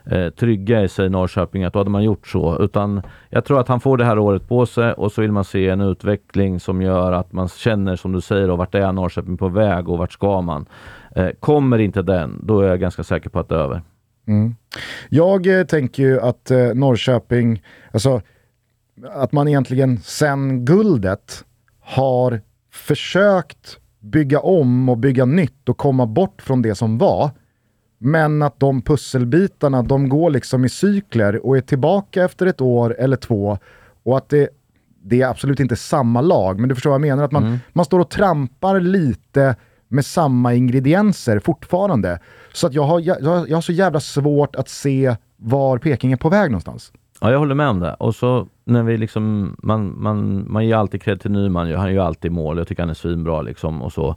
eh, 0.05 0.29
trygga 0.29 0.83
i 0.83 0.87
sig, 0.87 1.09
Norrköping, 1.09 1.63
att 1.63 1.73
då 1.73 1.79
hade 1.79 1.89
man 1.89 2.03
gjort 2.03 2.27
så. 2.27 2.63
Utan 2.63 3.01
jag 3.29 3.45
tror 3.45 3.59
att 3.59 3.67
han 3.67 3.79
får 3.79 3.97
det 3.97 4.05
här 4.05 4.19
året 4.19 4.47
på 4.47 4.65
sig 4.65 4.93
och 4.93 5.11
så 5.11 5.21
vill 5.21 5.31
man 5.31 5.43
se 5.43 5.69
en 5.69 5.81
utveckling 5.81 6.59
som 6.59 6.81
gör 6.81 7.11
att 7.11 7.33
man 7.33 7.47
känner, 7.47 7.95
som 7.95 8.11
du 8.11 8.21
säger, 8.21 8.47
då, 8.47 8.55
vart 8.55 8.75
är 8.75 8.91
Norrköping 8.91 9.37
på 9.37 9.47
väg 9.47 9.89
och 9.89 9.97
vart 9.97 10.13
ska 10.13 10.41
man? 10.41 10.65
Kommer 11.39 11.79
inte 11.79 12.01
den, 12.01 12.39
då 12.43 12.61
är 12.61 12.67
jag 12.67 12.79
ganska 12.79 13.03
säker 13.03 13.29
på 13.29 13.39
att 13.39 13.49
det 13.49 13.55
är 13.55 13.59
över. 13.59 13.81
Mm. 14.27 14.55
Jag 15.09 15.67
tänker 15.67 16.03
ju 16.03 16.19
att 16.19 16.51
Norrköping, 16.75 17.63
alltså 17.91 18.21
att 19.13 19.31
man 19.31 19.47
egentligen 19.47 19.97
sen 19.97 20.65
guldet 20.65 21.43
har 21.83 22.41
försökt 22.71 23.77
bygga 23.99 24.39
om 24.39 24.89
och 24.89 24.97
bygga 24.97 25.25
nytt 25.25 25.69
och 25.69 25.77
komma 25.77 26.05
bort 26.05 26.41
från 26.41 26.61
det 26.61 26.75
som 26.75 26.97
var. 26.97 27.31
Men 27.97 28.41
att 28.41 28.59
de 28.59 28.81
pusselbitarna, 28.81 29.81
de 29.81 30.09
går 30.09 30.29
liksom 30.29 30.65
i 30.65 30.69
cykler 30.69 31.45
och 31.45 31.57
är 31.57 31.61
tillbaka 31.61 32.23
efter 32.23 32.45
ett 32.45 32.61
år 32.61 32.95
eller 32.99 33.17
två. 33.17 33.57
Och 34.03 34.17
att 34.17 34.29
det, 34.29 34.49
det 35.03 35.21
är 35.21 35.27
absolut 35.27 35.59
inte 35.59 35.75
samma 35.75 36.21
lag, 36.21 36.59
men 36.59 36.69
du 36.69 36.75
förstår 36.75 36.89
vad 36.89 36.95
jag 36.95 37.07
menar. 37.07 37.23
Att 37.23 37.31
man, 37.31 37.43
mm. 37.43 37.59
man 37.73 37.85
står 37.85 37.99
och 37.99 38.09
trampar 38.09 38.79
lite 38.79 39.55
med 39.87 40.05
samma 40.05 40.53
ingredienser 40.53 41.39
fortfarande. 41.39 42.19
Så 42.53 42.67
att 42.67 42.73
jag 42.73 42.83
har, 42.83 42.99
jag, 42.99 43.21
jag 43.21 43.57
har 43.57 43.61
så 43.61 43.71
jävla 43.71 43.99
svårt 43.99 44.55
att 44.55 44.69
se 44.69 45.15
var 45.37 45.77
Peking 45.77 46.11
är 46.11 46.17
på 46.17 46.29
väg 46.29 46.51
någonstans. 46.51 46.91
Ja, 47.23 47.31
jag 47.31 47.39
håller 47.39 47.55
med 47.55 47.69
om 47.69 47.79
det. 47.79 47.93
Och 47.93 48.15
så 48.15 48.47
när 48.63 48.83
vi 48.83 48.97
liksom, 48.97 49.55
man, 49.63 50.01
man, 50.01 50.45
man 50.51 50.67
ger 50.67 50.75
alltid 50.75 51.01
cred 51.01 51.21
till 51.21 51.31
Nyman, 51.31 51.75
han 51.75 51.93
gör 51.93 52.05
alltid 52.05 52.31
mål. 52.31 52.57
Jag 52.57 52.67
tycker 52.67 52.83
han 52.83 52.89
är 52.89 52.93
svinbra 52.93 53.41
liksom 53.41 53.81
och 53.81 53.93
så. 53.93 54.15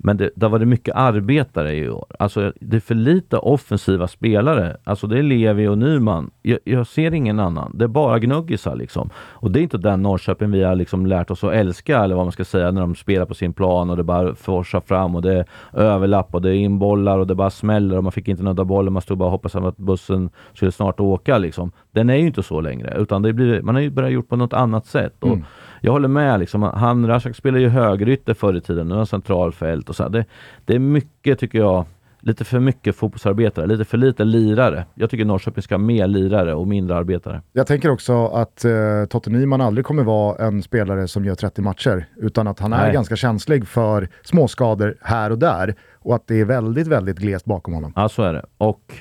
Men 0.00 0.16
det, 0.16 0.30
där 0.36 0.48
var 0.48 0.58
det 0.58 0.66
mycket 0.66 0.94
arbetare 0.94 1.74
i 1.76 1.90
år. 1.90 2.06
Alltså 2.18 2.52
det 2.60 2.76
är 2.76 2.80
för 2.80 2.94
lite 2.94 3.36
offensiva 3.36 4.08
spelare. 4.08 4.76
Alltså 4.84 5.06
det 5.06 5.18
är 5.18 5.22
Levi 5.22 5.68
och 5.68 5.78
Nyman. 5.78 6.30
Jag, 6.42 6.58
jag 6.64 6.86
ser 6.86 7.14
ingen 7.14 7.40
annan. 7.40 7.72
Det 7.74 7.84
är 7.84 7.88
bara 7.88 8.18
gnuggisar 8.18 8.76
liksom. 8.76 9.10
Och 9.16 9.50
det 9.50 9.60
är 9.60 9.62
inte 9.62 9.78
den 9.78 10.02
Norrköping 10.02 10.50
vi 10.50 10.62
har 10.62 10.74
liksom 10.74 11.06
lärt 11.06 11.30
oss 11.30 11.44
att 11.44 11.52
älska 11.52 12.04
eller 12.04 12.14
vad 12.14 12.24
man 12.24 12.32
ska 12.32 12.44
säga 12.44 12.70
när 12.70 12.80
de 12.80 12.94
spelar 12.94 13.26
på 13.26 13.34
sin 13.34 13.52
plan 13.52 13.90
och 13.90 13.96
det 13.96 14.02
bara 14.04 14.34
forsar 14.34 14.80
fram 14.80 15.14
och 15.16 15.22
det 15.22 15.34
är 15.34 15.44
överlapp 15.72 16.34
och 16.34 16.42
det 16.42 16.50
är 16.50 16.54
inbollar 16.54 17.18
och 17.18 17.26
det 17.26 17.34
bara 17.34 17.50
smäller 17.50 17.96
och 17.96 18.02
man 18.02 18.12
fick 18.12 18.28
inte 18.28 18.42
nudda 18.42 18.64
bollen. 18.64 18.92
Man 18.92 19.02
stod 19.02 19.18
bara 19.18 19.26
och 19.26 19.30
hoppades 19.30 19.54
att 19.54 19.76
bussen 19.76 20.30
skulle 20.54 20.72
snart 20.72 21.00
åka 21.00 21.38
liksom. 21.38 21.72
Den 21.90 22.10
är 22.10 22.16
ju 22.16 22.26
inte 22.26 22.42
så 22.42 22.60
längre 22.60 22.94
utan 22.98 23.22
det 23.22 23.32
blir, 23.32 23.62
man 23.62 23.74
har 23.74 23.82
ju 23.82 23.90
börjat 23.90 24.12
gjort 24.12 24.28
på 24.28 24.36
något 24.36 24.52
annat 24.52 24.86
sätt. 24.86 25.14
Och 25.20 25.28
Mm. 25.28 25.44
Jag 25.80 25.92
håller 25.92 26.08
med. 26.08 26.40
Liksom, 26.40 26.62
han, 26.62 27.06
Rashak 27.06 27.36
spelade 27.36 27.60
ju 27.62 27.68
högerytter 27.68 28.34
förr 28.34 28.56
i 28.56 28.60
tiden. 28.60 28.88
Nu 28.88 28.94
är 28.94 28.98
han 28.98 29.06
centralfält. 29.06 29.88
Och 29.88 29.96
så. 29.96 30.08
Det, 30.08 30.24
det 30.64 30.74
är 30.74 30.78
mycket, 30.78 31.38
tycker 31.38 31.58
jag, 31.58 31.84
lite 32.20 32.44
för 32.44 32.60
mycket 32.60 32.96
fotbollsarbetare. 32.96 33.66
Lite 33.66 33.84
för 33.84 33.98
lite 33.98 34.24
lirare. 34.24 34.84
Jag 34.94 35.10
tycker 35.10 35.24
Norrköping 35.24 35.62
ska 35.62 35.74
ha 35.74 35.78
mer 35.78 36.06
lirare 36.06 36.54
och 36.54 36.66
mindre 36.66 36.96
arbetare. 36.96 37.42
Jag 37.52 37.66
tänker 37.66 37.90
också 37.90 38.26
att 38.26 38.64
eh, 38.64 38.72
Totte 39.08 39.30
Nyman 39.30 39.60
aldrig 39.60 39.86
kommer 39.86 40.02
vara 40.02 40.46
en 40.46 40.62
spelare 40.62 41.08
som 41.08 41.24
gör 41.24 41.34
30 41.34 41.62
matcher, 41.62 42.06
utan 42.16 42.46
att 42.46 42.60
han 42.60 42.72
är 42.72 42.82
Nej. 42.82 42.92
ganska 42.92 43.16
känslig 43.16 43.68
för 43.68 44.08
småskador 44.22 44.96
här 45.00 45.30
och 45.30 45.38
där 45.38 45.74
och 45.98 46.14
att 46.14 46.26
det 46.26 46.40
är 46.40 46.44
väldigt, 46.44 46.86
väldigt 46.86 47.18
glest 47.18 47.44
bakom 47.44 47.74
honom. 47.74 47.92
Ja, 47.96 48.08
så 48.08 48.22
är 48.22 48.32
det. 48.32 48.44
Och 48.58 48.94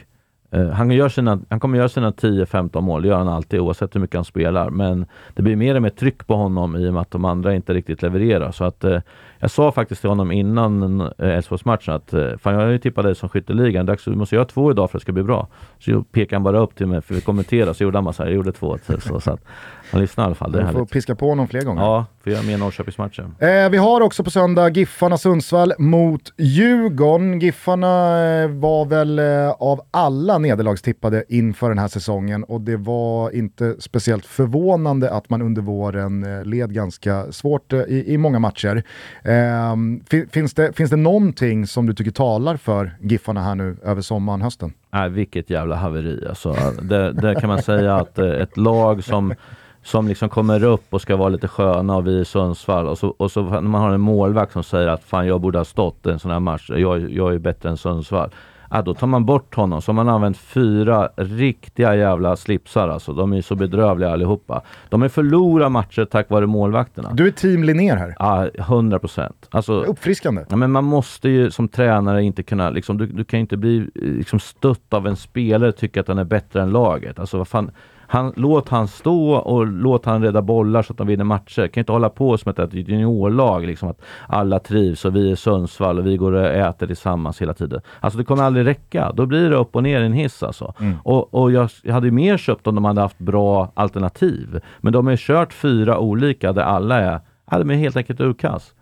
Eh, 0.51 0.69
han, 0.69 0.91
gör 0.91 1.09
sina, 1.09 1.39
han 1.49 1.59
kommer 1.59 1.77
göra 1.77 1.89
sina 1.89 2.11
10-15 2.11 2.81
mål. 2.81 3.01
Det 3.01 3.07
gör 3.07 3.17
han 3.17 3.27
alltid 3.27 3.59
oavsett 3.59 3.95
hur 3.95 3.99
mycket 3.99 4.15
han 4.15 4.25
spelar. 4.25 4.69
Men 4.69 5.05
det 5.33 5.41
blir 5.41 5.55
mer 5.55 5.75
och 5.75 5.81
mer 5.81 5.89
tryck 5.89 6.27
på 6.27 6.35
honom 6.35 6.75
i 6.75 6.89
och 6.89 6.93
med 6.93 7.01
att 7.01 7.11
de 7.11 7.25
andra 7.25 7.55
inte 7.55 7.73
riktigt 7.73 8.01
levererar. 8.01 8.51
Så 8.51 8.63
att 8.63 8.83
eh, 8.83 8.99
jag 9.39 9.51
sa 9.51 9.71
faktiskt 9.71 10.01
till 10.01 10.09
honom 10.09 10.31
innan 10.31 11.01
eh, 11.01 11.09
Elfsborgsmatchen 11.17 11.93
att 11.93 12.13
eh, 12.13 12.37
fan 12.37 12.53
jag 12.53 12.61
har 12.61 12.67
ju 12.67 12.77
tippat 12.77 13.05
dig 13.05 13.15
som 13.15 13.29
skytteligan. 13.29 13.85
Dags, 13.85 14.03
du 14.03 14.15
måste 14.15 14.35
göra 14.35 14.45
två 14.45 14.71
idag 14.71 14.91
för 14.91 14.97
att 14.97 15.01
det 15.01 15.03
ska 15.03 15.11
bli 15.11 15.23
bra. 15.23 15.47
Så 15.79 16.03
pekade 16.03 16.35
han 16.35 16.43
bara 16.43 16.59
upp 16.59 16.75
till 16.75 16.87
mig 16.87 17.01
för 17.01 17.13
vi 17.15 17.21
kommenterade 17.21 17.73
så 17.73 17.83
gjorde 17.83 17.97
han 17.97 18.05
bara 18.05 18.13
så 18.13 18.23
här. 18.23 18.29
Jag 18.29 18.35
gjorde 18.35 18.51
två. 18.51 18.77
Så, 18.85 19.01
så, 19.01 19.19
så 19.19 19.31
att 19.31 19.45
han 19.91 20.01
lyssnar 20.01 20.23
i 20.23 20.25
alla 20.25 20.35
fall. 20.35 20.51
Det 20.51 20.57
är 20.57 20.61
Du 20.61 20.67
får 20.67 20.73
härligt. 20.73 20.91
piska 20.91 21.15
på 21.15 21.29
honom 21.29 21.47
fler 21.47 21.61
gånger. 21.61 21.81
Ja, 21.81 22.05
för 22.23 22.31
jag 22.31 22.45
mer 22.45 22.57
Norrköpingsmatcher. 22.57 23.31
Eh, 23.39 23.69
vi 23.69 23.77
har 23.77 24.01
också 24.01 24.23
på 24.23 24.29
söndag 24.31 24.69
Giffarna 24.69 25.17
Sundsvall 25.17 25.73
mot 25.79 26.21
Djurgården. 26.37 27.39
Giffarna 27.39 27.87
eh, 28.25 28.47
var 28.49 28.85
väl 28.85 29.19
eh, 29.19 29.49
av 29.49 29.81
alla 29.91 30.37
nederlagstippade 30.37 31.23
inför 31.29 31.69
den 31.69 31.77
här 31.77 31.87
säsongen 31.87 32.43
och 32.43 32.61
det 32.61 32.77
var 32.77 33.35
inte 33.35 33.75
speciellt 33.79 34.25
förvånande 34.25 35.11
att 35.11 35.29
man 35.29 35.41
under 35.41 35.61
våren 35.61 36.37
eh, 36.37 36.45
led 36.45 36.73
ganska 36.73 37.31
svårt 37.31 37.73
eh, 37.73 37.79
i, 37.79 38.13
i 38.13 38.17
många 38.17 38.39
matcher. 38.39 38.83
Eh, 39.23 39.75
fin, 40.09 40.29
finns, 40.31 40.53
det, 40.53 40.73
finns 40.73 40.89
det 40.89 40.95
någonting 40.97 41.67
som 41.67 41.85
du 41.85 41.93
tycker 41.93 42.11
talar 42.11 42.57
för 42.57 42.91
Giffarna 43.01 43.41
här 43.43 43.55
nu 43.55 43.77
över 43.83 44.01
sommaren, 44.01 44.41
hösten? 44.41 44.73
Nej, 44.93 45.09
vilket 45.09 45.49
jävla 45.49 45.75
haveri 45.75 46.25
alltså. 46.29 46.55
Det, 46.81 47.11
det 47.13 47.35
kan 47.35 47.47
man 47.49 47.61
säga 47.61 47.95
att 47.95 48.19
ett 48.19 48.57
lag 48.57 49.03
som, 49.03 49.33
som 49.87 50.07
liksom 50.07 50.29
kommer 50.29 50.63
upp 50.63 50.85
och 50.89 51.01
ska 51.01 51.15
vara 51.15 51.29
lite 51.29 51.47
sköna 51.47 51.95
och 51.95 52.07
vi 52.07 52.19
i 52.19 52.25
Sundsvall 52.25 52.87
och 52.87 52.97
så, 52.97 53.15
och 53.17 53.31
så 53.31 53.41
när 53.41 53.61
man 53.61 53.81
har 53.81 53.91
en 53.91 54.01
målvakt 54.01 54.53
som 54.53 54.63
säger 54.63 54.87
att 54.87 55.03
fan 55.03 55.27
jag 55.27 55.41
borde 55.41 55.57
ha 55.57 55.65
stått 55.65 56.05
en 56.05 56.19
sån 56.19 56.31
här 56.31 56.39
match, 56.39 56.69
jag, 56.69 57.11
jag 57.11 57.33
är 57.33 57.39
bättre 57.39 57.69
än 57.69 57.77
Sundsvall. 57.77 58.29
Ja, 58.69 58.81
då 58.81 58.93
tar 58.93 59.07
man 59.07 59.25
bort 59.25 59.55
honom. 59.55 59.81
Så 59.81 59.89
har 59.89 59.93
man 59.93 60.09
använt 60.09 60.37
fyra 60.37 61.09
riktiga 61.15 61.95
jävla 61.95 62.35
slipsar 62.35 62.89
alltså. 62.89 63.13
De 63.13 63.33
är 63.33 63.41
så 63.41 63.55
bedrövliga 63.55 64.11
allihopa. 64.11 64.61
De 64.89 65.01
har 65.01 65.09
förlorat 65.09 65.71
matcher 65.71 66.05
tack 66.05 66.29
vare 66.29 66.45
målvakterna. 66.45 67.11
Du 67.13 67.27
är 67.27 67.31
team 67.31 67.63
Linnér 67.63 67.95
här. 67.95 68.15
Ja, 68.19 68.47
100 68.55 68.99
procent. 68.99 69.47
Alltså, 69.51 69.81
Uppfriskande. 69.81 70.45
Ja, 70.49 70.55
men 70.55 70.71
man 70.71 70.83
måste 70.83 71.29
ju 71.29 71.51
som 71.51 71.67
tränare 71.67 72.23
inte 72.23 72.43
kunna, 72.43 72.69
liksom, 72.69 72.97
du, 72.97 73.05
du 73.05 73.23
kan 73.23 73.39
ju 73.39 73.41
inte 73.41 73.57
bli 73.57 73.89
liksom, 73.95 74.39
stött 74.39 74.93
av 74.93 75.07
en 75.07 75.15
spelare 75.15 75.69
och 75.69 75.77
tycka 75.77 76.01
att 76.01 76.07
han 76.07 76.17
är 76.17 76.23
bättre 76.23 76.61
än 76.61 76.69
laget. 76.69 77.19
Alltså, 77.19 77.37
vad 77.37 77.47
fan, 77.47 77.71
han, 78.07 78.33
låt 78.35 78.69
han 78.69 78.87
stå 78.87 79.33
och 79.33 79.67
låt 79.67 80.05
han 80.05 80.23
rädda 80.23 80.41
bollar 80.41 80.81
så 80.81 80.93
att 80.93 80.97
de 80.97 81.07
vinner 81.07 81.23
matcher. 81.23 81.67
Kan 81.67 81.81
inte 81.81 81.91
hålla 81.91 82.09
på 82.09 82.37
som 82.37 82.49
ett, 82.49 82.59
ett 82.59 82.73
juniorlag, 82.73 83.65
liksom, 83.65 83.89
att 83.89 84.01
alla 84.27 84.59
trivs 84.59 85.05
och 85.05 85.15
vi 85.15 85.31
är 85.31 85.35
Sundsvall 85.35 85.99
och 85.99 86.07
vi 86.07 86.17
går 86.17 86.31
och 86.31 86.45
äter 86.45 86.87
tillsammans 86.87 87.41
hela 87.41 87.53
tiden. 87.53 87.81
Alltså 87.99 88.19
det 88.19 88.25
kommer 88.25 88.43
aldrig 88.43 88.65
räcka. 88.65 89.11
Då 89.11 89.25
blir 89.25 89.49
det 89.49 89.55
upp 89.55 89.75
och 89.75 89.83
ner 89.83 90.01
i 90.01 90.05
en 90.05 90.13
hiss 90.13 90.43
alltså. 90.43 90.73
Och, 91.03 91.33
och 91.33 91.51
jag, 91.51 91.69
jag 91.83 91.93
hade 91.93 92.07
ju 92.07 92.11
mer 92.11 92.37
köpt 92.37 92.67
om 92.67 92.75
de 92.75 92.85
hade 92.85 93.01
haft 93.01 93.19
bra 93.19 93.71
alternativ. 93.73 94.59
Men 94.81 94.93
de 94.93 95.05
har 95.05 95.11
ju 95.11 95.17
kört 95.19 95.53
fyra 95.53 95.99
olika 95.99 96.53
där 96.53 96.63
alla 96.63 96.99
är, 96.99 97.19
ja, 97.51 97.57
de 97.59 97.71
är 97.71 97.75
helt 97.75 97.97
enkelt 97.97 98.21
urkass. 98.21 98.73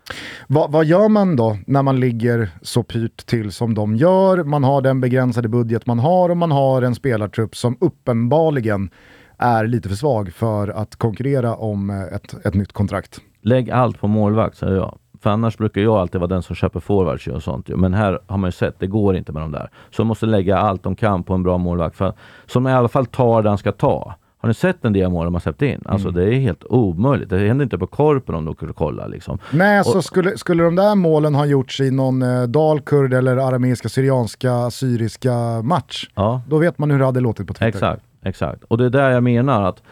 Va, 0.46 0.66
vad 0.70 0.84
gör 0.84 1.08
man 1.08 1.36
då 1.36 1.58
när 1.66 1.82
man 1.82 2.00
ligger 2.00 2.50
så 2.62 2.82
pyrt 2.82 3.26
till 3.26 3.52
som 3.52 3.74
de 3.74 3.96
gör? 3.96 4.44
Man 4.44 4.64
har 4.64 4.82
den 4.82 5.00
begränsade 5.00 5.48
budget 5.48 5.86
man 5.86 5.98
har 5.98 6.28
och 6.28 6.36
man 6.36 6.50
har 6.50 6.82
en 6.82 6.94
spelartrupp 6.94 7.56
som 7.56 7.76
uppenbarligen 7.80 8.90
är 9.38 9.66
lite 9.66 9.88
för 9.88 9.96
svag 9.96 10.32
för 10.32 10.68
att 10.68 10.96
konkurrera 10.96 11.54
om 11.54 11.90
eh, 11.90 12.02
ett, 12.16 12.46
ett 12.46 12.54
nytt 12.54 12.72
kontrakt. 12.72 13.20
Lägg 13.42 13.70
allt 13.70 14.00
på 14.00 14.06
målvakt, 14.06 14.56
säger 14.56 14.76
jag. 14.76 14.98
För 15.22 15.30
annars 15.30 15.56
brukar 15.58 15.80
jag 15.80 15.96
alltid 15.96 16.20
vara 16.20 16.28
den 16.28 16.42
som 16.42 16.56
köper 16.56 16.80
forwards 16.80 17.26
och 17.28 17.42
sånt. 17.42 17.68
Men 17.68 17.94
här 17.94 18.18
har 18.26 18.38
man 18.38 18.48
ju 18.48 18.52
sett, 18.52 18.74
det 18.78 18.86
går 18.86 19.16
inte 19.16 19.32
med 19.32 19.42
de 19.42 19.52
där. 19.52 19.70
Så 19.90 20.02
de 20.02 20.08
måste 20.08 20.26
lägga 20.26 20.58
allt 20.58 20.82
de 20.82 20.94
kan 20.96 21.22
på 21.22 21.34
en 21.34 21.42
bra 21.42 21.58
målvakt. 21.58 21.96
För, 21.96 22.12
som 22.46 22.68
i 22.68 22.72
alla 22.72 22.88
fall 22.88 23.06
tar 23.06 23.42
det 23.42 23.48
han 23.48 23.58
ska 23.58 23.72
ta. 23.72 24.14
Har 24.38 24.48
ni 24.48 24.54
sett 24.54 24.84
en 24.84 24.92
del 24.92 25.10
mål 25.10 25.24
de 25.24 25.34
har 25.34 25.40
släppt 25.40 25.62
in? 25.62 25.82
Alltså 25.84 26.10
det 26.10 26.24
är 26.34 26.38
helt 26.40 26.64
omöjligt. 26.64 27.30
Det 27.30 27.48
händer 27.48 27.62
inte 27.62 27.78
på 27.78 27.86
korpen 27.86 28.34
om 28.34 28.44
du 28.44 28.52
skulle 28.52 28.72
kolla 28.72 29.06
liksom. 29.06 29.38
Nej, 29.52 29.84
så 29.84 29.96
Och- 29.98 30.04
skulle, 30.04 30.38
skulle 30.38 30.62
de 30.64 30.74
där 30.76 30.94
målen 30.94 31.34
ha 31.34 31.46
gjorts 31.46 31.80
i 31.80 31.90
någon 31.90 32.22
eh, 32.22 32.42
dalkurd 32.42 33.14
eller 33.14 33.36
arameiska, 33.36 33.88
syrianska, 33.88 34.70
syriska 34.70 35.32
match, 35.62 36.08
Ja, 36.14 36.42
då 36.48 36.58
vet 36.58 36.78
man 36.78 36.90
hur 36.90 36.98
det 36.98 37.04
hade 37.04 37.20
låtit 37.20 37.46
på 37.46 37.52
Twitter. 37.54 37.66
exakt. 37.68 38.02
Exakt. 38.26 38.64
Och 38.64 38.78
det 38.78 38.84
är 38.84 38.90
där 38.90 39.10
jag 39.10 39.22
menar 39.22 39.62
att 39.62 39.82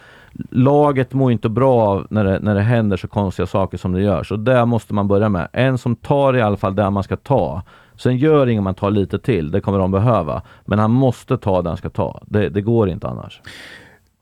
laget 0.51 1.13
mår 1.13 1.33
inte 1.33 1.49
bra 1.49 1.83
av 1.83 2.07
när 2.11 2.25
det, 2.25 2.39
när 2.39 2.55
det 2.55 2.61
händer 2.61 2.97
så 2.97 3.09
konstiga 3.09 3.47
saker 3.47 3.79
som 3.79 3.93
det 3.93 4.03
gör. 4.03 4.23
Så 4.23 4.37
där 4.37 4.67
måste 4.67 4.95
man 4.95 5.09
börja 5.09 5.29
med. 5.29 5.49
En 5.53 5.79
som 5.79 5.97
tar 5.97 6.37
i 6.37 6.43
alla 6.43 6.57
fall 6.57 6.75
där 6.75 6.91
man 6.91 7.03
ska 7.03 7.17
ta. 7.17 7.63
Sen 7.97 8.17
gör 8.17 8.47
inget 8.47 8.63
man 8.63 8.75
tar 8.75 8.91
lite 8.91 9.19
till, 9.19 9.51
det 9.51 9.61
kommer 9.61 9.79
de 9.79 9.91
behöva. 9.91 10.43
Men 10.65 10.79
han 10.79 10.91
måste 10.91 11.39
ta 11.39 11.63
där 11.63 11.71
han 11.71 11.77
ska 11.77 11.91
ta. 11.91 12.23
Det, 12.27 12.49
det 12.49 12.61
går 12.61 12.89
inte 12.89 13.09
annars. 13.09 13.41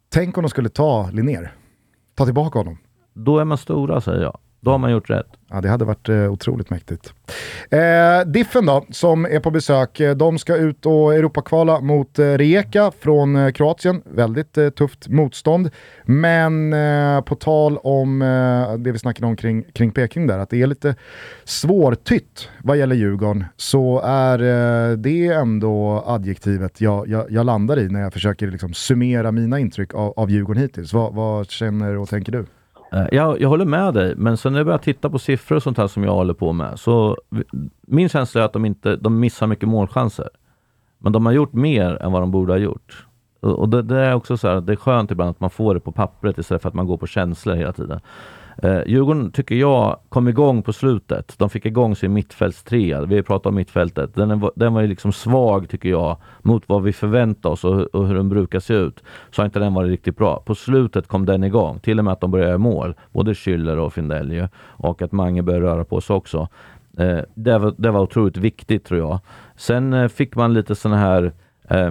Tänk 0.08 0.38
om 0.38 0.42
de 0.42 0.48
skulle 0.48 0.68
ta 0.68 1.10
Linnér. 1.12 1.52
Ta 2.14 2.24
tillbaka 2.24 2.58
honom. 2.58 2.78
Då 3.14 3.38
är 3.38 3.44
man 3.44 3.58
stora 3.58 4.00
säger 4.00 4.22
jag. 4.22 4.38
Då 4.64 4.70
har 4.70 4.78
man 4.78 4.92
gjort 4.92 5.10
rätt. 5.10 5.26
Ja, 5.50 5.60
det 5.60 5.68
hade 5.68 5.84
varit 5.84 6.08
eh, 6.08 6.32
otroligt 6.32 6.70
mäktigt. 6.70 7.12
Eh, 7.70 8.20
Diffen 8.26 8.66
då, 8.66 8.86
som 8.90 9.24
är 9.24 9.40
på 9.40 9.50
besök, 9.50 10.00
eh, 10.00 10.16
de 10.16 10.38
ska 10.38 10.56
ut 10.56 10.86
och 10.86 11.14
Europakvala 11.14 11.80
mot 11.80 12.18
eh, 12.18 12.24
Rijeka 12.26 12.92
från 13.00 13.36
eh, 13.36 13.50
Kroatien. 13.50 14.02
Väldigt 14.04 14.58
eh, 14.58 14.70
tufft 14.70 15.08
motstånd. 15.08 15.70
Men 16.04 16.72
eh, 16.72 17.20
på 17.20 17.34
tal 17.34 17.78
om 17.78 18.22
eh, 18.22 18.74
det 18.78 18.92
vi 18.92 18.98
snackade 18.98 19.26
om 19.26 19.36
kring, 19.36 19.62
kring 19.62 19.90
Peking 19.90 20.26
där, 20.26 20.38
att 20.38 20.50
det 20.50 20.62
är 20.62 20.66
lite 20.66 20.94
svårtytt 21.44 22.48
vad 22.62 22.76
gäller 22.76 22.96
Djurgården, 22.96 23.44
så 23.56 24.00
är 24.04 24.38
eh, 24.38 24.96
det 24.96 25.26
ändå 25.26 26.04
adjektivet 26.06 26.80
jag, 26.80 27.08
jag, 27.08 27.30
jag 27.30 27.46
landar 27.46 27.78
i 27.78 27.88
när 27.88 28.00
jag 28.00 28.12
försöker 28.12 28.50
liksom 28.50 28.74
summera 28.74 29.32
mina 29.32 29.58
intryck 29.58 29.94
av, 29.94 30.12
av 30.16 30.30
Djurgården 30.30 30.62
hittills. 30.62 30.92
Va, 30.92 31.10
vad 31.10 31.50
känner 31.50 31.96
och 31.96 32.08
tänker 32.08 32.32
du? 32.32 32.46
Eh, 32.92 33.06
jag, 33.12 33.40
jag 33.40 33.48
håller 33.48 33.64
med 33.64 33.94
dig, 33.94 34.14
men 34.16 34.36
sen 34.36 34.52
när 34.52 34.60
jag 34.60 34.66
börjar 34.66 34.78
titta 34.78 35.10
på 35.10 35.18
siffror 35.18 35.56
och 35.56 35.62
sånt 35.62 35.78
här 35.78 35.86
som 35.86 36.04
jag 36.04 36.12
håller 36.12 36.34
på 36.34 36.52
med, 36.52 36.78
så 36.78 37.16
min 37.80 38.08
känsla 38.08 38.40
är 38.40 38.44
att 38.44 38.52
de 38.52 38.64
inte 38.64 38.96
de 38.96 39.20
missar 39.20 39.46
mycket 39.46 39.68
målchanser. 39.68 40.28
Men 40.98 41.12
de 41.12 41.26
har 41.26 41.32
gjort 41.32 41.52
mer 41.52 42.02
än 42.02 42.12
vad 42.12 42.22
de 42.22 42.30
borde 42.30 42.52
ha 42.52 42.58
gjort. 42.58 43.06
Och 43.40 43.58
och 43.58 43.68
det, 43.68 43.82
det 43.82 43.98
är 43.98 44.14
också 44.14 44.36
så 44.36 44.48
här, 44.48 44.60
det 44.60 44.72
är 44.72 44.76
skönt 44.76 45.10
ibland 45.10 45.30
att 45.30 45.40
man 45.40 45.50
får 45.50 45.74
det 45.74 45.80
på 45.80 45.92
pappret 45.92 46.38
istället 46.38 46.62
för 46.62 46.68
att 46.68 46.74
man 46.74 46.86
går 46.86 46.96
på 46.96 47.06
känslor 47.06 47.54
hela 47.54 47.72
tiden. 47.72 48.00
Eh, 48.62 48.80
Djurgården 48.86 49.30
tycker 49.30 49.54
jag 49.54 49.98
kom 50.08 50.28
igång 50.28 50.62
på 50.62 50.72
slutet. 50.72 51.34
De 51.38 51.50
fick 51.50 51.66
igång 51.66 51.96
sin 51.96 52.12
mittfältstrea. 52.12 53.04
Vi 53.04 53.22
pratar 53.22 53.50
om 53.50 53.56
mittfältet. 53.56 54.14
Den, 54.14 54.30
är, 54.30 54.50
den 54.54 54.74
var 54.74 54.80
ju 54.80 54.86
liksom 54.86 55.12
svag 55.12 55.68
tycker 55.68 55.88
jag 55.88 56.16
mot 56.42 56.62
vad 56.66 56.82
vi 56.82 56.92
förväntar 56.92 57.50
oss 57.50 57.64
och, 57.64 57.80
och 57.80 58.06
hur 58.06 58.14
den 58.14 58.28
brukar 58.28 58.60
se 58.60 58.74
ut. 58.74 59.02
Så 59.30 59.42
har 59.42 59.46
inte 59.46 59.58
den 59.58 59.74
varit 59.74 59.90
riktigt 59.90 60.16
bra. 60.16 60.42
På 60.46 60.54
slutet 60.54 61.06
kom 61.06 61.26
den 61.26 61.44
igång. 61.44 61.78
Till 61.78 61.98
och 61.98 62.04
med 62.04 62.12
att 62.12 62.20
de 62.20 62.30
började 62.30 62.50
göra 62.50 62.58
mål. 62.58 62.94
Både 63.12 63.32
Schüller 63.32 63.76
och 63.76 63.92
Findell. 63.92 64.48
Och 64.58 65.02
att 65.02 65.12
Mange 65.12 65.42
började 65.42 65.66
röra 65.66 65.84
på 65.84 66.00
sig 66.00 66.16
också. 66.16 66.48
Eh, 66.98 67.18
det, 67.34 67.58
var, 67.58 67.74
det 67.78 67.90
var 67.90 68.00
otroligt 68.00 68.36
viktigt 68.36 68.84
tror 68.84 69.00
jag. 69.00 69.18
Sen 69.56 69.92
eh, 69.92 70.08
fick 70.08 70.36
man 70.36 70.54
lite 70.54 70.74
sådana 70.74 71.00
här 71.00 71.32
eh, 71.68 71.90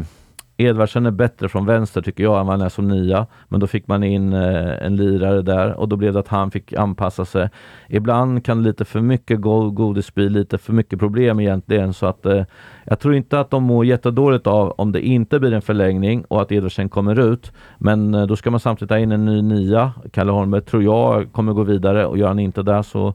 Edvardsen 0.61 1.05
är 1.05 1.11
bättre 1.11 1.49
från 1.49 1.65
vänster 1.65 2.01
tycker 2.01 2.23
jag 2.23 2.39
än 2.39 2.45
vad 2.45 2.57
han 2.57 2.65
är 2.65 2.69
som 2.69 2.87
nia. 2.87 3.27
Men 3.47 3.59
då 3.59 3.67
fick 3.67 3.87
man 3.87 4.03
in 4.03 4.33
eh, 4.33 4.85
en 4.85 4.95
lirare 4.95 5.41
där 5.41 5.73
och 5.73 5.89
då 5.89 5.95
blev 5.95 6.13
det 6.13 6.19
att 6.19 6.27
han 6.27 6.51
fick 6.51 6.73
anpassa 6.73 7.25
sig. 7.25 7.49
Ibland 7.89 8.45
kan 8.45 8.63
lite 8.63 8.85
för 8.85 9.01
mycket 9.01 9.41
godis 9.41 10.13
bli 10.13 10.29
lite 10.29 10.57
för 10.57 10.73
mycket 10.73 10.99
problem 10.99 11.39
egentligen. 11.39 11.93
Så 11.93 12.05
att 12.05 12.25
eh, 12.25 12.43
jag 12.85 12.99
tror 12.99 13.15
inte 13.15 13.39
att 13.39 13.49
de 13.49 13.63
mår 13.63 13.85
jättedåligt 13.85 14.47
av 14.47 14.71
om 14.77 14.91
det 14.91 15.01
inte 15.07 15.39
blir 15.39 15.53
en 15.53 15.61
förlängning 15.61 16.25
och 16.27 16.41
att 16.41 16.51
Edvardsen 16.51 16.89
kommer 16.89 17.19
ut. 17.19 17.51
Men 17.77 18.13
eh, 18.13 18.25
då 18.25 18.35
ska 18.35 18.51
man 18.51 18.59
samtidigt 18.59 18.91
ha 18.91 18.99
in 18.99 19.11
en 19.11 19.25
ny 19.25 19.41
nia. 19.41 19.91
Kalle 20.11 20.31
Holmberg 20.31 20.61
tror 20.61 20.83
jag 20.83 21.31
kommer 21.31 21.53
gå 21.53 21.63
vidare 21.63 22.05
och 22.05 22.17
gör 22.17 22.27
han 22.27 22.39
inte 22.39 22.63
det 22.63 22.83
så 22.83 23.13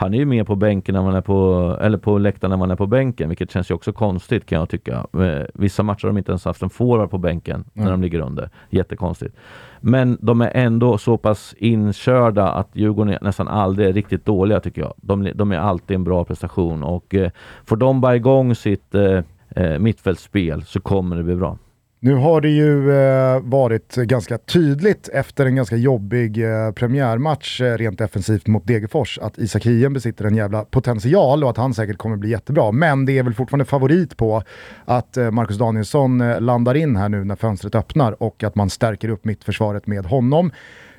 han 0.00 0.14
är 0.14 0.18
ju 0.18 0.24
med 0.24 0.46
på 0.46 0.56
bänken 0.56 0.94
när 0.94 1.02
man 1.02 1.14
är 1.14 1.20
på, 1.20 1.76
eller 1.80 1.98
på 1.98 2.18
läktaren 2.18 2.50
när 2.50 2.56
man 2.56 2.70
är 2.70 2.76
på 2.76 2.86
bänken, 2.86 3.28
vilket 3.28 3.50
känns 3.50 3.70
ju 3.70 3.74
också 3.74 3.92
konstigt 3.92 4.46
kan 4.46 4.58
jag 4.58 4.68
tycka. 4.68 5.06
Eh, 5.12 5.46
vissa 5.54 5.82
matcher 5.82 6.02
har 6.02 6.08
de 6.08 6.18
inte 6.18 6.30
ens 6.32 6.44
haft 6.44 6.62
en 6.62 6.70
forward 6.70 7.10
på 7.10 7.18
bänken 7.18 7.64
när 7.72 7.82
Mm. 7.82 7.92
de 7.92 8.02
ligger 8.02 8.20
under. 8.20 8.50
Jättekonstigt. 8.70 9.36
Men 9.80 10.18
de 10.20 10.40
är 10.40 10.50
ändå 10.54 10.98
så 10.98 11.16
pass 11.16 11.54
inkörda 11.58 12.48
att 12.48 12.68
Djurgården 12.72 13.14
är 13.14 13.18
nästan 13.22 13.48
aldrig 13.48 13.88
är 13.88 13.92
riktigt 13.92 14.24
dåliga 14.24 14.60
tycker 14.60 14.82
jag. 14.82 14.92
De, 14.96 15.30
de 15.34 15.52
är 15.52 15.58
alltid 15.58 15.94
en 15.94 16.04
bra 16.04 16.24
prestation 16.24 16.82
och 16.82 17.14
eh, 17.14 17.30
får 17.66 17.76
de 17.76 18.00
bara 18.00 18.16
igång 18.16 18.54
sitt 18.54 18.94
eh, 18.94 19.20
eh, 19.50 19.78
mittfältsspel 19.78 20.62
så 20.64 20.80
kommer 20.80 21.16
det 21.16 21.22
bli 21.22 21.36
bra. 21.36 21.58
Nu 22.00 22.14
har 22.14 22.40
det 22.40 22.48
ju 22.48 22.92
eh, 22.92 23.40
varit 23.40 23.94
ganska 23.94 24.38
tydligt 24.38 25.08
efter 25.08 25.46
en 25.46 25.56
ganska 25.56 25.76
jobbig 25.76 26.44
eh, 26.44 26.72
premiärmatch 26.72 27.60
eh, 27.60 27.76
rent 27.76 27.98
defensivt 27.98 28.46
mot 28.46 28.66
Degerfors 28.66 29.18
att 29.18 29.38
Isak 29.38 29.66
Hien 29.66 29.92
besitter 29.92 30.24
en 30.24 30.34
jävla 30.34 30.64
potential 30.64 31.44
och 31.44 31.50
att 31.50 31.56
han 31.56 31.74
säkert 31.74 31.98
kommer 31.98 32.16
bli 32.16 32.30
jättebra. 32.30 32.72
Men 32.72 33.06
det 33.06 33.18
är 33.18 33.22
väl 33.22 33.34
fortfarande 33.34 33.64
favorit 33.64 34.16
på 34.16 34.42
att 34.84 35.16
eh, 35.16 35.30
Marcus 35.30 35.58
Danielsson 35.58 36.20
eh, 36.20 36.40
landar 36.40 36.74
in 36.74 36.96
här 36.96 37.08
nu 37.08 37.24
när 37.24 37.36
fönstret 37.36 37.74
öppnar 37.74 38.22
och 38.22 38.44
att 38.44 38.54
man 38.54 38.70
stärker 38.70 39.08
upp 39.08 39.24
mittförsvaret 39.24 39.86
med 39.86 40.06
honom. 40.06 40.50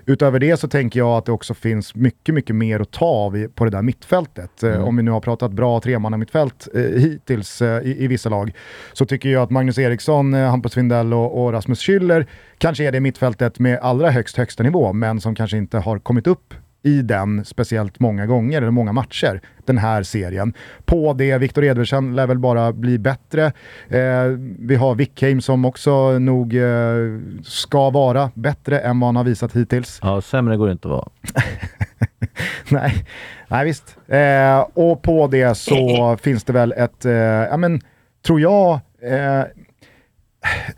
Utöver 0.10 0.40
det 0.40 0.58
så 0.58 0.68
tänker 0.68 1.00
jag 1.00 1.18
att 1.18 1.26
det 1.26 1.32
också 1.32 1.54
finns 1.54 1.96
mycket, 1.96 2.36
mycket 2.36 2.56
mer 2.56 2.80
att 2.80 2.92
ta 2.92 3.06
av 3.06 3.48
på 3.56 3.66
det 3.66 3.72
där 3.72 3.82
mittfältet. 3.82 4.64
Eh, 4.64 4.84
Om 4.84 4.98
vi 4.98 5.04
nu 5.04 5.12
har 5.12 5.22
pratat 5.22 5.52
bra 5.52 5.80
tremannamittfält 5.80 6.68
eh, 6.76 6.82
hittills 6.82 7.62
eh, 7.62 7.82
i, 7.84 8.04
i 8.04 8.08
vissa 8.08 8.30
lag 8.30 8.54
så 8.94 9.06
tycker 9.06 9.30
jag 9.30 9.44
att 9.44 9.50
Magnus 9.50 9.78
Eriksson, 9.78 10.34
eh, 10.34 10.50
Hampus 10.50 10.74
Findell 10.74 11.14
och, 11.14 11.44
och 11.44 11.54
Rasmus 11.54 11.80
Schüller 11.80 12.26
kanske 12.58 12.84
är 12.84 12.92
det 12.92 13.00
mittfältet 13.00 13.60
med 13.60 13.80
allra 13.80 14.10
högst 14.12 14.38
högsta 14.38 14.64
nivå, 14.64 14.94
men 14.94 15.22
som 15.22 15.36
kanske 15.36 15.58
inte 15.58 15.78
har 15.78 16.00
kommit 16.00 16.28
upp 16.28 16.54
i 16.84 17.02
den 17.02 17.46
speciellt 17.46 18.00
många 18.00 18.26
gånger, 18.26 18.58
eller 18.58 18.72
många 18.72 18.94
matcher, 18.94 19.42
den 19.66 19.78
här 19.78 20.04
serien. 20.04 20.54
På 20.86 21.14
det, 21.14 21.38
Viktor 21.38 21.64
Edvardsen 21.64 22.16
lär 22.16 22.28
väl 22.28 22.40
bara 22.40 22.74
bli 22.74 22.98
bättre. 22.98 23.46
Eh, 23.90 24.24
vi 24.60 24.76
har 24.76 24.96
Wickheim 24.96 25.42
som 25.42 25.66
också 25.66 26.20
nog 26.20 26.56
eh, 26.56 27.20
ska 27.44 27.90
vara 27.90 28.32
bättre 28.34 28.80
än 28.80 29.00
vad 29.00 29.08
han 29.08 29.16
har 29.16 29.24
visat 29.24 29.56
hittills. 29.56 30.00
Ja, 30.02 30.22
sämre 30.22 30.58
går 30.58 30.66
det 30.66 30.72
inte 30.72 30.88
att 30.88 30.92
vara. 30.92 31.10
Nej, 32.70 33.06
nej 33.48 33.66
visst. 33.66 33.98
Eh, 34.08 34.60
och 34.74 35.02
på 35.02 35.28
det 35.28 35.56
så 35.56 36.18
finns 36.22 36.44
det 36.44 36.54
väl 36.54 36.72
ett, 36.72 37.06
eh, 37.06 37.14
ja 37.14 37.58
men, 37.58 37.82
tror 38.26 38.42
jag, 38.42 38.80
eh, 39.02 39.44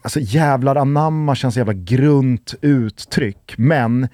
alltså 0.01 0.19
jävlar 0.19 0.75
anamma 0.75 1.35
känns 1.35 1.57
jävla 1.57 1.73
grunt 1.73 2.55
uttryck, 2.61 3.53
men 3.57 4.07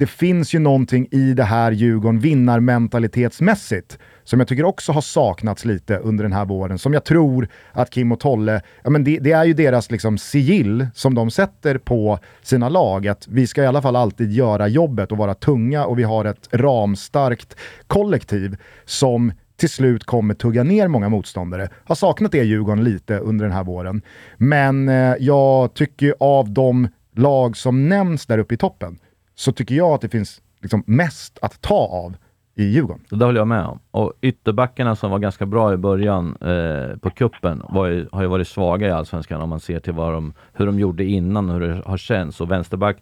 det 0.00 0.06
finns 0.06 0.54
ju 0.54 0.58
någonting 0.58 1.08
i 1.10 1.34
det 1.34 1.44
här 1.44 1.72
Djurgården 1.72 2.20
vinnarmentalitetsmässigt 2.20 3.98
som 4.24 4.40
jag 4.40 4.48
tycker 4.48 4.64
också 4.64 4.92
har 4.92 5.00
saknats 5.00 5.64
lite 5.64 5.96
under 5.96 6.24
den 6.24 6.32
här 6.32 6.44
våren, 6.44 6.78
som 6.78 6.92
jag 6.92 7.04
tror 7.04 7.48
att 7.72 7.90
Kim 7.90 8.12
och 8.12 8.20
Tolle, 8.20 8.62
ja 8.84 8.90
men 8.90 9.04
det, 9.04 9.18
det 9.18 9.32
är 9.32 9.44
ju 9.44 9.54
deras 9.54 9.90
liksom 9.90 10.18
sigill 10.18 10.86
som 10.94 11.14
de 11.14 11.30
sätter 11.30 11.78
på 11.78 12.18
sina 12.42 12.68
lag, 12.68 13.08
att 13.08 13.28
vi 13.28 13.46
ska 13.46 13.62
i 13.62 13.66
alla 13.66 13.82
fall 13.82 13.96
alltid 13.96 14.32
göra 14.32 14.68
jobbet 14.68 15.12
och 15.12 15.18
vara 15.18 15.34
tunga 15.34 15.84
och 15.84 15.98
vi 15.98 16.02
har 16.02 16.24
ett 16.24 16.48
ramstarkt 16.52 17.56
kollektiv 17.86 18.56
som 18.84 19.32
till 19.56 19.70
slut 19.70 20.04
kommer 20.04 20.34
tugga 20.34 20.62
ner 20.62 20.88
många 20.88 21.08
motståndare. 21.08 21.68
Har 21.84 21.94
saknat 21.94 22.32
det 22.32 22.44
Djurgården 22.44 22.84
lite 22.84 23.18
under 23.18 23.44
den 23.44 23.54
här 23.54 23.64
våren. 23.64 24.02
Men 24.36 24.88
eh, 24.88 25.14
jag 25.18 25.74
tycker 25.74 26.06
ju 26.06 26.14
av 26.20 26.50
de 26.50 26.88
lag 27.16 27.56
som 27.56 27.88
nämns 27.88 28.26
där 28.26 28.38
uppe 28.38 28.54
i 28.54 28.56
toppen, 28.56 28.98
så 29.40 29.52
tycker 29.52 29.74
jag 29.74 29.90
att 29.94 30.00
det 30.00 30.08
finns 30.08 30.42
liksom 30.60 30.82
mest 30.86 31.38
att 31.42 31.60
ta 31.60 31.74
av 31.74 32.16
i 32.60 32.64
Djurgården. 32.64 33.04
Det 33.10 33.16
det 33.16 33.24
håller 33.24 33.40
jag 33.40 33.48
med 33.48 33.64
om. 33.64 33.78
Och 33.90 34.12
ytterbackarna 34.20 34.96
som 34.96 35.10
var 35.10 35.18
ganska 35.18 35.46
bra 35.46 35.72
i 35.72 35.76
början 35.76 36.36
eh, 36.40 36.96
på 36.96 37.10
kuppen 37.10 37.62
var 37.68 37.86
ju, 37.86 38.06
har 38.12 38.22
ju 38.22 38.28
varit 38.28 38.48
svaga 38.48 38.88
i 38.88 38.90
Allsvenskan 38.90 39.40
om 39.40 39.48
man 39.48 39.60
ser 39.60 39.80
till 39.80 39.92
vad 39.92 40.12
de, 40.12 40.32
hur 40.52 40.66
de 40.66 40.78
gjorde 40.78 41.04
innan 41.04 41.50
och 41.50 41.54
hur 41.54 41.68
det 41.68 41.82
har 41.86 41.96
känts. 41.96 42.40
Och 42.40 42.50
vänsterback, 42.50 42.96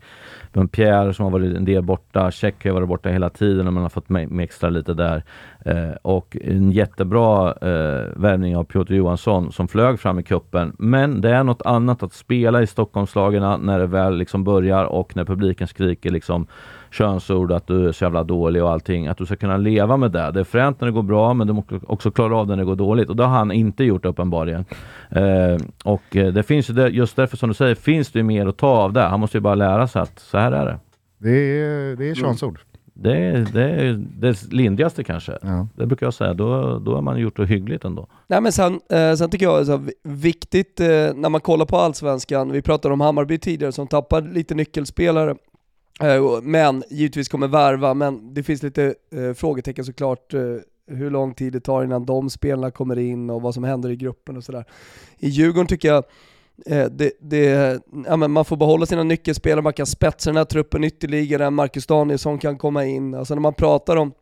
men 0.53 0.69
Pierre 0.69 1.15
som 1.15 1.25
har 1.25 1.31
varit 1.31 1.57
en 1.57 1.65
del 1.65 1.83
borta, 1.83 2.31
Check 2.31 2.65
har 2.65 2.73
varit 2.73 2.89
borta 2.89 3.09
hela 3.09 3.31
tiden 3.31 3.67
och 3.67 3.73
man 3.73 3.83
har 3.83 3.91
fått 3.91 4.09
me- 4.09 4.71
lite 4.71 4.95
där. 4.95 5.23
Eh, 5.65 5.97
och 6.03 6.37
en 6.41 6.71
jättebra 6.73 7.49
eh, 7.51 8.07
värvning 8.17 8.57
av 8.57 8.65
Piotr 8.65 8.95
Johansson 8.95 9.53
som 9.53 9.69
flög 9.69 10.01
fram 10.01 10.19
i 10.19 10.23
kuppen. 10.23 10.77
Men 10.79 11.21
det 11.21 11.31
är 11.31 11.45
något 11.45 11.63
annat 11.63 12.03
att 12.03 12.13
spela 12.13 12.63
i 12.63 12.67
Stockholmslagen 12.67 13.61
när 13.61 13.79
det 13.79 13.87
väl 13.87 14.17
liksom 14.17 14.45
börjar 14.45 14.85
och 14.85 15.17
när 15.17 15.25
publiken 15.25 15.69
skriker 15.69 16.11
liksom 16.11 16.47
könsord, 16.91 17.53
att 17.53 17.67
du 17.67 17.89
är 17.89 17.93
så 17.93 18.05
jävla 18.05 18.25
dålig 18.25 18.63
och 18.63 18.71
allting. 18.71 19.07
Att 19.07 19.19
du 19.19 19.27
ska 19.27 19.37
kunna 19.37 19.57
leva 19.57 19.97
med 19.97 20.11
det. 20.11 20.31
Det 20.31 20.41
är 20.41 20.45
fränt 20.45 20.81
när 20.81 20.89
det 20.89 20.93
går 20.93 21.03
bra, 21.03 21.35
men 21.35 21.47
du 21.47 21.53
måste 21.53 21.81
också 21.87 22.11
klara 22.11 22.37
av 22.37 22.47
det 22.47 22.57
när 22.57 22.63
det 22.63 22.67
går 22.67 22.77
dåligt. 22.77 23.09
Och 23.09 23.17
det 23.17 23.25
har 23.25 23.37
han 23.37 23.53
inte 23.53 23.85
gjort 23.85 24.05
uppenbarligen. 24.05 24.65
Eh, 25.11 25.57
och 25.85 26.17
eh, 26.17 26.33
det 26.33 26.43
finns 26.43 26.71
ju 26.71 26.75
det, 26.75 26.89
just 26.89 27.17
därför 27.17 27.37
som 27.37 27.49
du 27.49 27.55
säger, 27.55 27.75
finns 27.75 28.13
det 28.13 28.19
ju 28.19 28.23
mer 28.23 28.47
att 28.47 28.57
ta 28.57 28.69
av 28.69 28.93
det. 28.93 29.03
Han 29.03 29.21
måste 29.21 29.37
ju 29.37 29.41
bara 29.41 29.55
lära 29.55 29.89
sig 29.89 30.03
att 30.03 30.19
så 30.19 30.39
här 30.39 30.53
är 30.53 30.67
det. 30.67 30.79
Det 31.19 31.31
är, 31.31 31.97
det 31.97 32.11
är 32.11 32.15
könsord. 32.15 32.61
Det 33.01 33.17
är 33.17 33.47
det, 33.53 33.71
är 33.71 34.05
det 34.19 34.53
lindrigaste 34.53 35.05
kanske. 35.05 35.39
Ja. 35.43 35.69
Det 35.77 35.87
brukar 35.87 36.07
jag 36.07 36.15
säga. 36.15 36.35
Då, 36.35 36.79
då 36.79 36.95
har 36.95 37.03
man 37.03 37.19
gjort 37.19 37.37
det 37.37 37.47
hyggligt 37.47 37.85
ändå. 37.85 38.07
Nej 38.27 38.41
men 38.41 38.53
sen, 38.53 38.81
eh, 38.91 39.15
sen 39.15 39.31
tycker 39.31 39.47
jag 39.47 39.71
att 39.71 39.81
viktigt 40.03 40.81
eh, 40.81 40.87
när 41.15 41.29
man 41.29 41.41
kollar 41.41 41.67
på 41.67 41.77
Allsvenskan, 41.77 42.53
vi 42.53 42.63
pratade 42.63 42.95
om 42.95 43.01
Hammarby 43.01 43.39
tidigare 43.39 43.73
som 43.73 43.87
tappar 43.87 44.23
lite 44.23 44.55
nyckelspelare, 44.55 45.35
Eh, 46.01 46.43
men 46.43 46.85
givetvis 46.91 47.29
kommer 47.29 47.49
värva, 47.49 47.95
men 47.95 48.35
det 48.35 48.43
finns 48.43 48.63
lite 48.63 48.95
eh, 49.11 49.33
frågetecken 49.33 49.85
såklart 49.85 50.35
eh, 50.35 50.41
hur 50.87 51.11
lång 51.11 51.35
tid 51.35 51.53
det 51.53 51.61
tar 51.61 51.85
innan 51.85 52.07
de 52.07 52.31
spelarna 52.31 52.71
kommer 52.71 52.99
in 52.99 53.31
och 53.31 53.43
vad 53.43 53.55
som 53.55 53.65
händer 53.65 53.91
i 53.91 53.97
gruppen 53.97 54.37
och 54.37 54.45
sådär. 54.45 54.65
I 55.19 55.29
Djurgården 55.29 55.67
tycker 55.67 55.89
jag 55.89 56.05
eh, 56.67 56.87
det, 56.87 57.13
det, 57.21 57.81
ja, 58.07 58.17
men 58.17 58.31
man 58.31 58.45
får 58.45 58.57
behålla 58.57 58.87
sina 58.87 59.03
nyckelspelare, 59.03 59.63
man 59.63 59.73
kan 59.73 59.87
spetsa 59.87 60.31
den 60.31 60.37
här 60.37 60.45
truppen 60.45 60.85
ytterligare, 60.85 61.51
Marcus 61.51 61.87
Danielsson 61.87 62.39
kan 62.39 62.59
komma 62.59 62.85
in. 62.85 63.15
Alltså 63.15 63.35
när 63.35 63.41
man 63.41 63.55
pratar 63.55 63.97
om 63.97 64.13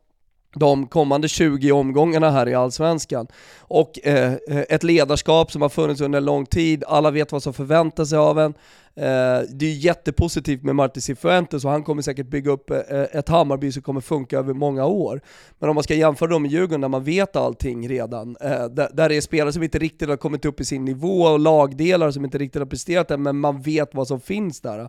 de 0.59 0.87
kommande 0.87 1.29
20 1.29 1.73
omgångarna 1.73 2.31
här 2.31 2.49
i 2.49 2.55
Allsvenskan. 2.55 3.27
Och 3.59 4.07
eh, 4.07 4.33
ett 4.49 4.83
ledarskap 4.83 5.53
som 5.53 5.63
har 5.63 5.69
funnits 5.69 6.01
under 6.01 6.17
en 6.17 6.25
lång 6.25 6.47
tid, 6.47 6.85
alla 6.89 7.11
vet 7.11 7.33
vad 7.33 7.43
som 7.43 7.53
förväntas 7.53 8.11
sig 8.11 8.19
av 8.19 8.39
en. 8.39 8.55
Eh, 8.99 9.43
det 9.49 9.67
är 9.67 9.75
jättepositivt 9.75 10.63
med 10.63 10.75
Martin 10.75 11.03
Cifuentes 11.03 11.65
och 11.65 11.71
han 11.71 11.83
kommer 11.83 12.03
säkert 12.03 12.27
bygga 12.27 12.51
upp 12.51 12.71
eh, 12.71 12.79
ett 12.91 13.29
Hammarby 13.29 13.73
som 13.73 13.83
kommer 13.83 14.01
funka 14.01 14.39
över 14.39 14.55
många 14.55 14.87
år. 14.87 15.21
Men 15.59 15.69
om 15.69 15.75
man 15.75 15.85
ska 15.85 15.95
jämföra 15.95 16.31
dem 16.31 16.43
med 16.43 16.51
Djurgården 16.51 16.81
där 16.81 16.89
man 16.89 17.05
vet 17.05 17.37
allting 17.37 17.89
redan, 17.89 18.37
eh, 18.41 18.65
där, 18.65 18.89
där 18.93 19.09
det 19.09 19.17
är 19.17 19.21
spelare 19.21 19.53
som 19.53 19.63
inte 19.63 19.79
riktigt 19.79 20.09
har 20.09 20.17
kommit 20.17 20.45
upp 20.45 20.61
i 20.61 20.65
sin 20.65 20.85
nivå 20.85 21.23
och 21.23 21.39
lagdelar 21.39 22.11
som 22.11 22.25
inte 22.25 22.39
riktigt 22.39 22.61
har 22.61 22.67
presterat 22.67 23.11
än, 23.11 23.23
men 23.23 23.39
man 23.39 23.63
vet 23.63 23.95
vad 23.95 24.09
som 24.09 24.21
finns 24.21 24.61
där. 24.61 24.89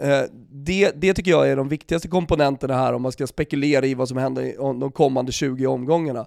Eh, 0.00 0.22
det, 0.50 0.92
det 0.94 1.14
tycker 1.14 1.30
jag 1.30 1.50
är 1.50 1.56
de 1.56 1.68
viktigaste 1.68 2.08
komponenterna 2.08 2.74
här 2.74 2.92
om 2.92 3.02
man 3.02 3.12
ska 3.12 3.26
spekulera 3.26 3.86
i 3.86 3.94
vad 3.94 4.08
som 4.08 4.16
händer 4.18 4.78
de 4.80 4.92
kommande 4.92 5.32
20 5.32 5.66
omgångarna. 5.66 6.26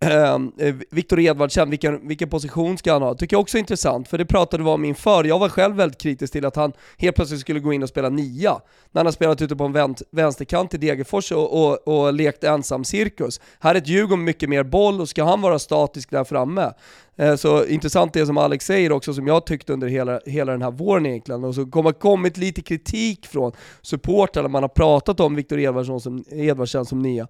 Ehm, 0.00 0.52
eh, 0.58 0.74
Viktor 0.90 1.20
Edvardsen, 1.20 1.70
vilken, 1.70 2.08
vilken 2.08 2.28
position 2.28 2.78
ska 2.78 2.92
han 2.92 3.02
ha? 3.02 3.14
Tycker 3.14 3.34
jag 3.34 3.40
också 3.40 3.56
är 3.56 3.60
intressant, 3.60 4.08
för 4.08 4.18
det 4.18 4.24
pratade 4.26 4.62
vi 4.62 4.70
om 4.70 4.84
inför. 4.84 5.24
Jag 5.24 5.38
var 5.38 5.48
själv 5.48 5.76
väldigt 5.76 6.00
kritisk 6.00 6.32
till 6.32 6.44
att 6.44 6.56
han 6.56 6.72
helt 6.98 7.16
plötsligt 7.16 7.40
skulle 7.40 7.60
gå 7.60 7.72
in 7.72 7.82
och 7.82 7.88
spela 7.88 8.08
nia, 8.08 8.60
när 8.92 8.98
han 8.98 9.06
har 9.06 9.12
spelat 9.12 9.42
ute 9.42 9.56
på 9.56 9.64
en 9.64 9.72
vänt, 9.72 10.02
vänsterkant 10.10 10.74
i 10.74 10.76
Degerfors 10.76 11.32
och, 11.32 11.64
och, 11.64 11.88
och 11.88 12.12
lekt 12.12 12.44
ensam 12.44 12.84
cirkus. 12.84 13.40
Här 13.60 13.74
är 13.74 13.78
ett 13.78 13.88
Djurgården 13.88 14.24
mycket 14.24 14.48
mer 14.48 14.62
boll 14.62 15.00
och 15.00 15.08
ska 15.08 15.24
han 15.24 15.40
vara 15.40 15.58
statisk 15.58 16.10
där 16.10 16.24
framme? 16.24 16.72
Eh, 17.16 17.36
Så 17.36 17.66
intressant 17.66 18.12
det 18.12 18.26
som 18.26 18.38
Alex 18.38 18.66
säger 18.66 18.92
också, 18.92 19.14
som 19.14 19.26
jag 19.26 19.46
tyckte 19.46 19.72
under 19.72 19.88
hela, 19.88 20.20
hela 20.26 20.52
den 20.52 20.62
här 20.62 20.70
våren 20.70 21.06
egentligen, 21.06 21.44
och 21.44 21.54
så 21.54 21.60
har 21.60 21.92
kommit 21.92 22.36
lite 22.36 22.62
kritik 22.62 23.26
från 23.26 23.52
supportrarna, 23.82 24.48
man 24.48 24.62
har 24.62 24.68
pratat 24.68 25.20
om 25.20 25.34
Viktor 25.34 25.58
Edvardsen 25.58 26.00
som, 26.00 26.24
Edvardsen 26.30 26.84
som 26.84 27.02
nia. 27.02 27.28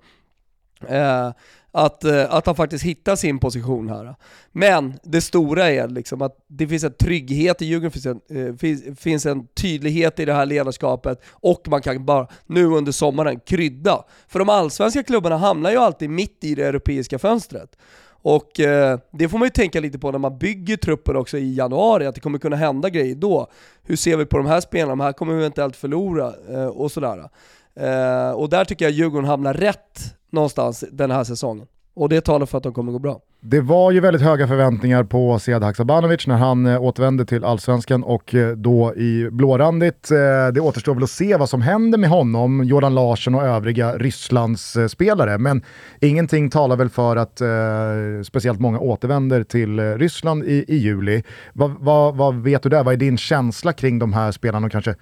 Eh, 0.86 1.30
att, 1.72 2.04
eh, 2.04 2.34
att 2.34 2.46
han 2.46 2.54
faktiskt 2.54 2.84
hittar 2.84 3.16
sin 3.16 3.38
position 3.38 3.88
här. 3.88 4.14
Men 4.52 4.94
det 5.02 5.20
stora 5.20 5.70
är 5.70 5.88
liksom 5.88 6.22
att 6.22 6.36
det 6.46 6.66
finns 6.66 6.84
en 6.84 6.92
trygghet 6.92 7.62
i 7.62 7.66
Djurgården, 7.66 7.90
finns 7.90 8.06
en, 8.06 8.20
eh, 8.30 8.54
finns, 8.54 9.00
finns 9.00 9.26
en 9.26 9.46
tydlighet 9.46 10.20
i 10.20 10.24
det 10.24 10.32
här 10.32 10.46
ledarskapet 10.46 11.22
och 11.30 11.68
man 11.68 11.82
kan 11.82 12.04
bara 12.04 12.28
nu 12.46 12.64
under 12.64 12.92
sommaren 12.92 13.40
krydda. 13.40 14.04
För 14.28 14.38
de 14.38 14.48
allsvenska 14.48 15.02
klubbarna 15.02 15.36
hamnar 15.36 15.70
ju 15.70 15.76
alltid 15.76 16.10
mitt 16.10 16.44
i 16.44 16.54
det 16.54 16.66
europeiska 16.66 17.18
fönstret. 17.18 17.76
Och 18.22 18.60
eh, 18.60 18.98
det 19.10 19.28
får 19.28 19.38
man 19.38 19.46
ju 19.46 19.50
tänka 19.50 19.80
lite 19.80 19.98
på 19.98 20.10
när 20.12 20.18
man 20.18 20.38
bygger 20.38 20.76
truppen 20.76 21.16
också 21.16 21.38
i 21.38 21.54
januari, 21.54 22.06
att 22.06 22.14
det 22.14 22.20
kommer 22.20 22.38
kunna 22.38 22.56
hända 22.56 22.90
grejer 22.90 23.14
då. 23.14 23.50
Hur 23.82 23.96
ser 23.96 24.16
vi 24.16 24.26
på 24.26 24.36
de 24.36 24.46
här 24.46 24.60
spelarna? 24.60 24.90
De 24.92 25.00
här 25.00 25.12
kommer 25.12 25.34
vi 25.34 25.40
eventuellt 25.40 25.76
förlora 25.76 26.32
eh, 26.50 26.66
och 26.66 26.92
sådär. 26.92 27.28
Eh, 27.74 28.30
och 28.30 28.48
där 28.48 28.64
tycker 28.64 28.84
jag 28.84 28.92
Djurgården 28.92 29.28
hamnar 29.28 29.54
rätt 29.54 30.17
någonstans 30.30 30.84
den 30.92 31.10
här 31.10 31.24
säsongen. 31.24 31.66
Och 31.94 32.08
det 32.08 32.20
talar 32.20 32.46
för 32.46 32.58
att 32.58 32.64
de 32.64 32.72
kommer 32.72 32.92
gå 32.92 32.98
bra. 32.98 33.20
Det 33.40 33.60
var 33.60 33.90
ju 33.90 34.00
väldigt 34.00 34.22
höga 34.22 34.48
förväntningar 34.48 35.04
på 35.04 35.38
Sead 35.38 35.62
Haksabanovic 35.64 36.26
när 36.26 36.36
han 36.36 36.66
eh, 36.66 36.82
återvände 36.82 37.24
till 37.24 37.44
allsvenskan 37.44 38.02
och 38.04 38.34
eh, 38.34 38.56
då 38.56 38.94
i 38.94 39.28
blårandigt. 39.30 40.10
Eh, 40.10 40.16
det 40.54 40.60
återstår 40.60 40.94
väl 40.94 41.02
att 41.04 41.10
se 41.10 41.36
vad 41.36 41.48
som 41.48 41.62
händer 41.62 41.98
med 41.98 42.10
honom, 42.10 42.64
Jordan 42.64 42.94
Larsson 42.94 43.34
och 43.34 43.42
övriga 43.42 43.92
Rysslands 43.96 44.76
spelare. 44.88 45.38
Men 45.38 45.62
ingenting 46.00 46.50
talar 46.50 46.76
väl 46.76 46.88
för 46.88 47.16
att 47.16 47.40
eh, 47.40 47.48
speciellt 48.24 48.60
många 48.60 48.78
återvänder 48.78 49.44
till 49.44 49.80
Ryssland 49.80 50.44
i, 50.44 50.64
i 50.68 50.76
juli. 50.76 51.22
Vad 51.52 51.70
vad- 51.80 52.16
vad 52.16 52.34
vet 52.34 52.62
du 52.62 52.68
där? 52.68 52.84
Vad 52.84 52.94
är 52.94 52.98
din 52.98 53.16
känsla 53.18 53.72
kring 53.72 53.98
de 53.98 54.12
här 54.12 54.32
spelarna 54.32 54.66
och 54.66 54.72
kanske 54.72 54.94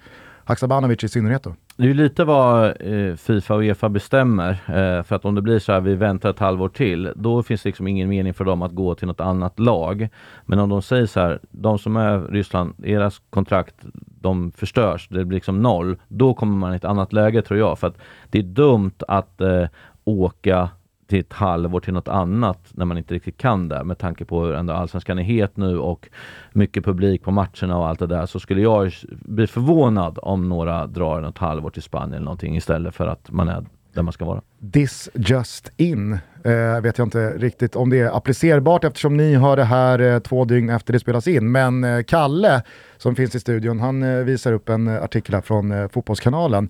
Haksabanovic 0.47 1.03
i 1.03 1.09
synnerhet 1.09 1.43
då? 1.43 1.55
Det 1.77 1.83
är 1.83 1.87
ju 1.87 1.93
lite 1.93 2.23
vad 2.23 2.65
eh, 2.65 3.15
Fifa 3.15 3.55
och 3.55 3.61
Uefa 3.61 3.89
bestämmer. 3.89 4.51
Eh, 4.51 5.03
för 5.03 5.15
att 5.15 5.25
om 5.25 5.35
det 5.35 5.41
blir 5.41 5.59
så 5.59 5.71
här, 5.71 5.81
vi 5.81 5.95
väntar 5.95 6.29
ett 6.29 6.39
halvår 6.39 6.69
till, 6.69 7.13
då 7.15 7.43
finns 7.43 7.63
det 7.63 7.69
liksom 7.69 7.87
ingen 7.87 8.09
mening 8.09 8.33
för 8.33 8.45
dem 8.45 8.61
att 8.61 8.71
gå 8.71 8.95
till 8.95 9.07
något 9.07 9.19
annat 9.19 9.59
lag. 9.59 10.09
Men 10.45 10.59
om 10.59 10.69
de 10.69 10.81
säger 10.81 11.05
så 11.05 11.19
här, 11.19 11.39
de 11.51 11.79
som 11.79 11.97
är 11.97 12.19
Ryssland, 12.19 12.73
deras 12.77 13.21
kontrakt, 13.29 13.75
de 14.21 14.51
förstörs, 14.51 15.07
det 15.09 15.25
blir 15.25 15.35
liksom 15.35 15.61
noll. 15.61 15.97
Då 16.07 16.33
kommer 16.33 16.57
man 16.57 16.73
i 16.73 16.75
ett 16.75 16.85
annat 16.85 17.13
läge 17.13 17.41
tror 17.41 17.59
jag. 17.59 17.79
För 17.79 17.87
att 17.87 17.97
det 18.29 18.39
är 18.39 18.43
dumt 18.43 18.95
att 19.07 19.41
eh, 19.41 19.65
åka 20.03 20.69
till 21.07 21.19
ett 21.19 21.33
halvår 21.33 21.79
till 21.79 21.93
något 21.93 22.07
annat 22.07 22.59
när 22.71 22.85
man 22.85 22.97
inte 22.97 23.13
riktigt 23.13 23.37
kan 23.37 23.69
det 23.69 23.83
med 23.83 23.97
tanke 23.97 24.25
på 24.25 24.43
hur 24.43 24.53
ändå 24.53 24.73
allsvenskan 24.73 25.19
är 25.19 25.23
het 25.23 25.57
nu 25.57 25.79
och 25.79 26.09
mycket 26.53 26.85
publik 26.85 27.23
på 27.23 27.31
matcherna 27.31 27.77
och 27.77 27.87
allt 27.87 27.99
det 27.99 28.07
där 28.07 28.25
så 28.25 28.39
skulle 28.39 28.61
jag 28.61 28.91
bli 29.09 29.47
förvånad 29.47 30.19
om 30.21 30.49
några 30.49 30.87
drar 30.87 31.21
något 31.21 31.37
halvår 31.37 31.69
till 31.69 31.81
Spanien 31.81 32.13
eller 32.13 32.25
någonting 32.25 32.55
istället 32.55 32.95
för 32.95 33.07
att 33.07 33.31
man 33.31 33.47
är 33.47 33.65
där 33.97 34.03
man 34.03 34.13
ska 34.13 34.25
vara. 34.25 34.41
This 34.73 35.09
just 35.13 35.71
in. 35.77 36.13
Eh, 36.43 36.81
vet 36.81 36.97
jag 36.97 37.05
inte 37.05 37.29
riktigt 37.29 37.75
om 37.75 37.89
det 37.89 37.99
är 37.99 38.17
applicerbart 38.17 38.83
eftersom 38.83 39.17
ni 39.17 39.35
hör 39.35 39.55
det 39.55 39.63
här 39.63 39.99
eh, 39.99 40.19
två 40.19 40.45
dygn 40.45 40.69
efter 40.69 40.93
det 40.93 40.99
spelas 40.99 41.27
in. 41.27 41.51
Men 41.51 41.83
eh, 41.83 42.03
Kalle 42.03 42.63
som 42.97 43.15
finns 43.15 43.35
i 43.35 43.39
studion, 43.39 43.79
han 43.79 44.03
eh, 44.03 44.23
visar 44.23 44.53
upp 44.53 44.69
en 44.69 44.87
eh, 44.87 45.03
artikel 45.03 45.35
här 45.35 45.41
från 45.41 45.71
eh, 45.71 45.87
Fotbollskanalen 45.87 46.69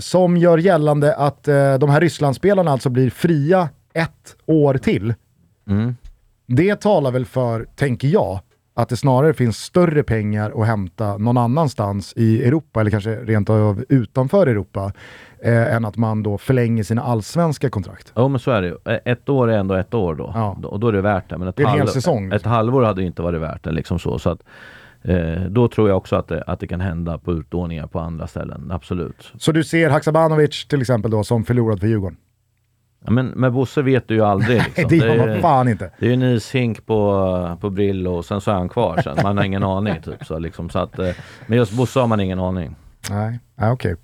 som 0.00 0.36
gör 0.36 0.58
gällande 0.58 1.14
att 1.16 1.44
de 1.80 1.90
här 1.90 2.00
Rysslandsspelarna 2.00 2.70
alltså 2.70 2.90
blir 2.90 3.10
fria 3.10 3.68
ett 3.94 4.36
år 4.46 4.74
till. 4.74 5.14
Mm. 5.68 5.96
Det 6.46 6.80
talar 6.80 7.10
väl 7.10 7.24
för, 7.24 7.66
tänker 7.76 8.08
jag, 8.08 8.40
att 8.74 8.88
det 8.88 8.96
snarare 8.96 9.34
finns 9.34 9.56
större 9.58 10.02
pengar 10.02 10.60
att 10.62 10.66
hämta 10.66 11.16
någon 11.16 11.36
annanstans 11.38 12.12
i 12.16 12.44
Europa, 12.44 12.80
eller 12.80 12.90
kanske 12.90 13.14
rent 13.16 13.50
av 13.50 13.84
utanför 13.88 14.46
Europa, 14.46 14.92
eh, 15.44 15.74
än 15.74 15.84
att 15.84 15.96
man 15.96 16.22
då 16.22 16.38
förlänger 16.38 16.82
sina 16.82 17.02
allsvenska 17.02 17.70
kontrakt. 17.70 18.12
Jo 18.16 18.28
men 18.28 18.40
så 18.40 18.50
är 18.50 18.62
det 18.62 18.68
ju. 18.68 18.76
E- 18.94 19.00
Ett 19.04 19.28
år 19.28 19.50
är 19.50 19.58
ändå 19.58 19.74
ett 19.74 19.94
år 19.94 20.14
då. 20.14 20.32
Ja. 20.34 20.56
Och 20.64 20.80
då 20.80 20.88
är 20.88 20.92
det 20.92 21.00
värt 21.00 21.30
det. 21.30 21.38
Men 21.38 21.48
ett, 21.48 21.56
Det 21.56 21.62
är 21.62 21.66
en 21.68 21.74
hel 21.74 21.88
säsong, 21.88 22.22
liksom. 22.24 22.36
ett 22.36 22.56
halvår 22.56 22.82
hade 22.82 23.00
ju 23.00 23.06
inte 23.06 23.22
varit 23.22 23.40
värt 23.40 23.64
det 23.64 23.72
liksom 23.72 23.98
så. 23.98 24.18
så 24.18 24.30
att, 24.30 24.40
eh, 25.04 25.42
då 25.48 25.68
tror 25.68 25.88
jag 25.88 25.96
också 25.96 26.16
att 26.16 26.28
det, 26.28 26.42
att 26.46 26.60
det 26.60 26.66
kan 26.66 26.80
hända 26.80 27.18
på 27.18 27.32
utlåningar 27.32 27.86
på 27.86 28.00
andra 28.00 28.26
ställen. 28.26 28.70
Absolut. 28.72 29.32
Så 29.38 29.52
du 29.52 29.64
ser 29.64 29.90
Haksabanovic 29.90 30.66
till 30.68 30.80
exempel 30.80 31.10
då 31.10 31.24
som 31.24 31.44
förlorad 31.44 31.80
för 31.80 31.86
Djurgården? 31.86 32.16
Ja, 33.04 33.10
men 33.10 33.26
med 33.26 33.52
Bosse 33.52 33.82
vet 33.82 34.08
du 34.08 34.14
ju 34.14 34.20
aldrig. 34.24 34.62
Liksom. 34.76 34.84
det 34.88 34.96
gör 34.96 35.08
är- 35.08 35.26
man 35.32 35.40
fan 35.40 35.68
inte. 35.68 35.90
Det 35.98 36.06
är 36.06 36.08
ju 36.10 36.14
en 36.14 36.22
ishink 36.22 36.86
på, 36.86 37.58
på 37.60 37.70
Brillo 37.70 38.10
och 38.14 38.24
sen 38.24 38.40
så 38.40 38.50
är 38.50 38.54
han 38.54 38.68
kvar 38.68 39.00
sen. 39.04 39.16
Man 39.22 39.36
har 39.36 39.44
ingen 39.44 39.62
aning 39.62 39.94
typ. 40.02 40.24
Så 40.24 40.38
liksom, 40.38 40.70
så 40.70 40.78
att, 40.78 40.98
eh, 40.98 41.08
men 41.46 41.58
just 41.58 41.72
Bosse 41.76 42.00
har 42.00 42.06
man 42.06 42.20
ingen 42.20 42.38
aning. 42.40 42.76
Nej, 43.10 43.38
okej. 43.72 43.96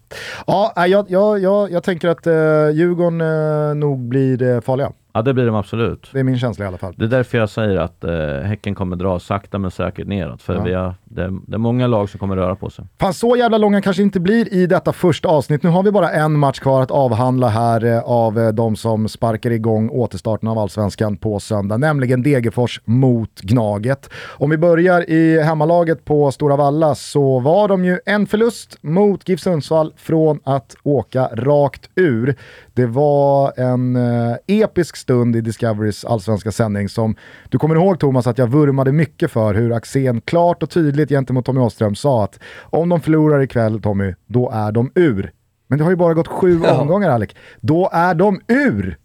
Ja, 0.47 0.73
nej, 0.77 0.91
jag, 0.91 1.07
jag, 1.11 1.39
jag, 1.39 1.70
jag 1.73 1.83
tänker 1.83 2.09
att 2.09 2.27
eh, 2.27 2.33
Djurgården 2.73 3.20
eh, 3.20 3.75
nog 3.75 3.99
blir 4.09 4.43
eh, 4.43 4.61
farliga. 4.61 4.93
Ja 5.19 5.23
det 5.23 5.35
blir 5.35 5.47
de 5.47 5.55
absolut. 5.55 6.09
Det 6.12 6.19
är 6.20 6.24
min 6.24 6.39
känsla 6.39 6.65
i 6.65 6.69
alla 6.69 6.78
fall. 6.78 6.95
Det 6.97 7.05
är 7.05 7.09
därför 7.09 7.39
jag 7.39 7.51
säger 7.51 7.77
att 7.77 8.05
eh, 8.05 8.11
Häcken 8.43 8.74
kommer 8.74 8.97
dra 8.97 9.19
sakta 9.19 9.59
men 9.59 9.70
säkert 9.70 10.07
neråt. 10.07 10.43
För 10.43 10.55
Ja. 10.55 10.62
vi 10.62 10.74
har, 10.74 10.95
det, 11.05 11.23
är, 11.23 11.39
det 11.47 11.55
är 11.55 11.59
många 11.59 11.86
lag 11.86 12.11
som 12.11 12.20
kommer 12.20 12.36
röra 12.36 12.57
på 12.57 12.70
sig. 12.70 12.85
Fan, 13.01 13.15
så 13.15 13.36
jävla 13.36 13.59
långa 13.59 13.81
kanske 13.81 14.03
inte 14.03 14.20
blir 14.20 14.55
i 14.55 14.66
detta 14.66 14.93
första 14.93 15.28
avsnitt. 15.28 15.62
Nu 15.62 15.70
har 15.70 15.82
vi 15.82 15.90
bara 15.90 16.11
en 16.11 16.39
match 16.39 16.59
kvar 16.59 16.82
att 16.82 16.90
avhandla 16.90 17.49
här 17.49 17.85
eh, 17.85 18.01
av 18.01 18.39
eh, 18.39 18.49
de 18.49 18.77
som 18.77 19.09
sparkar 19.09 19.51
igång 19.51 19.90
återstarten 19.90 20.49
av 20.49 20.59
Allsvenskan 20.59 21.16
på 21.16 21.40
söndag, 21.40 21.77
nämligen 21.77 22.23
Degerfors 22.23 22.81
mot 22.85 23.40
Gnaget. 23.40 24.11
Om 24.28 24.51
vi 24.51 24.59
börjar 24.59 25.11
i 25.11 25.43
hemmalaget 25.43 26.05
på 26.05 26.31
Stora 26.31 26.57
Valla 26.57 26.95
så 26.95 27.39
var 27.39 27.69
de 27.69 27.85
ju 27.85 27.99
en 28.07 28.27
förlust 28.27 28.78
mot 28.81 29.28
GIF 29.28 29.40
Sundsvall 29.40 29.93
från 29.97 30.40
att 30.45 30.77
åka 30.82 31.28
rakt 31.32 31.90
ur. 31.95 32.35
Det 32.79 32.87
var 32.87 33.53
en 33.61 33.97
eh, 33.97 34.37
episk 34.47 34.97
stund 34.97 35.37
i 35.37 35.41
Discoverys 35.41 36.05
allsvenska 36.05 36.53
sändning 36.53 36.89
som 36.89 37.17
du 37.49 37.59
kommer 37.59 37.75
ihåg 37.75 38.01
Thomas 38.01 38.27
att 38.27 38.39
jag 38.39 38.47
vurmade 38.47 38.93
mycket 38.93 39.31
för 39.31 39.55
hur 39.55 39.73
Axén 39.73 40.21
klart 40.21 40.63
och 40.63 40.71
tydligt 40.71 41.09
gentemot 41.09 41.45
Tommy 41.45 41.61
Åström 41.61 41.95
sa 41.95 42.25
att 42.25 42.39
om 42.63 42.89
de 42.89 43.01
förlorar 43.01 43.41
ikväll 43.43 43.83
Tommy, 43.83 44.15
då 44.27 44.51
är 44.51 44.73
de 44.73 44.93
ur. 44.95 45.33
Men 45.69 45.79
det 45.79 45.85
har 45.85 45.91
ju 45.91 45.97
bara 45.97 46.15
gått 46.15 46.29
sju 46.29 46.61
Ja. 46.65 46.81
omgångar 46.81 47.11
Alec. 47.11 47.31
Då 47.61 47.91
är 47.93 48.15
de 48.15 48.41
ur! 48.49 48.99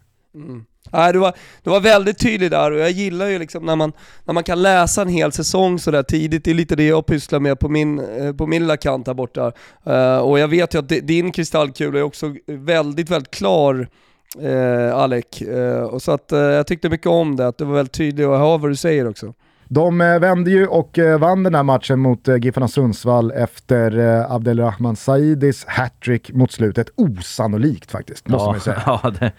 Nej, 0.92 1.14
du 1.14 1.20
var, 1.20 1.34
du 1.64 1.70
var 1.70 1.80
väldigt 1.80 2.20
tydlig 2.20 2.52
där 2.52 2.72
och 2.72 2.80
jag 2.80 2.92
gillar 2.92 3.28
ju 3.28 3.40
liksom 3.40 3.66
när 3.66 3.76
man, 3.76 3.92
när 4.26 4.34
man 4.34 4.44
kan 4.44 4.62
läsa 4.62 5.02
en 5.02 5.08
hel 5.08 5.32
säsong 5.32 5.80
sådär 5.80 6.04
tidigt, 6.04 6.44
det 6.44 6.52
är 6.52 6.56
lite 6.56 6.76
det 6.76 6.88
jag 6.88 7.06
pysslar 7.06 7.40
med 7.40 7.60
på 7.60 7.70
min, 7.70 8.00
eh, 8.00 8.34
på 8.34 8.48
min 8.48 8.62
lilla 8.62 8.78
kant 8.78 9.08
här 9.08 9.14
borta. 9.14 9.52
Uh, 9.88 10.18
och 10.18 10.40
jag 10.40 10.48
vet 10.48 10.74
ju 10.74 10.80
att 10.80 10.90
din 10.90 11.32
kristallkula 11.32 12.00
är 12.00 12.04
också 12.04 12.36
väldigt, 12.48 13.10
väldigt 13.10 13.32
klar 13.32 13.88
uh, 14.42 14.96
Alec. 14.96 15.42
Uh, 15.42 15.84
och 15.84 16.02
så 16.02 16.12
att 16.12 16.26
jag 16.30 16.68
tyckte 16.68 16.90
mycket 16.90 17.08
om 17.08 17.36
det, 17.36 17.48
att 17.48 17.58
du 17.58 17.66
var 17.66 17.74
väldigt 17.74 17.94
tydlig 17.94 18.28
och 18.28 18.34
jag 18.34 18.40
hör 18.40 18.58
vad 18.58 18.72
du 18.72 18.76
säger 18.76 19.10
också. 19.10 19.34
De 19.68 20.02
eh, 20.02 20.20
vände 20.20 20.52
ju 20.52 20.68
och 20.68 21.00
eh, 21.00 21.20
vann 21.20 21.44
den 21.44 21.56
här 21.56 21.64
matchen 21.64 22.00
mot 22.00 22.28
eh, 22.28 22.36
Giffarna 22.36 22.68
Sundsvall 22.68 23.32
efter 23.32 24.00
Abdelrahman 24.36 24.96
Saidis 24.96 25.66
hattrick 25.68 26.32
mot 26.34 26.52
slutet. 26.52 26.90
Osannolikt 26.96 27.92
faktiskt, 27.92 28.28
måste 28.28 28.46
man 28.48 28.56
ju 28.56 28.60
säga. 28.60 28.82
ja, 28.86 29.12
det, 29.20 29.32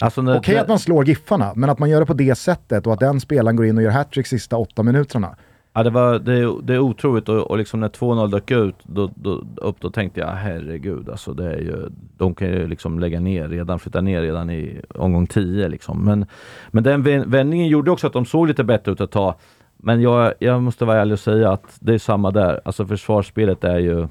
alltså 0.00 0.20
Okej 0.36 0.58
att 0.58 0.68
man 0.68 0.78
slår 0.78 1.04
Giffarna, 1.04 1.52
men 1.56 1.70
att 1.70 1.78
man 1.78 1.90
gör 1.90 2.00
det 2.00 2.06
på 2.06 2.14
det 2.14 2.34
sättet 2.38 2.86
och 2.86 2.92
att 2.92 3.00
den 3.00 3.20
spelaren 3.20 3.56
går 3.56 3.66
in 3.66 3.76
och 3.76 3.82
gör 3.82 3.90
hattrick 3.90 4.26
sista 4.26 4.56
åtta 4.56 4.82
minuterna. 4.82 5.36
Ja, 5.72 5.82
det, 5.82 5.90
var, 5.90 6.18
det, 6.18 6.32
är- 6.32 6.62
det 6.66 6.74
är 6.74 6.78
otroligt 6.78 7.28
och, 7.28 7.50
och 7.50 7.58
liksom 7.58 7.80
när 7.80 7.88
2-0 7.88 8.30
dök 8.30 8.50
ut 8.50 8.74
då, 8.82 9.10
då, 9.14 9.44
upp, 9.56 9.76
då 9.80 9.90
tänkte 9.90 10.20
jag 10.20 10.28
herregud 10.28 11.08
alltså 11.10 11.32
det 11.34 11.44
är 11.52 11.58
ju, 11.58 11.88
de 12.16 12.34
kan 12.34 12.48
ju 12.48 12.66
liksom 12.66 12.98
lägga 12.98 13.20
ner 13.20 13.48
redan, 13.48 13.78
flytta 13.78 14.00
ner 14.00 14.22
redan 14.22 14.50
i 14.50 14.80
omgång 14.94 15.26
10 15.26 15.68
liksom. 15.68 16.04
Men, 16.04 16.26
men 16.70 16.84
den 16.84 17.04
vä- 17.06 17.24
vändningen 17.30 17.68
gjorde 17.68 17.90
också 17.90 18.06
att 18.06 18.12
de 18.12 18.24
såg 18.26 18.48
lite 18.48 18.64
bättre 18.64 18.92
ut 18.92 19.00
ett 19.00 19.10
tag. 19.10 19.34
Men 19.76 20.02
jag, 20.02 20.34
jag 20.38 20.62
måste 20.62 20.84
vara 20.84 21.00
ärlig 21.00 21.12
och 21.12 21.20
säga 21.20 21.52
att 21.52 21.76
det 21.80 21.94
är 21.94 21.98
samma 21.98 22.30
där. 22.30 22.60
Alltså 22.64 22.86
försvarsspelet 22.86 23.64
är 23.64 23.78
ju 23.78 24.08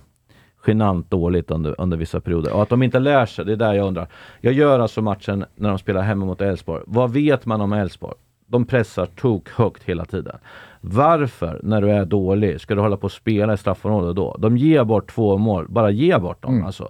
genant 0.68 1.12
dåligt 1.12 1.52
under, 1.52 1.82
under 1.82 1.98
vissa 1.98 2.22
perioder. 2.22 2.54
Och 2.54 2.62
att 2.62 2.70
de 2.70 2.84
inte 2.84 3.00
lär 3.00 3.26
sig, 3.26 3.46
det 3.46 3.52
är 3.52 3.56
där 3.56 3.74
jag 3.74 3.88
undrar. 3.88 4.08
Jag 4.42 4.54
gör 4.54 4.80
alltså 4.80 5.02
matchen 5.02 5.46
när 5.56 5.70
de 5.70 5.78
spelar 5.78 6.02
hemma 6.02 6.26
mot 6.26 6.42
Elfsborg. 6.42 6.84
Vad 6.88 7.14
vet 7.14 7.46
man 7.46 7.62
om 7.62 7.74
Elfsborg? 7.74 8.16
De 8.48 8.66
pressar 8.66 9.06
tok 9.06 9.50
högt 9.50 9.84
hela 9.84 10.06
tiden. 10.06 10.38
Varför, 10.82 11.60
när 11.64 11.82
du 11.82 11.92
är 11.92 12.06
dålig, 12.06 12.62
ska 12.62 12.76
du 12.76 12.82
hålla 12.82 12.98
på 12.98 13.08
att 13.08 13.14
spela 13.14 13.54
i 13.54 13.58
straffområdet 13.58 14.16
då? 14.16 14.36
De 14.40 14.58
ger 14.58 14.84
bort 14.84 15.12
två 15.12 15.38
mål, 15.38 15.66
bara 15.70 15.92
ge 15.92 16.18
bort 16.18 16.44
dem. 16.44 16.66
Alltså. 16.66 16.90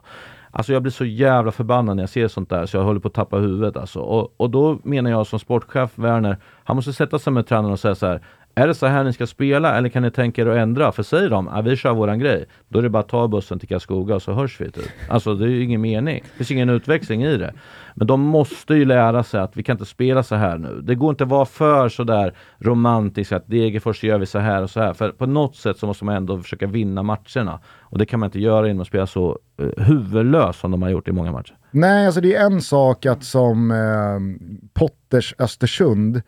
Alltså 0.52 0.74
jag 0.74 0.82
blir 0.82 0.92
så 0.92 1.06
jävla 1.06 1.52
förbannad 1.52 1.96
när 1.96 2.04
jag 2.04 2.10
ser 2.10 2.28
sånt 2.28 2.50
där 2.50 2.66
så 2.66 2.78
jag 2.78 2.84
håller 2.84 3.00
på 3.00 3.08
att 3.08 3.14
tappa 3.14 3.38
huvudet 3.38 3.78
alltså. 3.78 4.00
Och, 4.00 4.34
och 4.38 4.50
då 4.50 4.80
menar 4.84 5.10
jag 5.12 5.28
som 5.28 5.40
sportchef 5.40 5.92
Werner, 5.96 6.38
han 6.64 6.76
måste 6.76 6.94
sätta 6.94 7.20
sig 7.20 7.34
med 7.34 7.48
tränaren 7.48 7.74
och 7.74 7.80
säga 7.80 7.96
så 7.96 8.08
här. 8.08 8.22
Är 8.58 8.68
det 8.68 8.76
så 8.76 8.86
här 8.88 9.04
ni 9.04 9.14
ska 9.14 9.28
spela 9.28 9.78
eller 9.78 9.90
kan 9.90 10.04
ni 10.04 10.12
tänka 10.12 10.42
er 10.42 10.46
att 10.46 10.58
ändra? 10.58 10.92
För 10.92 11.04
säger 11.04 11.30
de 11.30 11.48
att 11.48 11.66
vi 11.66 11.76
kör 11.76 11.94
våran 11.94 12.20
grej, 12.20 12.46
då 12.68 12.80
är 12.80 12.84
det 12.84 12.90
bara 12.90 13.00
att 13.00 13.10
ta 13.10 13.28
bussen 13.28 13.60
till 13.60 13.68
Karlskoga 13.68 14.16
och 14.16 14.22
så 14.22 14.34
hörs 14.34 14.62
vi. 14.62 14.72
Typ. 14.72 14.84
Alltså 15.10 15.36
det 15.36 15.46
är 15.46 15.50
ju 15.50 15.64
ingen 15.64 15.82
mening. 15.82 16.24
Det 16.24 16.38
finns 16.38 16.52
ingen 16.52 16.70
utväxling 16.70 17.24
i 17.24 17.38
det. 17.38 17.54
Men 17.96 18.08
de 18.08 18.22
måste 18.22 18.74
ju 18.74 18.86
lära 18.86 19.24
sig 19.24 19.40
att 19.40 19.58
vi 19.58 19.64
kan 19.64 19.74
inte 19.74 19.86
spela 19.86 20.24
så 20.24 20.36
här 20.36 20.58
nu. 20.58 20.82
Det 20.84 20.96
går 20.96 21.10
inte 21.10 21.24
att 21.24 21.30
vara 21.30 21.46
för 21.46 21.90
sådär 21.90 22.34
romantisk 22.60 23.32
att 23.32 23.48
Degerfors 23.48 24.04
gör 24.04 24.18
vi 24.18 24.26
så 24.26 24.40
här 24.40 24.64
och 24.64 24.70
så 24.70 24.80
här. 24.80 24.94
För 24.94 25.12
på 25.12 25.26
något 25.26 25.56
sätt 25.56 25.78
så 25.78 25.88
måste 25.88 26.06
man 26.06 26.16
ändå 26.16 26.40
försöka 26.40 26.68
vinna 26.68 27.04
matcherna. 27.04 27.60
Och 27.82 27.98
det 27.98 28.06
kan 28.06 28.20
man 28.20 28.28
inte 28.28 28.40
göra 28.40 28.68
genom 28.68 28.82
att 28.82 28.88
spela 28.88 29.08
så 29.08 29.40
eh, 29.62 29.84
huvudlöst 29.84 30.60
som 30.60 30.72
de 30.72 30.82
har 30.82 30.90
gjort 30.90 31.08
i 31.08 31.12
många 31.12 31.32
matcher. 31.32 31.56
Nej, 31.72 32.06
alltså 32.06 32.22
det 32.22 32.36
är 32.36 32.46
en 32.46 32.62
sak 32.62 33.06
att 33.06 33.24
som 33.24 33.72
eh, 33.72 34.48
Potters 34.74 35.36
Östersund 35.40 36.22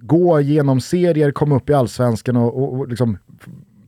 gå 0.00 0.40
genom 0.40 0.80
serier, 0.80 1.30
komma 1.30 1.56
upp 1.56 1.70
i 1.70 1.74
allsvenskan 1.74 2.36
och, 2.36 2.62
och, 2.62 2.72
och 2.74 2.88
liksom 2.88 3.18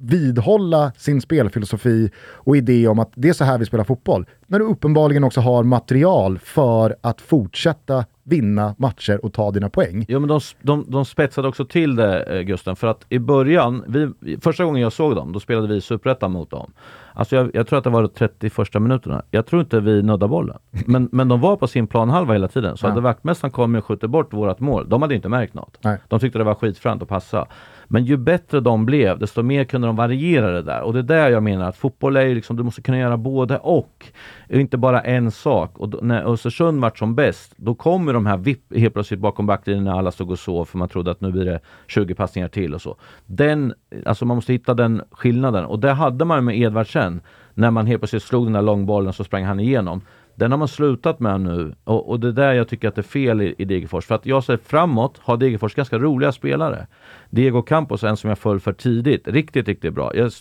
vidhålla 0.01 0.93
sin 0.97 1.21
spelfilosofi 1.21 2.11
och 2.19 2.57
idé 2.57 2.89
om 2.89 2.99
att 2.99 3.13
det 3.15 3.29
är 3.29 3.33
så 3.33 3.45
här 3.45 3.59
vi 3.59 3.67
spelar 3.67 3.85
fotboll. 3.85 4.27
När 4.47 4.59
du 4.59 4.65
uppenbarligen 4.65 5.25
också 5.25 5.41
har 5.41 5.65
material 5.65 6.39
för 6.39 6.97
att 7.01 7.21
fortsätta 7.21 8.05
vinna 8.25 8.75
matcher 8.79 9.25
och 9.25 9.33
ta 9.33 9.51
dina 9.51 9.71
poäng. 9.71 10.05
Jo 10.09 10.21
men 10.21 10.29
de, 10.29 10.41
de, 10.63 10.85
de 10.89 11.05
spetsade 11.05 11.49
också 11.49 11.65
till 11.65 11.97
det 11.97 12.23
eh, 12.23 12.41
Gusten, 12.43 12.77
för 12.77 12.87
att 12.87 13.07
i 13.09 13.19
början, 13.19 13.85
vi, 13.89 14.39
första 14.41 14.65
gången 14.65 14.83
jag 14.83 14.93
såg 14.93 15.15
dem, 15.17 15.33
då 15.33 15.41
spelade 15.41 15.69
vi 15.69 15.81
Superettan 15.81 16.33
mot 16.33 16.51
dem. 16.51 16.73
Alltså 17.15 17.37
jag, 17.37 17.51
jag 17.55 17.67
tror 17.67 17.79
att 17.79 17.85
det 17.85 17.91
var 17.91 18.03
de 18.03 18.09
31 18.09 18.75
minuterna. 18.75 19.23
Jag 19.31 19.47
tror 19.47 19.63
inte 19.63 19.81
vi 19.81 20.03
nuddade 20.03 20.29
bollen. 20.29 20.59
Men, 20.87 21.09
men 21.13 21.29
de 21.29 21.41
var 21.41 21.57
på 21.57 21.67
sin 21.67 21.87
planhalva 21.87 22.33
hela 22.33 22.49
tiden. 22.49 22.77
Så 22.77 22.87
Ja. 22.87 22.91
hade 22.91 23.01
vaktmästaren 23.01 23.53
kommit 23.53 23.79
och 23.83 23.87
skjutit 23.87 24.11
bort 24.11 24.33
vårt 24.33 24.61
mål, 24.61 24.89
de 24.89 25.03
hade 25.03 25.15
inte 25.15 25.29
märkt 25.29 25.55
något. 25.55 25.79
Nej. 25.85 25.99
De 26.09 26.21
tyckte 26.21 26.39
det 26.39 26.45
var 26.45 26.55
skitfränt 26.55 27.03
att 27.03 27.09
passa. 27.09 27.47
Men 27.93 28.05
ju 28.05 28.17
bättre 28.17 28.61
de 28.61 28.87
blev, 28.87 29.19
desto 29.19 29.43
mer 29.43 29.65
kunde 29.65 29.87
de 29.87 29.97
variera 29.97 30.51
det 30.51 30.62
där. 30.62 30.83
Och 30.83 30.93
det 30.93 30.99
är 30.99 31.03
där 31.03 31.31
jag 31.31 31.43
menar 31.43 31.69
att 31.69 31.77
fotboll 31.77 32.17
är 32.17 32.27
ju 32.27 32.35
liksom, 32.35 32.57
du 32.57 32.62
måste 32.62 32.83
kunna 32.83 32.99
göra 32.99 33.17
både 33.17 33.59
och. 33.59 34.07
Inte 34.49 34.77
bara 34.77 35.01
en 35.01 35.31
sak. 35.31 35.79
Och 35.79 35.89
då, 35.89 35.99
när 36.03 36.33
Östersund 36.33 36.81
vart 36.81 36.99
som 36.99 37.15
bäst, 37.15 37.55
då 37.57 37.75
kommer 37.75 38.12
de 38.12 38.27
här 38.27 38.37
vipp 38.37 38.77
helt 38.77 38.95
plötsligt 38.95 39.21
bakom 39.21 39.47
backlinjen 39.47 39.85
när 39.85 39.99
alla 39.99 40.11
stod 40.11 40.31
och 40.31 40.39
sov 40.39 40.65
för 40.65 40.79
man 40.79 40.89
trodde 40.89 41.11
att 41.11 41.21
nu 41.21 41.33
blir 41.33 41.45
det 41.45 41.61
20 41.87 42.15
passningar 42.15 42.49
till 42.49 42.75
och 42.75 42.83
så. 42.83 42.97
Den, 43.27 43.75
alltså 44.07 44.25
man 44.25 44.35
måste 44.35 44.53
hitta 44.53 44.75
den 44.75 45.03
skillnaden. 45.11 45.65
Och 45.65 45.79
det 45.79 45.93
hade 45.93 46.25
man 46.25 46.45
med 46.45 46.59
Edvardsen. 46.59 47.21
När 47.55 47.71
man 47.71 47.87
helt 47.87 48.01
plötsligt 48.01 48.23
slog 48.23 48.47
den 48.47 48.53
där 48.53 48.62
långbollen 48.62 49.12
så 49.12 49.25
sprang 49.25 49.45
han 49.45 49.61
igenom. 49.61 50.01
Den 50.41 50.51
har 50.51 50.59
man 50.59 50.69
slutat 50.69 51.21
med 51.21 51.41
nu 51.41 51.75
och, 51.85 52.09
och 52.09 52.21
det 52.21 52.29
är 52.29 52.33
där 52.33 52.53
jag 52.53 52.69
tycker 52.69 52.89
att 52.89 52.95
det 52.95 53.01
är 53.01 53.03
fel 53.03 53.41
i, 53.43 53.55
i 53.59 53.65
Degerfors. 53.65 54.07
För 54.07 54.15
att 54.15 54.27
jag 54.27 54.45
ser 54.45 54.57
framåt 54.57 55.19
har 55.19 55.37
Degerfors 55.37 55.75
ganska 55.75 55.99
roliga 55.99 56.33
spelare. 56.33 56.87
Diego 57.31 57.62
Campos 57.62 58.05
är 58.05 58.09
en 58.09 58.17
som 58.17 58.29
jag 58.29 58.39
föll 58.39 58.61
för 58.61 58.73
tidigt. 58.73 59.29
Riktigt, 59.29 59.69
riktigt 59.69 59.95
bra. 59.95 60.17
Jag 60.17 60.33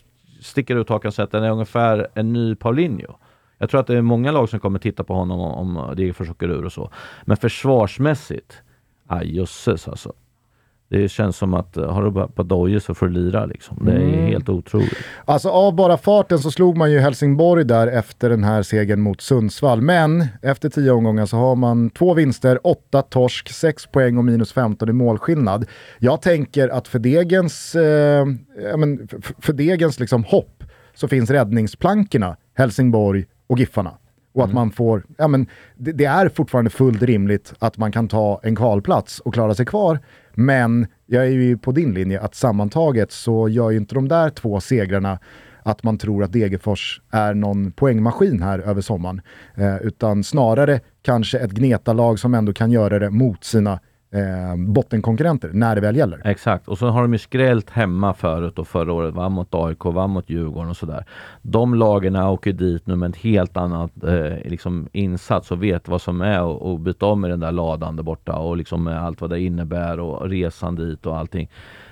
sticker 0.41 0.75
ut 0.75 0.89
hakan 0.89 1.07
och 1.07 1.13
säger 1.13 1.25
att 1.25 1.31
den 1.31 1.43
är 1.43 1.51
ungefär 1.51 2.07
en 2.13 2.33
ny 2.33 2.55
Paulinho. 2.55 3.13
Jag 3.57 3.69
tror 3.69 3.81
att 3.81 3.87
det 3.87 3.97
är 3.97 4.01
många 4.01 4.31
lag 4.31 4.49
som 4.49 4.59
kommer 4.59 4.79
titta 4.79 5.03
på 5.03 5.13
honom 5.13 5.39
om, 5.39 5.77
om 5.77 5.95
Degerfors 5.95 6.29
åker 6.29 6.49
ur 6.49 6.65
och 6.65 6.73
så. 6.73 6.91
Men 7.25 7.37
försvarsmässigt, 7.37 8.61
aj 9.07 9.35
jösses 9.35 9.87
alltså. 9.87 10.13
Det 10.91 11.09
känns 11.09 11.37
som 11.37 11.53
att 11.53 11.77
eh, 11.77 11.91
har 11.93 12.03
du 12.03 12.11
bara 12.11 12.27
på 12.27 12.43
dojor 12.43 12.79
så 12.79 12.93
får 12.93 13.07
du 13.07 13.13
lira 13.13 13.45
liksom. 13.45 13.77
Det 13.85 13.91
är 13.91 13.95
Mm. 13.97 14.25
helt 14.25 14.49
otroligt. 14.49 14.93
Alltså 15.25 15.49
av 15.49 15.75
bara 15.75 15.97
farten 15.97 16.39
så 16.39 16.51
slog 16.51 16.77
man 16.77 16.91
ju 16.91 16.99
Helsingborg 16.99 17.63
där 17.65 17.87
efter 17.87 18.29
den 18.29 18.43
här 18.43 18.63
segern 18.63 19.01
mot 19.01 19.21
Sundsvall. 19.21 19.81
Men 19.81 20.27
efter 20.41 20.69
tio 20.69 20.91
omgångar 20.91 21.25
så 21.25 21.37
har 21.37 21.55
man 21.55 21.89
två 21.89 22.13
vinster, 22.13 22.59
åtta 22.67 23.01
torsk, 23.01 23.49
sex 23.49 23.87
poäng 23.87 24.17
och 24.17 24.25
minus 24.25 24.53
15 24.53 24.89
i 24.89 24.93
målskillnad. 24.93 25.65
Jag 25.99 26.21
tänker 26.21 26.69
att 26.69 26.87
för 26.87 26.99
Degens, 26.99 27.75
eh, 27.75 28.25
men 28.77 29.07
för, 29.07 29.21
för 29.41 29.53
Degens 29.53 29.99
liksom 29.99 30.23
hopp 30.23 30.63
så 30.95 31.07
finns 31.07 31.29
räddningsplankorna 31.29 32.37
Helsingborg 32.57 33.25
och 33.47 33.59
Giffarna. 33.59 33.91
Och 34.33 34.43
att 34.43 34.53
man 34.53 34.71
får, 34.71 35.03
ja 35.17 35.27
men 35.27 35.47
det, 35.75 35.91
det 35.91 36.05
är 36.05 36.29
fortfarande 36.29 36.69
fullt 36.71 37.01
rimligt 37.01 37.53
att 37.59 37.77
man 37.77 37.91
kan 37.91 38.07
ta 38.07 38.39
en 38.43 38.55
kvalplats 38.55 39.19
och 39.19 39.33
klara 39.33 39.55
sig 39.55 39.65
kvar. 39.65 39.99
Men 40.39 40.87
jag 41.05 41.25
är 41.25 41.29
ju 41.29 41.57
på 41.57 41.71
din 41.71 41.93
linje 41.93 42.21
att 42.21 42.35
sammantaget 42.35 43.11
så 43.11 43.49
gör 43.49 43.69
ju 43.69 43.77
inte 43.77 43.95
de 43.95 44.07
där 44.07 44.29
två 44.29 44.61
segrarna 44.61 45.19
att 45.63 45.83
man 45.83 45.97
tror 45.97 46.23
att 46.23 46.31
Degerfors 46.31 47.01
är 47.11 47.33
någon 47.33 47.71
poängmaskin 47.71 48.41
här 48.41 48.59
över 48.59 48.81
sommaren. 48.81 49.21
Eh, 49.55 49.77
utan 49.77 50.23
snarare 50.23 50.79
kanske 51.01 51.39
ett 51.39 51.51
gnetalag 51.51 52.19
som 52.19 52.33
ändå 52.33 52.53
kan 52.53 52.71
göra 52.71 52.99
det 52.99 53.09
mot 53.09 53.43
sina 53.43 53.79
eh, 54.11 54.55
bottenkonkurrenter 54.57 55.49
när 55.53 55.75
det 55.75 55.81
väl 55.81 55.95
gäller. 55.95 56.21
Exakt, 56.25 56.67
och 56.67 56.77
så 56.77 56.87
har 56.87 57.01
de 57.01 57.13
ju 57.13 57.19
skrällt 57.19 57.69
hemma 57.69 58.13
förut 58.13 58.59
och 58.59 58.67
förra 58.67 58.93
året, 58.93 59.13
vann 59.13 59.31
mot 59.31 59.55
AIK, 59.55 59.85
vann 59.85 60.09
mot 60.09 60.29
Djurgården 60.29 60.69
och 60.69 60.77
sådär. 60.77 61.05
De 61.41 61.73
lagen 61.73 62.15
åker 62.15 62.53
dit 62.53 62.87
nu 62.87 62.95
med 62.95 63.05
en 63.07 63.13
helt 63.13 63.57
annan 63.57 63.89
eh, 64.03 64.49
liksom 64.49 64.87
insats 64.91 65.51
och 65.51 65.63
vet 65.63 65.87
vad 65.87 66.01
som 66.01 66.21
är 66.21 66.43
och, 66.43 66.71
och 66.71 66.79
byta 66.79 67.05
om 67.05 67.25
i 67.25 67.29
den 67.29 67.39
där 67.39 67.51
ladan 67.51 67.95
där 67.95 68.03
borta 68.03 68.35
och 68.35 68.57
liksom 68.57 68.83
med 68.83 69.03
allt 69.03 69.21
vad 69.21 69.29
det 69.29 69.39
innebär 69.39 69.99
och 69.99 70.29
resan 70.29 70.75
dit 70.75 71.05
och 71.05 71.17
allting. 71.17 71.49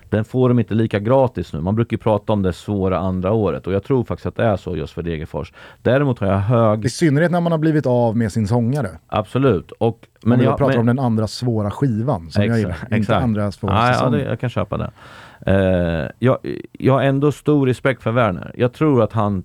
Den 0.09 0.25
får 0.25 0.49
de 0.49 0.59
inte 0.59 0.73
lika 0.73 0.99
gratis 0.99 1.53
nu. 1.53 1.61
Man 1.61 1.75
brukar 1.75 1.97
ju 1.97 2.01
prata 2.01 2.33
om 2.33 2.41
det 2.41 2.53
svåra 2.53 2.97
andra 2.99 3.31
året 3.31 3.67
och 3.67 3.73
jag 3.73 3.83
tror 3.83 4.03
faktiskt 4.03 4.25
att 4.25 4.35
det 4.35 4.43
är 4.43 4.57
så 4.57 4.75
just 4.77 4.93
för 4.93 5.03
Degerfors. 5.03 5.53
Däremot 5.81 6.19
har 6.19 6.27
jag 6.27 6.37
hög, 6.37 6.85
I 6.85 6.89
synnerhet 6.89 7.31
när 7.31 7.41
man 7.41 7.51
har 7.51 7.59
blivit 7.59 7.85
av 7.85 8.17
med 8.17 8.31
sin 8.31 8.47
sångare. 8.47 8.89
absolut. 9.07 9.71
Och, 9.71 10.07
Men 10.23 10.39
jag 10.39 10.51
jag- 10.51 10.57
pratar 10.57 10.71
men- 10.73 10.79
om 10.79 10.85
den 10.85 10.99
andra 10.99 11.27
svåra 11.27 11.71
skivan 11.71 12.31
som 12.31 12.43
jag 12.43 12.57
gillar. 12.57 12.77
Inte 12.91 13.17
andra 13.17 13.51
svåra 13.51 13.73
ja, 13.73 13.95
ja, 14.03 14.09
det, 14.09 14.23
jag 14.23 14.39
kan 14.39 14.49
köpa 14.49 14.77
det. 14.77 14.91
Eh, 15.45 16.11
jag, 16.19 16.37
jag 16.71 16.93
har 16.93 17.01
ändå 17.01 17.31
stor 17.31 17.67
respekt 17.67 18.03
för 18.03 18.11
Werner. 18.11 18.51
Jag 18.55 18.73
tror 18.73 19.03
att 19.03 19.13
han 19.13 19.43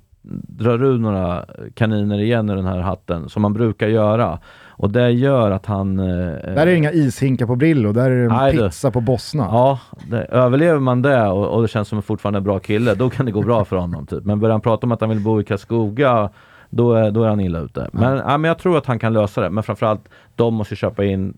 drar 0.48 0.82
ur 0.84 0.98
några 0.98 1.44
kaniner 1.74 2.18
igen 2.18 2.50
i 2.50 2.54
den 2.54 2.66
här 2.66 2.78
hatten, 2.80 3.28
som 3.28 3.42
man 3.42 3.52
brukar 3.52 3.88
göra. 3.88 4.38
Och 4.82 4.90
det 4.90 5.10
gör 5.10 5.50
att 5.50 5.66
han... 5.66 5.98
Eh, 5.98 6.06
Där 6.06 6.56
är 6.56 6.66
det 6.66 6.74
inga 6.76 6.92
ishinkar 6.92 7.46
på 7.46 7.56
Brillo, 7.56 7.92
där 7.92 8.10
är 8.10 8.16
det 8.16 8.22
en 8.24 8.28
Nej, 8.28 8.52
du. 8.52 8.58
pizza 8.68 8.90
på 8.90 9.00
Bosna. 9.00 9.44
Ja, 9.44 9.80
det, 10.10 10.24
överlever 10.24 10.78
man 10.80 11.02
det 11.02 11.26
och, 11.26 11.46
och 11.48 11.62
det 11.62 11.68
känns 11.68 11.88
som 11.88 11.98
en 11.98 12.02
fortfarande 12.02 12.40
bra 12.40 12.58
kille, 12.58 12.94
då 12.94 13.10
kan 13.10 13.26
det 13.26 13.32
gå 13.32 13.42
bra 13.42 13.64
för 13.64 13.76
honom. 13.76 14.06
Typ. 14.06 14.24
Men 14.24 14.40
börjar 14.40 14.52
han 14.52 14.60
prata 14.60 14.86
om 14.86 14.92
att 14.92 15.00
han 15.00 15.10
vill 15.10 15.20
bo 15.20 15.40
i 15.40 15.44
Karlskoga, 15.44 16.30
då 16.70 16.92
är, 16.94 17.10
då 17.10 17.24
är 17.24 17.28
han 17.28 17.40
illa 17.40 17.58
ute. 17.58 17.88
Men, 17.92 18.16
ja, 18.16 18.38
men 18.38 18.48
jag 18.48 18.58
tror 18.58 18.78
att 18.78 18.86
han 18.86 18.98
kan 18.98 19.12
lösa 19.12 19.40
det. 19.40 19.50
Men 19.50 19.62
framförallt, 19.62 20.08
de 20.36 20.54
måste 20.54 20.76
köpa 20.76 21.04
in 21.04 21.34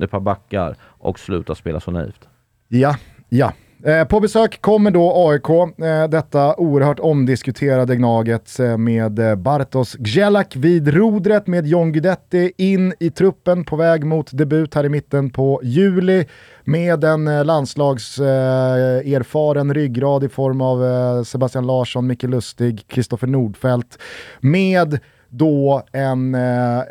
ett 0.00 0.10
par 0.10 0.20
backar 0.20 0.76
och 0.82 1.18
sluta 1.18 1.54
spela 1.54 1.80
så 1.80 1.90
naivt. 1.90 2.28
Ja, 2.68 2.96
ja. 3.28 3.52
Eh, 3.86 4.04
på 4.04 4.20
besök 4.20 4.60
kommer 4.60 4.90
då 4.90 5.28
AIK, 5.28 5.50
eh, 5.84 6.08
detta 6.08 6.56
oerhört 6.56 7.00
omdiskuterade 7.00 7.96
Gnaget 7.96 8.60
eh, 8.60 8.76
med 8.76 9.38
Bartos 9.38 9.96
Gjelak 9.98 10.56
vid 10.56 10.88
rodret 10.88 11.46
med 11.46 11.66
John 11.66 11.92
Guidetti 11.92 12.52
in 12.56 12.94
i 13.00 13.10
truppen 13.10 13.64
på 13.64 13.76
väg 13.76 14.04
mot 14.04 14.32
debut 14.32 14.74
här 14.74 14.86
i 14.86 14.88
mitten 14.88 15.30
på 15.30 15.60
juli 15.62 16.26
med 16.64 17.04
en 17.04 17.46
landslagserfaren 17.46 19.74
ryggrad 19.74 20.24
i 20.24 20.28
form 20.28 20.60
av 20.60 21.24
Sebastian 21.24 21.66
Larsson, 21.66 22.06
Micke 22.06 22.22
Lustig, 22.22 22.84
Kristoffer 22.88 23.26
Nordfeldt 23.26 23.98
med 24.40 24.98
då 25.28 25.82
en 25.92 26.34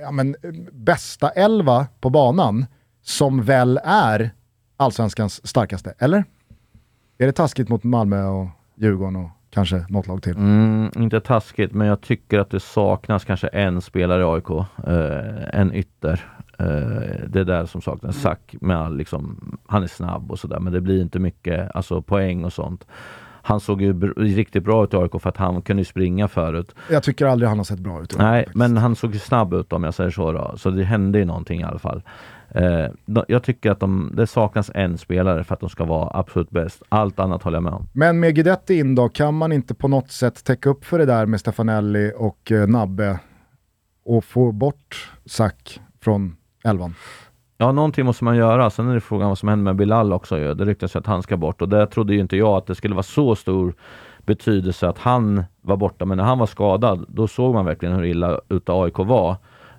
ja, 0.02 0.12
men, 0.12 0.36
bästa 0.72 1.30
elva 1.30 1.88
på 2.02 2.10
banan 2.10 2.66
som 3.04 3.44
väl 3.44 3.80
är 3.84 4.32
allsvenskans 4.78 5.48
starkaste, 5.48 5.94
eller? 6.00 6.24
Är 7.18 7.26
det 7.26 7.32
taskigt 7.32 7.70
mot 7.70 7.84
Malmö 7.84 8.24
och 8.24 8.48
Djurgården 8.76 9.16
och 9.16 9.30
kanske 9.50 9.86
något 9.90 10.08
lag 10.08 10.24
till? 10.24 10.38
Mm, 10.38 10.92
inte 10.96 11.20
taskigt, 11.20 11.74
men 11.74 11.88
jag 11.88 12.02
tycker 12.02 12.40
att 12.40 12.50
det 12.50 12.60
saknas 12.60 13.26
kanske 13.26 13.48
en 13.48 13.82
spelare 13.82 14.22
i 14.22 14.26
AIK. 14.26 14.50
Eh, 14.88 15.60
en 15.60 15.74
ytter. 15.74 16.26
Eh, 16.60 17.28
det 17.28 17.40
är 17.40 17.44
där 17.44 17.66
som 17.66 17.82
saknas. 17.82 18.22
Sack 18.22 18.56
med 18.62 18.92
liksom, 18.92 19.58
han 19.68 19.84
är 19.84 19.88
snabb 19.88 20.32
och 20.32 20.40
sådär, 20.40 20.60
men 20.60 20.74
det 20.74 20.82
blir 20.82 21.02
inte 21.02 21.20
mycket 21.20 21.76
alltså, 21.76 22.02
poäng 22.02 22.44
och 22.44 22.54
sånt. 22.54 22.88
Han 23.42 23.60
såg 23.60 23.82
ju 23.82 24.14
riktigt 24.18 24.64
bra 24.64 24.84
ut 24.84 24.94
i 24.94 24.98
AIK 24.98 25.22
för 25.22 25.30
att 25.30 25.38
han 25.38 25.62
kunde 25.62 25.86
springa 25.86 26.28
förut. 26.28 26.76
Jag 26.92 27.04
tycker 27.04 27.26
aldrig 27.26 27.50
han 27.50 27.58
har 27.58 27.66
sett 27.66 27.80
bra 27.80 28.02
ut. 28.02 28.18
Nej, 28.18 28.40
faktiskt. 28.44 28.56
men 28.56 28.78
han 28.78 28.96
såg 28.96 29.16
snabb 29.16 29.54
ut 29.54 29.74
om 29.74 29.84
jag 29.84 29.94
säger 29.94 30.10
så. 30.12 30.32
Då. 30.32 30.54
Så 30.58 30.70
det 30.70 30.84
hände 30.84 31.20
ju 31.20 31.26
någonting 31.26 31.62
i 31.62 31.64
alla 31.64 31.80
fall. 31.80 32.02
Eh, 32.56 32.88
jag 33.28 33.44
tycker 33.44 33.72
att 33.72 33.80
de, 33.80 34.12
det 34.14 34.28
saknas 34.28 34.72
en 34.74 34.98
spelare 34.98 35.44
för 35.44 35.54
att 35.54 35.60
de 35.60 35.70
ska 35.70 35.86
vara 35.86 36.20
absolut 36.20 36.50
bäst. 36.50 36.84
Allt 36.90 37.20
annat 37.20 37.44
håller 37.44 37.56
jag 37.56 37.64
med 37.64 37.74
om. 37.74 37.88
Men 37.94 38.20
med 38.20 38.36
Guidetti 38.36 38.80
in 38.80 38.96
då, 38.96 39.10
kan 39.10 39.34
man 39.34 39.52
inte 39.52 39.74
på 39.74 39.88
något 39.88 40.12
sätt 40.12 40.44
täcka 40.44 40.70
upp 40.70 40.86
för 40.86 41.00
det 41.00 41.06
där 41.06 41.26
med 41.26 41.40
Stefanelli 41.40 42.12
och 42.18 42.52
eh, 42.52 42.68
Nabbe 42.68 43.20
och 44.06 44.24
få 44.24 44.52
bort 44.52 45.12
Sack 45.26 45.80
från 46.02 46.36
elvan? 46.64 46.96
Ja, 47.58 47.72
någonting 47.72 48.06
måste 48.06 48.24
man 48.24 48.38
göra. 48.38 48.70
Sen 48.70 48.90
är 48.90 48.94
det 48.94 49.02
frågan 49.02 49.30
vad 49.30 49.38
som 49.38 49.50
händer 49.50 49.64
med 49.64 49.76
Bilal 49.76 50.14
också. 50.14 50.38
Ju. 50.38 50.54
Det 50.54 50.66
ryktas 50.66 50.96
ju 50.96 51.00
att 51.00 51.06
han 51.06 51.24
ska 51.24 51.38
bort 51.38 51.62
och 51.62 51.70
det 51.70 51.88
trodde 51.88 52.14
ju 52.14 52.20
inte 52.20 52.38
jag 52.38 52.58
att 52.58 52.66
det 52.66 52.76
skulle 52.76 52.96
vara 52.96 53.04
så 53.04 53.36
stor 53.36 53.74
betydelse 54.26 54.88
att 54.88 54.98
han 54.98 55.44
var 55.62 55.78
borta. 55.78 56.06
Men 56.06 56.18
när 56.18 56.26
han 56.26 56.40
var 56.40 56.46
skadad, 56.46 57.06
då 57.08 57.28
såg 57.28 57.54
man 57.54 57.66
verkligen 57.66 57.96
hur 57.96 58.06
illa 58.06 58.40
ute 58.50 58.72
AIK 58.72 58.98
var. 58.98 59.36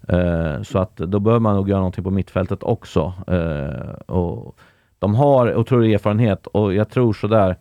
Eh, 0.07 0.63
så 0.63 0.79
att 0.79 0.97
då 0.97 1.21
behöver 1.21 1.41
man 1.41 1.57
nog 1.57 1.69
göra 1.69 1.79
någonting 1.79 2.05
på 2.05 2.11
mittfältet 2.11 2.63
också. 2.63 3.13
Eh, 3.27 4.15
och 4.17 4.57
de 4.99 5.15
har 5.15 5.55
otrolig 5.57 5.95
erfarenhet 5.95 6.47
och 6.47 6.75
jag 6.75 6.91
tror 6.91 7.13
sådär, 7.13 7.57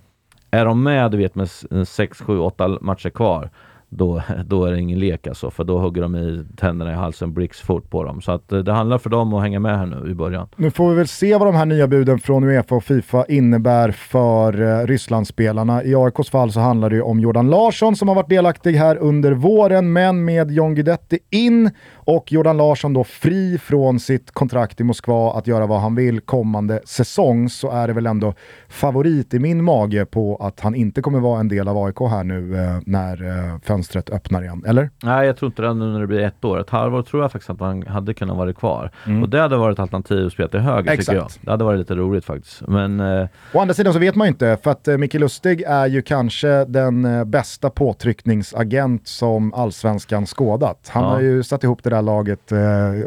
är 0.51 0.65
de 0.65 0.83
med 0.83 1.11
du 1.11 1.17
vet 1.17 1.35
med 1.35 1.49
6, 1.87 2.21
7, 2.21 2.39
8 2.39 2.77
matcher 2.81 3.09
kvar, 3.09 3.49
då, 3.89 4.21
då 4.45 4.65
är 4.65 4.71
det 4.71 4.79
ingen 4.79 4.99
lek 4.99 5.27
alltså, 5.27 5.51
för 5.51 5.63
då 5.63 5.79
hugger 5.79 6.01
de 6.01 6.15
i 6.15 6.45
tänderna 6.57 6.91
i 6.91 6.95
halsen 6.95 7.33
bricks 7.33 7.61
fort 7.61 7.89
på 7.89 8.03
dem. 8.03 8.21
Så 8.21 8.31
att 8.31 8.51
eh, 8.51 8.59
det 8.59 8.71
handlar 8.71 8.97
för 8.97 9.09
dem 9.09 9.33
att 9.33 9.41
hänga 9.41 9.59
med 9.59 9.77
här 9.77 9.85
nu 9.85 10.11
i 10.11 10.13
början. 10.13 10.47
Nu 10.55 10.71
får 10.71 10.89
vi 10.89 10.95
väl 10.95 11.07
se 11.07 11.37
vad 11.37 11.47
de 11.47 11.55
här 11.55 11.65
nya 11.65 11.87
buden 11.87 12.19
från 12.19 12.43
Uefa 12.43 12.75
och 12.75 12.83
Fifa 12.83 13.25
innebär 13.25 13.91
för 13.91 14.61
eh, 14.61 14.87
Rysslandsspelarna. 14.87 15.83
I 15.83 15.95
AIKs 15.95 16.29
fall 16.29 16.51
så 16.51 16.59
handlar 16.59 16.89
det 16.89 16.95
ju 16.95 17.01
om 17.01 17.19
Jordan 17.19 17.49
Larsson 17.49 17.95
som 17.95 18.07
har 18.07 18.15
varit 18.15 18.29
delaktig 18.29 18.73
här 18.73 18.97
under 18.97 19.31
våren, 19.31 19.93
men 19.93 20.25
med 20.25 20.51
John 20.51 20.75
Guidetti 20.75 21.19
in 21.29 21.71
och 22.05 22.31
Jordan 22.31 22.57
Larsson 22.57 22.93
då 22.93 23.03
fri 23.03 23.57
från 23.57 23.99
sitt 23.99 24.31
kontrakt 24.31 24.81
i 24.81 24.83
Moskva 24.83 25.31
att 25.33 25.47
göra 25.47 25.65
vad 25.65 25.81
han 25.81 25.95
vill 25.95 26.21
kommande 26.21 26.79
säsong 26.85 27.49
så 27.49 27.71
är 27.71 27.87
det 27.87 27.93
väl 27.93 28.05
ändå 28.05 28.33
favorit 28.69 29.33
i 29.33 29.39
min 29.39 29.63
mage 29.63 30.05
på 30.05 30.35
att 30.35 30.59
han 30.59 30.75
inte 30.75 31.01
kommer 31.01 31.19
vara 31.19 31.39
en 31.39 31.47
del 31.47 31.67
av 31.67 31.77
AIK 31.77 31.99
här 31.99 32.23
nu 32.23 32.55
eh, 32.57 32.77
när 32.85 33.23
eh, 33.53 33.59
fönstret 33.63 34.09
öppnar 34.09 34.41
igen, 34.41 34.63
eller? 34.67 34.89
Nej, 35.03 35.27
jag 35.27 35.37
tror 35.37 35.49
inte 35.51 35.61
det 35.61 35.73
nu 35.73 35.85
när 35.85 35.99
det 35.99 36.07
blir 36.07 36.19
ett 36.21 36.45
år. 36.45 36.59
Ett 36.59 36.69
halvår 36.69 37.01
tror 37.01 37.21
jag 37.21 37.31
faktiskt 37.31 37.49
att 37.49 37.59
han 37.59 37.87
hade 37.87 38.13
kunnat 38.13 38.37
vara 38.37 38.53
kvar. 38.53 38.91
Och 39.23 39.29
det 39.29 39.39
hade 39.41 39.57
varit 39.57 39.75
ett 39.75 39.79
alternativ 39.79 40.25
att 40.25 40.33
spela 40.33 40.49
till 40.49 40.59
höger 40.59 40.97
tycker 40.97 41.13
jag. 41.13 41.25
Exakt. 41.25 41.45
Det 41.45 41.51
hade 41.51 41.63
varit 41.63 41.79
lite 41.79 41.95
roligt 41.95 42.25
faktiskt. 42.25 42.61
Men 42.67 42.99
eh, 42.99 43.27
Å 43.53 43.59
andra 43.59 43.73
sidan 43.73 43.93
så 43.93 43.99
vet 43.99 44.15
man 44.15 44.27
ju 44.27 44.29
inte, 44.29 44.57
för 44.63 44.71
att 44.71 44.87
eh, 44.87 44.97
Micke 44.97 45.13
Lustig 45.13 45.61
är 45.61 45.87
ju 45.87 46.01
kanske 46.01 46.65
den 46.65 47.05
eh, 47.05 47.23
bästa 47.23 47.69
påtryckningsagent 47.69 49.07
som 49.07 49.53
allsvenskan 49.53 50.25
skådat. 50.25 50.89
Han 50.93 51.03
Ja. 51.03 51.09
har 51.09 51.19
ju 51.21 51.43
satt 51.43 51.63
ihop 51.63 51.83
det 51.83 51.89
där 51.89 51.94
laget 52.01 52.51
eh, 52.51 52.59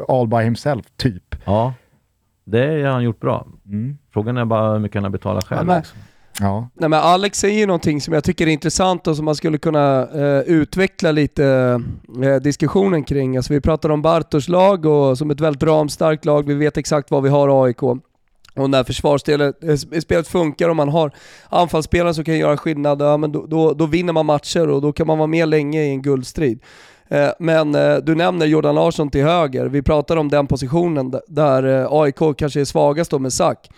all 0.08 0.28
by 0.28 0.36
himself, 0.36 0.86
typ. 0.96 1.34
ja, 1.44 1.74
det 2.44 2.82
har 2.82 2.92
han 2.92 3.02
gjort 3.02 3.20
bra. 3.20 3.46
Mm. 3.66 3.98
Frågan 4.12 4.36
är 4.36 4.44
bara 4.44 4.72
hur 4.72 4.78
mycket 4.78 4.94
han 4.94 5.04
har 5.04 5.10
betalat 5.10 5.44
själv. 5.44 5.68
Ja. 5.68 5.82
Ja. 6.40 6.68
Nej 6.74 6.88
men 6.88 7.00
Alex 7.00 7.38
säger 7.38 7.58
ju 7.58 7.66
någonting 7.66 8.00
som 8.00 8.14
jag 8.14 8.24
tycker 8.24 8.46
är 8.46 8.50
intressant 8.50 9.06
och 9.06 9.16
som 9.16 9.24
man 9.24 9.34
skulle 9.34 9.58
kunna 9.58 10.08
eh, 10.14 10.40
utveckla 10.40 11.12
lite 11.12 11.44
eh, 12.22 12.36
diskussionen 12.36 13.04
kring. 13.04 13.36
Alltså 13.36 13.52
vi 13.52 13.60
pratar 13.60 13.90
om 13.90 14.02
Bartos 14.02 14.48
lag 14.48 14.86
och 14.86 15.18
som 15.18 15.30
ett 15.30 15.40
väldigt 15.40 15.62
ramstarkt 15.62 16.24
lag, 16.24 16.46
vi 16.46 16.54
vet 16.54 16.76
exakt 16.76 17.10
vad 17.10 17.22
vi 17.22 17.28
har 17.28 17.64
AIK. 17.64 17.82
Och 17.82 18.70
när 18.70 18.84
försvarsspelet 18.84 19.64
eh, 19.64 20.00
spelet 20.00 20.28
funkar 20.28 20.68
och 20.68 20.76
man 20.76 20.88
har 20.88 21.10
anfallsspelare 21.48 22.14
som 22.14 22.24
kan 22.24 22.38
göra 22.38 22.56
skillnad, 22.56 23.02
ja, 23.02 23.16
men 23.16 23.32
då, 23.32 23.46
då, 23.46 23.72
då 23.72 23.86
vinner 23.86 24.12
man 24.12 24.26
matcher 24.26 24.68
och 24.68 24.82
då 24.82 24.92
kan 24.92 25.06
man 25.06 25.18
vara 25.18 25.26
med 25.26 25.48
länge 25.48 25.82
i 25.82 25.88
en 25.88 26.02
guldstrid. 26.02 26.60
Eh, 27.10 27.30
men 27.38 27.74
eh, 27.74 27.96
du 27.96 28.14
nämner 28.14 28.46
Jordan 28.46 28.74
Larsson 28.74 29.10
till 29.10 29.24
höger, 29.24 29.66
vi 29.66 29.82
pratar 29.82 30.16
om 30.16 30.28
den 30.28 30.46
positionen 30.46 31.14
där 31.28 31.82
eh, 31.82 31.92
AIK 31.92 32.36
kanske 32.38 32.60
är 32.60 32.64
svagast 32.64 33.10
då 33.10 33.18
med 33.18 33.32
Sack. 33.32 33.70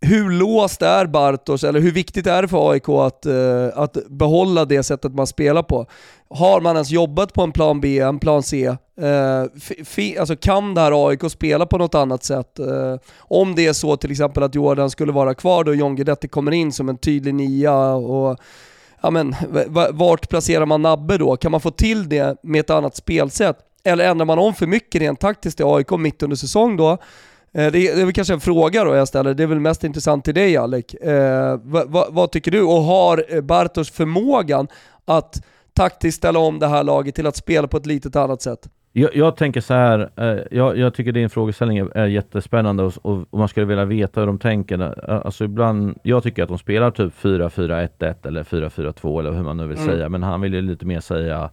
Hur 0.00 0.30
låst 0.30 0.82
är 0.82 1.06
Bartos, 1.06 1.64
eller 1.64 1.80
hur 1.80 1.92
viktigt 1.92 2.26
är 2.26 2.42
det 2.42 2.48
för 2.48 2.70
AIK 2.70 2.88
att, 2.88 3.26
att 3.74 4.08
behålla 4.08 4.64
det 4.64 4.82
sättet 4.82 5.14
man 5.14 5.26
spelar 5.26 5.62
på? 5.62 5.86
Har 6.30 6.60
man 6.60 6.76
ens 6.76 6.90
jobbat 6.90 7.32
på 7.32 7.42
en 7.42 7.52
plan 7.52 7.80
B, 7.80 7.98
en 7.98 8.18
plan 8.18 8.42
C? 8.42 8.76
Alltså 10.18 10.36
kan 10.36 10.74
det 10.74 10.80
här 10.80 11.08
AIK 11.08 11.30
spela 11.30 11.66
på 11.66 11.78
något 11.78 11.94
annat 11.94 12.24
sätt? 12.24 12.60
Om 13.18 13.54
det 13.54 13.66
är 13.66 13.72
så 13.72 13.96
till 13.96 14.10
exempel 14.10 14.42
att 14.42 14.54
Jordan 14.54 14.90
skulle 14.90 15.12
vara 15.12 15.34
kvar 15.34 15.64
då 15.64 15.74
John 15.74 15.96
Guidetti 15.96 16.28
kommer 16.28 16.52
in 16.52 16.72
som 16.72 16.88
en 16.88 16.98
tydlig 16.98 17.34
nia 17.34 17.92
och 17.94 18.38
ja 19.02 19.10
men, 19.10 19.34
vart 19.92 20.28
placerar 20.28 20.66
man 20.66 20.82
Nabbe 20.82 21.18
då? 21.18 21.36
Kan 21.36 21.50
man 21.50 21.60
få 21.60 21.70
till 21.70 22.08
det 22.08 22.36
med 22.42 22.60
ett 22.60 22.70
annat 22.70 22.96
spelsätt? 22.96 23.58
Eller 23.84 24.04
ändrar 24.04 24.26
man 24.26 24.38
om 24.38 24.54
för 24.54 24.66
mycket 24.66 25.00
rent 25.00 25.20
taktiskt 25.20 25.60
i 25.60 25.62
AIK 25.66 25.90
mitt 25.90 26.22
under 26.22 26.36
säsong 26.36 26.76
då? 26.76 26.90
Eh, 26.90 26.98
det 27.52 27.78
är, 27.78 27.96
det 27.96 28.00
är 28.00 28.04
väl 28.04 28.12
kanske 28.12 28.34
en 28.34 28.40
fråga 28.40 28.84
då 28.84 28.94
jag 28.94 29.08
ställer, 29.08 29.34
det 29.34 29.42
är 29.42 29.46
väl 29.46 29.60
mest 29.60 29.84
intressant 29.84 30.24
till 30.24 30.34
dig 30.34 30.56
Alec. 30.56 30.94
Eh, 30.94 31.60
vad, 31.62 31.90
vad, 31.90 32.14
vad 32.14 32.30
tycker 32.30 32.50
du? 32.50 32.62
Och 32.62 32.82
har 32.82 33.24
eh, 33.28 33.40
Bartos 33.40 33.90
förmågan 33.90 34.68
att 35.04 35.42
taktiskt 35.74 36.18
ställa 36.18 36.38
om 36.38 36.58
det 36.58 36.68
här 36.68 36.84
laget 36.84 37.14
till 37.14 37.26
att 37.26 37.36
spela 37.36 37.68
på 37.68 37.76
ett 37.76 37.86
litet 37.86 38.16
annat 38.16 38.42
sätt? 38.42 38.68
Jag, 38.94 39.16
jag 39.16 39.36
tänker 39.36 39.60
så 39.60 39.74
här, 39.74 40.10
eh, 40.16 40.38
jag, 40.50 40.78
jag 40.78 40.94
tycker 40.94 41.12
din 41.12 41.30
frågeställning 41.30 41.78
är, 41.94 42.06
jättespännande 42.06 42.82
och, 42.82 42.92
och, 43.02 43.38
man 43.38 43.48
skulle 43.48 43.66
vilja 43.66 43.84
veta 43.84 44.20
hur 44.20 44.26
de 44.26 44.38
tänker. 44.38 44.80
Eh, 45.10 45.20
Alltså 45.24 45.44
ibland, 45.44 45.98
jag 46.02 46.22
tycker 46.22 46.42
att 46.42 46.48
de 46.48 46.58
spelar 46.58 46.90
typ 46.90 47.12
4-4-1-1 47.22 48.26
eller 48.26 48.42
4-4-2 48.42 49.18
eller 49.20 49.32
hur 49.32 49.42
man 49.42 49.56
nu 49.56 49.66
vill 49.66 49.78
Mm. 49.78 49.90
säga, 49.90 50.08
men 50.08 50.22
han 50.22 50.40
vill 50.40 50.54
ju 50.54 50.60
lite 50.62 50.86
mer 50.86 51.00
säga 51.00 51.50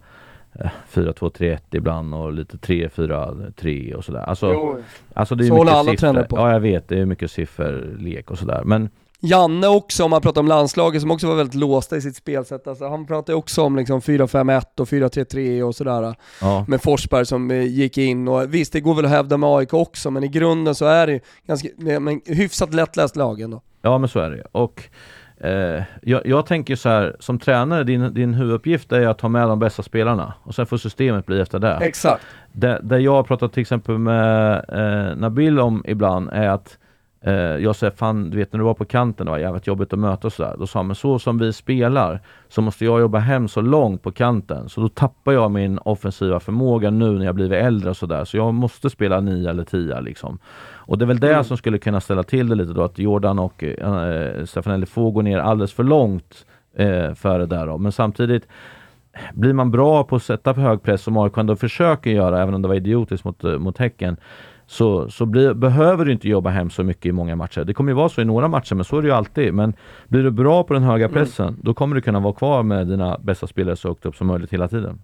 eh, 0.60 0.70
4-2-3-1 0.92 1.58
ibland 1.70 2.14
och 2.14 2.32
lite 2.32 2.56
3-4-3 2.56 3.94
och 3.94 4.04
sådär. 4.04 4.20
Alltså, 4.20 4.76
alltså 5.14 5.34
det 5.34 5.44
är 5.44 5.48
Så 5.48 5.54
håller 5.56 5.64
mycket 5.84 6.04
alla 6.04 6.16
siffror. 6.16 6.22
på. 6.22 6.36
Ja, 6.36 6.52
jag 6.52 6.60
vet, 6.60 6.88
det 6.88 6.98
är 7.00 7.06
mycket 7.06 7.30
sifferlek 7.30 8.30
och 8.30 8.38
sådär. 8.38 8.62
Men 8.64 8.88
Janne 9.20 9.68
också, 9.68 10.04
om 10.04 10.10
man 10.10 10.20
pratar 10.20 10.40
om 10.40 10.48
landslaget, 10.48 11.00
som 11.00 11.10
också 11.10 11.26
var 11.26 11.34
väldigt 11.34 11.54
låsta 11.54 11.96
i 11.96 12.00
sitt 12.00 12.16
spelsätt. 12.16 12.66
Alltså, 12.66 12.88
han 12.88 13.06
pratade 13.06 13.38
också 13.38 13.62
om 13.62 13.76
liksom 13.76 14.00
4-5-1 14.00 14.80
och 14.80 14.88
4-3-3 14.88 15.62
och 15.62 15.74
sådär. 15.74 16.14
ja, 16.40 16.64
Med 16.68 16.82
Forsberg 16.82 17.26
som 17.26 17.50
eh, 17.50 17.62
gick 17.62 17.98
in 17.98 18.28
och 18.28 18.54
visst, 18.54 18.72
det 18.72 18.80
går 18.80 18.94
väl 18.94 19.04
att 19.04 19.10
hävda 19.10 19.36
med 19.36 19.48
AIK 19.48 19.74
också, 19.74 20.10
men 20.10 20.24
i 20.24 20.28
grunden 20.28 20.74
så 20.74 20.86
är 20.86 21.06
det 21.06 21.20
ganska, 21.46 21.68
men 21.76 22.20
hyfsat 22.26 22.74
lättläst 22.74 23.16
lag 23.16 23.40
ändå. 23.40 23.62
Ja 23.82 23.98
men 23.98 24.08
så 24.08 24.20
är 24.20 24.30
det 24.30 24.42
Och 24.52 24.82
eh, 25.40 25.82
jag, 26.02 26.26
jag 26.26 26.46
tänker 26.46 26.76
så 26.76 26.88
här, 26.88 27.16
som 27.20 27.38
tränare, 27.38 27.84
din, 27.84 28.14
din 28.14 28.34
huvuduppgift 28.34 28.92
är 28.92 29.08
att 29.08 29.18
ta 29.18 29.28
med 29.28 29.48
de 29.48 29.58
bästa 29.58 29.82
spelarna 29.82 30.34
och 30.42 30.54
sen 30.54 30.66
får 30.66 30.76
systemet 30.76 31.26
bli 31.26 31.40
efter 31.40 31.58
det. 31.58 31.76
Exakt. 31.76 32.22
Det, 32.52 32.80
det 32.82 32.98
jag 32.98 33.12
har 33.12 33.22
pratat 33.22 33.52
till 33.52 33.60
exempel 33.60 33.98
med 33.98 34.64
eh, 34.68 35.16
Nabil 35.16 35.60
om 35.60 35.84
ibland 35.86 36.28
är 36.32 36.48
att 36.48 36.78
eh, 37.24 37.32
jag 37.34 37.76
säger 37.76 37.90
fan, 37.90 38.30
du 38.30 38.36
vet 38.36 38.52
när 38.52 38.58
du 38.58 38.64
var 38.64 38.74
på 38.74 38.84
kanten 38.84 39.26
det 39.26 39.30
var 39.30 39.38
jävligt 39.38 39.66
jobbigt 39.66 39.92
att 39.92 39.98
möta 39.98 40.26
och 40.26 40.32
sådär. 40.32 40.56
Då 40.58 40.66
sa 40.66 40.78
han, 40.78 40.86
men 40.86 40.96
så 40.96 41.18
som 41.18 41.38
vi 41.38 41.52
spelar 41.52 42.20
så 42.48 42.62
måste 42.62 42.84
jag 42.84 43.00
jobba 43.00 43.18
hem 43.18 43.48
så 43.48 43.60
långt 43.60 44.02
på 44.02 44.12
kanten. 44.12 44.68
Så 44.68 44.80
då 44.80 44.88
tappar 44.88 45.32
jag 45.32 45.50
min 45.50 45.78
offensiva 45.78 46.40
förmåga 46.40 46.90
nu 46.90 47.18
när 47.18 47.24
jag 47.26 47.34
blivit 47.34 47.62
äldre 47.62 47.90
och 47.90 47.96
sådär. 47.96 48.24
Så 48.24 48.36
jag 48.36 48.54
måste 48.54 48.90
spela 48.90 49.20
9 49.20 49.50
eller 49.50 49.64
10 49.64 50.00
liksom. 50.00 50.38
Och 50.90 50.98
det 50.98 51.04
är 51.04 51.06
väl 51.06 51.20
det 51.20 51.44
som 51.44 51.56
skulle 51.56 51.78
kunna 51.78 52.00
ställa 52.00 52.22
till 52.22 52.48
det 52.48 52.54
lite 52.54 52.72
då, 52.72 52.82
att 52.82 52.98
Jordan 52.98 53.38
och 53.38 53.64
eh, 53.64 54.44
Stefanelli 54.44 54.86
får 54.86 55.10
gå 55.10 55.22
ner 55.22 55.38
alldeles 55.38 55.72
för 55.72 55.84
långt 55.84 56.46
eh, 56.76 57.14
för 57.14 57.38
det 57.38 57.46
där 57.46 57.66
då. 57.66 57.78
Men 57.78 57.92
samtidigt 57.92 58.46
blir 59.32 59.52
man 59.52 59.70
bra 59.70 60.04
på 60.04 60.16
att 60.16 60.22
sätta 60.22 60.54
för 60.54 60.62
hög 60.62 60.82
press 60.82 61.02
som 61.02 61.16
AIK 61.16 61.36
ändå 61.36 61.56
försöker 61.56 62.10
göra, 62.10 62.42
även 62.42 62.54
om 62.54 62.62
det 62.62 62.68
var 62.68 62.74
idiotiskt 62.74 63.24
mot, 63.24 63.44
eh, 63.44 63.58
mot 63.58 63.78
Häcken, 63.78 64.16
så, 64.70 65.10
så 65.10 65.26
blir, 65.26 65.54
behöver 65.54 66.04
du 66.04 66.12
inte 66.12 66.28
jobba 66.28 66.50
hem 66.50 66.70
så 66.70 66.84
mycket 66.84 67.06
i 67.06 67.12
många 67.12 67.36
matcher. 67.36 67.64
Det 67.64 67.74
kommer 67.74 67.90
ju 67.90 67.96
vara 67.96 68.08
så 68.08 68.20
i 68.20 68.24
några 68.24 68.48
matcher, 68.48 68.74
men 68.74 68.84
så 68.84 68.98
är 68.98 69.02
det 69.02 69.08
ju 69.08 69.14
alltid. 69.14 69.54
Men 69.54 69.74
blir 70.08 70.22
du 70.22 70.30
bra 70.30 70.62
på 70.62 70.74
den 70.74 70.82
höga 70.82 71.08
pressen, 71.08 71.56
då 71.62 71.74
kommer 71.74 71.94
du 71.94 72.02
kunna 72.02 72.20
vara 72.20 72.32
kvar 72.32 72.62
med 72.62 72.86
dina 72.86 73.18
bästa 73.18 73.46
spelare 73.46 73.76
så 73.76 73.88
högt 73.88 74.06
upp 74.06 74.16
som 74.16 74.26
möjligt 74.26 74.52
hela 74.52 74.68
tiden. 74.68 74.98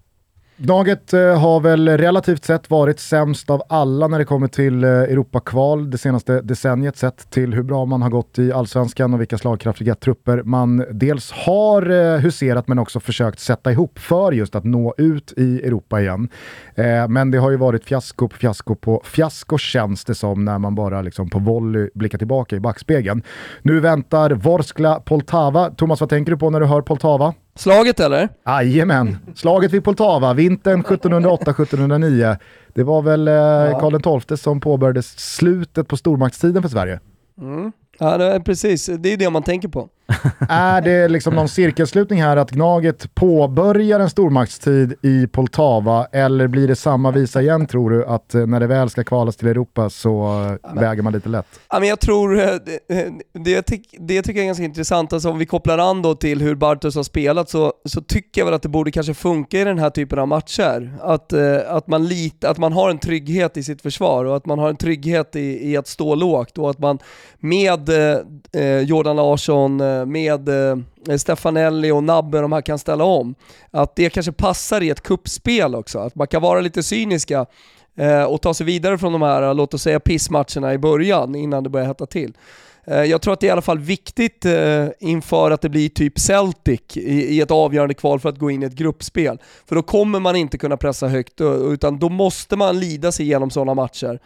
Gnaget 0.59 1.13
eh, 1.13 1.39
har 1.39 1.59
väl 1.59 1.89
relativt 1.89 2.45
sett 2.45 2.69
varit 2.69 2.99
sämst 2.99 3.49
av 3.49 3.63
alla 3.69 4.07
när 4.07 4.19
det 4.19 4.25
kommer 4.25 4.47
till 4.47 4.83
eh, 4.83 4.89
Europakval 4.89 5.91
det 5.91 5.97
senaste 5.97 6.41
decenniet 6.41 6.97
sett 6.97 7.29
till 7.29 7.53
hur 7.53 7.63
bra 7.63 7.85
man 7.85 8.01
har 8.01 8.09
gått 8.09 8.39
i 8.39 8.51
allsvenskan 8.51 9.13
och 9.13 9.21
vilka 9.21 9.37
slagkraftiga 9.37 9.95
trupper 9.95 10.43
man 10.43 10.85
dels 10.91 11.31
har 11.31 11.89
eh, 11.89 12.19
huserat 12.19 12.67
men 12.67 12.79
också 12.79 12.99
försökt 12.99 13.39
sätta 13.39 13.71
ihop 13.71 13.99
för 13.99 14.31
just 14.31 14.55
att 14.55 14.63
nå 14.63 14.93
ut 14.97 15.33
i 15.37 15.61
Europa 15.61 16.01
igen. 16.01 16.29
Men 17.09 17.31
det 17.31 17.37
har 17.37 17.51
ju 17.51 17.57
varit 17.57 17.85
fiasko 17.85 18.27
på 18.27 18.37
fiasko 18.37 18.75
på 18.75 19.01
fiasko 19.05 19.57
känns 19.57 20.05
det 20.05 20.15
som 20.15 20.45
när 20.45 20.59
man 20.59 20.75
bara 20.75 21.01
liksom 21.01 21.29
på 21.29 21.39
volley 21.39 21.89
blickar 21.93 22.17
tillbaka 22.17 22.55
i 22.55 22.59
backspegeln. 22.59 23.23
Nu 23.61 23.79
väntar 23.79 24.31
Vorskla 24.31 24.99
Poltava. 24.99 25.69
Thomas, 25.69 25.99
vad 25.99 26.09
tänker 26.09 26.31
du 26.31 26.37
på 26.37 26.49
när 26.49 26.59
du 26.59 26.65
hör 26.65 26.81
Poltava? 26.81 27.33
Slaget 27.57 27.99
eller? 27.99 28.29
Jajamän, 28.45 29.17
slaget 29.35 29.71
vid 29.71 29.83
Poltava, 29.83 30.33
vintern 30.33 30.83
1708-1709. 30.83 32.37
Det 32.73 32.83
var 32.83 33.01
väl 33.01 33.27
eh, 33.27 33.79
Karl 33.79 34.21
XII 34.21 34.37
som 34.37 34.59
påbörjade 34.59 35.03
slutet 35.03 35.87
på 35.87 35.97
stormaktstiden 35.97 36.61
för 36.61 36.69
Sverige. 36.69 36.99
Ja, 37.99 38.17
det 38.17 38.25
är 38.25 38.39
precis. 38.39 38.85
Det 38.85 39.13
är 39.13 39.17
det 39.17 39.29
man 39.29 39.43
tänker 39.43 39.67
på. 39.67 39.89
Är 40.49 40.81
det 40.81 41.07
liksom 41.07 41.35
någon 41.35 41.49
cirkelslutning 41.49 42.21
här 42.21 42.37
att 42.37 42.51
Gnaget 42.51 43.15
påbörjar 43.15 43.99
en 43.99 44.09
stormaktstid 44.09 44.93
i 45.01 45.27
Poltava 45.27 46.05
eller 46.11 46.47
blir 46.47 46.67
det 46.67 46.75
samma 46.75 47.11
visa 47.11 47.41
igen 47.41 47.67
tror 47.67 47.89
du 47.89 48.05
att 48.05 48.35
eh, 48.35 48.47
när 48.47 48.59
det 48.59 48.67
väl 48.67 48.89
ska 48.89 49.03
kvalas 49.03 49.35
till 49.35 49.47
Europa 49.47 49.89
så 49.89 50.43
eh, 50.63 50.73
väger 50.81 51.01
man 51.01 51.13
lite 51.13 51.29
lätt? 51.29 51.45
Ja, 51.69 51.79
men 51.79 51.89
jag 51.89 51.99
tror, 51.99 52.39
eh, 52.39 52.45
det, 52.45 53.11
det, 53.33 53.61
tyck- 53.61 53.97
det 53.99 54.21
tycker 54.21 54.39
jag 54.39 54.43
är 54.43 54.45
ganska 54.45 54.63
intressant, 54.63 55.13
alltså 55.13 55.29
om 55.29 55.37
vi 55.37 55.45
kopplar 55.45 55.77
an 55.77 56.01
då 56.01 56.15
till 56.15 56.41
hur 56.41 56.55
Bartos 56.55 56.95
har 56.95 57.03
spelat 57.03 57.49
så, 57.49 57.73
så 57.85 58.01
tycker 58.01 58.41
jag 58.41 58.45
väl 58.45 58.53
att 58.53 58.61
det 58.61 58.69
borde 58.69 58.91
kanske 58.91 59.13
funka 59.13 59.61
i 59.61 59.63
den 59.63 59.79
här 59.79 59.89
typen 59.89 60.19
av 60.19 60.27
matcher. 60.27 60.97
Att, 61.01 61.33
att, 61.67 61.87
man 61.87 62.05
lit, 62.05 62.43
att 62.43 62.57
man 62.57 62.73
har 62.73 62.89
en 62.89 62.99
trygghet 62.99 63.57
i 63.57 63.63
sitt 63.63 63.81
försvar 63.81 64.25
och 64.25 64.37
att 64.37 64.45
man 64.45 64.59
har 64.59 64.69
en 64.69 64.77
trygghet 64.77 65.35
i, 65.35 65.71
i 65.71 65.77
att 65.77 65.87
stå 65.87 66.15
lågt 66.15 66.57
och 66.57 66.69
att 66.69 66.79
man 66.79 66.99
med 67.39 67.89
eh, 68.53 68.79
Jordan 68.79 69.15
Larsson, 69.15 69.81
Eh, 69.97 70.05
med 70.05 70.49
eh, 70.49 71.17
Stefanelli 71.17 71.91
och 71.91 72.03
Nabbe 72.03 72.41
de 72.41 72.51
här 72.51 72.61
kan 72.61 72.79
ställa 72.79 73.03
om. 73.03 73.35
Att 73.71 73.95
det 73.95 74.09
kanske 74.09 74.31
passar 74.31 74.81
i 74.81 74.89
ett 74.89 75.03
kuppspel 75.03 75.75
också, 75.75 75.99
att 75.99 76.15
man 76.15 76.27
kan 76.27 76.41
vara 76.41 76.61
lite 76.61 76.83
cyniska 76.83 77.45
eh, 77.97 78.23
och 78.23 78.41
ta 78.41 78.53
sig 78.53 78.65
vidare 78.65 78.97
från 78.97 79.13
de 79.13 79.21
här, 79.21 79.53
låt 79.53 79.73
oss 79.73 79.81
säga 79.81 79.99
pissmatcherna 79.99 80.73
i 80.73 80.77
början 80.77 81.35
innan 81.35 81.63
det 81.63 81.69
börjar 81.69 81.87
hetta 81.87 82.05
till. 82.05 82.33
Jag 82.89 83.21
tror 83.21 83.33
att 83.33 83.39
det 83.39 83.45
är 83.45 83.49
i 83.49 83.51
alla 83.51 83.61
fall 83.61 83.79
viktigt 83.79 84.45
inför 84.99 85.51
att 85.51 85.61
det 85.61 85.69
blir 85.69 85.89
typ 85.89 86.19
Celtic 86.19 86.97
i, 86.97 87.41
ett 87.41 87.51
avgörande 87.51 87.93
kval 87.93 88.19
för 88.19 88.29
att 88.29 88.37
gå 88.37 88.51
in 88.51 88.63
i 88.63 88.65
ett 88.65 88.73
gruppspel. 88.73 89.39
För 89.65 89.75
då 89.75 89.81
kommer 89.81 90.19
man 90.19 90.35
inte 90.35 90.57
kunna 90.57 90.77
pressa 90.77 91.07
högt, 91.07 91.41
utan 91.71 91.99
då 91.99 92.09
måste 92.09 92.55
man 92.55 92.79
lida 92.79 93.11
sig 93.11 93.25
igenom 93.25 93.49
sådana 93.49 93.73
matcher. 93.73 94.19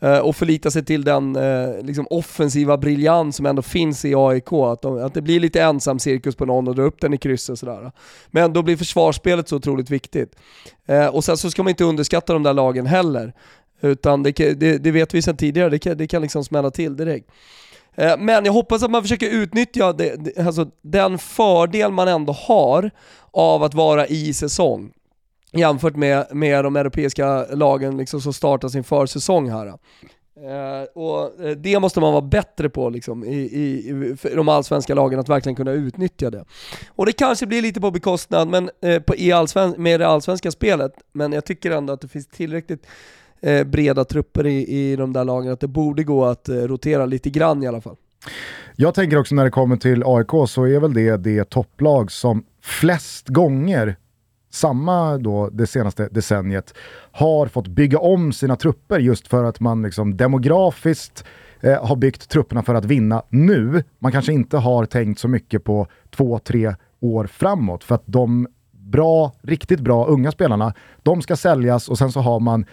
Eh, 0.00 0.18
och 0.18 0.36
förlita 0.36 0.70
sig 0.70 0.84
till 0.84 1.04
den 1.04 1.36
eh, 1.36 1.82
liksom 1.82 2.06
offensiva 2.10 2.76
briljans 2.76 3.36
som 3.36 3.46
ändå 3.46 3.62
finns 3.62 4.04
i 4.04 4.14
AIK. 4.14 4.52
Att, 4.52 4.82
de, 4.82 5.04
att 5.04 5.14
det 5.14 5.22
blir 5.22 5.40
lite 5.40 5.62
ensam 5.62 5.98
cirkus 5.98 6.36
på 6.36 6.46
någon 6.46 6.68
och 6.68 6.74
dra 6.74 6.82
upp 6.82 7.00
den 7.00 7.14
i 7.14 7.18
krysset 7.18 7.52
och 7.52 7.58
sådär. 7.58 7.92
Men 8.30 8.52
då 8.52 8.62
blir 8.62 8.76
försvarsspelet 8.76 9.48
så 9.48 9.56
otroligt 9.56 9.90
viktigt. 9.90 10.36
Eh, 10.86 11.06
och 11.06 11.24
sen 11.24 11.36
så 11.36 11.50
ska 11.50 11.62
man 11.62 11.70
inte 11.70 11.84
underskatta 11.84 12.32
de 12.32 12.42
där 12.42 12.54
lagen 12.54 12.86
heller. 12.86 13.32
Utan 13.80 14.22
det, 14.22 14.32
det, 14.32 14.78
det 14.78 14.90
vet 14.90 15.14
vi 15.14 15.22
sedan 15.22 15.36
tidigare, 15.36 15.70
det 15.70 15.78
kan, 15.78 15.96
det 15.96 16.06
kan 16.06 16.22
liksom 16.22 16.44
smälla 16.44 16.70
till 16.70 16.96
direkt. 16.96 17.30
Men 18.18 18.44
jag 18.44 18.52
hoppas 18.52 18.82
att 18.82 18.90
man 18.90 19.02
försöker 19.02 19.30
utnyttja 19.30 19.92
det, 19.92 20.38
alltså 20.38 20.66
den 20.82 21.18
fördel 21.18 21.92
man 21.92 22.08
ändå 22.08 22.32
har 22.32 22.90
av 23.30 23.62
att 23.62 23.74
vara 23.74 24.06
i 24.06 24.34
säsong 24.34 24.92
jämfört 25.52 25.96
med, 25.96 26.26
med 26.32 26.64
de 26.64 26.76
europeiska 26.76 27.44
lagen 27.44 27.96
liksom 27.96 28.20
som 28.20 28.32
startar 28.32 28.68
sin 28.68 28.84
försäsong 28.84 29.50
här. 29.50 29.66
Uh, 29.66 30.84
och 30.94 31.44
eh, 31.44 31.56
det 31.56 31.80
måste 31.80 32.00
man 32.00 32.12
vara 32.12 32.22
bättre 32.22 32.68
på 32.68 32.90
liksom, 32.90 33.24
i, 33.24 33.36
i, 33.36 33.88
i 34.22 34.34
de 34.34 34.48
allsvenska 34.48 34.94
lagen, 34.94 35.20
att 35.20 35.28
verkligen 35.28 35.56
kunna 35.56 35.72
utnyttja 35.72 36.30
det. 36.30 36.44
Och 36.88 37.06
det 37.06 37.12
kanske 37.12 37.46
blir 37.46 37.62
lite 37.62 37.80
på 37.80 37.90
bekostnad 37.90 38.48
men, 38.48 38.70
uh, 38.86 38.98
på, 38.98 39.16
i 39.16 39.32
allsven, 39.32 39.74
med 39.78 40.00
det 40.00 40.06
allsvenska 40.06 40.50
spelet, 40.50 40.92
men 41.12 41.32
jag 41.32 41.44
tycker 41.44 41.70
ändå 41.70 41.92
att 41.92 42.00
det 42.00 42.08
finns 42.08 42.26
tillräckligt 42.26 42.86
breda 43.66 44.04
trupper 44.04 44.46
i, 44.46 44.68
i 44.68 44.96
de 44.96 45.12
där 45.12 45.24
lagen 45.24 45.52
att 45.52 45.60
det 45.60 45.68
borde 45.68 46.04
gå 46.04 46.24
att 46.24 46.48
rotera 46.48 47.06
lite 47.06 47.30
grann 47.30 47.62
i 47.62 47.66
alla 47.66 47.80
fall. 47.80 47.96
Jag 48.76 48.94
tänker 48.94 49.18
också 49.18 49.34
när 49.34 49.44
det 49.44 49.50
kommer 49.50 49.76
till 49.76 50.02
AIK 50.06 50.48
så 50.48 50.64
är 50.64 50.80
väl 50.80 50.94
det 50.94 51.16
det 51.16 51.50
topplag 51.50 52.12
som 52.12 52.44
flest 52.62 53.28
gånger, 53.28 53.96
samma 54.50 55.18
då 55.18 55.48
det 55.48 55.66
senaste 55.66 56.08
decenniet, 56.10 56.74
har 57.12 57.46
fått 57.46 57.68
bygga 57.68 57.98
om 57.98 58.32
sina 58.32 58.56
trupper 58.56 58.98
just 58.98 59.28
för 59.28 59.44
att 59.44 59.60
man 59.60 59.82
liksom 59.82 60.16
demografiskt 60.16 61.24
eh, 61.60 61.86
har 61.86 61.96
byggt 61.96 62.28
trupperna 62.28 62.62
för 62.62 62.74
att 62.74 62.84
vinna 62.84 63.22
nu. 63.28 63.84
Man 63.98 64.12
kanske 64.12 64.32
inte 64.32 64.56
har 64.56 64.84
tänkt 64.84 65.20
så 65.20 65.28
mycket 65.28 65.64
på 65.64 65.86
två, 66.10 66.38
tre 66.38 66.74
år 67.00 67.26
framåt 67.26 67.84
för 67.84 67.94
att 67.94 68.04
de 68.06 68.46
bra, 68.72 69.32
riktigt 69.42 69.80
bra 69.80 70.06
unga 70.06 70.32
spelarna, 70.32 70.74
de 71.02 71.22
ska 71.22 71.36
säljas 71.36 71.88
och 71.88 71.98
sen 71.98 72.12
så 72.12 72.20
har 72.20 72.40
man 72.40 72.66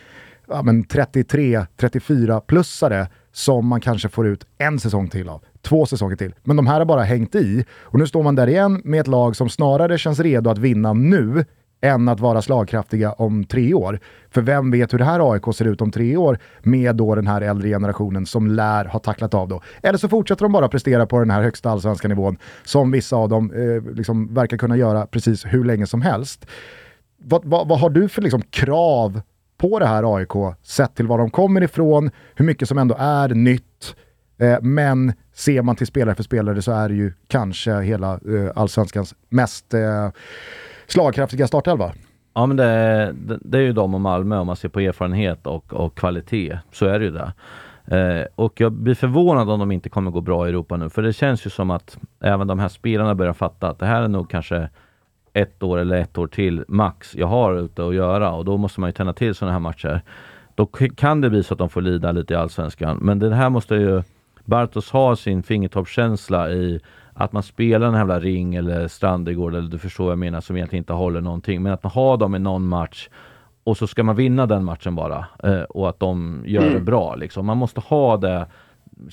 ja, 0.48 0.62
men 0.62 0.84
33-34-plussare 0.84 3.08
som 3.32 3.68
man 3.68 3.82
kanske 3.82 4.10
får 4.10 4.28
ut 4.28 4.46
en 4.58 4.80
säsong 4.80 5.08
till 5.08 5.30
av. 5.30 5.44
Två 5.62 5.86
säsonger 5.86 6.16
till. 6.16 6.34
Men 6.44 6.56
de 6.56 6.68
här 6.68 6.80
har 6.80 6.86
bara 6.86 7.04
hängt 7.04 7.36
i. 7.36 7.66
Och 7.72 8.00
nu 8.00 8.08
står 8.08 8.24
man 8.24 8.36
där 8.36 8.48
igen 8.48 8.82
med 8.84 9.00
ett 9.00 9.08
lag 9.08 9.36
som 9.36 9.50
snarare 9.50 9.98
känns 9.98 10.20
redo 10.20 10.50
att 10.50 10.58
vinna 10.58 10.94
nu 10.94 11.46
än 11.86 12.10
att 12.10 12.20
vara 12.20 12.42
slagkraftiga 12.42 13.12
om 13.12 13.44
tre 13.44 13.74
år. 13.74 14.00
För 14.30 14.42
vem 14.42 14.72
vet 14.72 14.94
hur 14.94 14.98
det 14.98 15.06
här 15.06 15.32
AIK 15.32 15.56
ser 15.56 15.66
ut 15.66 15.82
om 15.82 15.92
tre 15.92 16.18
år 16.18 16.40
med 16.64 16.96
då 16.96 17.16
den 17.16 17.28
här 17.28 17.42
äldre 17.42 17.70
generationen 17.70 18.26
som 18.26 18.48
lär 18.48 18.86
ha 18.86 19.00
tacklat 19.00 19.34
av 19.34 19.48
då. 19.48 19.62
Eller 19.84 19.98
så 19.98 20.10
fortsätter 20.10 20.46
de 20.46 20.52
bara 20.52 20.68
prestera 20.70 21.06
på 21.06 21.20
den 21.20 21.30
här 21.30 21.42
högsta 21.42 21.70
allsvenska 21.70 22.08
nivån 22.08 22.38
som 22.64 22.92
vissa 22.92 23.16
av 23.16 23.30
dem 23.30 23.52
eh, 23.52 23.94
liksom 23.96 24.34
verkar 24.34 24.58
kunna 24.58 24.78
göra 24.78 25.06
precis 25.06 25.46
hur 25.46 25.64
länge 25.64 25.88
som 25.88 26.02
helst. 26.02 26.46
Vad, 27.18 27.46
vad, 27.46 27.68
vad 27.68 27.80
har 27.80 27.90
du 27.90 28.10
för 28.10 28.22
liksom 28.22 28.42
krav 28.42 29.22
på 29.58 29.80
det 29.80 29.86
här 29.86 30.16
AIK, 30.16 30.58
sett 30.64 30.96
till 30.96 31.08
var 31.08 31.18
de 31.18 31.30
kommer 31.30 31.64
ifrån, 31.64 32.12
hur 32.36 32.46
mycket 32.46 32.68
som 32.68 32.78
ändå 32.78 32.96
är 33.00 33.30
nytt. 33.30 33.96
Eh, 34.38 34.62
men 34.62 35.14
ser 35.34 35.62
man 35.62 35.76
till 35.76 35.88
spelare 35.88 36.16
för 36.16 36.24
spelare 36.24 36.62
så 36.62 36.72
är 36.72 36.90
det 36.90 36.96
ju 36.96 37.14
kanske 37.28 37.82
hela 37.82 38.14
eh, 38.14 38.52
allsvenskans 38.56 39.16
mest 39.30 39.74
eh, 39.74 40.10
slagkraftiga 40.88 41.48
startelva. 41.48 41.92
Ja 42.34 42.46
men 42.46 42.58
det, 42.58 43.14
det, 43.18 43.40
det 43.42 43.58
är 43.58 43.62
ju 43.62 43.74
de 43.74 43.94
och 43.94 44.02
Malmö 44.02 44.38
om 44.38 44.48
man 44.48 44.56
ser 44.56 44.70
på 44.70 44.80
erfarenhet 44.80 45.48
och, 45.48 45.74
och 45.74 45.96
kvalitet. 45.96 46.60
Så 46.72 46.86
är 46.86 47.00
det 47.00 47.06
ju 47.06 47.12
det. 47.12 47.34
Eh, 47.88 48.26
och 48.36 48.62
jag 48.62 48.72
blir 48.72 48.96
förvånad 48.96 49.50
om 49.50 49.60
de 49.60 49.72
inte 49.72 49.90
kommer 49.90 50.12
gå 50.12 50.22
bra 50.22 50.46
i 50.46 50.50
Europa 50.50 50.78
nu. 50.78 50.90
För 50.90 51.02
det 51.02 51.14
känns 51.14 51.46
ju 51.46 51.50
som 51.50 51.72
att 51.72 51.98
även 52.20 52.48
de 52.48 52.60
här 52.60 52.70
spelarna 52.70 53.16
börjar 53.16 53.34
fatta 53.34 53.70
att 53.70 53.80
det 53.80 53.86
här 53.86 54.02
är 54.02 54.08
nog 54.08 54.30
kanske 54.30 54.70
ett 55.34 55.64
år 55.64 55.78
eller 55.78 55.96
ett 55.96 56.18
år 56.18 56.28
till 56.28 56.64
max 56.68 57.16
jag 57.16 57.28
har 57.28 57.56
ute 57.56 57.88
att 57.88 57.96
göra 57.96 58.32
och 58.32 58.46
då 58.46 58.58
måste 58.58 58.80
man 58.80 58.88
ju 58.88 58.92
tända 58.92 59.14
till 59.14 59.36
sådana 59.36 59.54
här 59.54 59.60
matcher. 59.60 60.02
Då 60.56 60.66
kan 60.96 61.22
det 61.22 61.30
bli 61.30 61.44
så 61.44 61.54
att 61.54 61.58
de 61.58 61.70
får 61.70 61.82
lida 61.82 62.12
lite 62.12 62.34
i 62.34 62.38
Allsvenskan. 62.38 62.98
Men 63.02 63.20
det 63.20 63.36
här 63.36 63.50
måste 63.50 63.76
ju 63.76 64.04
Bartos 64.46 64.92
ha 64.92 65.16
sin 65.16 65.44
fingertoppskänsla 65.44 66.50
i 66.52 66.80
att 67.18 67.32
man 67.32 67.44
spelar 67.44 67.88
en 67.88 67.94
jävla 67.94 68.20
ring 68.20 68.56
eller 68.56 68.88
Strandegård 68.88 69.56
eller 69.56 69.70
du 69.70 69.80
förstår 69.80 70.04
vad 70.04 70.12
jag 70.12 70.20
menar 70.20 70.42
som 70.42 70.56
egentligen 70.56 70.82
inte 70.82 70.94
håller 70.94 71.22
någonting. 71.22 71.64
Men 71.64 71.74
att 71.74 71.84
man 71.84 71.92
har 71.92 72.18
dem 72.18 72.36
i 72.36 72.40
någon 72.40 72.68
match 72.68 73.10
och 73.64 73.78
så 73.78 73.88
ska 73.88 74.04
man 74.04 74.16
vinna 74.16 74.46
den 74.46 74.64
matchen 74.64 74.96
bara 74.96 75.26
eh, 75.44 75.62
och 75.62 75.90
att 75.90 76.00
de 76.00 76.44
gör 76.46 76.70
det 76.70 76.80
bra 76.80 77.16
liksom. 77.16 77.46
Man 77.46 77.58
måste 77.58 77.80
ha 77.80 78.18
det 78.18 78.48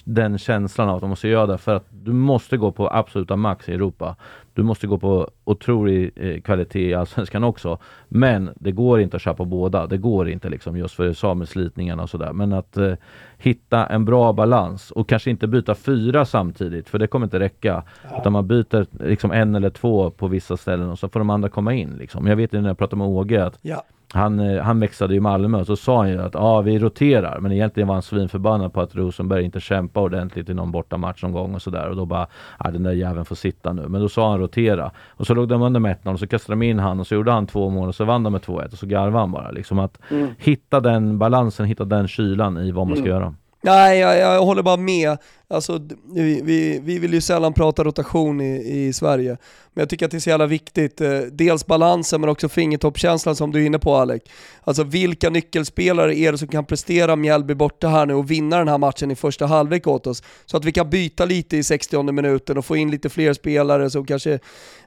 den 0.05 0.39
känslan 0.39 0.89
av 0.89 0.95
att 0.95 1.01
de 1.01 1.11
måste 1.11 1.29
göra 1.29 1.47
det 1.47 1.59
för 1.59 1.75
att 1.75 1.87
du 1.91 2.13
måste 2.13 2.57
gå 2.57 2.73
på 2.73 2.89
absoluta 2.93 3.37
max 3.37 3.69
i 3.69 3.73
Europa. 3.73 4.17
Du 4.55 4.63
måste 4.63 4.87
gå 4.87 4.99
på 4.99 5.31
otrolig 5.45 6.11
eh, 6.17 6.41
kvalitet 6.41 6.89
i 6.89 6.95
Allsvenskan 6.95 7.45
också. 7.45 7.79
Men 8.09 8.51
det 8.55 8.73
går 8.73 9.01
inte 9.01 9.17
att 9.17 9.23
köra 9.23 9.35
på 9.35 9.45
båda. 9.45 9.87
Det 9.87 9.97
går 9.97 10.29
inte 10.29 10.49
liksom 10.49 10.77
just 10.77 10.95
för 10.95 11.13
sameslitningarna 11.13 12.03
och 12.03 12.11
sådär. 12.11 12.33
Men 12.33 12.53
att 12.53 12.77
eh, 12.77 12.95
hitta 13.39 13.87
en 13.87 14.05
bra 14.05 14.33
balans 14.33 14.91
och 14.91 15.09
kanske 15.09 15.31
inte 15.31 15.47
byta 15.47 15.75
fyra 15.75 16.25
samtidigt 16.25 16.89
för 16.89 16.99
det 16.99 17.07
kommer 17.07 17.27
inte 17.27 17.41
räcka. 17.41 17.83
Utan 18.19 18.33
man 18.33 18.47
byter 18.47 19.05
liksom 19.05 19.33
en 19.33 19.55
eller 19.55 19.71
två 19.71 20.11
på 20.11 20.29
vissa 20.29 20.57
ställen 20.57 20.91
och 20.91 20.99
så 20.99 21.09
får 21.09 21.21
de 21.21 21.31
andra 21.31 21.49
komma 21.49 21.75
in. 21.75 21.97
Liksom. 21.99 22.27
Jag 22.27 22.37
vet 22.37 22.55
ju 22.55 22.61
när 22.61 22.69
jag 22.69 22.79
pratade 22.79 22.99
med 22.99 23.07
Åge 23.07 23.45
att 23.45 23.59
Ja. 23.63 23.85
Han, 24.13 24.41
eh, 24.41 24.63
han 24.63 24.81
växlade 24.81 25.15
i 25.15 25.21
Malmö 25.21 25.61
och 25.61 25.67
så 25.67 25.77
sa 25.77 25.99
han 25.99 26.09
ju 26.11 26.23
att 26.23 26.35
ja, 26.35 26.61
vi 26.61 26.79
roterar. 26.79 27.41
Men 27.41 27.53
egentligen 27.53 27.87
var 27.87 27.95
han 27.95 28.03
svinförbannad 28.03 28.73
på 28.73 28.81
att 28.81 28.95
Rosenberg 28.95 29.45
inte 29.45 29.61
kämpade 29.61 30.07
ordentligt 30.07 30.49
i 30.49 30.55
någon 30.55 30.73
bortamatch 30.73 31.23
någon 31.23 31.33
gång 31.33 31.55
och 31.55 31.63
sådär. 31.63 31.89
Och 31.89 31.97
då 31.97 32.07
bara, 32.07 32.27
ja 32.65 32.71
den 32.71 32.83
där 32.83 32.93
jäveln 32.93 33.25
får 33.25 33.37
sitta 33.37 33.73
nu. 33.73 33.89
Men 33.89 34.01
då 34.01 34.09
sa 34.09 34.31
han 34.31 34.39
rotera. 34.39 34.91
Och 35.09 35.27
så 35.27 35.35
låg 35.35 35.49
de 35.49 35.63
under 35.63 35.81
med 35.81 35.97
1-0 36.03 36.13
och 36.13 36.19
så 36.19 36.27
kastade 36.27 36.53
de 36.53 36.63
in 36.63 36.79
han 36.79 37.01
och 37.01 37.07
så 37.07 37.15
gjorde 37.15 37.33
han 37.33 37.47
två 37.47 37.71
mål 37.71 37.89
och 37.89 37.95
så 37.95 38.05
vann 38.05 38.23
de 38.23 38.33
med 38.33 38.43
2-1 38.43 38.73
och 38.73 38.79
så 38.79 38.87
garvade 38.87 39.19
han 39.19 39.33
bara. 39.33 39.51
Liksom 39.51 39.79
att 39.79 39.99
hitta 40.39 40.81
den 40.81 41.19
balansen, 41.19 41.67
hitta 41.67 41.85
den 41.85 42.09
kylan 42.09 42.59
i 42.59 42.71
vad 42.71 42.87
man 42.87 42.97
ska 42.97 43.07
göra. 43.07 43.35
Nej, 43.65 43.99
jag, 43.99 44.19
jag 44.19 44.45
håller 44.45 44.63
bara 44.63 44.77
med. 44.77 45.19
Alltså, 45.53 45.81
vi, 46.15 46.41
vi, 46.43 46.81
vi 46.83 46.99
vill 46.99 47.15
ju 47.15 47.21
sällan 47.21 47.53
prata 47.53 47.85
rotation 47.85 48.41
i, 48.41 48.87
i 48.87 48.93
Sverige, 48.93 49.37
men 49.75 49.83
jag 49.83 49.89
tycker 49.89 50.05
att 50.05 50.11
det 50.11 50.19
är 50.19 50.21
så 50.21 50.31
jävla 50.31 50.47
viktigt. 50.47 51.01
Eh, 51.01 51.19
dels 51.33 51.67
balansen 51.67 52.21
men 52.21 52.31
också 52.31 52.49
fingertoppskänslan 52.49 53.37
som 53.37 53.53
du 53.53 53.63
är 53.63 53.67
inne 53.67 53.79
på 53.79 53.95
Alec. 53.95 54.23
Alltså 54.65 54.85
vilka 54.85 55.31
nyckelspelare 55.31 56.17
är 56.17 56.33
det 56.33 56.39
som 56.39 56.49
kan 56.49 56.65
prestera 56.65 57.17
Mjällby 57.17 57.55
borta 57.55 57.89
här 57.89 58.07
nu 58.07 58.15
och 58.15 58.31
vinna 58.31 58.59
den 58.59 58.69
här 58.69 58.79
matchen 58.79 59.11
i 59.11 59.17
första 59.17 59.47
halvlek 59.47 59.87
åt 59.87 60.07
oss? 60.07 60.23
Så 60.47 60.57
att 60.57 60.65
vi 60.65 60.73
kan 60.73 60.91
byta 60.91 61.25
lite 61.25 61.57
i 61.57 61.65
60 61.65 62.13
minuten 62.13 62.59
och 62.59 62.65
få 62.65 62.77
in 62.77 62.91
lite 62.91 63.09
fler 63.09 63.33
spelare 63.33 63.91
som 63.91 64.07
kanske, 64.07 64.39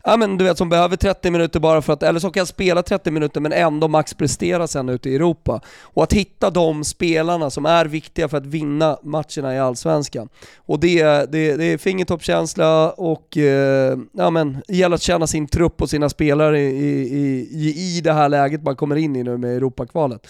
ja 0.03 0.17
men 0.17 0.37
du 0.37 0.45
vet 0.45 0.57
som 0.57 0.69
behöver 0.69 0.95
30 0.95 1.31
minuter 1.31 1.59
bara 1.59 1.81
för 1.81 1.93
att, 1.93 2.03
eller 2.03 2.19
som 2.19 2.31
kan 2.31 2.45
spela 2.45 2.83
30 2.83 3.11
minuter 3.11 3.41
men 3.41 3.53
ändå 3.53 3.87
max 3.87 4.13
prestera 4.13 4.67
sen 4.67 4.89
ute 4.89 5.09
i 5.09 5.15
Europa. 5.15 5.61
Och 5.81 6.03
att 6.03 6.13
hitta 6.13 6.49
de 6.49 6.83
spelarna 6.83 7.49
som 7.49 7.65
är 7.65 7.85
viktiga 7.85 8.27
för 8.27 8.37
att 8.37 8.45
vinna 8.45 8.97
matcherna 9.03 9.55
i 9.55 9.59
Allsvenskan. 9.59 10.29
Och 10.57 10.79
det, 10.79 11.03
det, 11.31 11.57
det 11.57 11.65
är 11.65 11.77
fingertoppskänsla 11.77 12.91
och 12.91 13.37
eh, 13.37 13.97
ja, 14.11 14.29
men, 14.29 14.57
det 14.67 14.75
gäller 14.75 14.95
att 14.95 15.01
känna 15.01 15.27
sin 15.27 15.47
trupp 15.47 15.81
och 15.81 15.89
sina 15.89 16.09
spelare 16.09 16.59
i, 16.59 17.15
i, 17.17 17.47
i, 17.51 17.97
i 17.97 18.01
det 18.01 18.13
här 18.13 18.29
läget 18.29 18.63
man 18.63 18.75
kommer 18.75 18.95
in 18.95 19.15
i 19.15 19.23
nu 19.23 19.37
med 19.37 19.55
Europakvalet. 19.55 20.27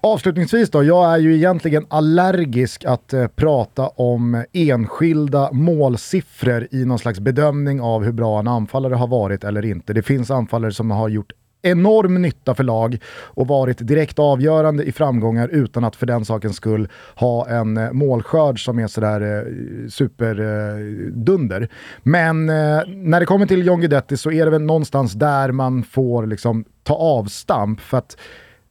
Avslutningsvis 0.00 0.70
då, 0.70 0.84
jag 0.84 1.12
är 1.14 1.18
ju 1.18 1.36
egentligen 1.36 1.86
allergisk 1.88 2.84
att 2.84 3.12
eh, 3.12 3.26
prata 3.26 3.88
om 3.88 4.44
enskilda 4.52 5.52
målsiffror 5.52 6.68
i 6.70 6.84
någon 6.84 6.98
slags 6.98 7.20
bedömning 7.20 7.80
av 7.80 8.04
hur 8.04 8.12
bra 8.12 8.38
en 8.38 8.48
anfallare 8.48 8.94
har 8.94 9.06
varit 9.06 9.44
eller 9.44 9.64
inte. 9.64 9.92
Det 9.92 10.02
finns 10.02 10.30
anfallare 10.30 10.72
som 10.72 10.90
har 10.90 11.08
gjort 11.08 11.32
enorm 11.62 12.22
nytta 12.22 12.54
för 12.54 12.64
lag 12.64 12.98
och 13.08 13.46
varit 13.46 13.86
direkt 13.86 14.18
avgörande 14.18 14.84
i 14.84 14.92
framgångar 14.92 15.48
utan 15.48 15.84
att 15.84 15.96
för 15.96 16.06
den 16.06 16.24
sakens 16.24 16.56
skull 16.56 16.88
ha 17.14 17.48
en 17.48 17.76
eh, 17.76 17.92
målskörd 17.92 18.64
som 18.64 18.78
är 18.78 18.86
sådär 18.86 19.20
eh, 19.20 19.88
superdunder. 19.88 21.60
Eh, 21.60 21.68
men 22.02 22.48
eh, 22.48 22.82
när 22.86 23.20
det 23.20 23.26
kommer 23.26 23.46
till 23.46 23.66
John 23.66 23.80
Guidetti 23.80 24.16
så 24.16 24.30
är 24.30 24.44
det 24.44 24.50
väl 24.50 24.62
någonstans 24.62 25.12
där 25.12 25.52
man 25.52 25.82
får 25.82 26.26
liksom 26.26 26.64
ta 26.82 26.94
avstamp 26.94 27.80
för 27.80 27.98
att 27.98 28.16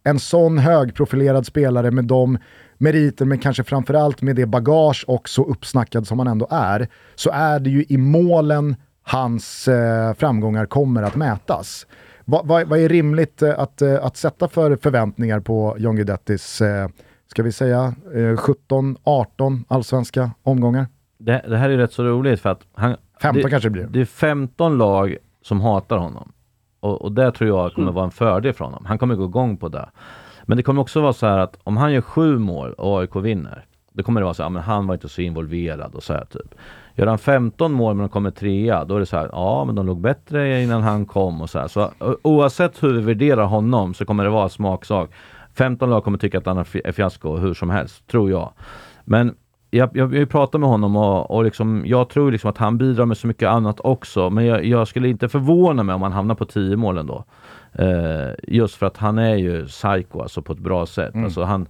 en 0.04 0.20
sån 0.20 0.58
högprofilerad 0.58 1.46
spelare 1.46 1.92
med 1.92 2.06
de 2.06 2.38
meriter, 2.78 3.26
men 3.26 3.40
kanske 3.40 3.64
framförallt 3.64 4.22
med 4.22 4.36
det 4.36 4.46
bagage 4.46 5.06
och 5.08 5.30
så 5.30 5.46
uppsnackad 5.46 6.08
som 6.08 6.20
han 6.20 6.28
ändå 6.28 6.48
är, 6.52 6.88
så 7.16 7.30
är 7.30 7.60
det 7.60 7.70
ju 7.70 7.86
i 7.90 7.98
målen 7.98 8.76
hans 9.04 9.68
eh, 9.68 10.14
framgångar 10.14 10.66
kommer 10.66 11.04
att 11.04 11.16
mätas. 11.16 11.88
Va, 12.30 12.42
va, 12.46 12.64
vad 12.66 12.80
är 12.80 12.90
rimligt 12.90 13.42
eh, 13.42 13.60
att, 13.60 13.82
eh, 13.82 14.06
att 14.06 14.18
sätta 14.18 14.48
för 14.48 14.76
förväntningar 14.76 15.40
på 15.40 15.76
John 15.80 15.96
Guidettis, 15.96 16.62
eh, 16.62 16.90
ska 17.28 17.44
vi 17.44 17.52
säga 17.52 17.94
eh, 18.16 18.38
17, 18.38 18.98
18 19.04 19.66
allsvenska 19.68 20.32
omgångar? 20.44 20.88
Det, 21.18 21.46
det 21.48 21.58
här 21.58 21.70
är 21.70 21.78
rätt 21.78 21.94
så 21.94 22.04
roligt 22.04 22.40
för 22.42 22.50
att 22.50 22.62
han, 22.74 22.96
15 23.22 23.42
det, 23.44 23.50
kanske 23.50 23.70
det 23.70 23.74
blir. 23.74 23.88
det 23.90 24.02
är 24.02 24.06
15 24.06 24.78
lag 24.78 25.18
som 25.42 25.62
hatar 25.62 25.98
honom. 25.98 26.32
Och, 26.80 27.02
och 27.02 27.12
det 27.12 27.32
tror 27.32 27.48
jag 27.50 27.60
Mm. 27.60 27.72
kommer 27.76 27.92
vara 27.92 28.06
en 28.06 28.12
fördel 28.12 28.54
för 28.54 28.66
honom. 28.66 28.86
Han 28.86 28.98
kommer 28.98 29.16
gå 29.16 29.26
igång 29.26 29.58
på 29.58 29.70
det. 29.70 29.90
Men 30.44 30.58
det 30.58 30.64
kommer 30.64 30.82
också 30.82 31.02
vara 31.02 31.14
så 31.14 31.28
här 31.28 31.38
att 31.38 31.58
om 31.64 31.78
han 31.78 31.94
gör 31.94 32.02
sju 32.02 32.38
mål 32.38 32.74
och 32.74 33.00
AIK 33.02 33.16
vinner, 33.16 33.66
då 33.94 34.04
kommer 34.04 34.22
det 34.22 34.26
vara 34.26 34.34
så 34.34 34.44
här, 34.44 34.50
men 34.50 34.64
han 34.64 34.88
var 34.88 34.94
inte 34.96 35.10
så 35.10 35.22
involverad 35.22 35.96
och 35.96 36.04
så 36.04 36.14
här 36.14 36.26
typ. 36.26 36.56
Gör 37.00 37.08
han 37.08 37.18
15 37.18 37.72
mål 37.74 37.96
men 37.96 38.04
de 38.04 38.10
kommer 38.10 38.32
trea, 38.32 38.86
då 38.86 38.96
är 38.96 39.00
det 39.00 39.06
så 39.06 39.18
här, 39.18 39.30
ja 39.32 39.66
men 39.66 39.76
de 39.76 39.86
låg 39.86 40.02
bättre 40.02 40.64
innan 40.64 40.82
han 40.82 41.06
kom 41.06 41.42
och 41.42 41.50
så 41.50 41.60
här. 41.60 41.68
Så 41.68 41.92
o- 42.00 42.18
oavsett 42.22 42.84
hur 42.84 42.94
vi 42.94 43.02
värderar 43.02 43.44
honom 43.46 43.94
så 43.94 44.06
kommer 44.06 44.24
det 44.24 44.30
vara 44.30 44.50
smaksak. 44.50 45.10
15 45.58 45.90
lag 45.90 46.04
kommer 46.04 46.18
tycka 46.18 46.38
att 46.38 46.46
han 46.46 46.58
är 46.58 46.92
fiasko 46.92 47.38
hur 47.38 47.54
som 47.54 47.70
helst, 47.70 48.08
tror 48.08 48.32
jag. 48.32 48.52
Men 49.06 49.36
jag, 49.72 49.90
jag, 49.94 50.16
jag 50.16 50.30
pratar 50.30 50.60
med 50.60 50.70
honom 50.70 50.96
och, 50.96 51.32
och 51.32 51.44
liksom, 51.44 51.84
jag 51.86 52.10
tror 52.10 52.32
liksom 52.32 52.50
att 52.50 52.58
han 52.58 52.78
bidrar 52.78 53.06
med 53.06 53.18
så 53.18 53.28
mycket 53.28 53.50
annat 53.50 53.80
också. 53.80 54.30
Men 54.30 54.46
jag, 54.46 54.66
jag 54.66 54.88
skulle 54.88 55.10
inte 55.10 55.30
förvåna 55.30 55.84
mig 55.84 55.96
om 55.96 56.02
han 56.02 56.12
hamnar 56.12 56.36
på 56.36 56.46
10 56.46 56.76
mål 56.76 56.98
ändå. 56.98 57.24
Eh, 57.74 58.30
just 58.48 58.76
för 58.76 58.86
att 58.86 58.98
han 58.98 59.18
är 59.18 59.36
ju 59.36 59.66
psycho 59.66 60.22
alltså 60.22 60.42
på 60.42 60.54
ett 60.54 60.60
bra 60.60 60.86
sätt. 60.86 61.14
Mm. 61.14 61.26
Alltså 61.26 61.44
han, 61.44 61.68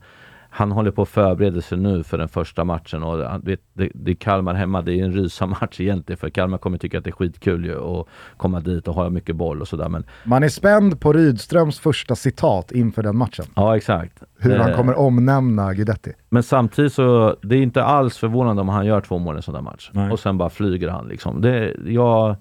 han 0.51 0.71
håller 0.71 0.91
på 0.91 1.01
att 1.01 1.09
förbereda 1.09 1.61
sig 1.61 1.77
nu 1.77 2.03
för 2.03 2.17
den 2.17 2.30
första 2.30 2.63
matchen 2.63 3.03
och 3.03 3.17
han- 3.30 3.41
vet, 3.41 3.59
det, 3.73 3.89
det 3.93 4.11
är 4.11 4.15
Kalmar 4.15 4.53
hemma, 4.53 4.81
det 4.81 4.93
är 4.99 5.03
en 5.05 5.13
rysa-match 5.13 5.80
egentligen 5.80 6.17
för 6.17 6.30
Kalmar 6.30 6.57
kommer 6.57 6.77
tycka 6.77 6.97
att 6.97 7.03
det 7.03 7.09
är 7.09 7.11
skitkul 7.11 7.65
ju 7.65 7.80
att 7.99 8.07
komma 8.38 8.59
dit 8.59 8.88
och 8.88 8.93
ha 8.95 9.09
mycket 9.09 9.35
boll 9.35 9.61
och 9.61 9.67
sådär 9.67 9.89
men 9.89 10.03
Man 10.23 10.43
är 10.43 10.49
spänd 10.49 10.99
på 10.99 11.13
Rydströms 11.13 11.80
första 11.80 12.15
citat 12.15 12.71
inför 12.71 13.03
den 13.03 13.17
matchen. 13.17 13.45
ja 13.55 13.77
exakt. 13.77 14.23
Hur 14.39 14.57
han 14.57 14.69
Eh, 14.69 14.76
kommer 14.76 14.97
omnämna 14.99 15.73
Guidetti. 15.73 16.13
Men 16.30 16.43
samtidigt 16.43 16.93
så, 16.93 17.35
det 17.41 17.55
är 17.55 17.61
inte 17.61 17.84
alls 17.84 18.17
förvånande 18.17 18.61
om 18.61 18.69
han 18.69 18.85
gör 18.85 19.01
två 19.01 19.17
mål 19.17 19.35
i 19.35 19.38
en 19.38 19.41
sån 19.43 19.53
där 19.53 19.61
match. 19.61 19.89
Nej. 19.93 20.11
Och 20.11 20.19
sen 20.19 20.38
bara 20.38 20.49
flyger 20.49 20.88
han 20.89 21.07
liksom. 21.07 21.41
Det, 21.41 21.76
jag, 21.85 22.35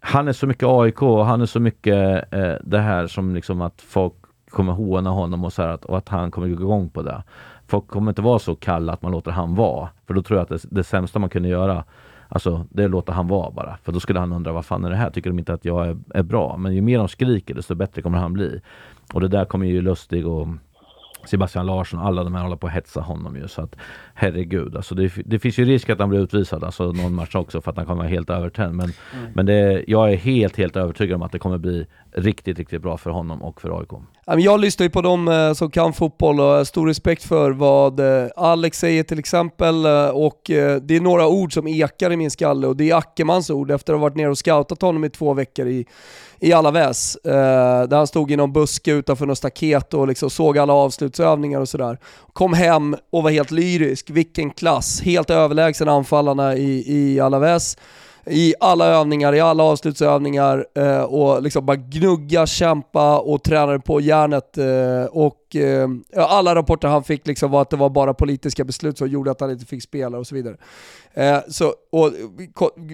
han 0.00 0.28
är 0.28 0.32
så 0.32 0.46
mycket 0.46 0.68
AIK 0.68 1.02
och 1.02 1.26
han 1.26 1.40
är 1.40 1.46
så 1.46 1.60
mycket 1.60 2.34
eh, 2.34 2.52
det 2.64 2.78
här 2.78 3.06
som 3.06 3.34
liksom 3.34 3.60
att 3.60 3.82
folk 3.88 4.14
kommer 4.50 4.72
håna 4.72 5.10
honom 5.10 5.44
och 5.44 5.52
så 5.52 5.62
här 5.62 5.68
att, 5.68 5.84
och 5.84 5.98
att 5.98 6.08
han 6.08 6.30
kommer 6.30 6.48
gå 6.48 6.54
igång 6.54 6.88
på 6.88 7.02
det. 7.02 7.22
Folk 7.66 7.86
kommer 7.88 8.10
inte 8.10 8.22
vara 8.22 8.38
så 8.38 8.54
kalla 8.54 8.92
att 8.92 9.02
man 9.02 9.12
låter 9.12 9.30
han 9.30 9.54
vara. 9.54 9.88
För 10.06 10.14
då 10.14 10.22
tror 10.22 10.38
jag 10.38 10.42
att 10.42 10.62
det, 10.62 10.68
det 10.70 10.84
sämsta 10.84 11.18
man 11.18 11.30
kunde 11.30 11.48
göra 11.48 11.84
Alltså 12.28 12.66
det 12.70 12.82
är 12.82 12.84
att 12.84 12.90
låta 12.90 13.12
han 13.12 13.28
vara 13.28 13.50
bara. 13.50 13.78
För 13.82 13.92
då 13.92 14.00
skulle 14.00 14.18
han 14.18 14.32
undra 14.32 14.52
vad 14.52 14.64
fan 14.64 14.84
är 14.84 14.90
det 14.90 14.96
här? 14.96 15.10
Tycker 15.10 15.30
de 15.30 15.38
inte 15.38 15.52
att 15.52 15.64
jag 15.64 15.86
är, 15.86 15.96
är 16.14 16.22
bra? 16.22 16.56
Men 16.56 16.74
ju 16.74 16.80
mer 16.80 16.98
de 16.98 17.08
skriker 17.08 17.54
desto 17.54 17.74
bättre 17.74 18.02
kommer 18.02 18.18
han 18.18 18.32
bli. 18.32 18.60
Och 19.12 19.20
det 19.20 19.28
där 19.28 19.44
kommer 19.44 19.66
ju 19.66 19.80
Lustig 19.80 20.26
och 20.26 20.48
Sebastian 21.26 21.66
Larsson, 21.66 22.00
alla 22.00 22.24
de 22.24 22.34
här 22.34 22.42
håller 22.42 22.56
på 22.56 22.66
att 22.66 22.72
hetsa 22.72 23.00
honom 23.00 23.36
ju. 23.36 23.48
Så 23.48 23.62
att 23.62 23.76
herregud, 24.14 24.76
alltså 24.76 24.94
det, 24.94 25.12
det 25.24 25.38
finns 25.38 25.58
ju 25.58 25.64
risk 25.64 25.90
att 25.90 25.98
han 25.98 26.08
blir 26.08 26.20
utvisad 26.20 26.64
alltså 26.64 26.92
någon 26.92 27.14
match 27.14 27.34
också 27.34 27.60
för 27.60 27.70
att 27.70 27.76
han 27.76 27.86
kommer 27.86 28.02
vara 28.02 28.08
helt 28.08 28.30
övertänd. 28.30 28.74
Men, 28.74 28.92
men 29.34 29.46
det, 29.46 29.84
jag 29.86 30.12
är 30.12 30.16
helt, 30.16 30.56
helt 30.56 30.76
övertygad 30.76 31.16
om 31.16 31.22
att 31.22 31.32
det 31.32 31.38
kommer 31.38 31.58
bli 31.58 31.86
riktigt, 32.12 32.58
riktigt 32.58 32.82
bra 32.82 32.96
för 32.96 33.10
honom 33.10 33.42
och 33.42 33.60
för 33.60 33.80
AIK. 33.80 33.90
Jag 34.26 34.60
lyssnar 34.60 34.84
ju 34.84 34.90
på 34.90 35.02
dem 35.02 35.28
eh, 35.28 35.52
som 35.52 35.70
kan 35.70 35.92
fotboll 35.92 36.40
och 36.40 36.46
har 36.46 36.64
stor 36.64 36.86
respekt 36.86 37.22
för 37.22 37.50
vad 37.50 38.00
eh, 38.00 38.28
Alex 38.36 38.78
säger 38.78 39.02
till 39.02 39.18
exempel 39.18 39.84
eh, 39.84 40.08
och 40.08 40.50
eh, 40.50 40.80
det 40.82 40.96
är 40.96 41.00
några 41.00 41.26
ord 41.28 41.54
som 41.54 41.66
ekar 41.66 42.12
i 42.12 42.16
min 42.16 42.30
skalle 42.30 42.66
och 42.66 42.76
det 42.76 42.90
är 42.90 42.96
Ackermans 42.96 43.50
ord 43.50 43.70
efter 43.70 43.92
att 43.92 43.98
ha 43.98 44.02
varit 44.02 44.16
nere 44.16 44.28
och 44.28 44.38
scoutat 44.38 44.82
honom 44.82 45.04
i 45.04 45.10
två 45.10 45.34
veckor 45.34 45.66
i, 45.66 45.86
i 46.40 46.52
Alaves. 46.52 47.16
Eh, 47.16 47.88
där 47.88 47.96
han 47.96 48.06
stod 48.06 48.30
i 48.30 48.36
någon 48.36 48.52
buske 48.52 48.92
utanför 48.92 49.26
något 49.26 49.38
staket 49.38 49.94
och 49.94 50.08
liksom 50.08 50.30
såg 50.30 50.58
alla 50.58 50.72
avslutsövningar 50.72 51.60
och 51.60 51.68
sådär. 51.68 51.98
Kom 52.32 52.52
hem 52.52 52.96
och 53.12 53.22
var 53.22 53.30
helt 53.30 53.50
lyrisk, 53.50 54.10
vilken 54.10 54.50
klass, 54.50 55.00
helt 55.00 55.30
överlägsen 55.30 55.88
anfallarna 55.88 56.56
i, 56.56 56.84
i 56.86 57.20
Alaves 57.20 57.76
i 58.30 58.54
alla 58.60 58.86
övningar, 58.86 59.34
i 59.34 59.40
alla 59.40 59.62
avslutsövningar 59.62 60.66
eh, 60.74 61.02
och 61.02 61.42
liksom 61.42 61.66
bara 61.66 61.76
gnugga, 61.76 62.46
kämpa 62.46 63.18
och 63.18 63.42
tränade 63.42 63.80
på 63.80 64.00
järnet. 64.00 64.58
Eh, 64.58 65.04
och 65.10 65.36
eh, 65.54 65.88
alla 66.16 66.54
rapporter 66.54 66.88
han 66.88 67.04
fick 67.04 67.26
liksom 67.26 67.50
var 67.50 67.62
att 67.62 67.70
det 67.70 67.76
var 67.76 67.90
bara 67.90 68.14
politiska 68.14 68.64
beslut 68.64 68.98
som 68.98 69.08
gjorde 69.08 69.30
att 69.30 69.40
han 69.40 69.50
inte 69.50 69.66
fick 69.66 69.82
spela 69.82 70.18
och 70.18 70.26
så 70.26 70.34
vidare. 70.34 70.56
Eh, 71.14 71.38
så, 71.48 71.74
och, 71.92 72.12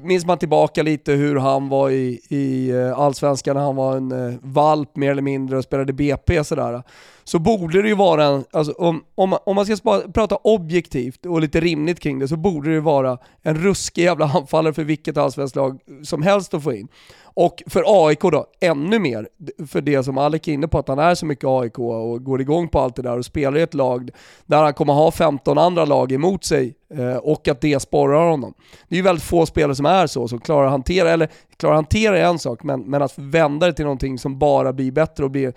minns 0.02 0.26
man 0.26 0.38
tillbaka 0.38 0.82
lite 0.82 1.12
hur 1.12 1.36
han 1.36 1.68
var 1.68 1.90
i, 1.90 2.20
i 2.28 2.70
eh, 2.70 2.98
Allsvenskan 2.98 3.56
när 3.56 3.62
han 3.62 3.76
var 3.76 3.96
en 3.96 4.12
eh, 4.12 4.34
valp 4.42 4.96
mer 4.96 5.10
eller 5.10 5.22
mindre 5.22 5.56
och 5.58 5.64
spelade 5.64 5.92
BP 5.92 6.44
sådär. 6.44 6.82
Så 7.24 7.38
borde 7.38 7.82
det 7.82 7.88
ju 7.88 7.94
vara 7.94 8.24
en, 8.24 8.44
alltså, 8.52 8.72
om, 8.72 9.04
om, 9.14 9.30
man- 9.30 9.38
om 9.46 9.56
man 9.56 9.66
ska 9.66 10.02
prata 10.14 10.36
objektivt 10.36 11.26
och 11.26 11.40
lite 11.40 11.60
rimligt 11.60 12.00
kring 12.00 12.18
det 12.18 12.28
så 12.28 12.36
borde 12.36 12.68
det 12.68 12.74
ju 12.74 12.80
vara 12.80 13.18
en 13.42 13.54
ruskig 13.56 14.02
jävla 14.02 14.24
anfallare 14.26 14.74
för 14.74 14.84
vilket 14.84 15.16
allsvenskt 15.16 15.56
lag 15.56 15.78
som 16.04 16.22
helst 16.22 16.54
att 16.54 16.62
få 16.62 16.72
in. 16.72 16.88
Och 17.34 17.62
för 17.66 18.06
AIK 18.06 18.20
då, 18.20 18.46
ännu 18.60 18.98
mer, 18.98 19.28
för 19.66 19.80
det 19.80 20.02
som 20.02 20.18
Alec 20.18 20.48
är 20.48 20.52
inne 20.52 20.68
på, 20.68 20.78
att 20.78 20.88
han 20.88 20.98
är 20.98 21.14
så 21.14 21.26
mycket 21.26 21.44
AIK 21.44 21.78
och 21.78 22.24
går 22.24 22.40
igång 22.40 22.68
på 22.68 22.80
allt 22.80 22.96
det 22.96 23.02
där 23.02 23.18
och 23.18 23.24
spelar 23.24 23.58
i 23.58 23.62
ett 23.62 23.74
lag 23.74 24.10
där 24.46 24.62
han 24.62 24.74
kommer 24.74 24.92
ha 24.92 25.10
15 25.10 25.58
andra 25.58 25.84
lag 25.84 26.12
emot 26.12 26.44
sig 26.44 26.74
eh, 26.94 27.16
och 27.16 27.48
att 27.48 27.60
det 27.60 27.80
sporrar 27.80 28.30
honom. 28.30 28.54
Det 28.88 28.94
är 28.94 28.96
ju 28.96 29.02
väldigt 29.02 29.24
få 29.24 29.46
spelare 29.46 29.74
som 29.74 29.86
är 29.86 30.06
så, 30.06 30.28
som 30.28 30.40
klarar 30.40 30.64
att 30.64 30.70
hantera, 30.70 31.10
eller 31.10 31.28
klarar 31.56 31.74
att 31.74 31.78
hantera 31.78 32.18
är 32.18 32.24
en 32.24 32.38
sak, 32.38 32.62
men, 32.62 32.80
men 32.80 33.02
att 33.02 33.18
vända 33.18 33.66
det 33.66 33.72
till 33.72 33.84
någonting 33.84 34.18
som 34.18 34.38
bara 34.38 34.72
blir 34.72 34.92
bättre 34.92 35.24
och 35.24 35.30
blir, 35.30 35.52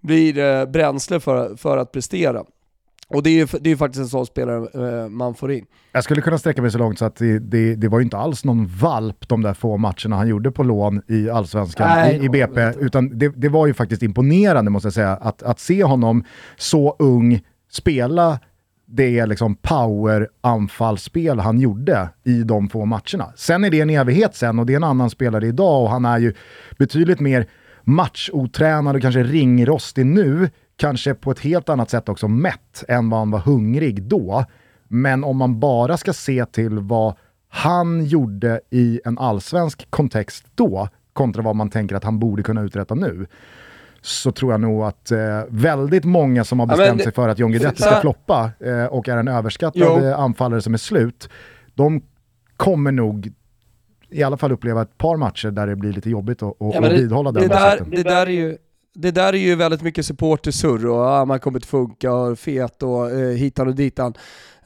blir 0.00 0.38
eh, 0.38 0.66
bränsle 0.66 1.20
för, 1.20 1.56
för 1.56 1.76
att 1.76 1.92
prestera. 1.92 2.44
Och 3.10 3.22
det 3.22 3.30
är 3.30 3.34
ju 3.34 3.46
det 3.60 3.70
är 3.70 3.76
faktiskt 3.76 4.00
en 4.00 4.08
sån 4.08 4.26
spelare 4.26 5.02
eh, 5.02 5.08
man 5.08 5.34
får 5.34 5.52
in. 5.52 5.66
Jag 5.92 6.04
skulle 6.04 6.20
kunna 6.20 6.38
sträcka 6.38 6.62
mig 6.62 6.70
så 6.70 6.78
långt 6.78 6.98
så 6.98 7.04
att 7.04 7.16
det, 7.16 7.38
det, 7.38 7.74
det 7.74 7.88
var 7.88 7.98
ju 7.98 8.04
inte 8.04 8.16
alls 8.16 8.44
någon 8.44 8.66
valp 8.66 9.28
de 9.28 9.42
där 9.42 9.54
få 9.54 9.76
matcherna 9.76 10.16
han 10.16 10.28
gjorde 10.28 10.50
på 10.50 10.62
lån 10.62 11.02
i 11.08 11.30
Allsvenskan, 11.30 11.88
Nej, 11.88 12.18
i, 12.22 12.24
i 12.24 12.28
BP, 12.28 12.72
utan 12.78 13.18
det, 13.18 13.28
det 13.28 13.48
var 13.48 13.66
ju 13.66 13.74
faktiskt 13.74 14.02
imponerande 14.02 14.70
måste 14.70 14.86
jag 14.86 14.94
säga, 14.94 15.12
att, 15.12 15.42
att 15.42 15.60
se 15.60 15.84
honom 15.84 16.24
så 16.56 16.96
ung 16.98 17.40
spela 17.70 18.38
det 18.86 19.26
liksom 19.26 19.54
power-anfallsspel 19.54 21.40
han 21.40 21.60
gjorde 21.60 22.08
i 22.24 22.42
de 22.42 22.68
få 22.68 22.84
matcherna. 22.84 23.32
Sen 23.36 23.64
är 23.64 23.70
det 23.70 23.80
en 23.80 23.90
evighet 23.90 24.36
sen 24.36 24.58
och 24.58 24.66
det 24.66 24.72
är 24.72 24.76
en 24.76 24.84
annan 24.84 25.10
spelare 25.10 25.46
idag 25.46 25.82
och 25.82 25.90
han 25.90 26.04
är 26.04 26.18
ju 26.18 26.34
betydligt 26.78 27.20
mer 27.20 27.46
matchotränad 27.84 28.96
och 28.96 29.02
kanske 29.02 29.22
ringrostig 29.22 30.06
nu, 30.06 30.50
kanske 30.80 31.14
på 31.14 31.30
ett 31.30 31.38
helt 31.40 31.68
annat 31.68 31.90
sätt 31.90 32.08
också 32.08 32.28
mätt 32.28 32.84
än 32.88 33.10
vad 33.10 33.20
han 33.20 33.30
var 33.30 33.38
hungrig 33.38 34.02
då. 34.02 34.44
Men 34.88 35.24
om 35.24 35.36
man 35.36 35.60
bara 35.60 35.96
ska 35.96 36.12
se 36.12 36.44
till 36.46 36.78
vad 36.78 37.14
han 37.48 38.04
gjorde 38.04 38.60
i 38.70 39.00
en 39.04 39.18
allsvensk 39.18 39.90
kontext 39.90 40.44
då, 40.54 40.88
kontra 41.12 41.42
vad 41.42 41.56
man 41.56 41.70
tänker 41.70 41.94
att 41.96 42.04
han 42.04 42.18
borde 42.18 42.42
kunna 42.42 42.62
uträtta 42.62 42.94
nu, 42.94 43.26
så 44.00 44.32
tror 44.32 44.52
jag 44.52 44.60
nog 44.60 44.82
att 44.82 45.10
eh, 45.10 45.18
väldigt 45.48 46.04
många 46.04 46.44
som 46.44 46.60
har 46.60 46.66
bestämt 46.66 46.98
det- 46.98 47.04
sig 47.04 47.12
för 47.12 47.28
att 47.28 47.38
John 47.38 47.50
Guidetti 47.52 47.82
ska 47.82 48.00
floppa 48.00 48.50
eh, 48.60 48.84
och 48.84 49.08
är 49.08 49.16
en 49.16 49.28
överskattad 49.28 49.82
Jo. 50.02 50.12
anfallare 50.14 50.62
som 50.62 50.74
är 50.74 50.78
slut, 50.78 51.28
de 51.74 52.02
kommer 52.56 52.92
nog 52.92 53.32
i 54.10 54.22
alla 54.22 54.36
fall 54.36 54.52
uppleva 54.52 54.82
ett 54.82 54.98
par 54.98 55.16
matcher 55.16 55.50
där 55.50 55.66
det 55.66 55.76
blir 55.76 55.92
lite 55.92 56.10
jobbigt 56.10 56.42
att, 56.42 56.48
att, 56.48 56.74
Ja, 56.74 56.86
att 56.86 56.92
vidhålla 56.92 57.32
den 57.32 57.42
det 57.42 57.48
där, 57.48 57.80
det 57.90 58.02
där 58.02 58.26
är 58.26 58.30
ju 58.30 58.56
det 58.94 59.10
där 59.10 59.32
är 59.32 59.38
ju 59.38 59.54
väldigt 59.54 59.82
mycket 59.82 60.06
supportersurr 60.06 60.86
och 60.86 61.00
ah, 61.00 61.24
man 61.24 61.40
kommer 61.40 61.58
inte 61.58 61.68
funka 61.68 62.12
och 62.12 62.38
fet 62.38 62.82
och 62.82 63.10
eh, 63.10 63.36
hitan 63.36 63.68
och 63.68 63.74
ditan. 63.74 64.14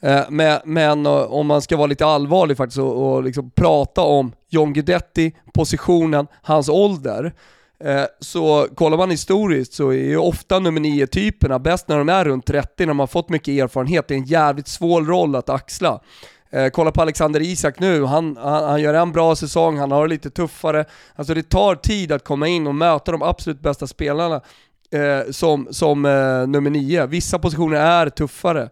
Eh, 0.01 0.21
men 0.29 0.59
men 0.65 1.05
eh, 1.05 1.11
om 1.11 1.47
man 1.47 1.61
ska 1.61 1.77
vara 1.77 1.87
lite 1.87 2.05
allvarlig 2.05 2.57
faktiskt 2.57 2.79
och, 2.79 3.15
och 3.15 3.23
liksom 3.23 3.51
prata 3.51 4.01
om 4.01 4.31
John 4.49 4.73
Guidetti, 4.73 5.35
positionen, 5.53 6.27
hans 6.41 6.69
ålder. 6.69 7.33
Eh, 7.79 8.03
så 8.19 8.67
kollar 8.75 8.97
man 8.97 9.11
historiskt 9.11 9.73
så 9.73 9.89
är 9.89 9.93
ju 10.03 10.17
ofta 10.17 10.59
nummer 10.59 10.81
9-typerna 10.81 11.59
bäst 11.59 11.87
när 11.87 11.97
de 11.97 12.09
är 12.09 12.25
runt 12.25 12.45
30, 12.45 12.69
när 12.77 12.87
de 12.87 12.99
har 12.99 13.07
fått 13.07 13.29
mycket 13.29 13.63
erfarenhet. 13.63 14.07
Det 14.07 14.13
är 14.13 14.17
en 14.17 14.25
jävligt 14.25 14.67
svår 14.67 15.01
roll 15.01 15.35
att 15.35 15.49
axla. 15.49 15.99
Eh, 16.49 16.69
kolla 16.69 16.91
på 16.91 17.01
Alexander 17.01 17.41
Isak 17.41 17.79
nu, 17.79 18.03
han, 18.03 18.37
han, 18.37 18.63
han 18.63 18.81
gör 18.81 18.93
en 18.93 19.11
bra 19.11 19.35
säsong, 19.35 19.77
han 19.77 19.91
har 19.91 20.07
det 20.07 20.13
lite 20.13 20.29
tuffare. 20.29 20.85
Alltså 21.15 21.33
det 21.33 21.49
tar 21.49 21.75
tid 21.75 22.11
att 22.11 22.23
komma 22.23 22.47
in 22.47 22.67
och 22.67 22.75
möta 22.75 23.11
de 23.11 23.21
absolut 23.21 23.61
bästa 23.61 23.87
spelarna 23.87 24.41
eh, 24.91 25.31
som, 25.31 25.67
som 25.71 26.05
eh, 26.05 26.47
nummer 26.47 26.69
nio. 26.69 27.05
Vissa 27.05 27.39
positioner 27.39 27.77
är 27.77 28.09
tuffare 28.09 28.69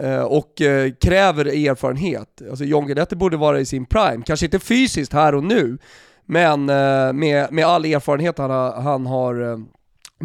eh, 0.00 0.22
och 0.22 0.60
eh, 0.60 0.92
kräver 1.00 1.44
erfarenhet. 1.44 2.42
Alltså 2.50 2.64
John 2.64 2.86
Guidetti 2.86 3.16
borde 3.16 3.36
vara 3.36 3.60
i 3.60 3.66
sin 3.66 3.86
prime, 3.86 4.22
kanske 4.26 4.46
inte 4.46 4.58
fysiskt 4.58 5.12
här 5.12 5.34
och 5.34 5.44
nu, 5.44 5.78
men 6.24 6.68
eh, 6.68 7.12
med, 7.12 7.52
med 7.52 7.66
all 7.66 7.84
erfarenhet 7.84 8.38
han 8.38 8.50
har, 8.50 8.72
han 8.72 9.06
har 9.06 9.52
eh, 9.52 9.58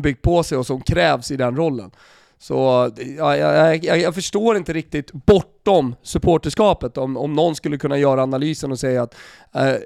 byggt 0.01 0.21
på 0.21 0.43
sig 0.43 0.57
och 0.57 0.65
som 0.65 0.81
krävs 0.81 1.31
i 1.31 1.35
den 1.35 1.55
rollen. 1.55 1.91
Så 2.41 2.89
ja, 3.17 3.37
jag, 3.37 3.85
jag, 3.85 3.99
jag 3.99 4.15
förstår 4.15 4.57
inte 4.57 4.73
riktigt 4.73 5.11
bortom 5.11 5.95
supporterskapet 6.01 6.97
om, 6.97 7.17
om 7.17 7.33
någon 7.33 7.55
skulle 7.55 7.77
kunna 7.77 7.97
göra 7.97 8.23
analysen 8.23 8.71
och 8.71 8.79
säga 8.79 9.03
att, 9.03 9.15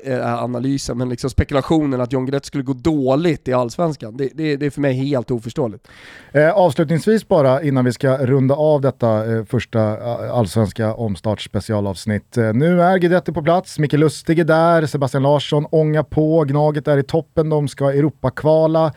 äh, 0.06 0.44
analysen, 0.44 0.98
men 0.98 1.10
liksom 1.10 1.30
spekulationen 1.30 2.02
att 2.02 2.14
John 2.14 2.26
Guidetti 2.26 2.48
skulle 2.48 2.64
gå 2.64 2.74
dåligt 2.74 3.48
i 3.48 3.54
Allsvenskan. 3.54 4.18
Det, 4.18 4.30
det, 4.34 4.56
det 4.56 4.66
är 4.66 4.70
för 4.70 4.82
mig 4.82 4.94
helt 4.94 5.32
oförståeligt. 5.32 5.88
Eh, 6.32 6.52
avslutningsvis 6.52 7.28
bara 7.28 7.64
innan 7.64 7.86
vi 7.86 7.94
ska 7.94 8.18
runda 8.18 8.56
av 8.56 8.82
detta 8.82 9.34
eh, 9.34 9.46
första 9.46 9.98
allsvenska 10.32 10.94
omstartsspecialavsnitt. 10.94 12.38
Eh, 12.38 12.54
nu 12.54 12.82
är 12.82 12.98
Guidetti 12.98 13.32
på 13.32 13.42
plats, 13.42 13.80
Micke 13.80 13.94
Lustig 13.94 14.40
är 14.40 14.44
där, 14.44 14.86
Sebastian 14.86 15.24
Larsson 15.24 15.66
ångar 15.72 16.04
på, 16.04 16.44
Gnaget 16.44 16.88
är 16.88 16.98
i 16.98 17.04
toppen, 17.04 17.50
de 17.50 17.68
ska 17.68 17.92
Europakvala. 17.92 18.94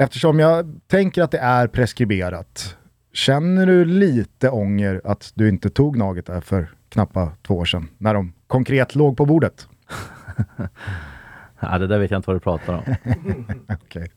Eftersom 0.00 0.38
jag 0.38 0.80
tänker 0.86 1.22
att 1.22 1.30
det 1.30 1.38
är 1.38 1.66
preskriberat, 1.66 2.76
känner 3.12 3.66
du 3.66 3.84
lite 3.84 4.50
ånger 4.50 5.00
att 5.04 5.32
du 5.34 5.48
inte 5.48 5.70
tog 5.70 5.94
Gnaget 5.94 6.26
där 6.26 6.40
för 6.40 6.70
knappa 6.88 7.32
två 7.42 7.54
år 7.54 7.64
sedan, 7.64 7.88
när 7.98 8.14
de 8.14 8.32
konkret 8.46 8.94
låg 8.94 9.16
på 9.16 9.26
bordet? 9.26 9.68
Ja, 11.62 11.78
det 11.78 11.86
där 11.86 11.98
vet 11.98 12.10
jag 12.10 12.18
inte 12.18 12.30
vad 12.30 12.36
du 12.36 12.40
pratar 12.40 12.74
om. 12.74 12.94
Okej. 13.84 14.10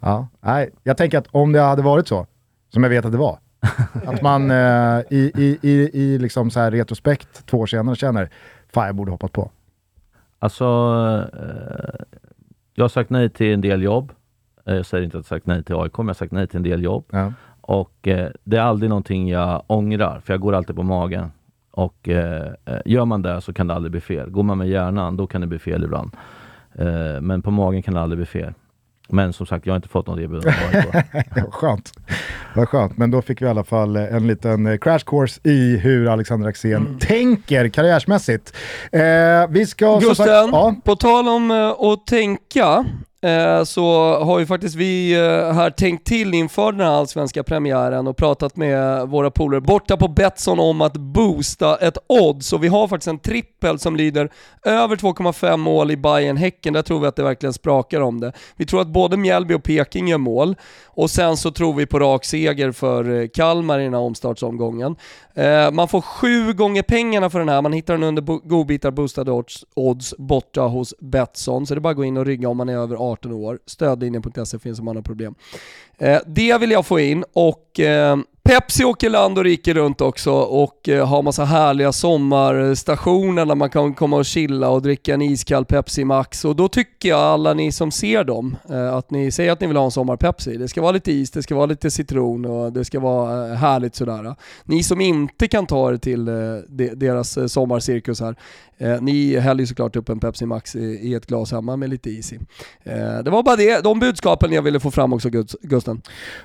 Ja, 0.00 0.28
nej, 0.40 0.70
jag 0.82 0.96
tänker 0.96 1.18
att 1.18 1.26
om 1.30 1.52
det 1.52 1.60
hade 1.60 1.82
varit 1.82 2.08
så, 2.08 2.26
som 2.72 2.82
jag 2.82 2.90
vet 2.90 3.04
att 3.04 3.12
det 3.12 3.18
var, 3.18 3.38
Att 4.06 4.22
man 4.22 4.50
eh, 4.50 5.00
i, 5.10 5.32
i, 5.34 5.58
i, 5.62 5.90
i 5.92 6.18
liksom 6.18 6.50
så 6.50 6.60
här 6.60 6.70
retrospekt 6.70 7.46
två 7.46 7.58
år 7.58 7.66
senare 7.66 7.96
känner, 7.96 8.30
fan 8.72 8.86
jag 8.86 8.94
borde 8.94 9.10
hoppat 9.10 9.32
på. 9.32 9.50
Alltså, 10.38 10.64
eh, 11.32 12.04
jag 12.74 12.84
har 12.84 12.88
sagt 12.88 13.10
nej 13.10 13.30
till 13.30 13.54
en 13.54 13.60
del 13.60 13.82
jobb. 13.82 14.12
Eh, 14.66 14.74
Jag 14.74 14.86
säger 14.86 15.04
inte 15.04 15.16
att 15.18 15.24
jag 15.30 15.36
sagt 15.38 15.46
nej 15.46 15.64
till 15.64 15.74
AIK, 15.74 15.98
men 15.98 16.06
jag 16.06 16.10
har 16.10 16.14
sagt 16.14 16.32
nej 16.32 16.46
till 16.46 16.56
en 16.56 16.62
del 16.62 16.82
jobb. 16.82 17.04
Ja. 17.10 17.32
Och 17.60 18.08
eh, 18.08 18.28
det 18.44 18.56
är 18.56 18.60
aldrig 18.62 18.88
någonting 18.88 19.28
jag 19.28 19.62
ångrar, 19.66 20.20
för 20.24 20.32
jag 20.32 20.40
går 20.40 20.54
alltid 20.54 20.76
på 20.76 20.82
magen. 20.82 21.32
Och 21.70 22.08
eh, 22.08 22.46
eh, 22.64 22.78
gör 22.84 23.04
man 23.04 23.22
det 23.22 23.40
så 23.40 23.52
kan 23.52 23.66
det 23.66 23.74
aldrig 23.74 23.90
bli 23.90 24.00
fel. 24.00 24.30
Går 24.30 24.42
man 24.42 24.58
med 24.58 24.68
hjärnan, 24.68 25.16
då 25.16 25.26
kan 25.26 25.40
det 25.40 25.46
bli 25.46 25.58
fel 25.58 25.84
ibland. 25.84 26.10
Eh, 26.78 27.20
men 27.20 27.42
på 27.42 27.50
magen 27.50 27.82
kan 27.82 27.94
det 27.94 28.00
aldrig 28.00 28.18
bli 28.18 28.26
fel. 28.26 28.52
Men 29.08 29.32
som 29.32 29.46
sagt, 29.46 29.66
jag 29.66 29.72
har 29.72 29.76
inte 29.76 29.88
fått 29.88 30.06
något 30.06 30.18
erbjudande 30.20 30.52
skönt. 31.50 31.92
Vad 32.54 32.68
skönt, 32.68 32.96
men 32.98 33.10
då 33.10 33.22
fick 33.22 33.42
vi 33.42 33.46
i 33.46 33.48
alla 33.48 33.64
fall 33.64 33.96
eh, 33.96 34.14
en 34.16 34.26
liten 34.26 34.78
crash 34.78 34.98
course 35.06 35.40
i 35.44 35.76
hur 35.76 36.08
Alexander 36.08 36.48
Axén 36.48 36.98
tänker 37.00 37.68
karriärsmässigt. 37.68 38.56
Eh, 38.92 39.00
vi 39.48 39.66
ska... 39.66 39.98
Gusten, 39.98 40.14
sagt- 40.14 40.28
ja, 40.52 40.74
på 40.84 40.96
tal 40.96 41.28
om 41.28 41.50
att 41.92 42.06
tänka, 42.06 42.84
Eh, 43.24 43.64
så 43.64 44.16
har 44.24 44.38
ju 44.38 44.46
faktiskt 44.46 44.74
vi 44.74 45.14
eh, 45.14 45.52
här 45.52 45.70
tänkt 45.70 46.06
till 46.06 46.34
inför 46.34 46.72
den 46.72 46.80
här 46.80 46.94
allsvenska 46.94 47.42
premiären 47.42 48.06
och 48.06 48.16
pratat 48.16 48.56
med 48.56 49.08
våra 49.08 49.30
polare 49.30 49.60
borta 49.60 49.96
på 49.96 50.08
Betsson 50.08 50.60
om 50.60 50.80
att 50.80 50.96
boosta 50.96 51.76
ett 51.76 51.98
odds. 52.06 52.52
Och 52.52 52.64
vi 52.64 52.68
har 52.68 52.88
faktiskt 52.88 53.08
en 53.08 53.18
trippel 53.18 53.78
som 53.78 53.96
lyder 53.96 54.30
över 54.64 54.96
2,5 54.96 55.56
mål 55.56 55.90
i 55.90 55.96
Bayern 55.96 56.36
häcken 56.36 56.72
Där 56.72 56.82
tror 56.82 57.00
vi 57.00 57.06
att 57.06 57.16
det 57.16 57.22
verkligen 57.22 57.52
sprakar 57.52 58.00
om 58.00 58.20
det. 58.20 58.32
Vi 58.56 58.66
tror 58.66 58.80
att 58.80 58.88
både 58.88 59.16
Mjällby 59.16 59.54
och 59.54 59.62
Peking 59.62 60.08
gör 60.08 60.18
mål 60.18 60.56
och 60.86 61.10
sen 61.10 61.36
så 61.36 61.50
tror 61.50 61.74
vi 61.74 61.86
på 61.86 61.98
rak 61.98 62.24
seger 62.24 62.72
för 62.72 63.20
eh, 63.20 63.28
Kalmar 63.28 63.78
i 63.78 63.84
den 63.84 63.94
här 63.94 64.00
omstartsomgången. 64.00 64.96
Man 65.72 65.88
får 65.88 66.00
sju 66.00 66.52
gånger 66.52 66.82
pengarna 66.82 67.30
för 67.30 67.38
den 67.38 67.48
här, 67.48 67.62
man 67.62 67.72
hittar 67.72 67.94
den 67.94 68.02
under 68.02 68.22
godbitar 68.48 68.90
boostade 68.90 69.32
odds, 69.32 69.64
odds 69.74 70.14
borta 70.18 70.60
hos 70.60 70.94
Betsson, 70.98 71.66
så 71.66 71.74
det 71.74 71.78
är 71.78 71.80
bara 71.80 71.90
att 71.90 71.96
gå 71.96 72.04
in 72.04 72.16
och 72.16 72.26
rygga 72.26 72.48
om 72.48 72.56
man 72.56 72.68
är 72.68 72.76
över 72.76 72.96
18 72.96 73.13
18 73.14 73.32
år. 73.32 73.58
Stödlinjen.se 73.66 74.58
finns 74.58 74.78
om 74.78 74.84
man 74.84 74.96
har 74.96 75.02
problem. 75.02 75.34
Eh, 75.98 76.20
det 76.26 76.58
vill 76.58 76.70
jag 76.70 76.86
få 76.86 77.00
in 77.00 77.24
och 77.32 77.80
eh, 77.80 78.16
Pepsi 78.48 78.84
åker 78.84 79.10
land 79.10 79.38
och 79.38 79.44
rike 79.44 79.74
runt 79.74 80.00
också 80.00 80.32
och 80.32 80.88
eh, 80.88 81.06
har 81.06 81.22
massa 81.22 81.44
härliga 81.44 81.92
sommarstationer 81.92 83.46
där 83.46 83.54
man 83.54 83.70
kan 83.70 83.94
komma 83.94 84.16
och 84.16 84.24
chilla 84.24 84.68
och 84.68 84.82
dricka 84.82 85.14
en 85.14 85.22
iskall 85.22 85.64
Pepsi 85.64 86.04
Max 86.04 86.44
och 86.44 86.56
då 86.56 86.68
tycker 86.68 87.08
jag 87.08 87.20
alla 87.20 87.54
ni 87.54 87.72
som 87.72 87.90
ser 87.90 88.24
dem 88.24 88.56
eh, 88.70 88.94
att 88.94 89.10
ni 89.10 89.30
säger 89.30 89.52
att 89.52 89.60
ni 89.60 89.66
vill 89.66 89.76
ha 89.76 89.84
en 89.84 89.90
sommar-Pepsi. 89.90 90.56
Det 90.56 90.68
ska 90.68 90.82
vara 90.82 90.92
lite 90.92 91.12
is, 91.12 91.30
det 91.30 91.42
ska 91.42 91.54
vara 91.54 91.66
lite 91.66 91.90
citron 91.90 92.44
och 92.44 92.72
det 92.72 92.84
ska 92.84 93.00
vara 93.00 93.48
eh, 93.48 93.54
härligt 93.54 93.94
sådär. 93.94 94.34
Ni 94.64 94.82
som 94.82 95.00
inte 95.00 95.48
kan 95.48 95.66
ta 95.66 95.92
er 95.92 95.96
till 95.96 96.24
deras 96.94 97.52
sommarcirkus 97.52 98.20
här, 98.20 98.36
ni 99.00 99.38
häller 99.38 99.60
ju 99.60 99.66
såklart 99.66 99.96
upp 99.96 100.08
en 100.08 100.20
Pepsi 100.20 100.46
Max 100.46 100.76
i, 100.76 101.14
ett 101.14 101.26
glas 101.26 101.52
hemma 101.52 101.76
med 101.76 101.90
lite 101.90 102.10
is 102.10 102.32
i. 102.32 102.38
Det 103.24 103.30
var 103.30 103.42
bara 103.42 103.56
det, 103.56 103.84
de 103.84 104.00
budskapen 104.00 104.52
jag 104.52 104.62
ville 104.62 104.80
få 104.80 104.90
fram 104.90 105.12
också 105.12 105.28
Gusten. 105.62 106.02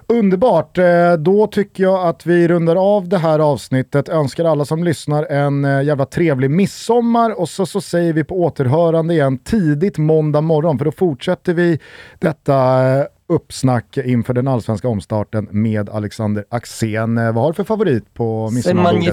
Underbart, 0.07 0.77
då 1.19 1.47
tycker 1.47 1.83
jag 1.83 1.88
att 1.97 2.25
vi 2.25 2.47
rundar 2.47 2.75
av 2.95 3.09
det 3.09 3.17
här 3.17 3.39
avsnittet. 3.39 4.09
Önskar 4.09 4.45
alla 4.45 4.65
som 4.65 4.83
lyssnar 4.83 5.23
en 5.23 5.65
eh, 5.65 5.81
jävla 5.83 6.05
trevlig 6.05 6.51
midsommar 6.51 7.39
och 7.39 7.49
så, 7.49 7.65
så 7.65 7.81
säger 7.81 8.13
vi 8.13 8.23
på 8.23 8.41
återhörande 8.43 9.13
igen 9.13 9.37
tidigt 9.37 9.97
måndag 9.97 10.41
morgon 10.41 10.77
för 10.77 10.85
då 10.85 10.91
fortsätter 10.91 11.53
vi 11.53 11.79
detta 12.19 12.87
eh, 12.99 13.05
uppsnack 13.27 13.97
inför 13.97 14.33
den 14.33 14.47
allsvenska 14.47 14.87
omstarten 14.87 15.47
med 15.51 15.89
Alexander 15.89 16.45
Axén. 16.49 17.17
Eh, 17.17 17.31
Vad 17.31 17.43
har 17.43 17.51
du 17.51 17.53
för 17.55 17.63
favorit 17.63 18.13
på 18.13 18.49
midsommarbordet? 18.53 19.05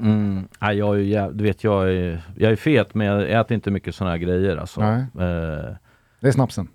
Mm. 0.00 0.48
Nej, 0.60 0.78
jag 0.78 0.94
är 0.94 0.98
ju 0.98 1.04
jäv... 1.04 1.36
du 1.36 1.44
vet, 1.44 1.64
jag 1.64 1.90
är, 1.90 2.22
jag 2.36 2.52
är 2.52 2.56
fet 2.56 2.94
men 2.94 3.06
jag 3.06 3.30
äter 3.40 3.54
inte 3.54 3.70
mycket 3.70 3.94
sådana 3.94 4.10
här 4.10 4.18
grejer 4.18 4.56
alltså. 4.56 4.80
Nej. 4.80 4.98
Eh, 5.00 5.74
Det 6.20 6.28
är 6.28 6.32
snapsen. 6.32 6.68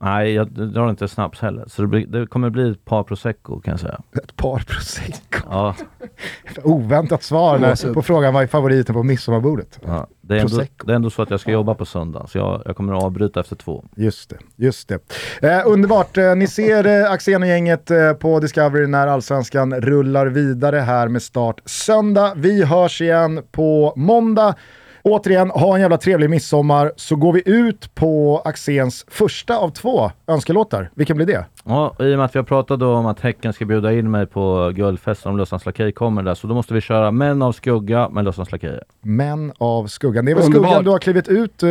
Nej, 0.00 0.32
jag 0.32 0.52
drar 0.52 0.90
inte 0.90 1.08
snaps 1.08 1.40
heller. 1.40 1.64
Så 1.68 1.82
det, 1.82 1.88
blir, 1.88 2.06
det 2.06 2.26
kommer 2.26 2.50
bli 2.50 2.70
ett 2.70 2.84
par 2.84 3.02
prosecco 3.02 3.60
kan 3.60 3.72
jag 3.72 3.80
säga. 3.80 4.00
Ett 4.22 4.36
par 4.36 4.58
prosecco. 4.58 5.38
Ja, 5.50 5.74
Oväntat 6.62 7.22
svar 7.22 7.58
när, 7.58 7.94
på 7.94 8.02
frågan 8.02 8.34
vad 8.34 8.42
är 8.42 8.46
favoriten 8.46 8.94
på 8.94 9.02
midsommarbordet. 9.02 9.78
ja. 9.86 10.06
Det, 10.20 10.36
är 10.36 10.40
ändå, 10.40 10.62
det 10.84 10.92
är 10.92 10.96
ändå 10.96 11.10
så 11.10 11.22
att 11.22 11.30
jag 11.30 11.40
ska 11.40 11.50
jobba 11.50 11.74
på 11.74 11.84
söndag, 11.84 12.26
så 12.28 12.38
jag, 12.38 12.62
jag 12.64 12.76
kommer 12.76 12.92
att 12.92 13.02
avbryta 13.02 13.40
efter 13.40 13.56
två. 13.56 13.84
Just 13.96 14.30
det, 14.30 14.36
just 14.56 14.88
det. 14.88 14.98
Eh, 15.42 15.62
underbart, 15.66 16.16
eh, 16.16 16.36
ni 16.36 16.46
ser 16.46 16.86
eh, 16.86 17.12
Axén 17.12 17.42
och 17.42 17.48
gänget 17.48 17.90
eh, 17.90 18.12
på 18.12 18.40
Discovery 18.40 18.86
när 18.86 19.06
allsvenskan 19.06 19.74
rullar 19.74 20.26
vidare 20.26 20.76
här 20.76 21.08
med 21.08 21.22
start 21.22 21.60
söndag. 21.64 22.32
Vi 22.36 22.64
hörs 22.64 23.00
igen 23.00 23.42
på 23.52 23.92
måndag. 23.96 24.54
Återigen, 25.02 25.50
ha 25.50 25.74
en 25.74 25.80
jävla 25.80 25.96
trevlig 25.96 26.30
midsommar 26.30 26.92
så 26.96 27.16
går 27.16 27.32
vi 27.32 27.42
ut 27.46 27.94
på 27.94 28.42
Axéns 28.44 29.04
första 29.08 29.56
av 29.56 29.70
två 29.70 30.10
önskelåtar. 30.26 30.90
Vilken 30.94 31.16
blir 31.16 31.26
det? 31.26 31.44
Ja, 31.64 31.96
i 31.98 32.14
och 32.14 32.18
med 32.18 32.24
att 32.24 32.34
vi 32.34 32.38
har 32.38 32.44
pratat 32.44 32.82
om 32.82 33.06
att 33.06 33.20
Häcken 33.20 33.52
ska 33.52 33.64
bjuda 33.64 33.92
in 33.92 34.10
mig 34.10 34.26
på 34.26 34.72
guldfesten 34.74 35.32
om 35.32 35.38
Lussans 35.38 35.66
Lakej 35.66 35.92
kommer 35.92 36.22
där, 36.22 36.34
så 36.34 36.46
då 36.46 36.54
måste 36.54 36.74
vi 36.74 36.80
köra 36.80 37.10
Män 37.10 37.42
av 37.42 37.52
skugga 37.52 38.08
med 38.08 38.24
Lussans 38.24 38.52
Lakejer. 38.52 38.84
Män 39.00 39.52
av 39.58 39.86
skuggan. 39.86 40.24
Det 40.24 40.30
är 40.30 40.36
väl 40.36 40.44
skuggan 40.44 40.84
du 40.84 40.90
har 40.90 40.98
klivit 40.98 41.28
ut 41.28 41.62
eh, 41.62 41.68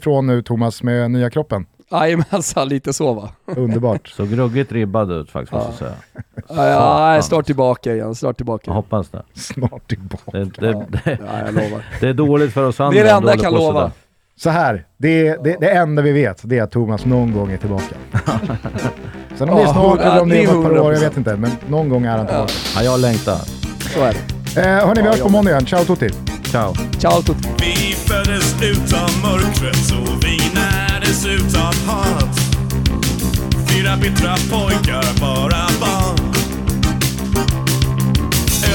från 0.00 0.26
nu 0.26 0.42
Thomas 0.42 0.82
med 0.82 1.10
nya 1.10 1.30
kroppen. 1.30 1.66
Jajamensan, 1.90 2.68
lite 2.68 2.92
så 2.92 3.12
va? 3.14 3.28
Underbart. 3.56 4.08
Så 4.08 4.24
gruggigt 4.26 4.72
ribbad 4.72 5.12
ut 5.12 5.30
faktiskt 5.30 5.52
måste 5.52 5.68
jag 5.70 5.78
säga. 5.78 6.24
Ja, 6.48 7.14
ja, 7.16 7.22
snart 7.22 7.46
tillbaka 7.46 7.94
igen, 7.94 8.14
snart 8.14 8.28
Jag 8.30 8.36
tillbaka. 8.36 8.70
hoppas 8.70 9.08
det. 9.08 9.22
Snart 9.34 9.88
tillbaka. 9.88 10.30
Det, 10.32 10.44
det, 10.44 10.86
det, 11.04 11.18
Ja, 11.26 11.38
jag 11.46 11.54
lovar. 11.54 11.84
det 12.00 12.08
är 12.08 12.14
dåligt 12.14 12.52
för 12.52 12.62
oss 12.68 12.80
andra. 12.80 12.92
Det 12.94 13.00
är 13.00 13.04
det 13.04 13.12
om 13.12 13.16
enda 13.16 13.30
jag 13.32 13.36
håller 13.36 13.42
kan 13.42 13.52
på 13.52 13.58
lova. 13.58 13.80
sådär. 13.80 13.90
Så 14.36 14.50
här, 14.50 14.86
det, 14.96 15.44
det, 15.44 15.56
det 15.60 15.70
enda 15.70 16.02
vi 16.02 16.12
vet 16.12 16.40
det 16.44 16.58
är 16.58 16.62
att 16.62 16.70
Thomas 16.70 17.04
någon 17.04 17.32
gång 17.32 17.52
är 17.52 17.56
tillbaka. 17.56 17.84
Sen 19.36 19.48
om 19.48 19.56
det 19.56 19.62
är 19.62 19.66
Ja, 19.66 19.72
snart 19.72 20.00
eller 20.00 20.20
om 20.20 20.28
det 20.28 20.44
är 20.44 20.50
om 20.54 20.58
ett 20.58 20.64
par 20.70 20.78
år, 20.78 20.92
jag 20.92 21.02
100%. 21.02 21.08
vet 21.08 21.16
inte. 21.16 21.36
Men 21.36 21.50
någon 21.68 21.88
gång 21.88 22.04
är 22.04 22.10
han 22.16 22.26
tillbaka. 22.26 22.52
Ja, 22.76 22.82
jag 22.82 23.00
längtar. 23.00 23.36
Så 23.94 24.00
är 24.00 24.16
det. 24.54 24.60
Eh, 24.60 24.86
hörni, 24.86 25.02
vi 25.02 25.08
hörs 25.08 25.20
på 25.22 25.28
måndag 25.28 25.50
igen. 25.50 25.66
Ciao 25.66 25.84
Tutti! 25.84 26.10
Ciao. 26.50 26.74
Ciao 26.98 27.22
Tutti. 27.22 27.48
Vi 27.58 27.94
föddes 27.94 28.54
utav 28.62 29.10
mörkret 29.22 29.92
och 29.92 30.24
vi 30.24 30.40
närdes 30.54 31.26
utav 31.26 31.74
hat. 31.86 32.40
Fyra 33.68 33.96
bittra 33.96 34.36
pojkar, 34.50 35.04
bara 35.20 35.68
barn. 35.80 36.34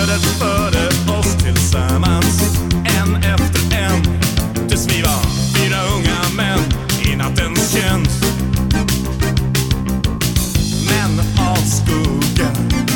Ödet 0.01 0.21
förde 0.39 0.87
oss 1.19 1.35
tillsammans, 1.43 2.59
en 2.85 3.15
efter 3.15 3.77
en. 3.77 4.19
Tills 4.69 4.87
vi 4.87 5.01
var 5.01 5.21
fyra 5.55 5.77
unga 5.95 6.35
män 6.35 6.59
i 7.11 7.15
nattens 7.15 7.71
tjänst. 7.73 8.25
Män 10.89 11.19
av 11.39 11.55
skugga, 11.55 12.49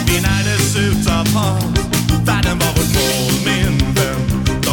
vi 0.05 0.21
närdes 0.21 0.75
utav 0.75 1.27
hat. 1.33 1.79
Världen 2.25 2.59
var 2.59 2.68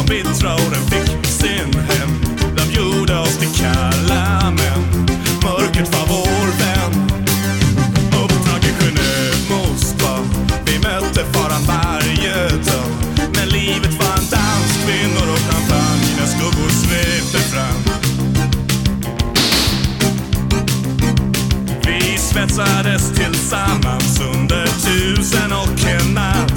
vän. 0.07 0.23
De 0.23 0.23
bittra 0.23 0.53
orden 0.55 0.81
fick 0.89 1.25
sin 1.25 1.73
hämnd. 1.73 2.39
De 2.55 2.73
gjorde 2.73 3.19
oss 3.19 3.37
till 3.37 3.49
kalla 3.49 4.51
män. 4.51 5.05
Mörkret 5.43 5.93
var 5.93 6.07
vår 6.07 6.47
vän. 6.59 7.11
Uppdrag 8.23 8.63
i 8.63 8.73
Genève, 8.79 9.49
Moskva. 9.49 10.19
Vi 10.65 10.79
mötte 10.79 11.25
faran 11.33 11.63
varje 11.67 12.49
dag. 12.49 12.91
Men 13.35 13.49
livet 13.49 13.93
var 13.93 14.13
en 14.17 14.27
dans, 14.31 14.85
kvinnor 14.85 15.33
och 15.33 15.39
champagne 15.39 16.09
när 16.19 16.25
skuggor 16.25 16.69
svepte 16.69 17.37
fram. 17.37 17.83
Vi 21.85 22.17
svetsades 22.17 23.11
tillsammans 23.15 24.19
under 24.35 24.65
tusen 24.65 25.51
och 25.51 25.87
en 25.87 26.13
natt. 26.13 26.53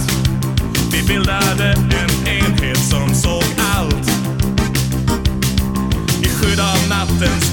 Vi 0.93 1.03
bildade 1.03 1.90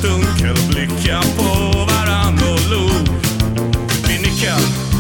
dunkel 0.02 0.56
blicka 0.70 1.22
på 1.38 1.44
varann 1.90 2.40
och 2.52 2.72
lo. 2.72 2.90
Vi 4.08 4.18
nickar, 4.18 4.60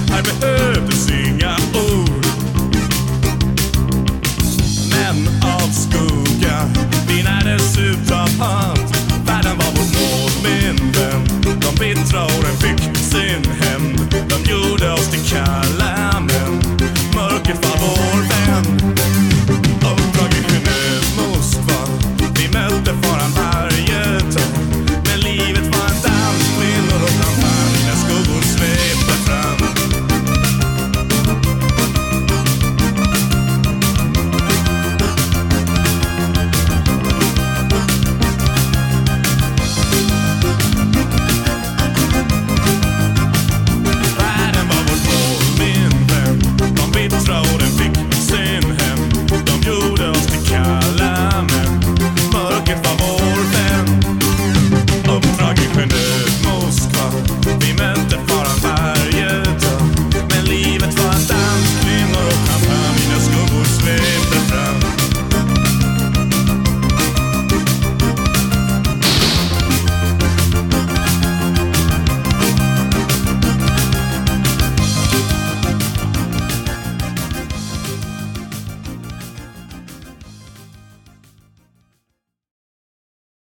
här 0.09 0.23
behövdes 0.23 1.11
inga 1.11 1.55
ord. 1.73 2.25
Män 4.91 5.27
av 5.43 5.69
skugga, 5.71 6.69
vi 7.07 7.23
närdes 7.23 7.77
utav 7.77 8.39
hand. 8.39 8.79
Världen 9.25 9.57
var 9.57 9.71
vår 9.75 9.87
mål, 9.99 10.31
min 10.43 10.91
vän. 10.91 11.41
De 11.41 11.79
bittra 11.79 12.25
åren 12.25 12.57
fick 12.59 12.97
sin 12.97 13.51
hämnd. 13.61 14.15
De 14.29 14.51
gjorde 14.51 14.93
oss 14.93 15.07
till 15.07 15.29
kalla 15.29 16.19
män. 16.19 16.61
Mörkret 17.15 17.65
var 17.65 17.77
vår 17.79 18.21
vän. 18.21 18.97